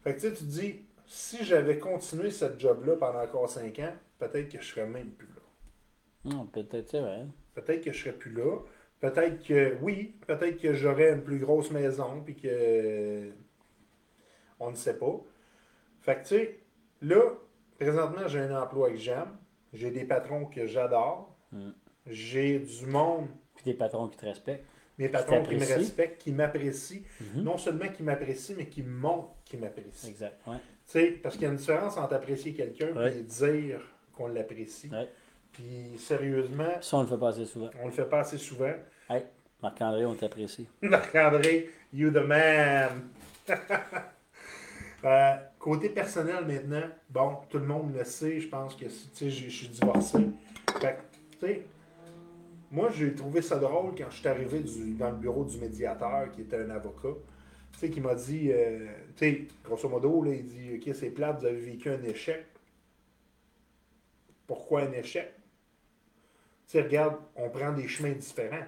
Fait 0.03 0.15
que 0.15 0.21
tu 0.21 0.29
sais, 0.29 0.35
tu 0.35 0.45
te 0.45 0.51
dis, 0.51 0.81
si 1.07 1.45
j'avais 1.45 1.79
continué 1.79 2.31
cette 2.31 2.59
job-là 2.59 2.97
pendant 2.97 3.23
encore 3.23 3.49
5 3.49 3.79
ans, 3.81 3.93
peut-être 4.19 4.49
que 4.49 4.61
je 4.61 4.67
serais 4.67 4.87
même 4.87 5.11
plus 5.11 5.29
là. 5.29 6.33
Non, 6.33 6.47
peut-être 6.47 6.91
c'est 6.91 7.01
vrai. 7.01 7.27
Peut-être 7.55 7.85
que 7.85 7.93
je 7.93 7.99
serais 7.99 8.13
plus 8.13 8.33
là. 8.33 8.59
Peut-être 9.01 9.45
que, 9.45 9.77
oui, 9.83 10.15
peut-être 10.27 10.61
que 10.61 10.75
j'aurais 10.75 11.13
une 11.13 11.23
plus 11.23 11.39
grosse 11.39 11.71
maison, 11.71 12.23
puis 12.25 12.37
que. 12.37 13.31
On 14.61 14.71
ne 14.71 14.77
sait 14.77 14.97
pas. 14.97 15.21
Fait 16.03 16.17
que, 16.17 16.21
tu 16.21 16.27
sais, 16.29 16.61
là, 17.03 17.23
présentement, 17.79 18.27
j'ai 18.27 18.41
un 18.41 18.63
emploi 18.63 18.91
que 18.91 18.97
j'aime. 18.97 19.37
J'ai 19.73 19.91
des 19.91 20.05
patrons 20.05 20.47
que 20.47 20.67
j'adore. 20.67 21.37
Mm. 21.53 21.71
J'ai 22.07 22.59
du 22.59 22.87
monde. 22.87 23.29
Puis 23.55 23.65
des 23.65 23.75
patrons 23.75 24.09
qui 24.09 24.17
te 24.17 24.27
respectent 24.27 24.65
mes 24.99 25.09
patrons 25.09 25.43
qui 25.43 25.57
me 25.57 25.65
respectent, 25.65 26.23
qui 26.23 26.33
m'apprécient. 26.33 27.03
Mhm. 27.21 27.43
Non 27.43 27.59
seulement 27.59 27.89
qui 27.89 28.03
m'apprécient, 28.03 28.55
mais 28.57 28.67
qui 28.67 28.83
montrent 28.83 29.35
qu'ils 29.45 29.61
m'apprécient. 29.61 30.09
Exact. 30.09 30.41
Parce 31.23 31.35
qu'il 31.35 31.43
y 31.43 31.47
a 31.47 31.51
une 31.51 31.57
différence 31.57 31.97
entre 31.97 32.15
apprécier 32.15 32.53
quelqu'un 32.53 33.07
et 33.07 33.23
dire 33.23 33.81
qu'on 34.13 34.29
l'apprécie. 34.29 34.91
Puis 35.53 35.99
sérieusement. 35.99 36.81
Ça, 36.81 36.97
on 36.97 37.03
le 37.03 37.09
fait 37.09 37.19
pas 37.19 37.29
assez 37.29 37.45
souvent. 37.45 37.71
On 37.83 37.87
le 37.87 37.93
fait 37.93 38.05
pas 38.05 38.21
assez 38.21 38.39
souvent. 38.39 38.73
Hey, 39.09 39.25
Marc-André, 39.63 40.07
on 40.07 40.15
t'apprécie. 40.15 40.67
Marc-André, 40.83 41.71
you 41.93 42.11
the 42.11 42.25
man. 42.25 43.11
Euh, 45.05 45.35
côté 45.63 45.89
personnel 45.89 46.45
maintenant, 46.45 46.89
bon, 47.09 47.37
tout 47.49 47.59
le 47.59 47.67
monde 47.67 47.95
le 47.97 48.05
sait, 48.05 48.41
je 48.41 48.49
pense 48.49 48.75
que 48.75 48.87
je 48.89 49.49
suis 49.49 49.69
divorcé. 49.69 50.19
Fait 50.81 50.99
tu 51.41 51.47
sais, 51.47 51.63
moi, 52.73 52.91
j'ai 52.91 53.15
trouvé 53.15 53.43
ça 53.43 53.59
drôle 53.59 53.95
quand 53.97 54.11
je 54.11 54.17
suis 54.17 54.29
arrivé 54.29 54.65
dans 54.99 55.11
le 55.11 55.17
bureau 55.17 55.45
du 55.45 55.59
médiateur, 55.59 56.33
qui 56.33 56.41
était 56.41 56.57
un 56.57 56.71
avocat, 56.71 57.17
tu 57.73 57.79
sais, 57.79 57.91
qui 57.91 58.01
m'a 58.01 58.15
dit, 58.17 58.51
euh, 58.51 58.87
tu 59.17 59.19
sais, 59.19 59.49
grosso 59.65 59.89
modo, 59.89 60.25
là, 60.25 60.33
il 60.35 60.47
dit, 60.47 60.75
OK, 60.75 60.95
c'est 60.95 61.11
plate, 61.11 61.39
vous 61.39 61.47
avez 61.47 61.61
vécu 61.61 61.91
un 61.91 62.03
échec. 62.03 62.45
Pourquoi 64.49 64.83
un 64.83 64.93
échec? 64.93 65.33
Tu 66.67 66.73
sais, 66.73 66.83
regarde, 66.83 67.19
on 67.37 67.49
prend 67.51 67.73
des 67.73 67.87
chemins 67.87 68.13
différents. 68.13 68.67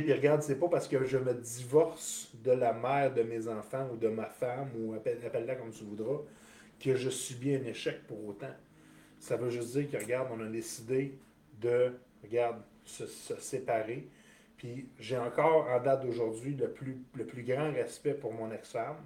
Puis 0.00 0.12
regarde, 0.12 0.40
c'est 0.42 0.58
pas 0.58 0.68
parce 0.68 0.88
que 0.88 1.04
je 1.04 1.18
me 1.18 1.34
divorce 1.34 2.30
de 2.42 2.52
la 2.52 2.72
mère 2.72 3.12
de 3.12 3.22
mes 3.22 3.46
enfants 3.46 3.88
ou 3.92 3.96
de 3.96 4.08
ma 4.08 4.24
femme, 4.24 4.70
ou 4.78 4.94
appelle-la 4.94 5.54
comme 5.54 5.70
tu 5.70 5.84
voudras, 5.84 6.22
que 6.80 6.96
je 6.96 7.10
subis 7.10 7.54
un 7.54 7.64
échec 7.64 8.06
pour 8.06 8.26
autant. 8.26 8.54
Ça 9.18 9.36
veut 9.36 9.50
juste 9.50 9.72
dire 9.76 9.90
que, 9.90 10.02
regarde, 10.02 10.28
on 10.32 10.40
a 10.40 10.48
décidé 10.48 11.18
de 11.60 11.92
regarde, 12.22 12.62
se, 12.84 13.04
séparer. 13.38 14.08
Puis 14.56 14.88
j'ai 14.98 15.18
encore, 15.18 15.68
en 15.68 15.80
date 15.80 16.06
d'aujourd'hui, 16.06 16.54
le 16.54 16.70
plus, 16.70 16.96
le 17.14 17.26
plus 17.26 17.42
grand 17.42 17.70
respect 17.72 18.14
pour 18.14 18.32
mon 18.32 18.50
ex-femme. 18.50 19.04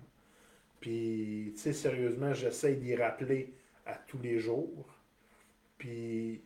Puis, 0.78 1.52
tu 1.56 1.62
sais, 1.62 1.72
sérieusement, 1.72 2.32
j'essaie 2.32 2.76
d'y 2.76 2.94
rappeler 2.94 3.52
à 3.86 3.94
tous 3.94 4.18
les 4.18 4.38
jours. 4.38 4.86
Puis, 5.78 6.42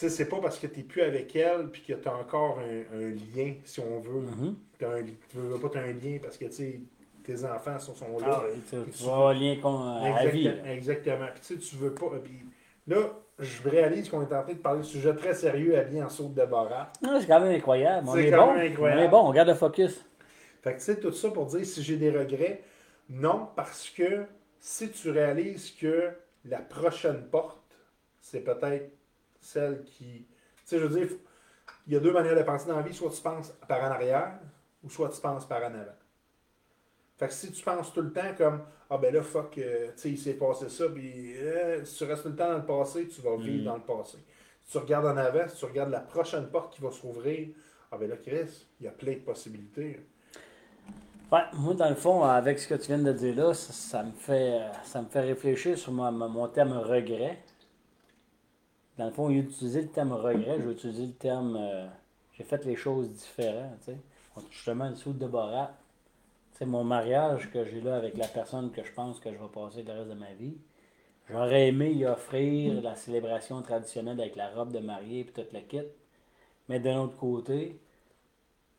sais, 0.00 0.08
c'est 0.08 0.28
pas 0.28 0.40
parce 0.40 0.58
que 0.58 0.66
tu 0.66 0.78
n'es 0.78 0.84
plus 0.84 1.02
avec 1.02 1.34
elle 1.36 1.68
puis 1.68 1.82
que 1.82 1.92
tu 1.92 2.08
as 2.08 2.14
encore 2.14 2.58
un, 2.58 3.10
lien, 3.34 3.54
si 3.64 3.80
on 3.80 4.00
veut. 4.00 4.22
Mm-hmm. 4.22 5.04
tu 5.28 5.36
veux 5.36 5.58
pas 5.58 5.78
un 5.78 5.92
lien 5.92 6.18
parce 6.22 6.36
que, 6.36 6.46
tu 6.46 6.86
tes 7.22 7.44
enfants 7.44 7.78
sont, 7.78 7.94
sont 7.94 8.18
là. 8.18 8.42
Ah, 8.42 8.46
tu, 8.68 8.76
veux 8.76 9.10
un 9.10 9.34
lien 9.34 9.56
à 10.02 10.24
la 10.24 10.30
vie. 10.30 10.50
Exactement. 10.66 11.26
Puis, 11.34 11.58
tu 11.58 11.58
tu 11.58 11.76
veux 11.76 11.94
pas. 11.94 12.06
Puis, 12.24 12.44
là, 12.86 13.12
je 13.38 13.68
réalise 13.68 14.08
qu'on 14.08 14.22
est 14.22 14.34
en 14.34 14.42
train 14.42 14.52
de 14.52 14.58
parler 14.58 14.80
de 14.80 14.86
sujets 14.86 15.14
très 15.14 15.34
sérieux 15.34 15.78
habillés 15.78 16.02
en 16.02 16.08
saute 16.08 16.34
de 16.34 16.44
barat. 16.44 16.92
c'est 17.02 17.26
quand 17.26 17.40
même 17.40 17.54
incroyable. 17.54 18.08
On 18.08 18.16
est, 18.16 18.30
bon. 18.30 18.52
On 18.80 18.98
est 18.98 19.08
bon, 19.08 19.28
on 19.28 19.32
garde 19.32 19.48
le 19.48 19.54
focus. 19.54 20.04
Fait 20.62 20.72
que 20.72 20.78
tu 20.78 20.84
sais, 20.84 21.00
tout 21.00 21.12
ça 21.12 21.30
pour 21.30 21.46
dire 21.46 21.64
si 21.64 21.82
j'ai 21.82 21.96
des 21.96 22.10
regrets, 22.10 22.62
non, 23.08 23.48
parce 23.56 23.88
que 23.88 24.26
si 24.58 24.90
tu 24.90 25.10
réalises 25.10 25.70
que 25.72 26.10
la 26.44 26.58
prochaine 26.58 27.22
porte, 27.30 27.58
c'est 28.20 28.40
peut-être 28.40 28.90
celle 29.40 29.82
qui. 29.84 30.26
Tu 30.26 30.62
sais, 30.64 30.78
je 30.78 30.84
veux 30.84 31.00
dire, 31.00 31.16
il 31.86 31.94
y 31.94 31.96
a 31.96 32.00
deux 32.00 32.12
manières 32.12 32.36
de 32.36 32.42
penser 32.42 32.68
dans 32.68 32.76
la 32.76 32.82
vie. 32.82 32.94
Soit 32.94 33.10
tu 33.10 33.22
penses 33.22 33.52
par 33.66 33.82
en 33.82 33.92
arrière, 33.92 34.38
ou 34.82 34.90
soit 34.90 35.08
tu 35.08 35.20
penses 35.20 35.46
par 35.46 35.62
en 35.62 35.74
avant. 35.74 35.96
Fait 37.20 37.28
que 37.28 37.34
si 37.34 37.52
tu 37.52 37.62
penses 37.62 37.92
tout 37.92 38.00
le 38.00 38.12
temps 38.12 38.34
comme 38.36 38.62
Ah 38.88 38.96
ben 38.96 39.12
là, 39.12 39.22
fuck, 39.22 39.58
euh, 39.58 39.88
tu 39.88 39.98
sais, 39.98 40.10
il 40.10 40.18
s'est 40.18 40.34
passé 40.34 40.70
ça, 40.70 40.88
puis 40.88 41.36
euh, 41.36 41.84
si 41.84 41.98
tu 41.98 42.04
restes 42.04 42.22
tout 42.22 42.30
le 42.30 42.36
temps 42.36 42.48
dans 42.48 42.58
le 42.58 42.64
passé, 42.64 43.08
tu 43.08 43.20
vas 43.20 43.36
vivre 43.36 43.60
mm. 43.60 43.64
dans 43.64 43.76
le 43.76 43.82
passé. 43.82 44.16
Si 44.64 44.72
tu 44.72 44.78
regardes 44.78 45.04
en 45.04 45.16
avant, 45.18 45.46
si 45.46 45.56
tu 45.56 45.64
regardes 45.66 45.90
la 45.90 46.00
prochaine 46.00 46.46
porte 46.48 46.74
qui 46.74 46.80
va 46.80 46.90
s'ouvrir, 46.90 47.48
ah 47.92 47.98
ben 47.98 48.08
là, 48.08 48.16
Chris, 48.16 48.66
il 48.80 48.84
y 48.84 48.88
a 48.88 48.92
plein 48.92 49.12
de 49.12 49.18
possibilités. 49.18 50.00
Ouais, 51.30 51.42
moi, 51.52 51.74
dans 51.74 51.90
le 51.90 51.94
fond, 51.94 52.24
avec 52.24 52.58
ce 52.58 52.66
que 52.66 52.74
tu 52.74 52.86
viens 52.86 52.98
de 52.98 53.12
dire 53.12 53.36
là, 53.36 53.52
ça, 53.52 54.02
me, 54.02 54.12
fait, 54.12 54.58
ça 54.84 55.02
me 55.02 55.08
fait 55.08 55.20
réfléchir 55.20 55.76
sur 55.76 55.92
mon, 55.92 56.10
mon 56.10 56.48
terme 56.48 56.72
regret. 56.72 57.38
Dans 59.00 59.06
le 59.06 59.12
fond, 59.12 59.24
au 59.24 59.28
lieu 59.30 59.40
d'utiliser 59.40 59.80
le 59.80 59.88
terme 59.88 60.12
regret, 60.12 60.56
je 60.58 60.66
vais 60.66 60.72
utiliser 60.72 61.06
le 61.06 61.14
terme 61.14 61.56
euh, 61.58 61.86
j'ai 62.34 62.44
fait 62.44 62.62
les 62.66 62.76
choses 62.76 63.08
différentes. 63.08 63.88
Justement 64.50 64.84
une 64.84 64.96
soude 64.96 65.16
de 65.16 65.26
Borat. 65.26 65.70
C'est 66.52 66.66
mon 66.66 66.84
mariage 66.84 67.50
que 67.50 67.64
j'ai 67.64 67.80
là 67.80 67.96
avec 67.96 68.18
la 68.18 68.28
personne 68.28 68.70
que 68.70 68.84
je 68.84 68.92
pense 68.92 69.18
que 69.18 69.30
je 69.32 69.38
vais 69.38 69.48
passer 69.50 69.84
le 69.84 69.92
reste 69.94 70.10
de 70.10 70.14
ma 70.14 70.30
vie. 70.34 70.58
J'aurais 71.30 71.68
aimé 71.68 71.92
y 71.92 72.04
offrir 72.04 72.82
la 72.82 72.94
célébration 72.94 73.62
traditionnelle 73.62 74.20
avec 74.20 74.36
la 74.36 74.50
robe 74.50 74.70
de 74.70 74.80
mariée 74.80 75.20
et 75.20 75.24
tout 75.24 75.40
le 75.50 75.60
kit. 75.60 75.80
Mais 76.68 76.78
d'un 76.78 76.98
autre 76.98 77.16
côté, 77.16 77.80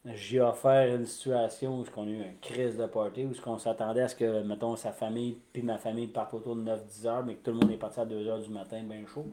j'ai 0.05 0.39
offert 0.39 0.95
une 0.95 1.07
situation 1.07 1.79
où 1.79 1.85
on 1.97 2.03
a 2.03 2.09
eu 2.11 2.21
une 2.21 2.37
crise 2.41 2.77
de 2.77 2.85
party, 2.85 3.25
où 3.25 3.33
on 3.47 3.57
s'attendait 3.57 4.03
à 4.03 4.07
ce 4.07 4.15
que, 4.15 4.43
mettons, 4.43 4.75
sa 4.75 4.91
famille 4.91 5.39
puis 5.51 5.63
ma 5.63 5.79
famille 5.79 6.05
partent 6.05 6.35
autour 6.35 6.55
de 6.55 6.61
9-10 6.61 7.07
heures, 7.07 7.25
mais 7.25 7.33
que 7.33 7.43
tout 7.43 7.51
le 7.51 7.57
monde 7.57 7.71
est 7.71 7.77
parti 7.77 7.99
à 7.99 8.05
2 8.05 8.27
heures 8.27 8.39
du 8.39 8.49
matin, 8.49 8.83
bien 8.83 9.03
chaud. 9.07 9.25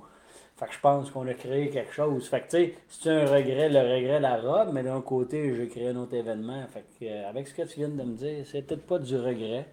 Fait 0.58 0.66
que 0.66 0.72
je 0.72 0.80
pense 0.80 1.10
qu'on 1.10 1.24
a 1.28 1.34
créé 1.34 1.70
quelque 1.70 1.92
chose. 1.92 2.28
Fait 2.28 2.40
que, 2.40 2.46
tu 2.46 2.50
sais, 2.50 2.74
c'est 2.88 3.10
un 3.10 3.26
regret, 3.26 3.68
le 3.68 3.78
regret, 3.78 4.18
la 4.18 4.38
robe, 4.38 4.70
mais 4.72 4.82
d'un 4.82 5.00
côté, 5.00 5.54
j'ai 5.54 5.68
créé 5.68 5.88
un 5.90 5.96
autre 5.96 6.14
événement. 6.14 6.66
Fait 6.66 6.84
que, 6.98 7.04
euh, 7.04 7.28
avec 7.28 7.46
ce 7.46 7.54
que 7.54 7.62
tu 7.62 7.78
viens 7.78 7.88
de 7.88 8.02
me 8.02 8.16
dire, 8.16 8.44
c'est 8.44 8.62
peut-être 8.62 8.84
pas 8.84 8.98
du 8.98 9.16
regret. 9.16 9.68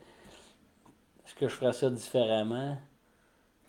Est-ce 1.26 1.34
que 1.34 1.48
je 1.48 1.56
ferais 1.56 1.74
ça 1.74 1.90
différemment? 1.90 2.78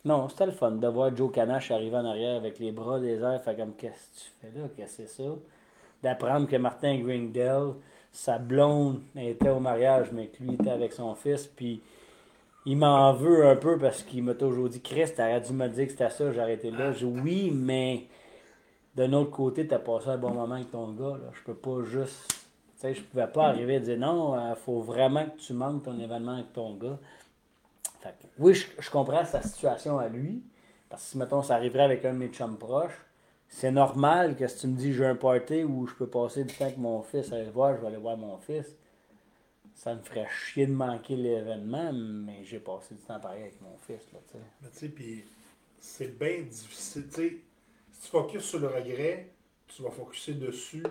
Non, 0.05 0.28
c'était 0.28 0.44
le 0.44 0.52
fun 0.52 0.72
de 0.72 0.86
voir 0.88 1.16
Joe 1.16 1.32
Canache 1.32 1.70
arriver 1.70 1.97
en 1.97 2.05
arrière 2.05 2.36
avec 2.36 2.59
les 2.59 2.70
bras 2.70 3.01
airs. 3.01 3.43
Fait 3.43 3.56
comme, 3.56 3.72
qu'est-ce 3.72 3.94
que 3.94 4.24
tu 4.24 4.30
fais 4.43 4.60
là? 4.60 4.66
Qu'est-ce 4.76 4.98
que 4.98 5.06
c'est 5.06 5.22
ça? 5.22 5.30
D'apprendre 6.02 6.47
que 6.47 6.56
Martin 6.56 6.98
Grindel, 6.98 7.76
sa 8.12 8.36
blonde, 8.36 9.01
était 9.16 9.48
au 9.48 9.59
mariage, 9.59 10.09
mais 10.12 10.26
que 10.26 10.43
lui 10.43 10.52
était 10.52 10.68
avec 10.68 10.93
son 10.93 11.14
fils. 11.14 11.47
Puis, 11.47 11.80
il 12.66 12.76
m'en 12.76 13.12
veut 13.12 13.47
un 13.47 13.55
peu 13.55 13.78
parce 13.78 14.02
qu'il 14.02 14.24
m'a 14.24 14.34
toujours 14.34 14.68
dit 14.68 14.80
Chris, 14.80 15.12
t'aurais 15.16 15.40
dû 15.40 15.52
me 15.52 15.68
dire 15.68 15.86
que 15.86 15.93
c'était 15.93 16.10
ça, 16.10 16.24
arrêté 16.43 16.72
là. 16.72 16.90
Je 16.90 17.06
oui, 17.06 17.52
mais 17.55 18.09
d'un 18.97 19.12
autre 19.12 19.30
côté, 19.30 19.68
t'as 19.68 19.78
passé 19.78 20.09
un 20.09 20.18
bon 20.18 20.32
moment 20.32 20.56
avec 20.56 20.72
ton 20.72 20.93
gars. 20.93 21.16
Là. 21.16 21.30
Je 21.32 21.43
peux 21.44 21.55
pas 21.55 21.84
juste. 21.84 22.28
Tu 22.28 22.82
sais, 22.82 22.94
je 22.94 23.02
pouvais 23.02 23.28
pas 23.28 23.47
arriver 23.47 23.76
et 23.76 23.80
dire 23.80 23.97
non, 23.98 24.34
il 24.34 24.52
euh, 24.52 24.55
faut 24.56 24.80
vraiment 24.80 25.24
que 25.24 25.38
tu 25.38 25.52
manques 25.52 25.84
ton 25.84 25.98
événement 25.98 26.34
avec 26.34 26.52
ton 26.52 26.74
gars. 26.74 26.98
Fait 28.01 28.14
oui, 28.38 28.55
je, 28.55 28.90
comprends 28.90 29.24
sa 29.24 29.40
situation 29.43 29.98
à 29.98 30.09
lui. 30.09 30.43
Parce 30.90 31.05
que 31.05 31.09
si, 31.10 31.18
mettons, 31.18 31.43
ça 31.43 31.55
arriverait 31.55 31.84
avec 31.84 32.05
un 32.05 32.12
de 32.12 32.18
mes 32.18 32.28
chums 32.28 32.59
proches, 32.59 33.06
c'est 33.48 33.70
normal 33.70 34.36
que 34.36 34.47
si 34.48 34.59
tu 34.59 34.66
me 34.66 34.76
dis 34.76 34.93
j'ai 34.93 35.06
un 35.06 35.14
party 35.14 35.62
où 35.62 35.86
je 35.86 35.94
peux 35.94 36.09
passer 36.09 36.44
du 36.44 36.52
temps 36.52 36.64
avec 36.64 36.78
mon 36.78 37.01
fils 37.02 37.32
aller 37.32 37.48
voir, 37.48 37.76
je 37.76 37.80
vais 37.80 37.86
aller 37.86 37.97
voir 37.97 38.16
mon 38.16 38.36
fils 38.38 38.66
ça 39.77 39.94
me 39.94 40.01
ferait 40.01 40.27
chier 40.31 40.66
de 40.66 40.73
manquer 40.73 41.16
l'événement, 41.16 41.93
mais 41.93 42.43
j'ai 42.44 42.59
passé 42.59 42.94
du 42.94 43.03
temps 43.03 43.20
pareil 43.20 43.43
avec 43.43 43.61
mon 43.61 43.77
fils. 43.77 44.11
Là, 44.12 44.19
sais. 44.32 44.39
Mais 44.62 44.69
tu 44.70 44.78
sais, 44.78 44.89
puis 44.89 45.24
c'est 45.78 46.19
bien 46.19 46.40
difficile. 46.40 47.07
si 47.12 47.40
tu 48.03 48.09
focuses 48.09 48.43
sur 48.43 48.59
le 48.59 48.69
regret, 48.69 49.31
tu 49.69 49.82
vas 49.82 49.90
focuser 49.90 50.35
dessus 50.35 50.82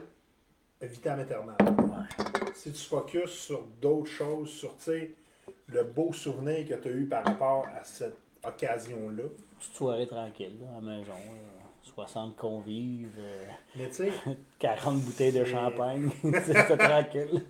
vitam 0.82 1.20
aeternam. 1.20 1.56
Ouais. 1.60 2.52
Si 2.54 2.72
tu 2.72 2.84
focuses 2.84 3.32
sur 3.32 3.64
d'autres 3.82 4.12
choses, 4.12 4.50
sur 4.52 4.76
le 5.68 5.84
beau 5.84 6.14
souvenir 6.14 6.68
que 6.68 6.76
tu 6.76 6.88
as 6.88 6.92
eu 6.92 7.06
par 7.08 7.26
rapport 7.26 7.66
à 7.76 7.84
cette 7.84 8.18
occasion-là. 8.44 9.24
Petite 9.58 9.74
soirée 9.74 10.08
tranquille, 10.08 10.60
à 10.70 10.76
la 10.76 10.98
maison. 10.98 11.14
60 11.82 12.36
convives, 12.36 13.18
euh, 13.20 14.34
40 14.60 15.00
bouteilles 15.02 15.32
de 15.32 15.46
champagne. 15.46 16.10
c'est 16.24 16.78
tranquille. 16.78 17.46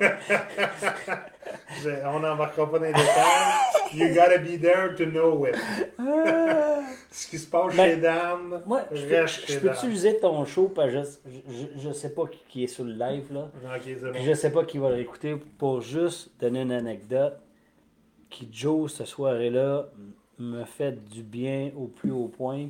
On 2.06 2.20
n'embarquera 2.20 2.70
pas 2.70 2.78
dans 2.78 2.84
les 2.84 2.92
détails. 2.92 3.12
You 3.92 4.08
gotta 4.08 4.38
be 4.38 4.60
there 4.60 4.94
to 4.96 5.06
know 5.06 5.46
it. 5.46 5.56
Ce 7.10 7.28
qui 7.28 7.38
se 7.38 7.46
passe 7.46 7.76
ben, 7.76 7.94
chez 7.94 8.00
Dan, 8.00 8.62
moi, 8.66 8.82
je, 8.92 9.58
peux, 9.58 9.70
utiliser 9.70 10.18
ton 10.18 10.44
show 10.44 10.68
parce 10.68 10.92
que 10.92 10.98
je, 11.78 11.88
ne 11.88 11.92
sais 11.92 12.10
pas 12.10 12.24
qui, 12.48 12.64
est 12.64 12.66
sur 12.66 12.84
le 12.84 12.92
live 12.92 13.32
là. 13.32 13.48
Je 14.22 14.34
sais 14.34 14.50
pas 14.50 14.64
qui 14.64 14.78
va 14.78 14.90
l'écouter 14.90 15.36
pour 15.58 15.80
juste 15.80 16.30
donner 16.40 16.62
une 16.62 16.72
anecdote. 16.72 17.38
Qui 18.28 18.48
Joe 18.52 18.92
ce 18.92 19.04
soir-là 19.04 19.86
me 20.38 20.64
fait 20.64 20.92
du 21.08 21.22
bien 21.22 21.70
au 21.76 21.86
plus 21.86 22.10
haut 22.10 22.28
point. 22.28 22.68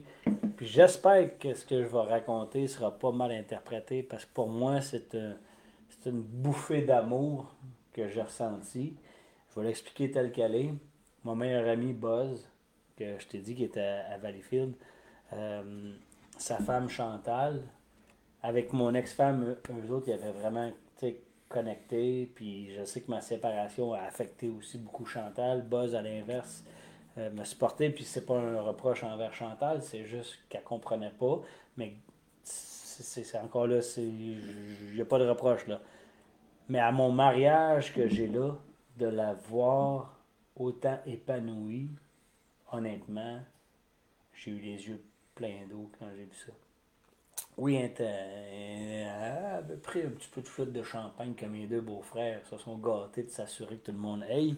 Puis 0.56 0.66
j'espère 0.66 1.38
que 1.38 1.54
ce 1.54 1.64
que 1.64 1.82
je 1.82 1.88
vais 1.88 2.00
raconter 2.00 2.66
sera 2.68 2.90
pas 2.90 3.10
mal 3.10 3.32
interprété 3.32 4.02
parce 4.02 4.24
que 4.24 4.32
pour 4.32 4.48
moi 4.48 4.80
c'est 4.80 5.14
un 5.14 5.34
c'est 6.06 6.12
une 6.12 6.22
bouffée 6.22 6.82
d'amour 6.82 7.52
que 7.92 8.08
j'ai 8.08 8.22
ressentie. 8.22 8.94
Je 9.50 9.60
vais 9.60 9.66
l'expliquer 9.66 10.08
tel 10.08 10.30
qu'elle 10.30 10.54
est. 10.54 10.72
Mon 11.24 11.34
meilleur 11.34 11.68
ami 11.68 11.92
Buzz, 11.92 12.48
que 12.96 13.18
je 13.18 13.26
t'ai 13.26 13.38
dit 13.38 13.56
qui 13.56 13.64
était 13.64 13.80
à, 13.80 14.16
Valleyfield, 14.16 14.74
euh, 15.32 15.94
sa 16.38 16.58
femme 16.58 16.88
Chantal, 16.88 17.60
avec 18.40 18.72
mon 18.72 18.94
ex-femme, 18.94 19.56
eux 19.68 19.92
autres, 19.92 20.06
ils 20.06 20.12
avaient 20.12 20.30
vraiment 20.30 20.70
connecté. 21.48 22.30
Puis 22.36 22.72
je 22.72 22.84
sais 22.84 23.00
que 23.00 23.10
ma 23.10 23.20
séparation 23.20 23.92
a 23.92 24.02
affecté 24.02 24.48
aussi 24.48 24.78
beaucoup 24.78 25.06
Chantal. 25.06 25.62
Buzz, 25.62 25.96
à 25.96 26.02
l'inverse, 26.02 26.62
euh, 27.18 27.32
me 27.32 27.42
supportait. 27.42 27.90
Puis 27.90 28.04
c'est 28.04 28.24
pas 28.24 28.38
un 28.38 28.60
reproche 28.60 29.02
envers 29.02 29.34
Chantal, 29.34 29.82
c'est 29.82 30.04
juste 30.04 30.38
qu'elle 30.48 30.62
comprenait 30.62 31.14
pas. 31.18 31.40
Mais 31.76 31.94
c'est 32.44 33.38
encore 33.38 33.66
là, 33.66 33.80
il 33.96 34.94
n'y 34.94 35.00
a 35.00 35.04
pas 35.04 35.18
de 35.18 35.26
reproche 35.26 35.66
là. 35.66 35.80
Mais 36.68 36.80
à 36.80 36.90
mon 36.93 37.12
mariage 37.12 37.94
que 37.94 38.09
j'ai 38.09 38.26
là, 38.26 38.56
de 38.98 39.06
la 39.06 39.34
voir 39.34 40.18
autant 40.56 40.98
épanouie, 41.06 41.90
honnêtement, 42.72 43.40
j'ai 44.32 44.51
eu 44.51 44.59
les 44.59 44.88
yeux 44.88 45.02
pleins 45.34 45.66
d'eau 45.70 45.90
quand 45.98 46.06
j'ai 46.16 46.24
vu 46.24 46.34
ça. 46.47 46.52
Oui, 47.59 47.76
elle 47.76 49.06
a 49.06 49.62
pris 49.82 50.02
un 50.02 50.10
petit 50.10 50.28
peu 50.28 50.43
de 50.43 50.47
flûte 50.48 50.72
de 50.72 50.82
champagne 50.82 51.34
comme 51.38 51.52
mes 51.52 51.66
deux 51.66 51.80
beaux-frères 51.80 52.40
se 52.51 52.59
sont 52.59 52.76
gâtés 52.76 53.22
de 53.22 53.30
s'assurer 53.30 53.76
que 53.76 53.86
tout 53.86 53.93
le 53.93 53.98
monde 53.98 54.24
aille. 54.24 54.56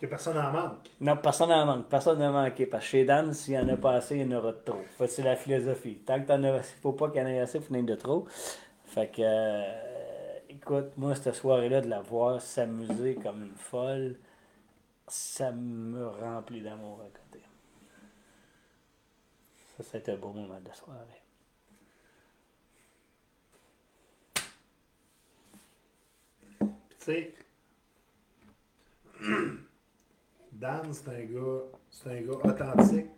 Que 0.00 0.06
personne 0.06 0.36
n'en 0.36 0.50
manque. 0.50 0.88
Non, 0.98 1.18
personne 1.18 1.50
n'en 1.50 1.66
manque. 1.66 1.86
Personne 1.88 2.18
n'en 2.18 2.32
manque. 2.32 2.64
Parce 2.70 2.84
que 2.84 2.90
chez 2.90 3.04
Dan, 3.04 3.34
s'il 3.34 3.54
y 3.54 3.58
en 3.58 3.68
a 3.68 3.76
pas 3.76 3.92
assez, 3.92 4.16
il 4.16 4.22
y 4.22 4.34
en 4.34 4.38
aura 4.38 4.52
de 4.52 4.58
trop. 4.64 4.80
c'est 5.06 5.22
la 5.22 5.36
philosophie. 5.36 5.96
Tant 5.96 6.18
que 6.22 6.26
t'en 6.26 6.42
as 6.42 6.54
assez, 6.54 6.74
faut 6.80 6.92
pas 6.92 7.10
qu'il 7.10 7.20
y 7.20 7.24
en 7.24 7.26
ait 7.26 7.40
assez, 7.40 7.58
il 7.58 7.64
faut 7.64 7.74
en 7.74 7.82
de 7.82 7.94
trop. 7.94 8.26
Fait 8.86 9.08
que, 9.08 9.20
euh, 9.20 9.89
écoute, 10.50 10.96
moi, 10.96 11.14
cette 11.14 11.34
soirée-là, 11.34 11.80
de 11.80 11.88
la 11.88 12.00
voir 12.00 12.42
s'amuser 12.42 13.14
comme 13.14 13.42
une 13.42 13.56
folle, 13.56 14.18
ça 15.06 15.52
me 15.52 16.08
remplit 16.08 16.60
d'amour 16.60 17.00
à 17.00 17.18
côté. 17.18 17.44
Ça, 19.76 19.84
c'était 19.84 20.12
un 20.12 20.16
beau 20.16 20.32
moment 20.32 20.60
de 20.60 20.72
soirée. 20.72 21.22
Tu 26.60 26.96
sais, 26.98 27.34
Dan, 30.52 30.92
c'est 30.92 31.08
un 31.08 31.24
gars, 31.24 31.62
c'est 31.90 32.10
un 32.10 32.20
gars 32.20 32.38
authentique. 32.44 33.10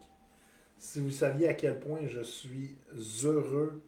Si 0.78 1.00
vous 1.00 1.10
saviez 1.10 1.48
à 1.48 1.54
quel 1.54 1.80
point 1.80 2.06
je 2.06 2.20
suis 2.20 2.76
heureux 3.24 3.82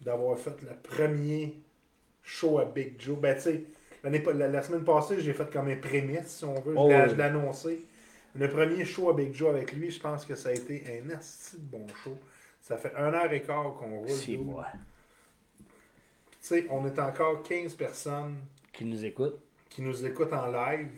d'avoir 0.00 0.38
fait 0.38 0.60
le 0.62 0.74
premier 0.76 1.62
show 2.22 2.58
à 2.58 2.64
Big 2.64 3.00
Joe. 3.00 3.18
Ben, 3.18 3.34
tu 3.34 3.42
sais, 3.42 3.64
la, 4.04 4.48
la, 4.48 4.62
semaine 4.62 4.84
passée, 4.84 5.20
j'ai 5.20 5.32
fait 5.32 5.50
comme 5.52 5.68
un 5.68 5.76
prémisse, 5.76 6.28
si 6.38 6.44
on 6.44 6.54
veut. 6.54 6.74
je 6.74 7.14
l'ai 7.14 7.22
annoncé. 7.22 7.84
Le 8.34 8.48
premier 8.48 8.84
show 8.84 9.10
à 9.10 9.14
Big 9.14 9.34
Joe 9.34 9.50
avec 9.50 9.72
lui, 9.72 9.90
je 9.90 10.00
pense 10.00 10.24
que 10.24 10.34
ça 10.34 10.48
a 10.48 10.52
été 10.52 10.84
un 10.88 11.10
assez 11.10 11.58
bon 11.58 11.86
show. 12.02 12.16
Ça 12.60 12.76
fait 12.76 12.94
un 12.96 13.12
heure 13.12 13.32
et 13.32 13.42
quart 13.42 13.74
qu'on 13.74 13.98
roule. 13.98 14.08
Tu 14.08 14.38
sais, 16.40 16.66
on 16.70 16.86
est 16.86 16.98
encore 16.98 17.42
15 17.42 17.74
personnes 17.74 18.36
qui 18.72 18.84
nous 18.84 19.04
écoutent. 19.04 19.38
Qui 19.68 19.82
nous 19.82 20.04
écoutent 20.06 20.32
en 20.32 20.46
live. 20.46 20.88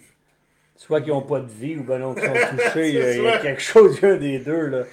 Soit 0.77 1.01
qui 1.01 1.11
n'ont 1.11 1.23
pas 1.23 1.41
de 1.41 1.51
vie 1.51 1.77
ou 1.77 1.85
ben 1.85 1.99
non, 1.99 2.15
qui 2.15 2.23
sont 2.23 2.33
touchés. 2.57 2.89
il, 2.89 3.23
y 3.23 3.29
a, 3.29 3.39
quelque 3.39 3.61
chose, 3.61 3.99
il 4.03 4.19
des 4.19 4.39
deux. 4.39 4.67
Là. 4.67 4.85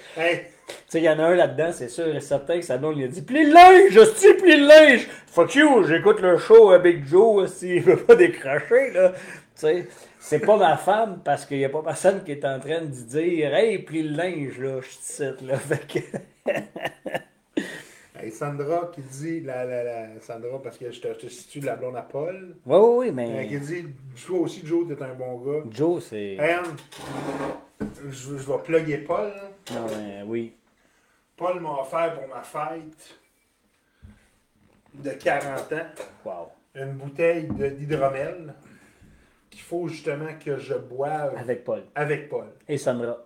Tu 0.72 0.84
sais, 0.88 1.00
il 1.00 1.04
y 1.04 1.10
en 1.10 1.20
a 1.20 1.24
un 1.24 1.36
là-dedans, 1.36 1.72
c'est 1.74 1.90
sûr 1.90 2.08
et 2.08 2.20
certain 2.20 2.58
que 2.58 2.66
sa 2.66 2.78
blonde 2.78 2.98
lui 2.98 3.06
a 3.06 3.08
dit 3.08 3.22
Plie 3.22 3.46
le 3.46 3.54
linge, 3.54 3.92
je 3.92 4.06
suis 4.16 4.34
plie 4.36 4.58
le 4.58 4.68
linge. 4.68 5.08
Fuck 5.28 5.56
you, 5.56 5.84
j'écoute 5.84 6.22
le 6.22 6.38
show 6.38 6.72
avec 6.72 7.06
Joe, 7.06 7.52
s'il 7.52 7.82
veut 7.82 7.98
pas 7.98 8.16
décrocher, 8.16 8.92
là. 8.92 9.12
Tu 9.12 9.68
sais, 9.68 9.88
c'est 10.20 10.40
pas 10.40 10.58
ma 10.58 10.78
femme 10.78 11.22
parce 11.24 11.46
qu'il 11.46 11.58
n'y 11.58 11.66
a 11.66 11.70
pas 11.70 11.84
personne 11.84 12.24
qui 12.24 12.32
est 12.32 12.46
en 12.46 12.60
train 12.60 12.82
de 12.82 12.88
dire 12.88 13.54
Hey, 13.54 13.80
plie 13.80 14.04
le 14.04 14.16
linge, 14.16 14.60
là, 14.60 14.80
je 14.82 14.90
suis 14.90 15.48
là. 15.48 15.58
Fait 15.58 15.88
que. 15.88 16.52
Sandra 18.30 18.92
qui 18.94 19.02
dit, 19.02 19.42
la, 19.42 19.66
la, 19.66 19.84
la, 19.84 20.22
Sandra, 20.22 20.62
parce 20.62 20.78
que 20.78 20.92
je 20.92 21.02
te, 21.02 21.28
situe 21.28 21.62
la 21.62 21.76
blonde 21.76 21.96
à 21.96 22.04
Paul. 22.04 22.56
Oui, 22.66 22.78
oui, 22.78 22.96
oui, 22.98 23.12
mais. 23.12 23.46
Euh, 23.46 23.48
qui 23.48 23.60
dit, 23.60 23.86
toi 24.26 24.40
aussi, 24.40 24.62
Joe, 24.66 24.88
t'es 24.88 25.02
un 25.02 25.14
bon 25.14 25.38
gars. 25.40 25.64
Joe, 25.72 26.04
c'est. 26.04 26.38
je, 28.10 28.38
je 28.38 28.52
vais 28.52 28.58
plugger 28.64 28.98
Paul. 29.00 29.32
Non, 29.72 29.86
mais 29.98 30.22
oui. 30.26 30.54
Paul 31.42 31.60
m'a 31.60 31.72
offert 31.82 32.14
pour 32.14 32.28
ma 32.28 32.44
fête 32.44 33.20
de 34.94 35.10
40 35.10 35.74
ans. 35.74 35.88
Wow. 36.24 36.52
Une 36.76 36.94
bouteille 36.94 37.48
d'hydromel 37.48 38.54
qu'il 39.50 39.62
faut 39.62 39.88
justement 39.88 40.38
que 40.40 40.58
je 40.58 40.76
boive. 40.76 41.36
Avec 41.36 41.64
Paul. 41.64 41.86
Avec 41.96 42.30
Paul. 42.30 42.46
Et 42.68 42.78
Sandra. 42.78 43.18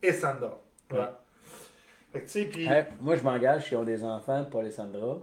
Et 0.00 0.12
Sandra. 0.12 0.60
Ouais. 0.92 2.86
moi, 3.00 3.16
je 3.16 3.22
m'engage, 3.24 3.66
si 3.66 3.74
on 3.74 3.82
des 3.82 4.04
enfants, 4.04 4.44
Paul 4.48 4.68
et 4.68 4.70
Sandra, 4.70 5.18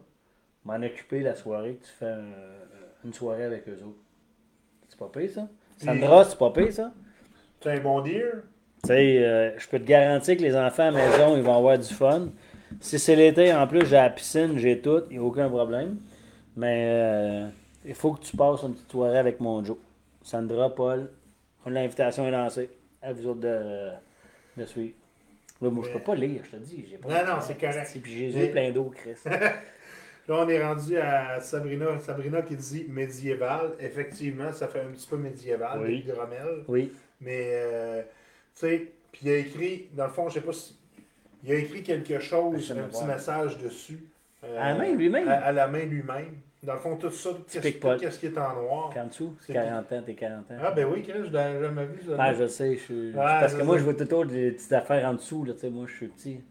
m'en 0.66 0.84
occuper 0.84 1.22
la 1.22 1.36
soirée 1.36 1.76
que 1.76 1.86
tu 1.86 1.92
fais 1.94 2.14
une 3.06 3.14
soirée 3.14 3.46
avec 3.46 3.70
eux 3.70 3.82
autres. 3.86 4.04
C'est 4.90 5.00
pas 5.00 5.08
pire, 5.08 5.32
ça? 5.32 5.48
Sandra, 5.78 6.26
c'est 6.26 6.38
pas 6.38 6.52
pire, 6.52 6.74
ça? 6.74 6.92
C'est 7.62 7.72
un 7.72 7.80
bon 7.80 8.02
deal? 8.02 8.44
Tu 8.84 8.90
sais, 8.90 9.24
euh, 9.24 9.58
je 9.58 9.66
peux 9.70 9.80
te 9.80 9.86
garantir 9.86 10.36
que 10.36 10.42
les 10.42 10.58
enfants 10.58 10.90
à 10.90 10.92
la 10.92 11.10
maison, 11.10 11.38
ils 11.38 11.42
vont 11.42 11.56
avoir 11.56 11.80
du 11.80 11.88
fun. 11.88 12.28
Si 12.82 13.00
c'est 13.00 13.16
l'été, 13.16 13.54
en 13.54 13.66
plus, 13.66 13.86
j'ai 13.86 13.96
la 13.96 14.10
piscine, 14.10 14.58
j'ai 14.58 14.82
tout, 14.82 15.04
il 15.10 15.20
n'y 15.20 15.24
a 15.24 15.26
aucun 15.26 15.48
problème. 15.48 16.00
Mais 16.58 16.88
euh, 16.90 17.48
il 17.86 17.96
faut 17.96 18.12
que 18.12 18.26
tu 18.26 18.36
passes 18.36 18.62
une 18.64 18.74
petite 18.74 18.92
soirée 18.92 19.20
avec 19.20 19.40
mon 19.40 19.64
Joe. 19.64 19.78
Sandra, 20.22 20.70
Paul, 20.76 21.10
l'invitation 21.66 22.28
est 22.28 22.32
lancée. 22.32 22.70
À 23.02 23.14
vous 23.14 23.26
autres 23.28 23.40
de, 23.40 23.92
de 24.58 24.66
suivre. 24.66 24.96
Là, 25.62 25.70
moi, 25.70 25.86
je 25.88 25.94
peux 25.94 26.04
pas 26.04 26.16
lire, 26.16 26.42
je 26.44 26.52
te 26.52 26.56
dis. 26.58 26.86
J'ai 26.90 26.98
pas 26.98 27.24
non, 27.24 27.36
non, 27.36 27.42
c'est 27.42 27.58
correct. 27.58 27.98
Puis 28.04 28.12
Jésus 28.12 28.52
plein 28.52 28.70
d'eau, 28.72 28.92
Chris. 28.94 29.16
Là, 29.26 30.36
on 30.40 30.50
est 30.50 30.62
rendu 30.62 30.98
à 30.98 31.40
Sabrina, 31.40 32.00
Sabrina 32.00 32.42
qui 32.42 32.58
dit 32.58 32.86
médiéval. 32.90 33.76
Effectivement, 33.80 34.52
ça 34.52 34.68
fait 34.68 34.82
un 34.82 34.92
petit 34.92 35.08
peu 35.08 35.16
médiéval, 35.16 35.80
oui. 35.82 36.06
Rommel. 36.14 36.64
Oui. 36.68 36.92
Mais, 37.22 37.50
euh, 37.54 38.02
sais, 38.60 38.92
puis 39.12 39.22
il 39.24 39.30
a 39.32 39.38
écrit, 39.38 39.90
dans 39.94 40.06
le 40.06 40.12
fond, 40.12 40.30
je 40.30 40.36
sais 40.36 40.42
pas 40.42 40.54
si. 40.54 40.78
Il 41.44 41.52
a 41.52 41.56
écrit 41.56 41.84
quelque 41.84 42.20
chose, 42.20 42.72
un 42.72 42.88
petit 42.88 43.04
message 43.04 43.58
dessus. 43.58 44.00
Euh, 44.44 44.60
à 44.60 44.70
la 44.70 44.76
main 44.76 44.96
lui-même 44.96 45.28
à, 45.28 45.52
la 45.52 45.68
main 45.68 45.86
lui-même. 45.86 46.38
Dans 46.64 46.74
le 46.74 46.80
fond, 46.80 46.96
tout 46.96 47.12
ça, 47.12 47.32
qu'est-ce 47.50 48.20
qui 48.20 48.28
est 48.28 48.38
en 48.38 48.56
noir. 48.62 48.94
En 48.96 49.08
dessous, 49.08 49.36
40 49.48 49.92
ans, 49.92 50.04
t'es 50.06 50.14
40 50.14 50.52
ans. 50.52 50.56
Ah, 50.62 50.72
ben 50.72 50.88
oui, 50.90 51.04
Chris, 51.04 51.20
je 51.26 51.32
l'ai 51.32 51.60
jamais 51.60 51.86
vu. 51.86 52.02
Ça, 52.08 52.16
ah, 52.18 52.34
je 52.34 52.48
sais. 52.48 52.78
Je... 52.78 53.12
parce 53.14 53.54
que 53.54 53.64
moi, 53.64 53.78
je 53.78 53.84
vois 53.84 53.94
toujours 53.94 54.26
des 54.26 54.52
petites 54.52 54.72
affaires 54.72 55.06
en 55.10 55.16
dessous. 55.16 55.44
Là, 55.44 55.54
moi, 55.70 55.86
je 55.88 55.96
suis 55.96 56.08
petit. 56.08 56.42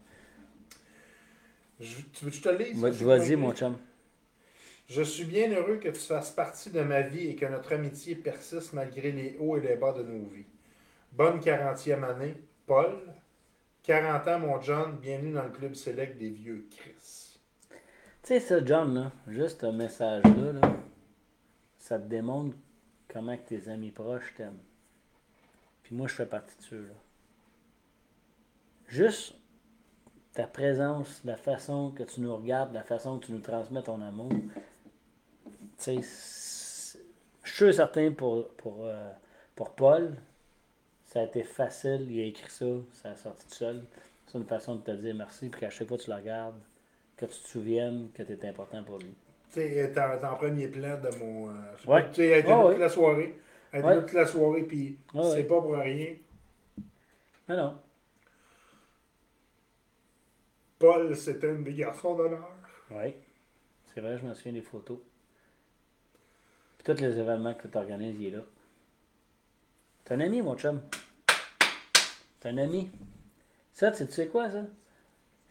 Je, 1.79 1.95
tu 2.13 2.25
veux 2.25 2.29
que 2.31 2.37
je 2.37 2.41
te 2.41 2.49
lise? 2.49 2.79
Vas-y, 2.79 3.35
mon 3.35 3.53
chum. 3.53 3.75
Je 4.87 5.01
suis 5.01 5.25
bien 5.25 5.51
heureux 5.51 5.77
que 5.77 5.89
tu 5.89 5.99
fasses 5.99 6.29
partie 6.29 6.69
de 6.69 6.81
ma 6.81 7.01
vie 7.01 7.29
et 7.29 7.35
que 7.35 7.47
notre 7.47 7.73
amitié 7.73 8.15
persiste 8.15 8.73
malgré 8.73 9.11
les 9.11 9.37
hauts 9.39 9.57
et 9.57 9.61
les 9.61 9.75
bas 9.75 9.93
de 9.93 10.03
nos 10.03 10.25
vies. 10.27 10.45
Bonne 11.15 11.39
40e 11.41 12.03
année, 12.03 12.35
Paul. 12.65 12.99
40 13.83 14.27
ans, 14.29 14.39
mon 14.39 14.59
John. 14.59 14.97
Bienvenue 14.97 15.31
dans 15.31 15.43
le 15.43 15.51
club 15.51 15.75
select 15.75 16.17
des 16.17 16.31
vieux 16.31 16.67
Chris. 16.75 17.37
Tu 17.69 17.77
sais, 18.23 18.39
ça, 18.39 18.65
John, 18.65 18.95
là, 18.95 19.11
juste 19.27 19.63
un 19.63 19.73
message-là, 19.73 20.53
là, 20.53 20.75
ça 21.77 21.99
te 21.99 22.07
démontre 22.07 22.57
comment 23.07 23.37
que 23.37 23.43
tes 23.43 23.69
amis 23.69 23.91
proches 23.91 24.33
t'aiment. 24.35 24.57
Puis 25.83 25.95
moi, 25.95 26.07
je 26.07 26.15
fais 26.15 26.25
partie 26.25 26.57
de 26.57 26.63
ceux-là. 26.63 26.95
Juste 28.87 29.35
ta 30.33 30.47
présence, 30.47 31.21
la 31.23 31.37
façon 31.37 31.91
que 31.91 32.01
tu 32.01 32.21
nous 32.21 32.35
regardes, 32.35 32.73
la 32.73 32.83
façon 32.83 33.19
que 33.19 33.27
tu 33.27 33.33
nous 33.33 33.41
transmets 33.41 33.83
ton 33.83 34.01
amour. 34.01 34.31
Tu 35.77 36.01
sais, 36.01 36.97
je 37.43 37.53
suis 37.53 37.73
certain 37.75 38.11
pour, 38.13 38.47
pour, 38.55 38.87
euh, 38.87 39.11
pour 39.53 39.75
Paul, 39.75 40.17
ça 41.13 41.19
a 41.19 41.23
été 41.25 41.43
facile, 41.43 42.07
il 42.09 42.21
a 42.21 42.25
écrit 42.25 42.49
ça, 42.49 42.65
ça 42.91 43.11
a 43.11 43.15
sorti 43.15 43.45
tout 43.47 43.53
seul. 43.53 43.83
C'est 44.25 44.37
une 44.39 44.45
façon 44.45 44.77
de 44.77 44.81
te 44.81 44.91
dire 44.91 45.13
merci, 45.13 45.47
puis 45.49 45.61
qu'à 45.61 45.69
chaque 45.69 45.87
fois 45.87 45.97
que 45.97 46.03
tu 46.03 46.09
le 46.09 46.15
regardes, 46.15 46.59
que 47.15 47.27
tu 47.27 47.39
te 47.39 47.47
souviennes 47.47 48.09
que 48.15 48.23
tu 48.23 48.31
es 48.31 48.49
important 48.49 48.83
pour 48.83 48.97
lui. 48.97 49.13
Tu 49.53 49.61
sais, 49.61 49.93
en 49.99 50.35
premier 50.35 50.67
plan 50.69 50.99
de 50.99 51.15
mon. 51.19 51.49
Euh, 51.49 51.53
ouais. 51.85 52.09
Tu 52.09 52.15
sais, 52.15 52.27
elle 52.29 52.39
était 52.39 52.49
là 52.49 52.67
toute 52.67 52.79
la 52.79 52.89
soirée. 52.89 53.39
Elle 53.71 53.79
était 53.81 53.89
là 53.89 54.01
toute 54.01 54.13
la 54.13 54.25
soirée, 54.25 54.63
puis 54.63 54.97
c'est 55.13 55.43
pas 55.43 55.61
pour 55.61 55.75
rien. 55.75 56.15
Mais 57.47 57.57
non. 57.57 57.77
Paul, 60.79 61.15
c'était 61.15 61.51
un 61.51 61.61
des 61.61 61.73
garçons 61.75 62.15
d'honneur. 62.15 62.49
Oui. 62.89 63.13
C'est 63.93 64.01
vrai, 64.01 64.17
je 64.17 64.25
me 64.25 64.33
souviens 64.33 64.53
des 64.53 64.61
photos. 64.63 64.97
Puis 66.79 66.91
tous 66.91 66.99
les 66.99 67.19
événements 67.19 67.53
que 67.53 67.67
tu 67.67 67.77
organises, 67.77 68.15
il 68.19 68.25
est 68.25 68.31
là. 68.31 68.41
T'es 70.05 70.15
un 70.15 70.19
ami, 70.21 70.41
mon 70.41 70.57
chum. 70.57 70.81
T'es 72.43 72.49
un 72.49 72.57
ami. 72.57 72.91
Ça, 73.71 73.89
tu 73.91 74.05
sais 74.05 74.27
quoi, 74.27 74.51
ça? 74.51 74.65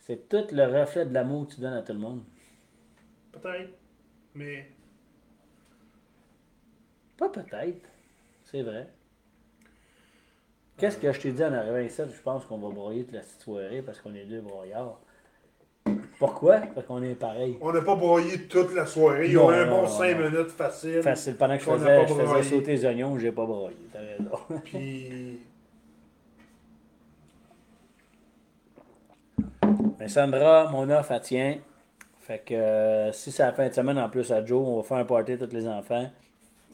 C'est 0.00 0.28
tout 0.28 0.44
le 0.52 0.80
reflet 0.80 1.06
de 1.06 1.14
l'amour 1.14 1.48
que 1.48 1.54
tu 1.54 1.60
donnes 1.62 1.72
à 1.72 1.80
tout 1.80 1.94
le 1.94 1.98
monde. 1.98 2.22
Peut-être. 3.32 3.70
Mais. 4.34 4.70
Pas 7.16 7.30
peut-être. 7.30 7.88
C'est 8.44 8.60
vrai. 8.60 8.88
Qu'est-ce 10.76 10.98
que 10.98 11.10
je 11.12 11.20
t'ai 11.20 11.32
dit 11.32 11.42
en 11.42 11.54
arrivant 11.54 11.78
ici? 11.78 12.02
Je 12.14 12.20
pense 12.20 12.44
qu'on 12.44 12.58
va 12.58 12.68
broyer 12.68 13.04
toute 13.04 13.14
la 13.14 13.20
petite 13.20 13.40
soirée 13.40 13.80
parce 13.80 13.98
qu'on 14.00 14.14
est 14.14 14.26
deux 14.26 14.42
broyards. 14.42 15.00
Pourquoi? 16.18 16.58
Parce 16.74 16.86
qu'on 16.86 17.02
est 17.02 17.14
pareil. 17.14 17.56
On 17.62 17.72
n'a 17.72 17.80
pas 17.80 17.96
broyé 17.96 18.48
toute 18.48 18.74
la 18.74 18.84
soirée. 18.84 19.28
Il 19.28 19.32
y 19.32 19.38
a 19.38 19.40
eu 19.40 19.62
un 19.62 19.66
bon 19.66 19.86
5 19.86 20.14
minutes 20.18 20.50
facile. 20.50 21.02
Facile. 21.02 21.36
Pendant 21.36 21.56
que 21.56 21.64
je 21.64 21.70
faisais, 21.70 22.06
je 22.06 22.14
faisais 22.14 22.42
sauter 22.42 22.72
les 22.72 22.84
oignons, 22.84 23.18
j'ai 23.18 23.32
pas 23.32 23.46
broyé. 23.46 23.76
T'as 23.90 24.00
raison. 24.00 24.60
Puis. 24.64 25.38
Mais 30.02 30.08
Sandra, 30.08 30.68
mon 30.68 30.90
offre, 30.90 31.12
elle 31.12 31.20
tient. 31.20 31.58
Fait 32.22 32.40
que 32.44 32.54
euh, 32.54 33.12
si 33.12 33.30
c'est 33.30 33.44
la 33.44 33.52
fin 33.52 33.68
de 33.68 33.72
semaine 33.72 34.00
en 34.00 34.08
plus 34.08 34.32
à 34.32 34.44
Joe, 34.44 34.60
on 34.66 34.78
va 34.78 34.82
faire 34.82 34.96
un 34.96 35.04
party 35.04 35.38
tous 35.38 35.54
les 35.54 35.68
enfants. 35.68 36.10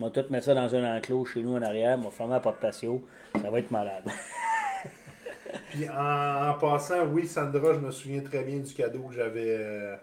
On 0.01 0.05
va 0.09 0.11
tout 0.11 0.25
mettre 0.33 0.47
ça 0.47 0.55
dans 0.55 0.75
un 0.75 0.97
enclos 0.97 1.27
chez 1.27 1.43
nous 1.43 1.55
en 1.55 1.61
arrière. 1.61 1.99
On 1.99 2.05
va 2.05 2.11
fermer 2.11 2.33
la 2.33 2.41
porte 2.41 2.59
patio. 2.59 3.07
Ça 3.39 3.51
va 3.51 3.59
être 3.59 3.71
malade. 3.71 4.05
Puis 5.71 5.87
en, 5.91 6.55
passant, 6.59 7.05
oui, 7.05 7.27
Sandra, 7.27 7.75
je 7.75 7.81
me 7.81 7.91
souviens 7.91 8.23
très 8.23 8.43
bien 8.43 8.61
du 8.61 8.73
cadeau 8.73 9.03
que 9.11 9.17
j'avais 9.17 9.59
euh, 9.61 9.97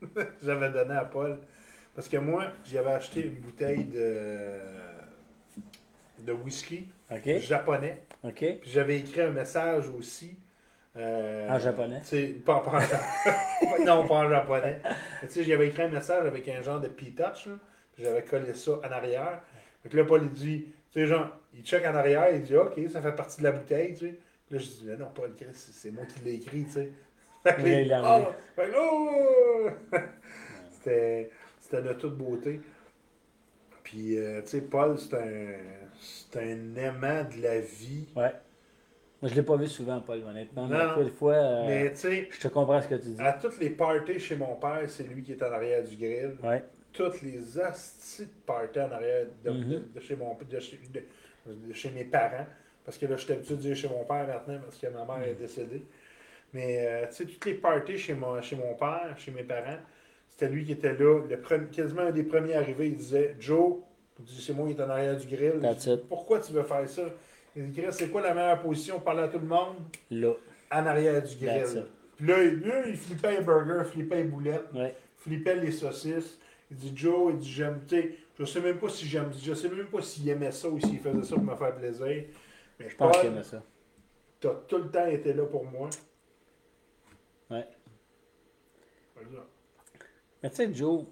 j'avais 0.42 0.70
donné 0.70 0.94
à 0.94 1.04
Paul. 1.04 1.36
Parce 1.94 2.08
que 2.08 2.16
moi, 2.16 2.44
j'avais 2.64 2.92
acheté 2.92 3.20
une 3.20 3.34
bouteille 3.34 3.84
de, 3.84 4.52
de 6.20 6.32
whisky 6.32 6.88
japonais. 7.40 8.02
Puis 8.34 8.60
j'avais 8.64 9.00
écrit 9.00 9.20
un 9.20 9.32
message 9.32 9.90
aussi. 9.90 10.38
Euh, 10.96 11.48
en 11.48 11.58
japonais? 11.58 12.00
Pas, 12.44 12.60
pas 12.60 12.70
en, 12.70 13.84
non, 13.84 14.06
pas 14.06 14.14
en 14.14 14.30
japonais. 14.30 14.80
J'avais 15.34 15.68
écrit 15.68 15.82
un 15.82 15.88
message 15.88 16.26
avec 16.26 16.48
un 16.48 16.62
genre 16.62 16.80
de 16.80 16.88
P-Touch. 16.88 17.48
J'avais 17.98 18.22
collé 18.22 18.54
ça 18.54 18.72
en 18.72 18.90
arrière. 18.90 19.42
Donc 19.84 19.92
là, 19.92 20.04
Paul, 20.04 20.22
il 20.22 20.30
dit, 20.30 20.66
tu 20.92 21.00
sais, 21.00 21.06
genre, 21.06 21.28
il 21.54 21.62
check 21.62 21.84
en 21.84 21.94
arrière, 21.94 22.34
il 22.34 22.42
dit, 22.42 22.56
OK, 22.56 22.78
ça 22.90 23.00
fait 23.00 23.14
partie 23.14 23.38
de 23.38 23.44
la 23.44 23.52
bouteille, 23.52 23.94
tu 23.94 24.06
sais. 24.06 24.18
Là, 24.50 24.58
je 24.58 24.64
dis, 24.64 24.86
non, 24.98 25.10
Paul 25.14 25.34
c'est 25.52 25.90
moi 25.90 26.04
qui 26.06 26.20
l'ai 26.24 26.34
écrit, 26.34 26.64
tu 26.64 26.72
sais. 26.72 26.92
Oh, 28.04 28.32
oh! 28.76 29.70
C'était 30.72 31.30
de 31.72 31.92
toute 31.94 32.16
beauté. 32.16 32.60
Puis, 33.82 34.18
euh, 34.18 34.42
tu 34.42 34.48
sais, 34.48 34.60
Paul, 34.62 34.98
c'est 34.98 35.14
un, 35.14 35.54
c'est 36.00 36.40
un 36.40 36.76
aimant 36.76 37.24
de 37.24 37.42
la 37.42 37.60
vie. 37.60 38.08
Ouais. 38.16 38.32
Moi, 39.22 39.30
je 39.30 39.34
l'ai 39.34 39.42
pas 39.42 39.56
vu 39.56 39.66
souvent, 39.66 40.00
Paul, 40.00 40.22
honnêtement. 40.28 40.66
Non, 40.66 40.98
mais 40.98 41.08
fois, 41.08 41.34
euh, 41.34 41.66
mais 41.66 41.90
tu 41.92 41.98
sais, 41.98 42.28
je 42.30 42.40
te 42.40 42.48
comprends 42.48 42.80
ce 42.82 42.88
que 42.88 42.96
tu 42.96 43.08
dis. 43.08 43.20
À 43.20 43.32
toutes 43.32 43.58
les 43.58 43.70
parties 43.70 44.20
chez 44.20 44.36
mon 44.36 44.56
père, 44.56 44.82
c'est 44.88 45.04
lui 45.04 45.22
qui 45.22 45.32
est 45.32 45.42
en 45.42 45.52
arrière 45.52 45.82
du 45.82 45.96
grill. 45.96 46.36
Ouais. 46.42 46.62
Toutes 46.92 47.22
les 47.22 47.58
astis 47.58 48.26
de 48.26 48.30
parties 48.44 48.80
en 48.80 48.92
arrière 48.92 49.26
de, 49.42 49.50
mm-hmm. 49.50 50.00
chez 50.00 50.16
mon, 50.16 50.36
de, 50.48 50.60
chez, 50.60 50.80
de, 50.92 51.72
chez 51.72 51.90
mes 51.90 52.04
parents. 52.04 52.46
Parce 52.84 52.98
que 52.98 53.06
là, 53.06 53.16
je 53.16 53.22
suis 53.22 53.32
habitué 53.32 53.54
de 53.54 53.60
dire 53.60 53.76
chez 53.76 53.88
mon 53.88 54.04
père 54.04 54.26
maintenant 54.26 54.58
parce 54.62 54.76
que 54.76 54.86
ma 54.88 55.04
mère 55.04 55.26
est 55.26 55.34
mm. 55.34 55.38
décédée. 55.38 55.86
Mais 56.52 56.86
euh, 56.86 57.06
tu 57.08 57.14
sais, 57.14 57.24
toutes 57.24 57.44
les 57.46 57.54
parties 57.54 57.98
chez 57.98 58.14
mon, 58.14 58.40
chez 58.42 58.56
mon 58.56 58.74
père, 58.74 59.14
chez 59.16 59.30
mes 59.30 59.42
parents, 59.42 59.78
c'était 60.28 60.48
lui 60.48 60.64
qui 60.64 60.72
était 60.72 60.92
là. 60.92 61.22
Le 61.28 61.66
quasiment 61.66 62.02
un 62.02 62.10
des 62.10 62.22
premiers 62.22 62.54
arrivés, 62.54 62.88
il 62.88 62.96
disait 62.96 63.34
Joe, 63.40 63.78
c'est 64.38 64.52
moi 64.52 64.66
qui 64.66 64.78
est 64.78 64.82
en 64.82 64.90
arrière 64.90 65.16
du 65.16 65.26
grill. 65.26 65.60
Pourquoi 66.08 66.40
tu 66.40 66.52
veux 66.52 66.62
faire 66.62 66.88
ça? 66.88 67.02
Il 67.56 67.70
dit 67.70 67.82
c'est 67.90 68.10
quoi 68.10 68.20
la 68.20 68.34
meilleure 68.34 68.60
position 68.60 68.96
pour 68.96 69.04
parler 69.04 69.22
à 69.22 69.28
tout 69.28 69.38
le 69.38 69.46
monde? 69.46 69.76
Là. 70.10 70.34
En 70.70 70.86
arrière 70.86 71.22
du 71.22 71.36
grill. 71.36 71.86
Puis 72.16 72.26
là, 72.26 72.42
il 72.86 72.96
flippait 72.96 73.38
les 73.38 73.44
burgers, 73.44 73.84
flippait 73.84 74.16
les 74.16 74.24
boulettes, 74.24 74.68
flippait 75.16 75.56
les 75.56 75.72
saucisses. 75.72 76.38
Il 76.70 76.76
dit 76.76 76.92
Joe, 76.94 77.32
il 77.32 77.38
dit 77.38 77.50
j'aime, 77.50 77.82
tu 77.86 77.96
sais, 77.96 78.14
je 78.38 78.44
sais 78.44 78.60
même 78.60 78.78
pas 78.78 78.88
si 78.88 79.06
j'aime, 79.06 79.30
je 79.40 79.54
sais 79.54 79.68
même 79.68 79.86
pas 79.86 80.02
s'il 80.02 80.28
aimait 80.28 80.50
ça 80.50 80.68
ou 80.68 80.80
s'il 80.80 80.98
faisait 80.98 81.22
ça 81.22 81.36
pour 81.36 81.44
me 81.44 81.54
faire 81.54 81.74
plaisir. 81.76 82.24
Mais 82.78 82.88
je 82.88 82.96
pense 82.96 83.16
qu'il 83.18 83.28
aimait 83.30 83.44
ça. 83.44 83.62
Tu 84.40 84.48
as 84.48 84.54
tout 84.68 84.78
le 84.78 84.90
temps 84.90 85.06
été 85.06 85.32
là 85.32 85.44
pour 85.44 85.64
moi. 85.64 85.88
Ouais. 87.50 87.66
Mais 90.42 90.50
tu 90.50 90.56
sais, 90.56 90.74
Joe, 90.74 91.04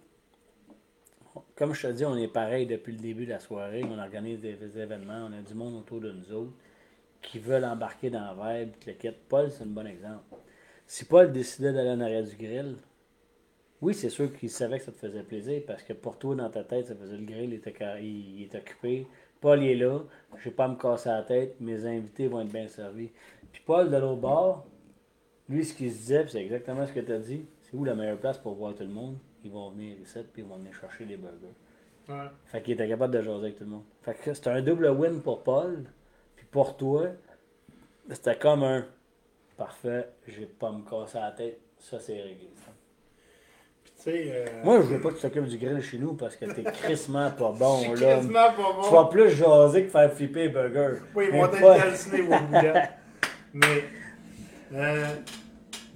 comme 1.56 1.72
je 1.72 1.86
te 1.86 1.92
dis, 1.92 2.04
on 2.04 2.16
est 2.16 2.28
pareil 2.28 2.66
depuis 2.66 2.92
le 2.92 2.98
début 2.98 3.26
de 3.26 3.30
la 3.30 3.40
soirée. 3.40 3.84
On 3.84 3.98
organise 3.98 4.40
des, 4.40 4.78
événements, 4.78 5.28
on 5.28 5.32
a 5.32 5.40
du 5.40 5.54
monde 5.54 5.74
autour 5.74 6.00
de 6.00 6.10
nous 6.10 6.32
autres 6.32 6.52
qui 7.22 7.38
veulent 7.38 7.64
embarquer 7.64 8.10
dans 8.10 8.20
la 8.20 8.58
vibe, 8.58 8.72
le 8.86 8.92
quête. 8.92 9.18
Paul, 9.28 9.50
c'est 9.50 9.62
un 9.62 9.66
bon 9.66 9.86
exemple. 9.86 10.22
Si 10.86 11.04
Paul 11.04 11.32
décidait 11.32 11.72
d'aller 11.72 11.90
en 11.90 12.00
arrière 12.00 12.24
du 12.24 12.36
grill, 12.36 12.76
oui, 13.80 13.94
c'est 13.94 14.10
sûr 14.10 14.34
qu'il 14.36 14.50
savait 14.50 14.78
que 14.78 14.84
ça 14.84 14.92
te 14.92 14.98
faisait 14.98 15.22
plaisir 15.22 15.62
parce 15.66 15.82
que 15.82 15.92
pour 15.92 16.18
toi, 16.18 16.34
dans 16.34 16.50
ta 16.50 16.64
tête, 16.64 16.86
ça 16.86 16.94
faisait 16.94 17.16
le 17.16 17.24
grill, 17.24 17.50
il 17.50 17.54
était, 17.54 17.74
il 18.02 18.48
occupé. 18.54 19.06
Paul 19.40 19.62
est 19.62 19.74
là, 19.74 20.00
je 20.38 20.44
vais 20.44 20.54
pas 20.54 20.68
me 20.68 20.76
casser 20.76 21.10
la 21.10 21.22
tête, 21.22 21.60
mes 21.60 21.84
invités 21.86 22.28
vont 22.28 22.40
être 22.40 22.52
bien 22.52 22.68
servis. 22.68 23.10
Puis 23.52 23.62
Paul, 23.64 23.90
de 23.90 23.96
l'autre 23.96 24.20
bord, 24.20 24.66
lui, 25.48 25.64
ce 25.64 25.74
qu'il 25.74 25.92
se 25.92 25.98
disait, 25.98 26.26
c'est 26.28 26.42
exactement 26.42 26.86
ce 26.86 26.92
que 26.92 27.00
tu 27.00 27.12
as 27.12 27.18
dit, 27.18 27.46
c'est 27.62 27.74
où 27.74 27.84
la 27.84 27.94
meilleure 27.94 28.18
place 28.18 28.38
pour 28.38 28.54
voir 28.54 28.74
tout 28.74 28.84
le 28.84 28.88
monde? 28.88 29.18
Ils 29.44 29.50
vont 29.50 29.70
venir 29.70 29.98
ici, 30.00 30.18
puis 30.32 30.42
ils 30.42 30.48
vont 30.48 30.56
venir 30.56 30.74
chercher 30.74 31.04
des 31.04 31.16
burgers. 31.16 31.54
Ouais. 32.08 32.28
Fait 32.46 32.62
qu'il 32.62 32.74
était 32.74 32.88
capable 32.88 33.14
de 33.14 33.22
jaser 33.22 33.44
avec 33.44 33.56
tout 33.58 33.64
le 33.64 33.70
monde. 33.70 33.84
Fait 34.02 34.14
que 34.14 34.32
c'était 34.34 34.50
un 34.50 34.62
double 34.62 34.88
win 34.88 35.20
pour 35.20 35.42
Paul, 35.42 35.84
puis 36.36 36.46
pour 36.50 36.76
toi, 36.76 37.06
c'était 38.10 38.36
comme 38.36 38.62
un 38.62 38.86
parfait, 39.56 40.08
j'ai 40.26 40.46
pas 40.46 40.72
me 40.72 40.82
casser 40.88 41.18
la 41.18 41.30
tête, 41.32 41.60
ça 41.78 41.98
c'est 41.98 42.20
réglé. 42.20 42.50
Euh, 44.06 44.46
Moi, 44.62 44.82
je 44.82 44.86
veux 44.88 45.00
pas 45.00 45.10
que 45.10 45.14
tu 45.14 45.22
t'occupes 45.22 45.46
du 45.46 45.56
grill 45.56 45.80
chez 45.80 45.98
nous 45.98 46.14
parce 46.14 46.36
que 46.36 46.44
t'es 46.44 46.62
crissement 46.72 47.30
pas 47.30 47.52
bon. 47.52 47.94
là. 47.94 48.16
crissement 48.16 48.52
pas 48.52 48.72
bon. 48.74 48.82
Tu 48.86 48.92
vas 48.92 49.04
plus 49.04 49.30
jaser 49.30 49.84
que 49.84 49.90
faire 49.90 50.12
flipper 50.12 50.42
les 50.42 50.48
burgers. 50.50 50.98
Oui, 51.14 51.26
ils 51.28 51.38
vont 51.38 51.46
être 51.46 51.58
calcinés 51.58 52.22
au 52.22 52.30
Mais, 53.54 53.84
euh, 54.74 55.06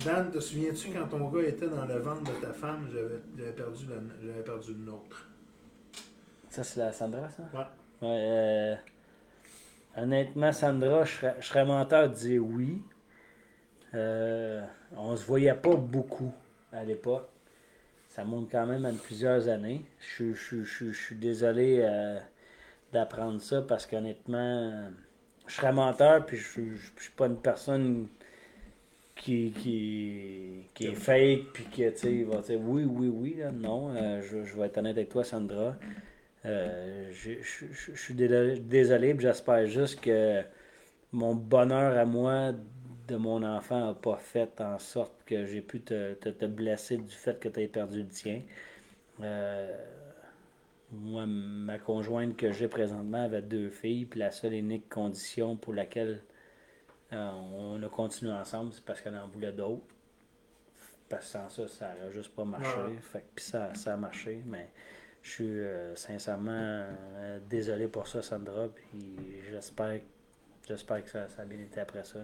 Dan, 0.08 0.30
te 0.30 0.40
souviens-tu 0.40 0.90
quand 0.90 1.06
ton 1.06 1.28
gars 1.28 1.46
était 1.46 1.68
dans 1.68 1.84
le 1.84 1.98
ventre 1.98 2.22
de 2.22 2.40
ta 2.40 2.52
femme, 2.52 2.88
j'avais 2.90 3.52
perdu, 3.52 3.86
le, 3.86 4.42
perdu 4.42 4.72
le 4.72 4.84
nôtre? 4.84 5.28
Ça, 6.48 6.64
c'est 6.64 6.80
la 6.80 6.92
Sandra, 6.92 7.28
ça? 7.28 7.42
Ouais. 7.52 8.08
ouais 8.08 8.18
euh, 8.18 8.74
honnêtement, 9.98 10.50
Sandra, 10.52 11.04
je 11.04 11.12
serais, 11.12 11.36
je 11.40 11.46
serais 11.46 11.66
menteur 11.66 12.08
de 12.08 12.14
dire 12.14 12.42
oui. 12.42 12.82
Euh, 13.94 14.64
on 14.96 15.14
se 15.14 15.26
voyait 15.26 15.54
pas 15.54 15.74
beaucoup 15.76 16.32
à 16.72 16.84
l'époque 16.84 17.28
ça 18.18 18.24
monte 18.24 18.50
quand 18.50 18.66
même 18.66 18.84
à 18.84 18.90
plusieurs 18.90 19.46
années. 19.46 19.84
Je, 20.18 20.32
suis 20.34 21.16
désolé 21.16 21.82
euh, 21.82 22.18
d'apprendre 22.92 23.40
ça 23.40 23.62
parce 23.62 23.86
qu'honnêtement, 23.86 24.90
je 25.46 25.54
serais 25.54 25.72
menteur 25.72 26.26
puis 26.26 26.36
je, 26.36 26.60
ne 26.62 26.76
suis 26.96 27.12
pas 27.16 27.26
une 27.26 27.40
personne 27.40 28.08
qui, 29.18 29.52
qui, 30.74 30.86
est 30.86 30.94
fake 30.94 31.52
puis 31.52 31.64
qui 31.64 32.22
va 32.24 32.38
dire 32.38 32.60
oui, 32.60 32.84
oui, 32.84 33.08
oui. 33.08 33.36
Non, 33.52 33.90
euh, 33.94 34.22
je, 34.22 34.56
vais 34.56 34.66
être 34.66 34.78
honnête 34.78 34.96
avec 34.96 35.10
toi, 35.10 35.24
Sandra. 35.24 35.76
Euh, 36.46 37.10
je, 37.12 37.94
suis 37.94 38.14
désolé, 38.14 39.16
j'espère 39.18 39.66
juste 39.66 40.00
que 40.00 40.42
mon 41.12 41.34
bonheur 41.34 41.98
à 41.98 42.04
moi 42.04 42.52
de 43.08 43.16
mon 43.16 43.42
enfant 43.42 43.86
n'a 43.86 43.94
pas 43.94 44.16
fait 44.16 44.60
en 44.60 44.78
sorte 44.78 45.12
que 45.26 45.46
j'ai 45.46 45.62
pu 45.62 45.80
te, 45.80 46.14
te, 46.14 46.46
blesser 46.46 46.98
du 46.98 47.14
fait 47.14 47.40
que 47.40 47.48
tu 47.48 47.60
aies 47.60 47.68
perdu 47.68 48.02
le 48.02 48.08
tien. 48.08 48.42
Euh, 49.22 49.76
moi, 50.92 51.24
ma 51.26 51.78
conjointe 51.78 52.36
que 52.36 52.52
j'ai 52.52 52.68
présentement 52.68 53.24
avait 53.24 53.42
deux 53.42 53.70
filles, 53.70 54.04
puis 54.04 54.20
la 54.20 54.30
seule 54.30 54.54
et 54.54 54.58
unique 54.58 54.88
condition 54.88 55.56
pour 55.56 55.74
laquelle 55.74 56.22
euh, 57.12 57.30
on 57.30 57.82
a 57.82 57.88
continué 57.88 58.32
ensemble, 58.32 58.72
c'est 58.72 58.84
parce 58.84 59.00
qu'elle 59.00 59.16
en 59.16 59.28
voulait 59.28 59.52
d'autres. 59.52 59.94
Parce 61.08 61.24
que 61.24 61.30
sans 61.30 61.48
ça, 61.48 61.68
ça 61.68 61.94
n'aurait 61.94 62.12
juste 62.12 62.34
pas 62.34 62.44
marché. 62.44 62.98
Fait 63.00 63.24
puis 63.34 63.44
ça, 63.44 63.74
ça 63.74 63.94
a 63.94 63.96
marché, 63.96 64.42
mais 64.44 64.70
je 65.22 65.30
suis 65.30 65.60
euh, 65.60 65.96
sincèrement 65.96 66.84
désolé 67.48 67.88
pour 67.88 68.06
ça, 68.06 68.22
Sandra, 68.22 68.68
puis 68.68 69.16
j'espère 69.50 70.00
j'espère 70.66 71.02
que 71.02 71.08
ça, 71.08 71.28
ça, 71.28 71.42
a 71.42 71.44
bien 71.46 71.60
été 71.60 71.80
après 71.80 72.04
ça 72.04 72.18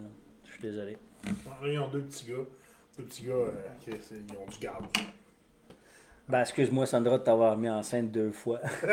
suis 0.54 0.62
désolé. 0.62 0.96
Ils 1.64 1.78
ont 1.78 1.88
deux 1.88 2.02
petits 2.02 2.26
gars. 2.26 2.44
Deux 2.96 3.04
petits 3.04 3.24
gars 3.24 3.32
euh, 3.32 3.50
qui 3.80 3.90
ils 3.90 4.36
ont 4.36 4.46
du 4.46 4.58
garde. 4.58 4.86
Ben, 6.28 6.40
excuse-moi, 6.40 6.86
Sandra, 6.86 7.18
de 7.18 7.24
t'avoir 7.24 7.56
mis 7.56 7.68
enceinte 7.68 8.10
deux 8.10 8.32
fois. 8.32 8.60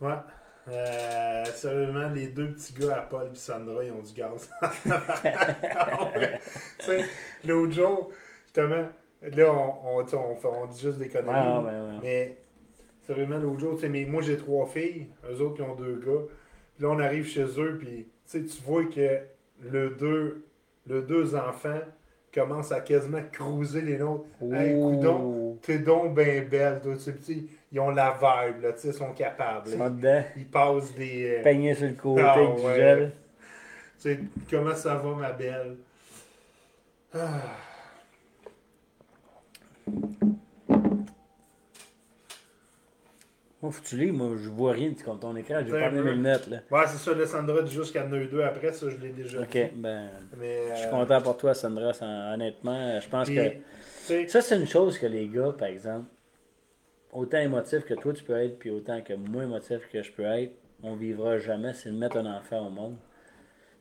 ouais. 0.00 0.16
Euh, 0.72 1.44
sérieusement, 1.54 2.08
les 2.08 2.28
deux 2.28 2.52
petits 2.52 2.72
gars 2.72 2.96
à 2.96 3.02
Paul 3.02 3.28
et 3.32 3.36
Sandra, 3.36 3.84
ils 3.84 3.92
ont 3.92 4.00
du 4.00 4.14
gaz. 4.14 4.50
L'autre 7.44 7.72
jour, 7.72 8.10
justement, 8.44 8.88
là, 9.22 9.52
on, 9.52 9.98
on, 9.98 10.04
on, 10.14 10.36
on, 10.62 10.66
dit 10.66 10.80
juste 10.80 10.98
des 10.98 11.08
conneries. 11.08 12.00
mais 12.02 12.38
Sérieusement, 13.02 13.38
l'autre 13.38 13.58
jour, 13.58 13.78
mais 13.90 14.04
moi 14.04 14.22
j'ai 14.22 14.36
trois 14.36 14.66
filles, 14.66 15.08
eux 15.28 15.40
autres 15.42 15.56
qui 15.56 15.62
ont 15.62 15.74
deux 15.74 15.96
gars. 15.96 16.22
Puis 16.74 16.84
là, 16.84 16.90
on 16.90 17.00
arrive 17.00 17.26
chez 17.26 17.46
eux, 17.58 17.76
puis 17.78 18.06
tu 18.30 18.62
vois 18.64 18.84
que 18.84 19.18
le 19.60 19.90
deux, 19.90 20.46
le 20.86 21.02
deux 21.02 21.34
enfants 21.34 21.80
commencent 22.32 22.70
à 22.70 22.80
quasiment 22.80 23.22
cruiser 23.32 23.80
les 23.82 23.98
nôtres. 23.98 24.26
Hey, 24.52 24.80
coudon, 24.80 25.58
t'es 25.62 25.80
donc 25.80 26.14
bien 26.14 26.42
belle, 26.42 26.80
toi. 26.80 26.94
Ils 27.72 27.80
ont 27.80 27.90
la 27.90 28.10
vibe, 28.10 28.62
là, 28.62 28.70
ils 28.84 28.92
sont 28.92 29.12
capables. 29.12 29.70
Ils, 29.70 30.24
ils 30.36 30.46
passent 30.46 30.94
des. 30.94 31.38
Euh... 31.38 31.42
Peigner 31.42 31.74
sur 31.74 31.86
le 31.86 31.94
côté 31.94 32.22
ah, 32.22 32.36
du 32.36 32.62
gel. 32.62 33.12
Tu 34.00 34.10
sais, 34.10 34.20
comment 34.50 34.74
ça 34.74 34.96
va, 34.96 35.14
ma 35.14 35.32
belle? 35.32 35.76
Ah. 37.14 37.40
Moi, 43.62 43.70
faut 43.70 43.82
tu 43.84 43.96
lis, 43.96 44.10
moi, 44.10 44.30
je 44.36 44.48
vois 44.48 44.72
rien 44.72 44.92
comme 45.04 45.20
ton 45.20 45.36
écran, 45.36 45.62
j'ai 45.64 45.70
pas 45.70 45.90
mes 45.90 46.02
lunettes, 46.02 46.48
là. 46.48 46.58
Ouais, 46.70 46.84
c'est 46.88 46.98
ça, 46.98 47.14
le 47.14 47.24
Sandra 47.24 47.62
dit 47.62 47.76
eu 47.76 48.26
deux 48.26 48.42
après, 48.42 48.72
ça, 48.72 48.90
je 48.90 48.96
l'ai 48.96 49.10
déjà 49.10 49.40
Ok, 49.40 49.56
ben. 49.76 50.10
je 50.32 50.76
suis 50.76 50.86
euh, 50.86 50.90
content 50.90 51.22
pour 51.22 51.36
toi, 51.36 51.54
Sandra, 51.54 51.92
honnêtement. 52.34 53.00
Je 53.00 53.08
pense 53.08 53.28
que. 53.30 54.26
Ça, 54.28 54.42
c'est 54.42 54.56
une 54.56 54.66
chose 54.66 54.98
que 54.98 55.06
les 55.06 55.28
gars, 55.28 55.54
par 55.56 55.68
exemple, 55.68 56.06
autant 57.12 57.38
émotifs 57.38 57.84
que 57.84 57.94
toi 57.94 58.12
tu 58.12 58.24
peux 58.24 58.36
être, 58.36 58.58
puis 58.58 58.70
autant 58.70 59.00
que 59.02 59.12
moi 59.14 59.44
émotif 59.44 59.88
que 59.92 60.02
je 60.02 60.10
peux 60.12 60.24
être, 60.24 60.54
on 60.82 60.96
vivra 60.96 61.38
jamais, 61.38 61.74
c'est 61.74 61.90
de 61.90 61.96
mettre 61.96 62.16
un 62.16 62.26
enfant 62.26 62.66
au 62.66 62.70
monde. 62.70 62.96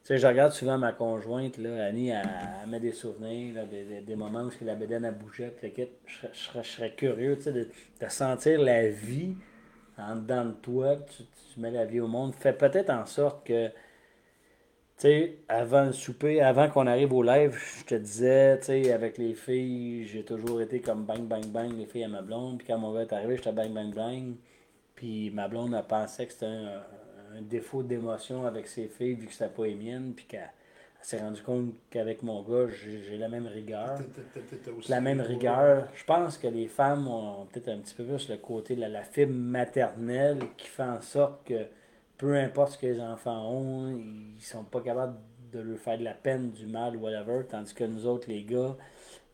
Tu 0.04 0.08
sais, 0.08 0.18
je 0.18 0.28
regarde 0.28 0.52
souvent 0.52 0.78
ma 0.78 0.94
conjointe, 0.94 1.58
là, 1.58 1.86
Annie, 1.86 2.10
elle, 2.10 2.28
met 2.68 2.80
des 2.80 2.92
souvenirs, 2.92 3.66
des, 3.68 4.16
moments 4.16 4.44
où 4.44 4.66
la 4.66 4.76
bédaine 4.76 5.06
a 5.06 5.12
bougé, 5.12 5.52
je, 5.62 6.28
je, 6.34 6.62
serais 6.64 6.94
curieux, 6.96 7.38
tu 7.38 7.44
sais, 7.44 7.54
de, 7.54 7.68
de 8.02 8.10
sentir 8.10 8.60
la 8.62 8.90
vie 8.90 9.36
en 9.98 10.16
dedans 10.16 10.46
de 10.46 10.54
toi, 10.54 10.96
tu, 10.96 11.60
mets 11.60 11.72
la 11.72 11.86
vie 11.86 12.00
au 12.00 12.08
monde, 12.08 12.34
fais 12.34 12.54
peut-être 12.54 12.90
en 12.90 13.06
sorte 13.06 13.46
que, 13.46 13.68
tu 13.68 13.74
sais, 15.02 15.38
avant 15.50 15.86
le 15.86 15.94
souper, 15.94 16.42
avant 16.42 16.70
qu'on 16.70 16.86
arrive 16.86 17.14
au 17.14 17.24
live, 17.24 17.58
je 17.80 17.86
te 17.86 17.96
disais, 17.96 18.60
tu 18.60 18.66
sais, 18.66 18.92
avec 18.92 19.18
les 19.18 19.34
filles, 19.34 20.06
j'ai 20.06 20.24
toujours 20.24 20.62
été 20.62 20.80
comme 20.80 21.06
bang, 21.06 21.22
bang, 21.22 21.46
bang, 21.48 21.76
les 21.76 21.88
filles 21.88 22.04
à 22.04 22.08
ma 22.08 22.22
blonde. 22.22 22.60
Puis 22.60 22.68
quand 22.68 22.78
mon 22.78 22.94
gars 22.94 23.02
est 23.02 23.14
arrivé, 23.14 23.38
j'étais 23.38 23.52
bang, 23.52 23.72
bang, 23.72 23.94
bang. 23.94 24.36
Puis 24.96 25.32
ma 25.32 25.48
blonde 25.48 25.74
a 25.74 25.82
pensé 25.82 26.28
que 26.28 26.34
c'était 26.34 26.46
un, 26.46 27.42
défaut 27.42 27.82
d'émotion 27.82 28.46
avec 28.46 28.68
ses 28.68 28.88
filles, 28.88 29.14
vu 29.14 29.28
que 29.28 29.34
c'était 29.34 29.48
pas 29.48 29.66
les 29.66 29.74
miennes. 29.74 30.14
Puis 30.16 30.26
qu'elle 30.26 30.50
s'est 31.02 31.20
rendu 31.20 31.42
compte 31.42 31.74
qu'avec 31.90 32.22
mon 32.22 32.44
gars, 32.44 32.68
j'ai 32.70 33.18
la 33.18 33.28
même 33.28 33.48
rigueur. 33.48 34.00
La 34.88 35.02
même 35.02 35.22
rigueur. 35.22 35.88
Je 35.96 36.04
pense 36.04 36.38
que 36.38 36.48
les 36.48 36.68
femmes 36.68 37.08
ont 37.08 37.48
peut-être 37.52 37.70
un 37.70 37.80
petit 37.80 37.96
peu 37.96 38.04
plus 38.04 38.30
le 38.30 38.38
côté 38.38 38.76
de 38.76 38.82
la, 38.82 39.02
fibre 39.02 39.34
maternelle 39.34 40.40
qui 40.58 40.68
fait 40.68 40.84
en 40.84 41.02
sorte 41.02 41.44
que 41.48 41.66
peu 42.22 42.36
importe 42.36 42.74
ce 42.74 42.78
que 42.78 42.86
les 42.86 43.02
enfants 43.02 43.50
ont, 43.50 43.90
ils 43.90 44.44
sont 44.44 44.64
pas 44.64 44.80
capables 44.80 45.18
de 45.52 45.60
leur 45.60 45.80
faire 45.80 45.98
de 45.98 46.04
la 46.04 46.14
peine, 46.14 46.52
du 46.52 46.68
mal, 46.68 46.96
whatever. 46.96 47.44
Tandis 47.50 47.74
que 47.74 47.84
nous 47.84 48.06
autres, 48.06 48.30
les 48.30 48.44
gars, 48.44 48.78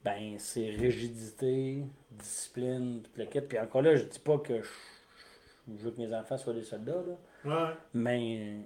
ben 0.05 0.35
c'est 0.37 0.69
rigidité, 0.69 1.83
discipline, 2.11 3.01
toute 3.03 3.17
la 3.17 3.25
quête. 3.25 3.49
Puis 3.49 3.59
encore 3.59 3.81
là, 3.81 3.97
je 3.97 4.03
dis 4.03 4.19
pas 4.19 4.37
que 4.37 4.61
je, 4.61 5.83
veux 5.83 5.91
que 5.91 5.99
mes 5.99 6.15
enfants 6.15 6.37
soient 6.37 6.53
des 6.53 6.63
soldats, 6.63 7.03
là. 7.05 7.17
Mais 7.93 8.61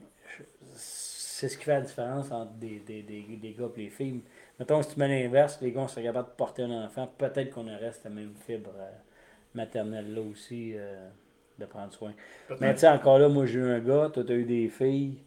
c'est 0.76 1.50
ce 1.50 1.58
qui 1.58 1.64
fait 1.64 1.80
la 1.80 1.82
différence 1.82 2.32
entre 2.32 2.52
des, 2.54 2.78
des, 2.80 3.02
des, 3.02 3.24
des 3.24 3.54
gars 3.54 3.70
et 3.76 3.80
les 3.80 3.90
filles. 3.90 4.22
Mettons, 4.60 4.84
si 4.84 4.94
tu 4.94 5.00
mets 5.00 5.08
l'inverse, 5.08 5.60
les 5.62 5.72
gars 5.72 5.88
sont 5.88 6.04
capables 6.04 6.30
de 6.30 6.36
porter 6.36 6.62
un 6.62 6.86
enfant, 6.86 7.12
peut-être 7.18 7.50
qu'on 7.50 7.68
aurait 7.68 7.92
cette 7.92 8.14
même 8.14 8.36
fibre 8.46 8.70
euh, 8.78 8.92
maternelle 9.56 10.14
là 10.14 10.22
aussi 10.22 10.74
euh, 10.76 11.10
de 11.62 11.66
prendre 11.66 11.94
soin. 11.94 12.14
Mais 12.60 12.74
tu 12.74 12.82
sais, 12.82 12.88
encore 12.90 13.20
là, 13.20 13.30
moi 13.30 13.46
j'ai 13.46 13.60
eu 13.60 13.72
un 13.72 13.80
gars, 13.80 14.10
toi 14.14 14.24
tu 14.24 14.32
as 14.32 14.36
eu 14.36 14.44
des 14.44 14.68
filles. 14.68 15.18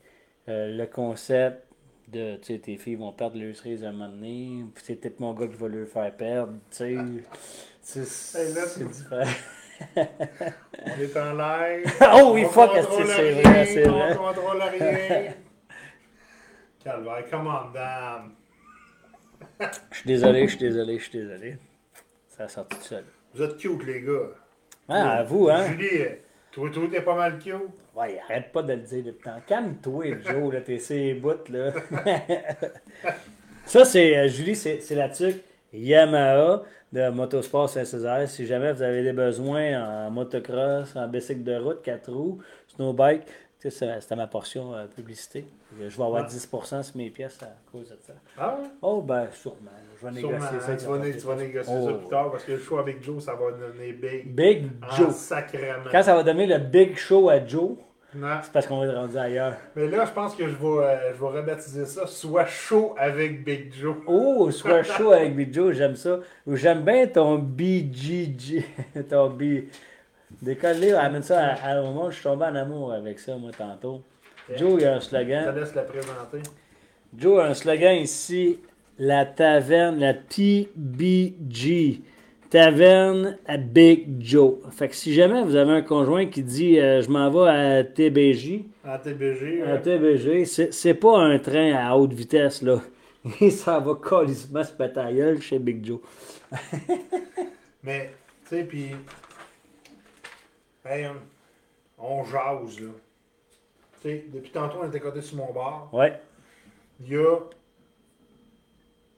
Euh, 0.48 0.77
le 0.77 0.86
concept 0.86 1.65
de, 2.09 2.36
tu 2.36 2.52
sais, 2.52 2.59
tes 2.59 2.77
filles 2.77 2.97
vont 2.97 3.12
perdre 3.12 3.39
leur 3.39 3.56
cerise 3.56 3.82
à 3.85 3.89
un 3.89 3.93
moment 3.93 4.09
donné, 4.09 4.65
c'est 4.82 4.97
peut-être 4.97 5.20
mon 5.20 5.32
gars 5.32 5.47
qui 5.47 5.56
va 5.56 5.69
leur 5.69 5.89
faire 5.89 6.12
perdre, 6.15 6.52
tu 6.70 6.77
sais. 6.77 6.97
c'est 8.05 8.85
différent. 8.85 9.24
on 9.97 11.01
est 11.01 11.16
en 11.16 11.32
live. 11.32 11.93
oh 12.15 12.32
oui, 12.35 12.44
fuck, 12.44 12.70
c'est 12.74 13.32
vrai, 13.32 13.66
c'est 13.66 13.89
vrai? 13.89 14.16
On 14.19 14.32
contrôle 14.32 14.62
rien. 14.62 15.35
Calvaire, 16.85 17.70
damn. 17.73 18.32
Je 19.90 19.97
suis 19.97 20.06
désolé, 20.06 20.47
je 20.47 20.51
suis 20.51 20.59
désolé, 20.59 20.98
je 20.98 21.05
suis 21.05 21.19
désolé. 21.19 21.56
Ça 22.28 22.44
a 22.44 22.48
sorti 22.48 22.77
tout 22.77 22.82
seul. 22.82 23.05
Vous 23.35 23.43
êtes 23.43 23.56
cute, 23.56 23.85
les 23.85 24.02
gars. 24.02 24.31
Ah, 24.89 25.19
à 25.19 25.23
vous, 25.23 25.48
hein? 25.48 25.66
Julie, 25.69 26.05
toi, 26.55 26.70
toi, 26.70 26.85
t'es 26.90 27.01
pas 27.01 27.16
mal 27.16 27.39
cute. 27.39 27.55
Ouais, 27.97 28.20
arrête 28.28 28.52
pas 28.52 28.62
de 28.62 28.74
le 28.74 28.81
dire 28.81 29.05
depuis 29.05 29.24
le 29.26 29.32
temps. 29.32 29.40
Calme-toi, 29.47 30.05
Joe, 30.24 30.52
là, 30.55 30.60
t'es 30.60 30.78
ces 30.78 31.14
bouts, 31.14 31.32
là. 31.51 31.72
Ça, 33.66 33.85
c'est, 33.85 34.16
euh, 34.16 34.28
Julie, 34.28 34.55
c'est 34.55 34.94
la 34.94 35.09
tuque 35.09 35.43
Yamaha 35.72 36.62
de 36.93 37.09
Motosport 37.10 37.68
Saint-Césaire. 37.68 38.28
Si 38.28 38.47
jamais 38.47 38.72
vous 38.72 38.82
avez 38.82 39.02
des 39.02 39.12
besoins 39.12 40.06
en 40.06 40.10
motocross, 40.12 40.94
en 40.94 41.09
bicycle 41.09 41.43
de 41.43 41.56
route, 41.56 41.82
4 41.82 42.12
roues, 42.12 42.39
snowbike, 42.68 43.22
c'était 43.70 44.16
ma 44.16 44.26
portion 44.26 44.74
euh, 44.74 44.86
publicité. 44.86 45.46
Je 45.78 45.96
vais 45.96 46.02
avoir 46.02 46.28
10% 46.28 46.82
sur 46.82 46.96
mes 46.96 47.10
pièces 47.10 47.42
à 47.42 47.54
cause 47.70 47.88
de 47.88 47.96
ça. 48.06 48.12
Ah 48.38 48.56
ouais? 48.60 48.68
Oh, 48.82 49.02
ben, 49.02 49.28
sûrement. 49.32 49.70
Je 50.00 50.06
vais 50.06 50.12
négocier 50.12 50.60
ça. 50.60 50.76
Tu 50.76 50.84
vas, 50.86 50.98
tu 50.98 51.18
vas 51.18 51.36
négocier 51.36 51.74
ça 51.74 51.90
oh. 51.90 51.94
plus 51.94 52.08
tard 52.08 52.30
parce 52.30 52.44
que 52.44 52.52
le 52.52 52.58
show 52.58 52.78
avec 52.78 53.02
Joe, 53.02 53.22
ça 53.22 53.34
va 53.34 53.52
donner 53.52 53.92
Big. 53.92 54.34
Big 54.34 54.70
Joe. 54.96 55.14
Sacrément. 55.14 55.84
Quand 55.90 56.02
ça 56.02 56.14
va 56.14 56.22
donner 56.22 56.46
le 56.46 56.58
Big 56.58 56.96
Show 56.96 57.28
à 57.28 57.44
Joe, 57.44 57.76
c'est 58.42 58.52
parce 58.52 58.66
qu'on 58.66 58.78
va 58.78 58.86
être 58.86 58.94
rendu 58.94 59.16
ailleurs. 59.16 59.56
Mais 59.74 59.88
là, 59.88 60.04
je 60.04 60.12
pense 60.12 60.36
que 60.36 60.46
je 60.46 60.54
vais, 60.54 60.66
euh, 60.66 61.12
je 61.14 61.20
vais 61.20 61.38
rebaptiser 61.38 61.84
ça 61.84 62.06
Soit 62.06 62.46
chaud 62.46 62.94
avec 62.96 63.44
Big 63.44 63.72
Joe. 63.74 63.96
Oh, 64.06 64.50
Soit 64.50 64.82
chaud 64.84 65.10
avec 65.10 65.34
Big 65.34 65.52
Joe, 65.52 65.74
j'aime 65.74 65.96
ça. 65.96 66.20
J'aime 66.46 66.82
bien 66.82 67.06
ton 67.06 67.38
BGG. 67.38 68.64
ton 69.08 69.30
B. 69.30 69.64
Décolle 70.44 70.94
amène 70.94 71.22
ça 71.22 71.54
à, 71.54 71.72
un 71.72 71.82
moment 71.82 72.06
où 72.06 72.10
je 72.10 72.16
suis 72.16 72.24
tombé 72.24 72.44
en 72.44 72.54
amour 72.54 72.92
avec 72.92 73.18
ça, 73.18 73.36
moi, 73.36 73.50
tantôt. 73.56 74.02
Joe, 74.54 74.74
il 74.74 74.82
y 74.82 74.84
a 74.84 74.96
un 74.96 75.00
slogan. 75.00 75.44
Je 75.46 75.50
te 75.52 75.58
laisse 75.58 75.74
la 75.74 75.82
présenter. 75.82 76.38
Joe 77.16 77.42
a 77.42 77.46
un 77.46 77.54
slogan 77.54 77.96
ici 77.96 78.58
la 78.98 79.24
taverne, 79.24 79.98
la 79.98 80.12
TBG. 80.14 82.02
Taverne 82.50 83.38
à 83.46 83.56
Big 83.56 84.20
Joe. 84.20 84.58
Fait 84.70 84.88
que 84.88 84.94
si 84.94 85.12
jamais 85.14 85.42
vous 85.42 85.56
avez 85.56 85.72
un 85.72 85.82
conjoint 85.82 86.26
qui 86.26 86.42
dit 86.42 86.78
euh, 86.78 87.02
je 87.02 87.10
m'en 87.10 87.28
vais 87.30 87.50
à 87.50 87.82
TBJ. 87.82 88.60
À 88.84 88.98
TBG. 88.98 89.62
À 89.62 89.78
TBG, 89.78 90.44
c'est 90.44 90.94
pas 90.94 91.18
un 91.18 91.38
train 91.38 91.72
à 91.72 91.96
haute 91.96 92.12
vitesse, 92.12 92.62
là. 92.62 92.80
Ça 93.50 93.80
va 93.80 93.94
colissement 93.94 94.62
se 94.62 94.72
péter 94.72 95.40
chez 95.40 95.58
Big 95.58 95.84
Joe. 95.84 95.98
Mais, 97.82 98.12
tu 98.48 98.56
sais, 98.56 98.62
puis. 98.62 98.90
Hey, 100.85 101.09
on 101.98 102.24
jase, 102.24 102.81
là. 102.81 102.90
Tu 104.02 104.09
sais, 104.09 104.24
depuis 104.28 104.51
tantôt, 104.51 104.78
on 104.82 104.89
était 104.89 105.01
côté 105.01 105.23
sur 105.23 105.39
mon 105.39 105.52
bar. 105.52 105.89
Ouais. 105.93 106.20
Il 107.01 107.09
y 107.09 107.16
a 107.16 107.39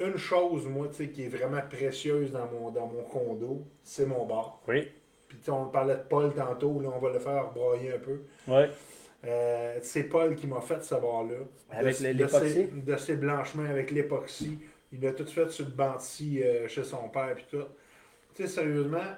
une 0.01 0.17
chose, 0.17 0.67
moi, 0.67 0.89
tu 0.89 0.95
sais, 0.95 1.09
qui 1.09 1.25
est 1.25 1.29
vraiment 1.29 1.63
précieuse 1.69 2.31
dans 2.31 2.47
mon, 2.47 2.71
dans 2.71 2.87
mon 2.87 3.03
condo, 3.03 3.65
c'est 3.83 4.07
mon 4.07 4.27
bar. 4.27 4.61
Oui. 4.69 4.89
Puis 5.29 5.39
on 5.49 5.67
parlait 5.67 5.97
de 5.97 6.03
Paul 6.09 6.33
tantôt, 6.35 6.81
là, 6.81 6.91
on 6.95 6.99
va 6.99 7.13
le 7.13 7.19
faire 7.19 7.51
broyer 7.53 7.95
un 7.95 7.99
peu. 7.99 8.21
Oui. 8.47 8.65
Euh, 9.25 9.79
c'est 9.83 10.05
Paul 10.05 10.37
qui 10.37 10.47
m'a 10.47 10.61
fait 10.61 10.83
ce 10.85 10.95
bar-là. 10.95 11.39
Avec 11.71 11.99
l'époxy? 11.99 12.69
De, 12.73 12.97
ses 12.97 13.17
blanchements 13.17 13.65
avec 13.69 13.91
l'époxy. 13.91 14.59
Il 14.93 15.05
a 15.07 15.13
tout 15.13 15.27
fait 15.27 15.51
sur 15.51 15.65
le 15.65 15.73
banti 15.73 16.43
euh, 16.43 16.69
chez 16.69 16.85
son 16.85 17.09
père 17.09 17.35
puis 17.35 17.47
tout. 17.51 17.65
Tu 18.35 18.43
sais, 18.43 18.49
sérieusement, 18.49 19.17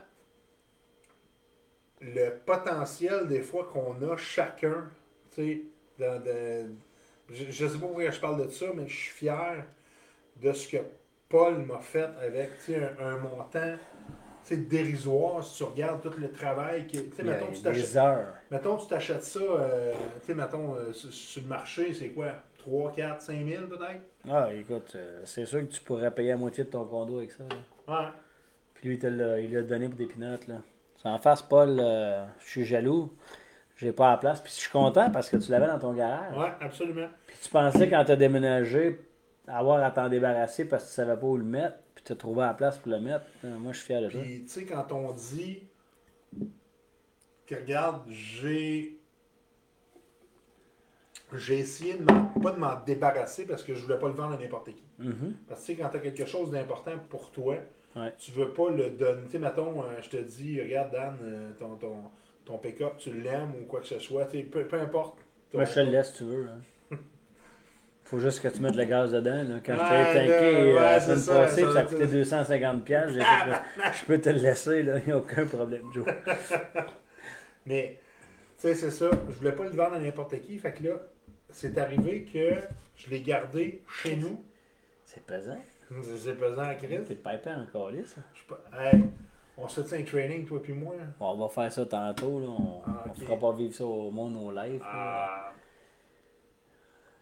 le 2.00 2.30
potentiel 2.44 3.26
des 3.26 3.42
fois 3.42 3.68
qu'on 3.72 3.94
a 4.08 4.16
chacun, 4.16 4.88
tu 5.34 5.64
sais, 5.98 6.68
je, 7.30 7.64
ne 7.64 7.68
sais 7.68 7.78
pas 7.78 7.86
pourquoi 7.86 8.10
je 8.10 8.20
parle 8.20 8.46
de 8.46 8.50
ça, 8.50 8.66
mais 8.74 8.86
je 8.86 8.96
suis 8.96 9.12
fier 9.12 9.64
de 10.36 10.52
ce 10.52 10.68
que 10.68 10.78
Paul 11.28 11.58
m'a 11.58 11.80
fait 11.80 12.08
avec 12.20 12.50
un, 12.68 13.04
un 13.04 13.16
montant 13.18 13.76
dérisoire 14.56 15.44
si 15.44 15.56
tu 15.56 15.64
regardes 15.64 16.02
tout 16.02 16.18
le 16.18 16.30
travail. 16.30 16.86
Qui, 16.86 17.10
mettons, 17.22 17.52
tu 17.52 17.62
t'achètes, 17.62 17.98
mettons, 18.50 18.76
tu 18.76 18.86
t'achètes 18.86 19.24
ça, 19.24 19.40
euh, 19.40 19.92
mettons, 20.28 20.74
euh, 20.74 20.92
sur, 20.92 21.42
le 21.42 21.48
marché, 21.48 21.92
c'est 21.94 22.08
quoi 22.08 22.34
3, 22.58 22.92
4, 22.94 23.22
5 23.22 23.46
000 23.46 23.66
peut-être? 23.66 24.02
Ah, 24.28 24.48
écoute, 24.52 24.92
euh, 24.94 25.20
c'est 25.24 25.46
sûr 25.46 25.60
que 25.60 25.72
tu 25.72 25.80
pourrais 25.80 26.10
payer 26.10 26.30
la 26.30 26.36
moitié 26.36 26.64
de 26.64 26.70
ton 26.70 26.84
condo 26.84 27.18
avec 27.18 27.32
ça. 27.32 27.44
Ouais. 27.88 28.08
Puis 28.74 28.88
lui, 28.88 28.98
il 29.02 29.52
l'a 29.52 29.62
donné 29.62 29.88
pour 29.88 29.98
des 29.98 30.06
pinottes. 30.06 30.46
Là. 30.46 30.56
En 31.04 31.18
face, 31.18 31.42
Paul, 31.42 31.76
je 32.40 32.48
suis 32.48 32.64
jaloux. 32.64 33.12
J'ai 33.76 33.92
pas 33.92 34.10
la 34.10 34.16
place. 34.16 34.40
Puis 34.40 34.52
je 34.52 34.58
suis 34.58 34.70
content 34.70 35.10
parce 35.10 35.30
que 35.30 35.36
tu 35.36 35.50
l'avais 35.50 35.68
dans 35.68 35.78
ton 35.78 35.92
garage. 35.92 36.34
Oui, 36.36 36.46
absolument. 36.60 37.06
Puis 37.26 37.36
tu 37.42 37.48
pensais 37.48 37.88
quand 37.88 38.04
tu 38.04 38.12
as 38.12 38.16
déménagé 38.16 39.00
avoir 39.48 39.82
à 39.82 39.90
t'en 39.90 40.08
débarrasser 40.08 40.66
parce 40.66 40.84
que 40.84 40.88
tu 40.88 40.94
savais 40.94 41.16
pas 41.16 41.26
où 41.26 41.36
le 41.36 41.44
mettre, 41.44 41.78
puis 41.94 42.04
tu 42.04 42.12
as 42.12 42.16
trouvé 42.16 42.42
la 42.42 42.54
place 42.54 42.78
pour 42.78 42.92
le 42.92 43.00
mettre. 43.00 43.26
Euh, 43.44 43.56
moi, 43.58 43.72
je 43.72 43.78
suis 43.78 43.86
fier 43.86 44.02
de 44.02 44.10
ça. 44.10 44.18
Puis, 44.18 44.42
tu 44.42 44.48
sais, 44.48 44.64
quand 44.64 44.92
on 44.92 45.12
dit 45.12 45.62
que, 47.46 47.54
regarde, 47.54 48.02
j'ai. 48.08 48.97
J'ai 51.36 51.58
essayé 51.58 51.94
de 51.94 52.04
pas 52.40 52.52
de 52.52 52.58
m'en 52.58 52.74
débarrasser 52.86 53.44
parce 53.44 53.62
que 53.62 53.74
je 53.74 53.82
voulais 53.82 53.98
pas 53.98 54.08
le 54.08 54.14
vendre 54.14 54.34
à 54.34 54.38
n'importe 54.38 54.70
qui. 54.70 54.82
Mm-hmm. 55.00 55.32
Parce 55.46 55.60
que, 55.60 55.66
tu 55.66 55.72
sais, 55.72 55.82
quand 55.82 55.90
tu 55.90 55.96
as 55.98 56.00
quelque 56.00 56.26
chose 56.26 56.50
d'important 56.50 56.92
pour 57.10 57.30
toi, 57.30 57.56
ouais. 57.96 58.14
tu 58.18 58.30
veux 58.32 58.50
pas 58.50 58.70
le 58.70 58.90
donner. 58.90 59.22
Tu 59.26 59.32
sais, 59.32 59.38
mettons, 59.38 59.82
euh, 59.82 60.00
je 60.00 60.08
te 60.08 60.16
dis, 60.16 60.60
regarde, 60.60 60.90
Dan, 60.90 61.16
euh, 61.22 61.50
ton, 61.58 61.76
ton, 61.76 61.96
ton 62.46 62.56
pick-up, 62.58 62.94
tu 62.96 63.12
l'aimes 63.12 63.52
ou 63.60 63.66
quoi 63.66 63.80
que 63.80 63.86
ce 63.86 63.98
soit, 63.98 64.24
peu, 64.24 64.64
peu 64.64 64.80
importe. 64.80 65.18
Moi, 65.52 65.64
je 65.64 65.74
te 65.74 65.80
le 65.80 65.90
laisse, 65.90 66.14
tu 66.14 66.24
veux. 66.24 66.46
Hein. 66.48 66.96
Faut 68.04 68.18
juste 68.18 68.40
que 68.40 68.48
tu 68.48 68.60
mettes 68.60 68.76
le 68.76 68.84
gaz 68.84 69.12
dedans. 69.12 69.44
Là. 69.44 69.60
Quand 69.64 69.74
je 69.74 69.78
t'ai 69.78 70.20
tanké 70.20 70.56
euh, 70.56 70.74
la 70.74 71.00
semaine 71.00 71.26
passée, 71.26 71.62
ça, 71.62 71.80
a 71.80 71.82
coûté 71.82 72.06
250$, 72.06 73.12
j'ai 73.12 73.20
je 73.20 74.04
peux 74.06 74.18
te 74.18 74.30
le 74.30 74.38
laisser, 74.38 74.80
il 74.80 75.02
n'y 75.06 75.12
a 75.12 75.18
aucun 75.18 75.44
problème, 75.44 75.84
Joe. 75.92 76.06
Mais, 77.66 78.00
tu 78.56 78.62
sais, 78.62 78.74
c'est 78.74 78.90
ça. 78.90 79.10
Je 79.28 79.34
voulais 79.34 79.52
pas 79.52 79.64
le 79.64 79.70
vendre 79.70 79.96
à 79.96 79.98
n'importe 79.98 80.40
qui. 80.40 80.58
Fait 80.58 80.72
que 80.72 80.84
là, 80.84 80.94
c'est 81.50 81.78
arrivé 81.78 82.24
que 82.24 82.60
je 82.96 83.10
l'ai 83.10 83.20
gardé 83.20 83.82
chez 84.02 84.16
nous. 84.16 84.44
C'est 85.04 85.24
pesant. 85.24 85.60
C'est 86.18 86.38
pesant 86.38 86.62
à 86.62 86.74
crise. 86.74 87.04
T'es 87.06 87.14
pipé 87.14 87.50
encore 87.50 87.90
là, 87.90 87.98
ça. 88.04 88.20
Hey, 88.78 89.04
on 89.56 89.66
se 89.68 89.82
fait 89.82 90.00
un 90.00 90.04
training, 90.04 90.46
toi 90.46 90.62
puis 90.62 90.72
moi. 90.72 90.94
on 91.18 91.36
va 91.36 91.48
faire 91.48 91.72
ça 91.72 91.86
tantôt. 91.86 92.40
Là. 92.40 92.46
On 92.46 92.78
ne 92.78 92.94
ah, 92.94 93.04
fera 93.18 93.36
pas 93.38 93.52
vivre 93.52 93.74
ça 93.74 93.84
au 93.84 94.10
monde 94.10 94.36
au 94.36 94.52
live. 94.52 94.80
Ah. 94.84 95.52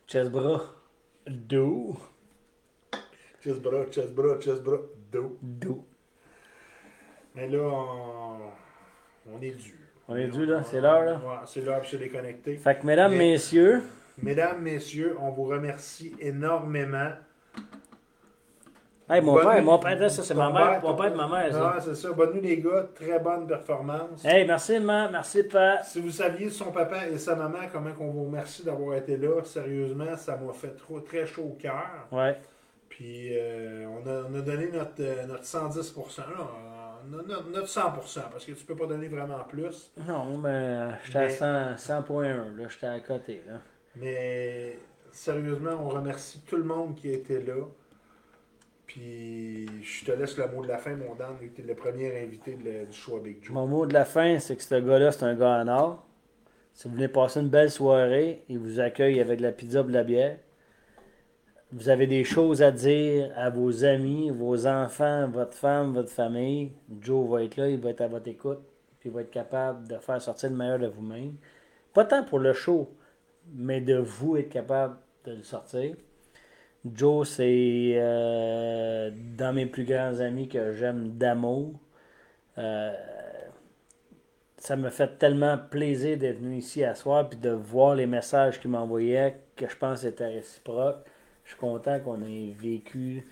Chest 0.06 0.30
bras. 0.30 0.62
Do. 1.26 1.96
Bras, 3.44 3.86
chest 3.90 4.12
bras. 4.12 4.78
Do. 5.12 5.38
Do. 5.40 5.84
Mais 7.34 7.48
là, 7.48 7.60
on, 9.26 9.40
est 9.40 9.50
dû. 9.50 9.78
On 10.08 10.16
est 10.16 10.28
dû, 10.28 10.46
là. 10.46 10.64
C'est 10.64 10.80
l'heure, 10.80 11.04
là. 11.04 11.14
Ouais, 11.16 11.36
c'est 11.46 11.60
l'heure 11.60 11.82
de 11.82 11.86
se 11.86 11.96
déconnecter. 11.96 12.56
Fait 12.56 12.78
que, 12.78 12.86
mesdames, 12.86 13.14
messieurs. 13.14 13.82
Mesdames, 14.22 14.62
messieurs, 14.62 15.16
on 15.20 15.30
vous 15.30 15.44
remercie 15.44 16.14
énormément 16.18 17.12
Hey, 19.08 19.20
mon 19.20 19.36
père, 19.36 19.62
mon 19.62 19.78
père, 19.78 20.10
ça 20.10 20.24
c'est 20.24 20.34
ma 20.34 20.50
mère, 20.50 20.82
mon 20.82 20.96
père 20.96 21.12
et 21.12 21.14
ma 21.14 21.28
mère. 21.28 21.52
Ça. 21.52 21.74
Ah, 21.76 21.80
c'est 21.80 21.94
ça. 21.94 22.10
Bonne 22.10 22.32
nuit 22.32 22.40
les 22.40 22.58
gars, 22.58 22.88
très 22.92 23.20
bonne 23.20 23.46
performance. 23.46 24.24
Hey, 24.24 24.44
merci 24.44 24.80
maman, 24.80 25.12
merci 25.12 25.44
papa. 25.44 25.84
Si 25.84 26.00
vous 26.00 26.10
saviez 26.10 26.50
son 26.50 26.72
papa 26.72 27.06
et 27.06 27.16
sa 27.16 27.36
maman, 27.36 27.58
comment 27.72 27.90
on 28.00 28.10
vous 28.10 28.24
remercie 28.24 28.64
d'avoir 28.64 28.96
été 28.96 29.16
là, 29.16 29.44
sérieusement, 29.44 30.16
ça 30.16 30.36
m'a 30.36 30.52
fait 30.52 30.74
trop, 30.74 30.98
très 30.98 31.24
chaud 31.24 31.52
au 31.52 31.56
cœur. 31.56 32.08
Ouais. 32.10 32.36
Puis 32.88 33.28
euh, 33.38 33.86
on, 33.86 34.08
a, 34.08 34.24
on, 34.28 34.34
a, 34.34 34.40
donné 34.40 34.72
notre, 34.72 35.00
euh, 35.00 35.24
notre 35.26 35.44
110 35.44 35.94
notre, 37.08 37.50
notre 37.50 37.68
100 37.68 37.80
parce 38.32 38.44
que 38.44 38.52
tu 38.52 38.64
peux 38.64 38.74
pas 38.74 38.86
donner 38.86 39.06
vraiment 39.06 39.44
plus. 39.48 39.92
Non, 40.04 40.36
mais 40.36 40.88
j'étais 41.04 41.44
à 41.44 41.74
100.1, 41.74 41.76
100 41.76 42.04
là, 42.10 42.68
j'étais 42.68 42.86
à 42.86 42.98
côté. 42.98 43.44
Là. 43.46 43.60
Mais 43.96 44.78
sérieusement, 45.12 45.78
on 45.82 45.88
remercie 45.88 46.40
tout 46.46 46.56
le 46.56 46.64
monde 46.64 46.94
qui 46.94 47.10
été 47.10 47.42
là. 47.42 47.64
Puis 48.86 49.66
je 49.82 50.04
te 50.04 50.12
laisse 50.12 50.36
le 50.38 50.46
mot 50.48 50.62
de 50.62 50.68
la 50.68 50.78
fin, 50.78 50.94
mon 50.94 51.14
Dan, 51.14 51.36
tu 51.54 51.60
es 51.60 51.64
le 51.64 51.74
premier 51.74 52.22
invité 52.22 52.54
du 52.54 52.92
show 52.92 53.18
Big 53.18 53.42
Joe. 53.42 53.52
Mon 53.52 53.66
mot 53.66 53.86
de 53.86 53.94
la 53.94 54.04
fin, 54.04 54.38
c'est 54.38 54.56
que 54.56 54.62
ce 54.62 54.74
gars-là, 54.76 55.12
c'est 55.12 55.24
un 55.24 55.34
gars 55.34 55.62
en 55.62 55.68
or. 55.68 56.06
Si 56.72 56.88
vous 56.88 56.94
venez 56.94 57.08
passer 57.08 57.40
une 57.40 57.48
belle 57.48 57.70
soirée, 57.70 58.44
il 58.48 58.58
vous 58.58 58.80
accueille 58.80 59.18
avec 59.18 59.38
de 59.38 59.42
la 59.42 59.52
pizza 59.52 59.80
et 59.80 59.84
de 59.84 59.92
la 59.92 60.04
bière. 60.04 60.38
Vous 61.72 61.88
avez 61.88 62.06
des 62.06 62.22
choses 62.22 62.62
à 62.62 62.70
dire 62.70 63.32
à 63.34 63.50
vos 63.50 63.84
amis, 63.84 64.30
vos 64.30 64.66
enfants, 64.66 65.28
votre 65.28 65.54
femme, 65.54 65.94
votre 65.94 66.10
famille. 66.10 66.72
Joe 67.00 67.28
va 67.28 67.42
être 67.42 67.56
là, 67.56 67.68
il 67.68 67.80
va 67.80 67.90
être 67.90 68.02
à 68.02 68.08
votre 68.08 68.28
écoute, 68.28 68.60
puis 69.00 69.08
il 69.08 69.12
va 69.12 69.22
être 69.22 69.30
capable 69.30 69.88
de 69.88 69.96
faire 69.98 70.22
sortir 70.22 70.50
le 70.50 70.56
meilleur 70.56 70.78
de 70.78 70.86
vous-même. 70.86 71.34
Pas 71.92 72.04
tant 72.04 72.22
pour 72.22 72.38
le 72.38 72.52
show, 72.52 72.88
mais 73.54 73.80
de 73.80 73.96
vous 73.96 74.36
être 74.36 74.50
capable 74.50 74.96
de 75.24 75.32
le 75.32 75.42
sortir. 75.42 75.94
Joe, 76.94 77.28
c'est 77.28 77.94
euh, 77.96 79.10
dans 79.36 79.52
mes 79.52 79.66
plus 79.66 79.84
grands 79.84 80.20
amis 80.20 80.48
que 80.48 80.72
j'aime 80.74 81.16
d'amour. 81.16 81.74
Euh, 82.58 82.92
ça 84.58 84.76
me 84.76 84.90
fait 84.90 85.18
tellement 85.18 85.58
plaisir 85.58 86.16
d'être 86.16 86.38
venu 86.38 86.58
ici 86.58 86.84
à 86.84 86.94
soir 86.94 87.28
et 87.32 87.36
de 87.36 87.50
voir 87.50 87.94
les 87.94 88.06
messages 88.06 88.60
qu'il 88.60 88.70
m'envoyait 88.70 89.36
que 89.56 89.68
je 89.68 89.76
pense 89.76 90.04
étaient 90.04 90.26
réciproques. 90.26 91.04
Je 91.44 91.50
suis 91.50 91.58
content 91.58 92.00
qu'on 92.00 92.22
ait 92.22 92.54
vécu 92.58 93.26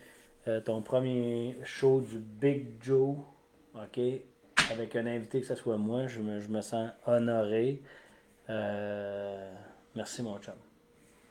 euh, 0.47 0.61
ton 0.61 0.83
premier 0.83 1.57
show 1.65 2.01
du 2.01 2.19
Big 2.19 2.67
Joe, 2.81 3.17
OK, 3.75 4.01
avec 4.71 4.97
un 4.97 5.07
invité 5.07 5.41
que 5.41 5.47
ce 5.47 5.55
soit 5.55 5.79
moi. 5.79 6.07
Je 6.07 6.21
me, 6.21 6.41
je 6.41 6.49
me 6.49 6.61
sens 6.61 6.91
honoré. 7.07 7.83
Merci, 9.97 10.23
mon 10.23 10.39
chum. 10.39 10.55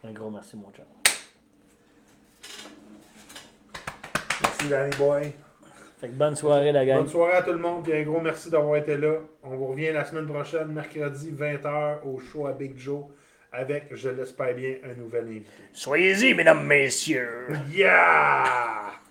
Un 0.03 0.11
gros 0.11 0.29
merci, 0.29 0.55
mon 0.55 0.71
chum. 0.71 0.85
Merci, 4.41 4.67
Danny 4.69 4.95
Boy. 4.97 5.33
bonne 6.09 6.35
soirée, 6.35 6.71
la 6.71 6.85
gang. 6.85 6.99
Bonne 6.99 7.09
soirée 7.09 7.33
à 7.33 7.41
tout 7.43 7.51
le 7.51 7.59
monde. 7.59 7.87
et 7.87 8.01
un 8.01 8.03
gros 8.03 8.19
merci 8.19 8.49
d'avoir 8.49 8.77
été 8.77 8.97
là. 8.97 9.19
On 9.43 9.55
vous 9.55 9.67
revient 9.67 9.91
la 9.91 10.05
semaine 10.05 10.27
prochaine, 10.27 10.67
mercredi, 10.67 11.31
20h, 11.31 12.03
au 12.03 12.19
show 12.19 12.47
à 12.47 12.53
Big 12.53 12.77
Joe 12.77 13.05
avec, 13.53 13.95
je 13.95 14.09
l'espère 14.09 14.55
bien, 14.55 14.75
un 14.83 14.95
nouvel 14.95 15.27
invité. 15.27 15.51
Soyez-y, 15.71 16.33
mesdames, 16.33 16.65
messieurs. 16.65 17.47
Yeah! 17.71 19.02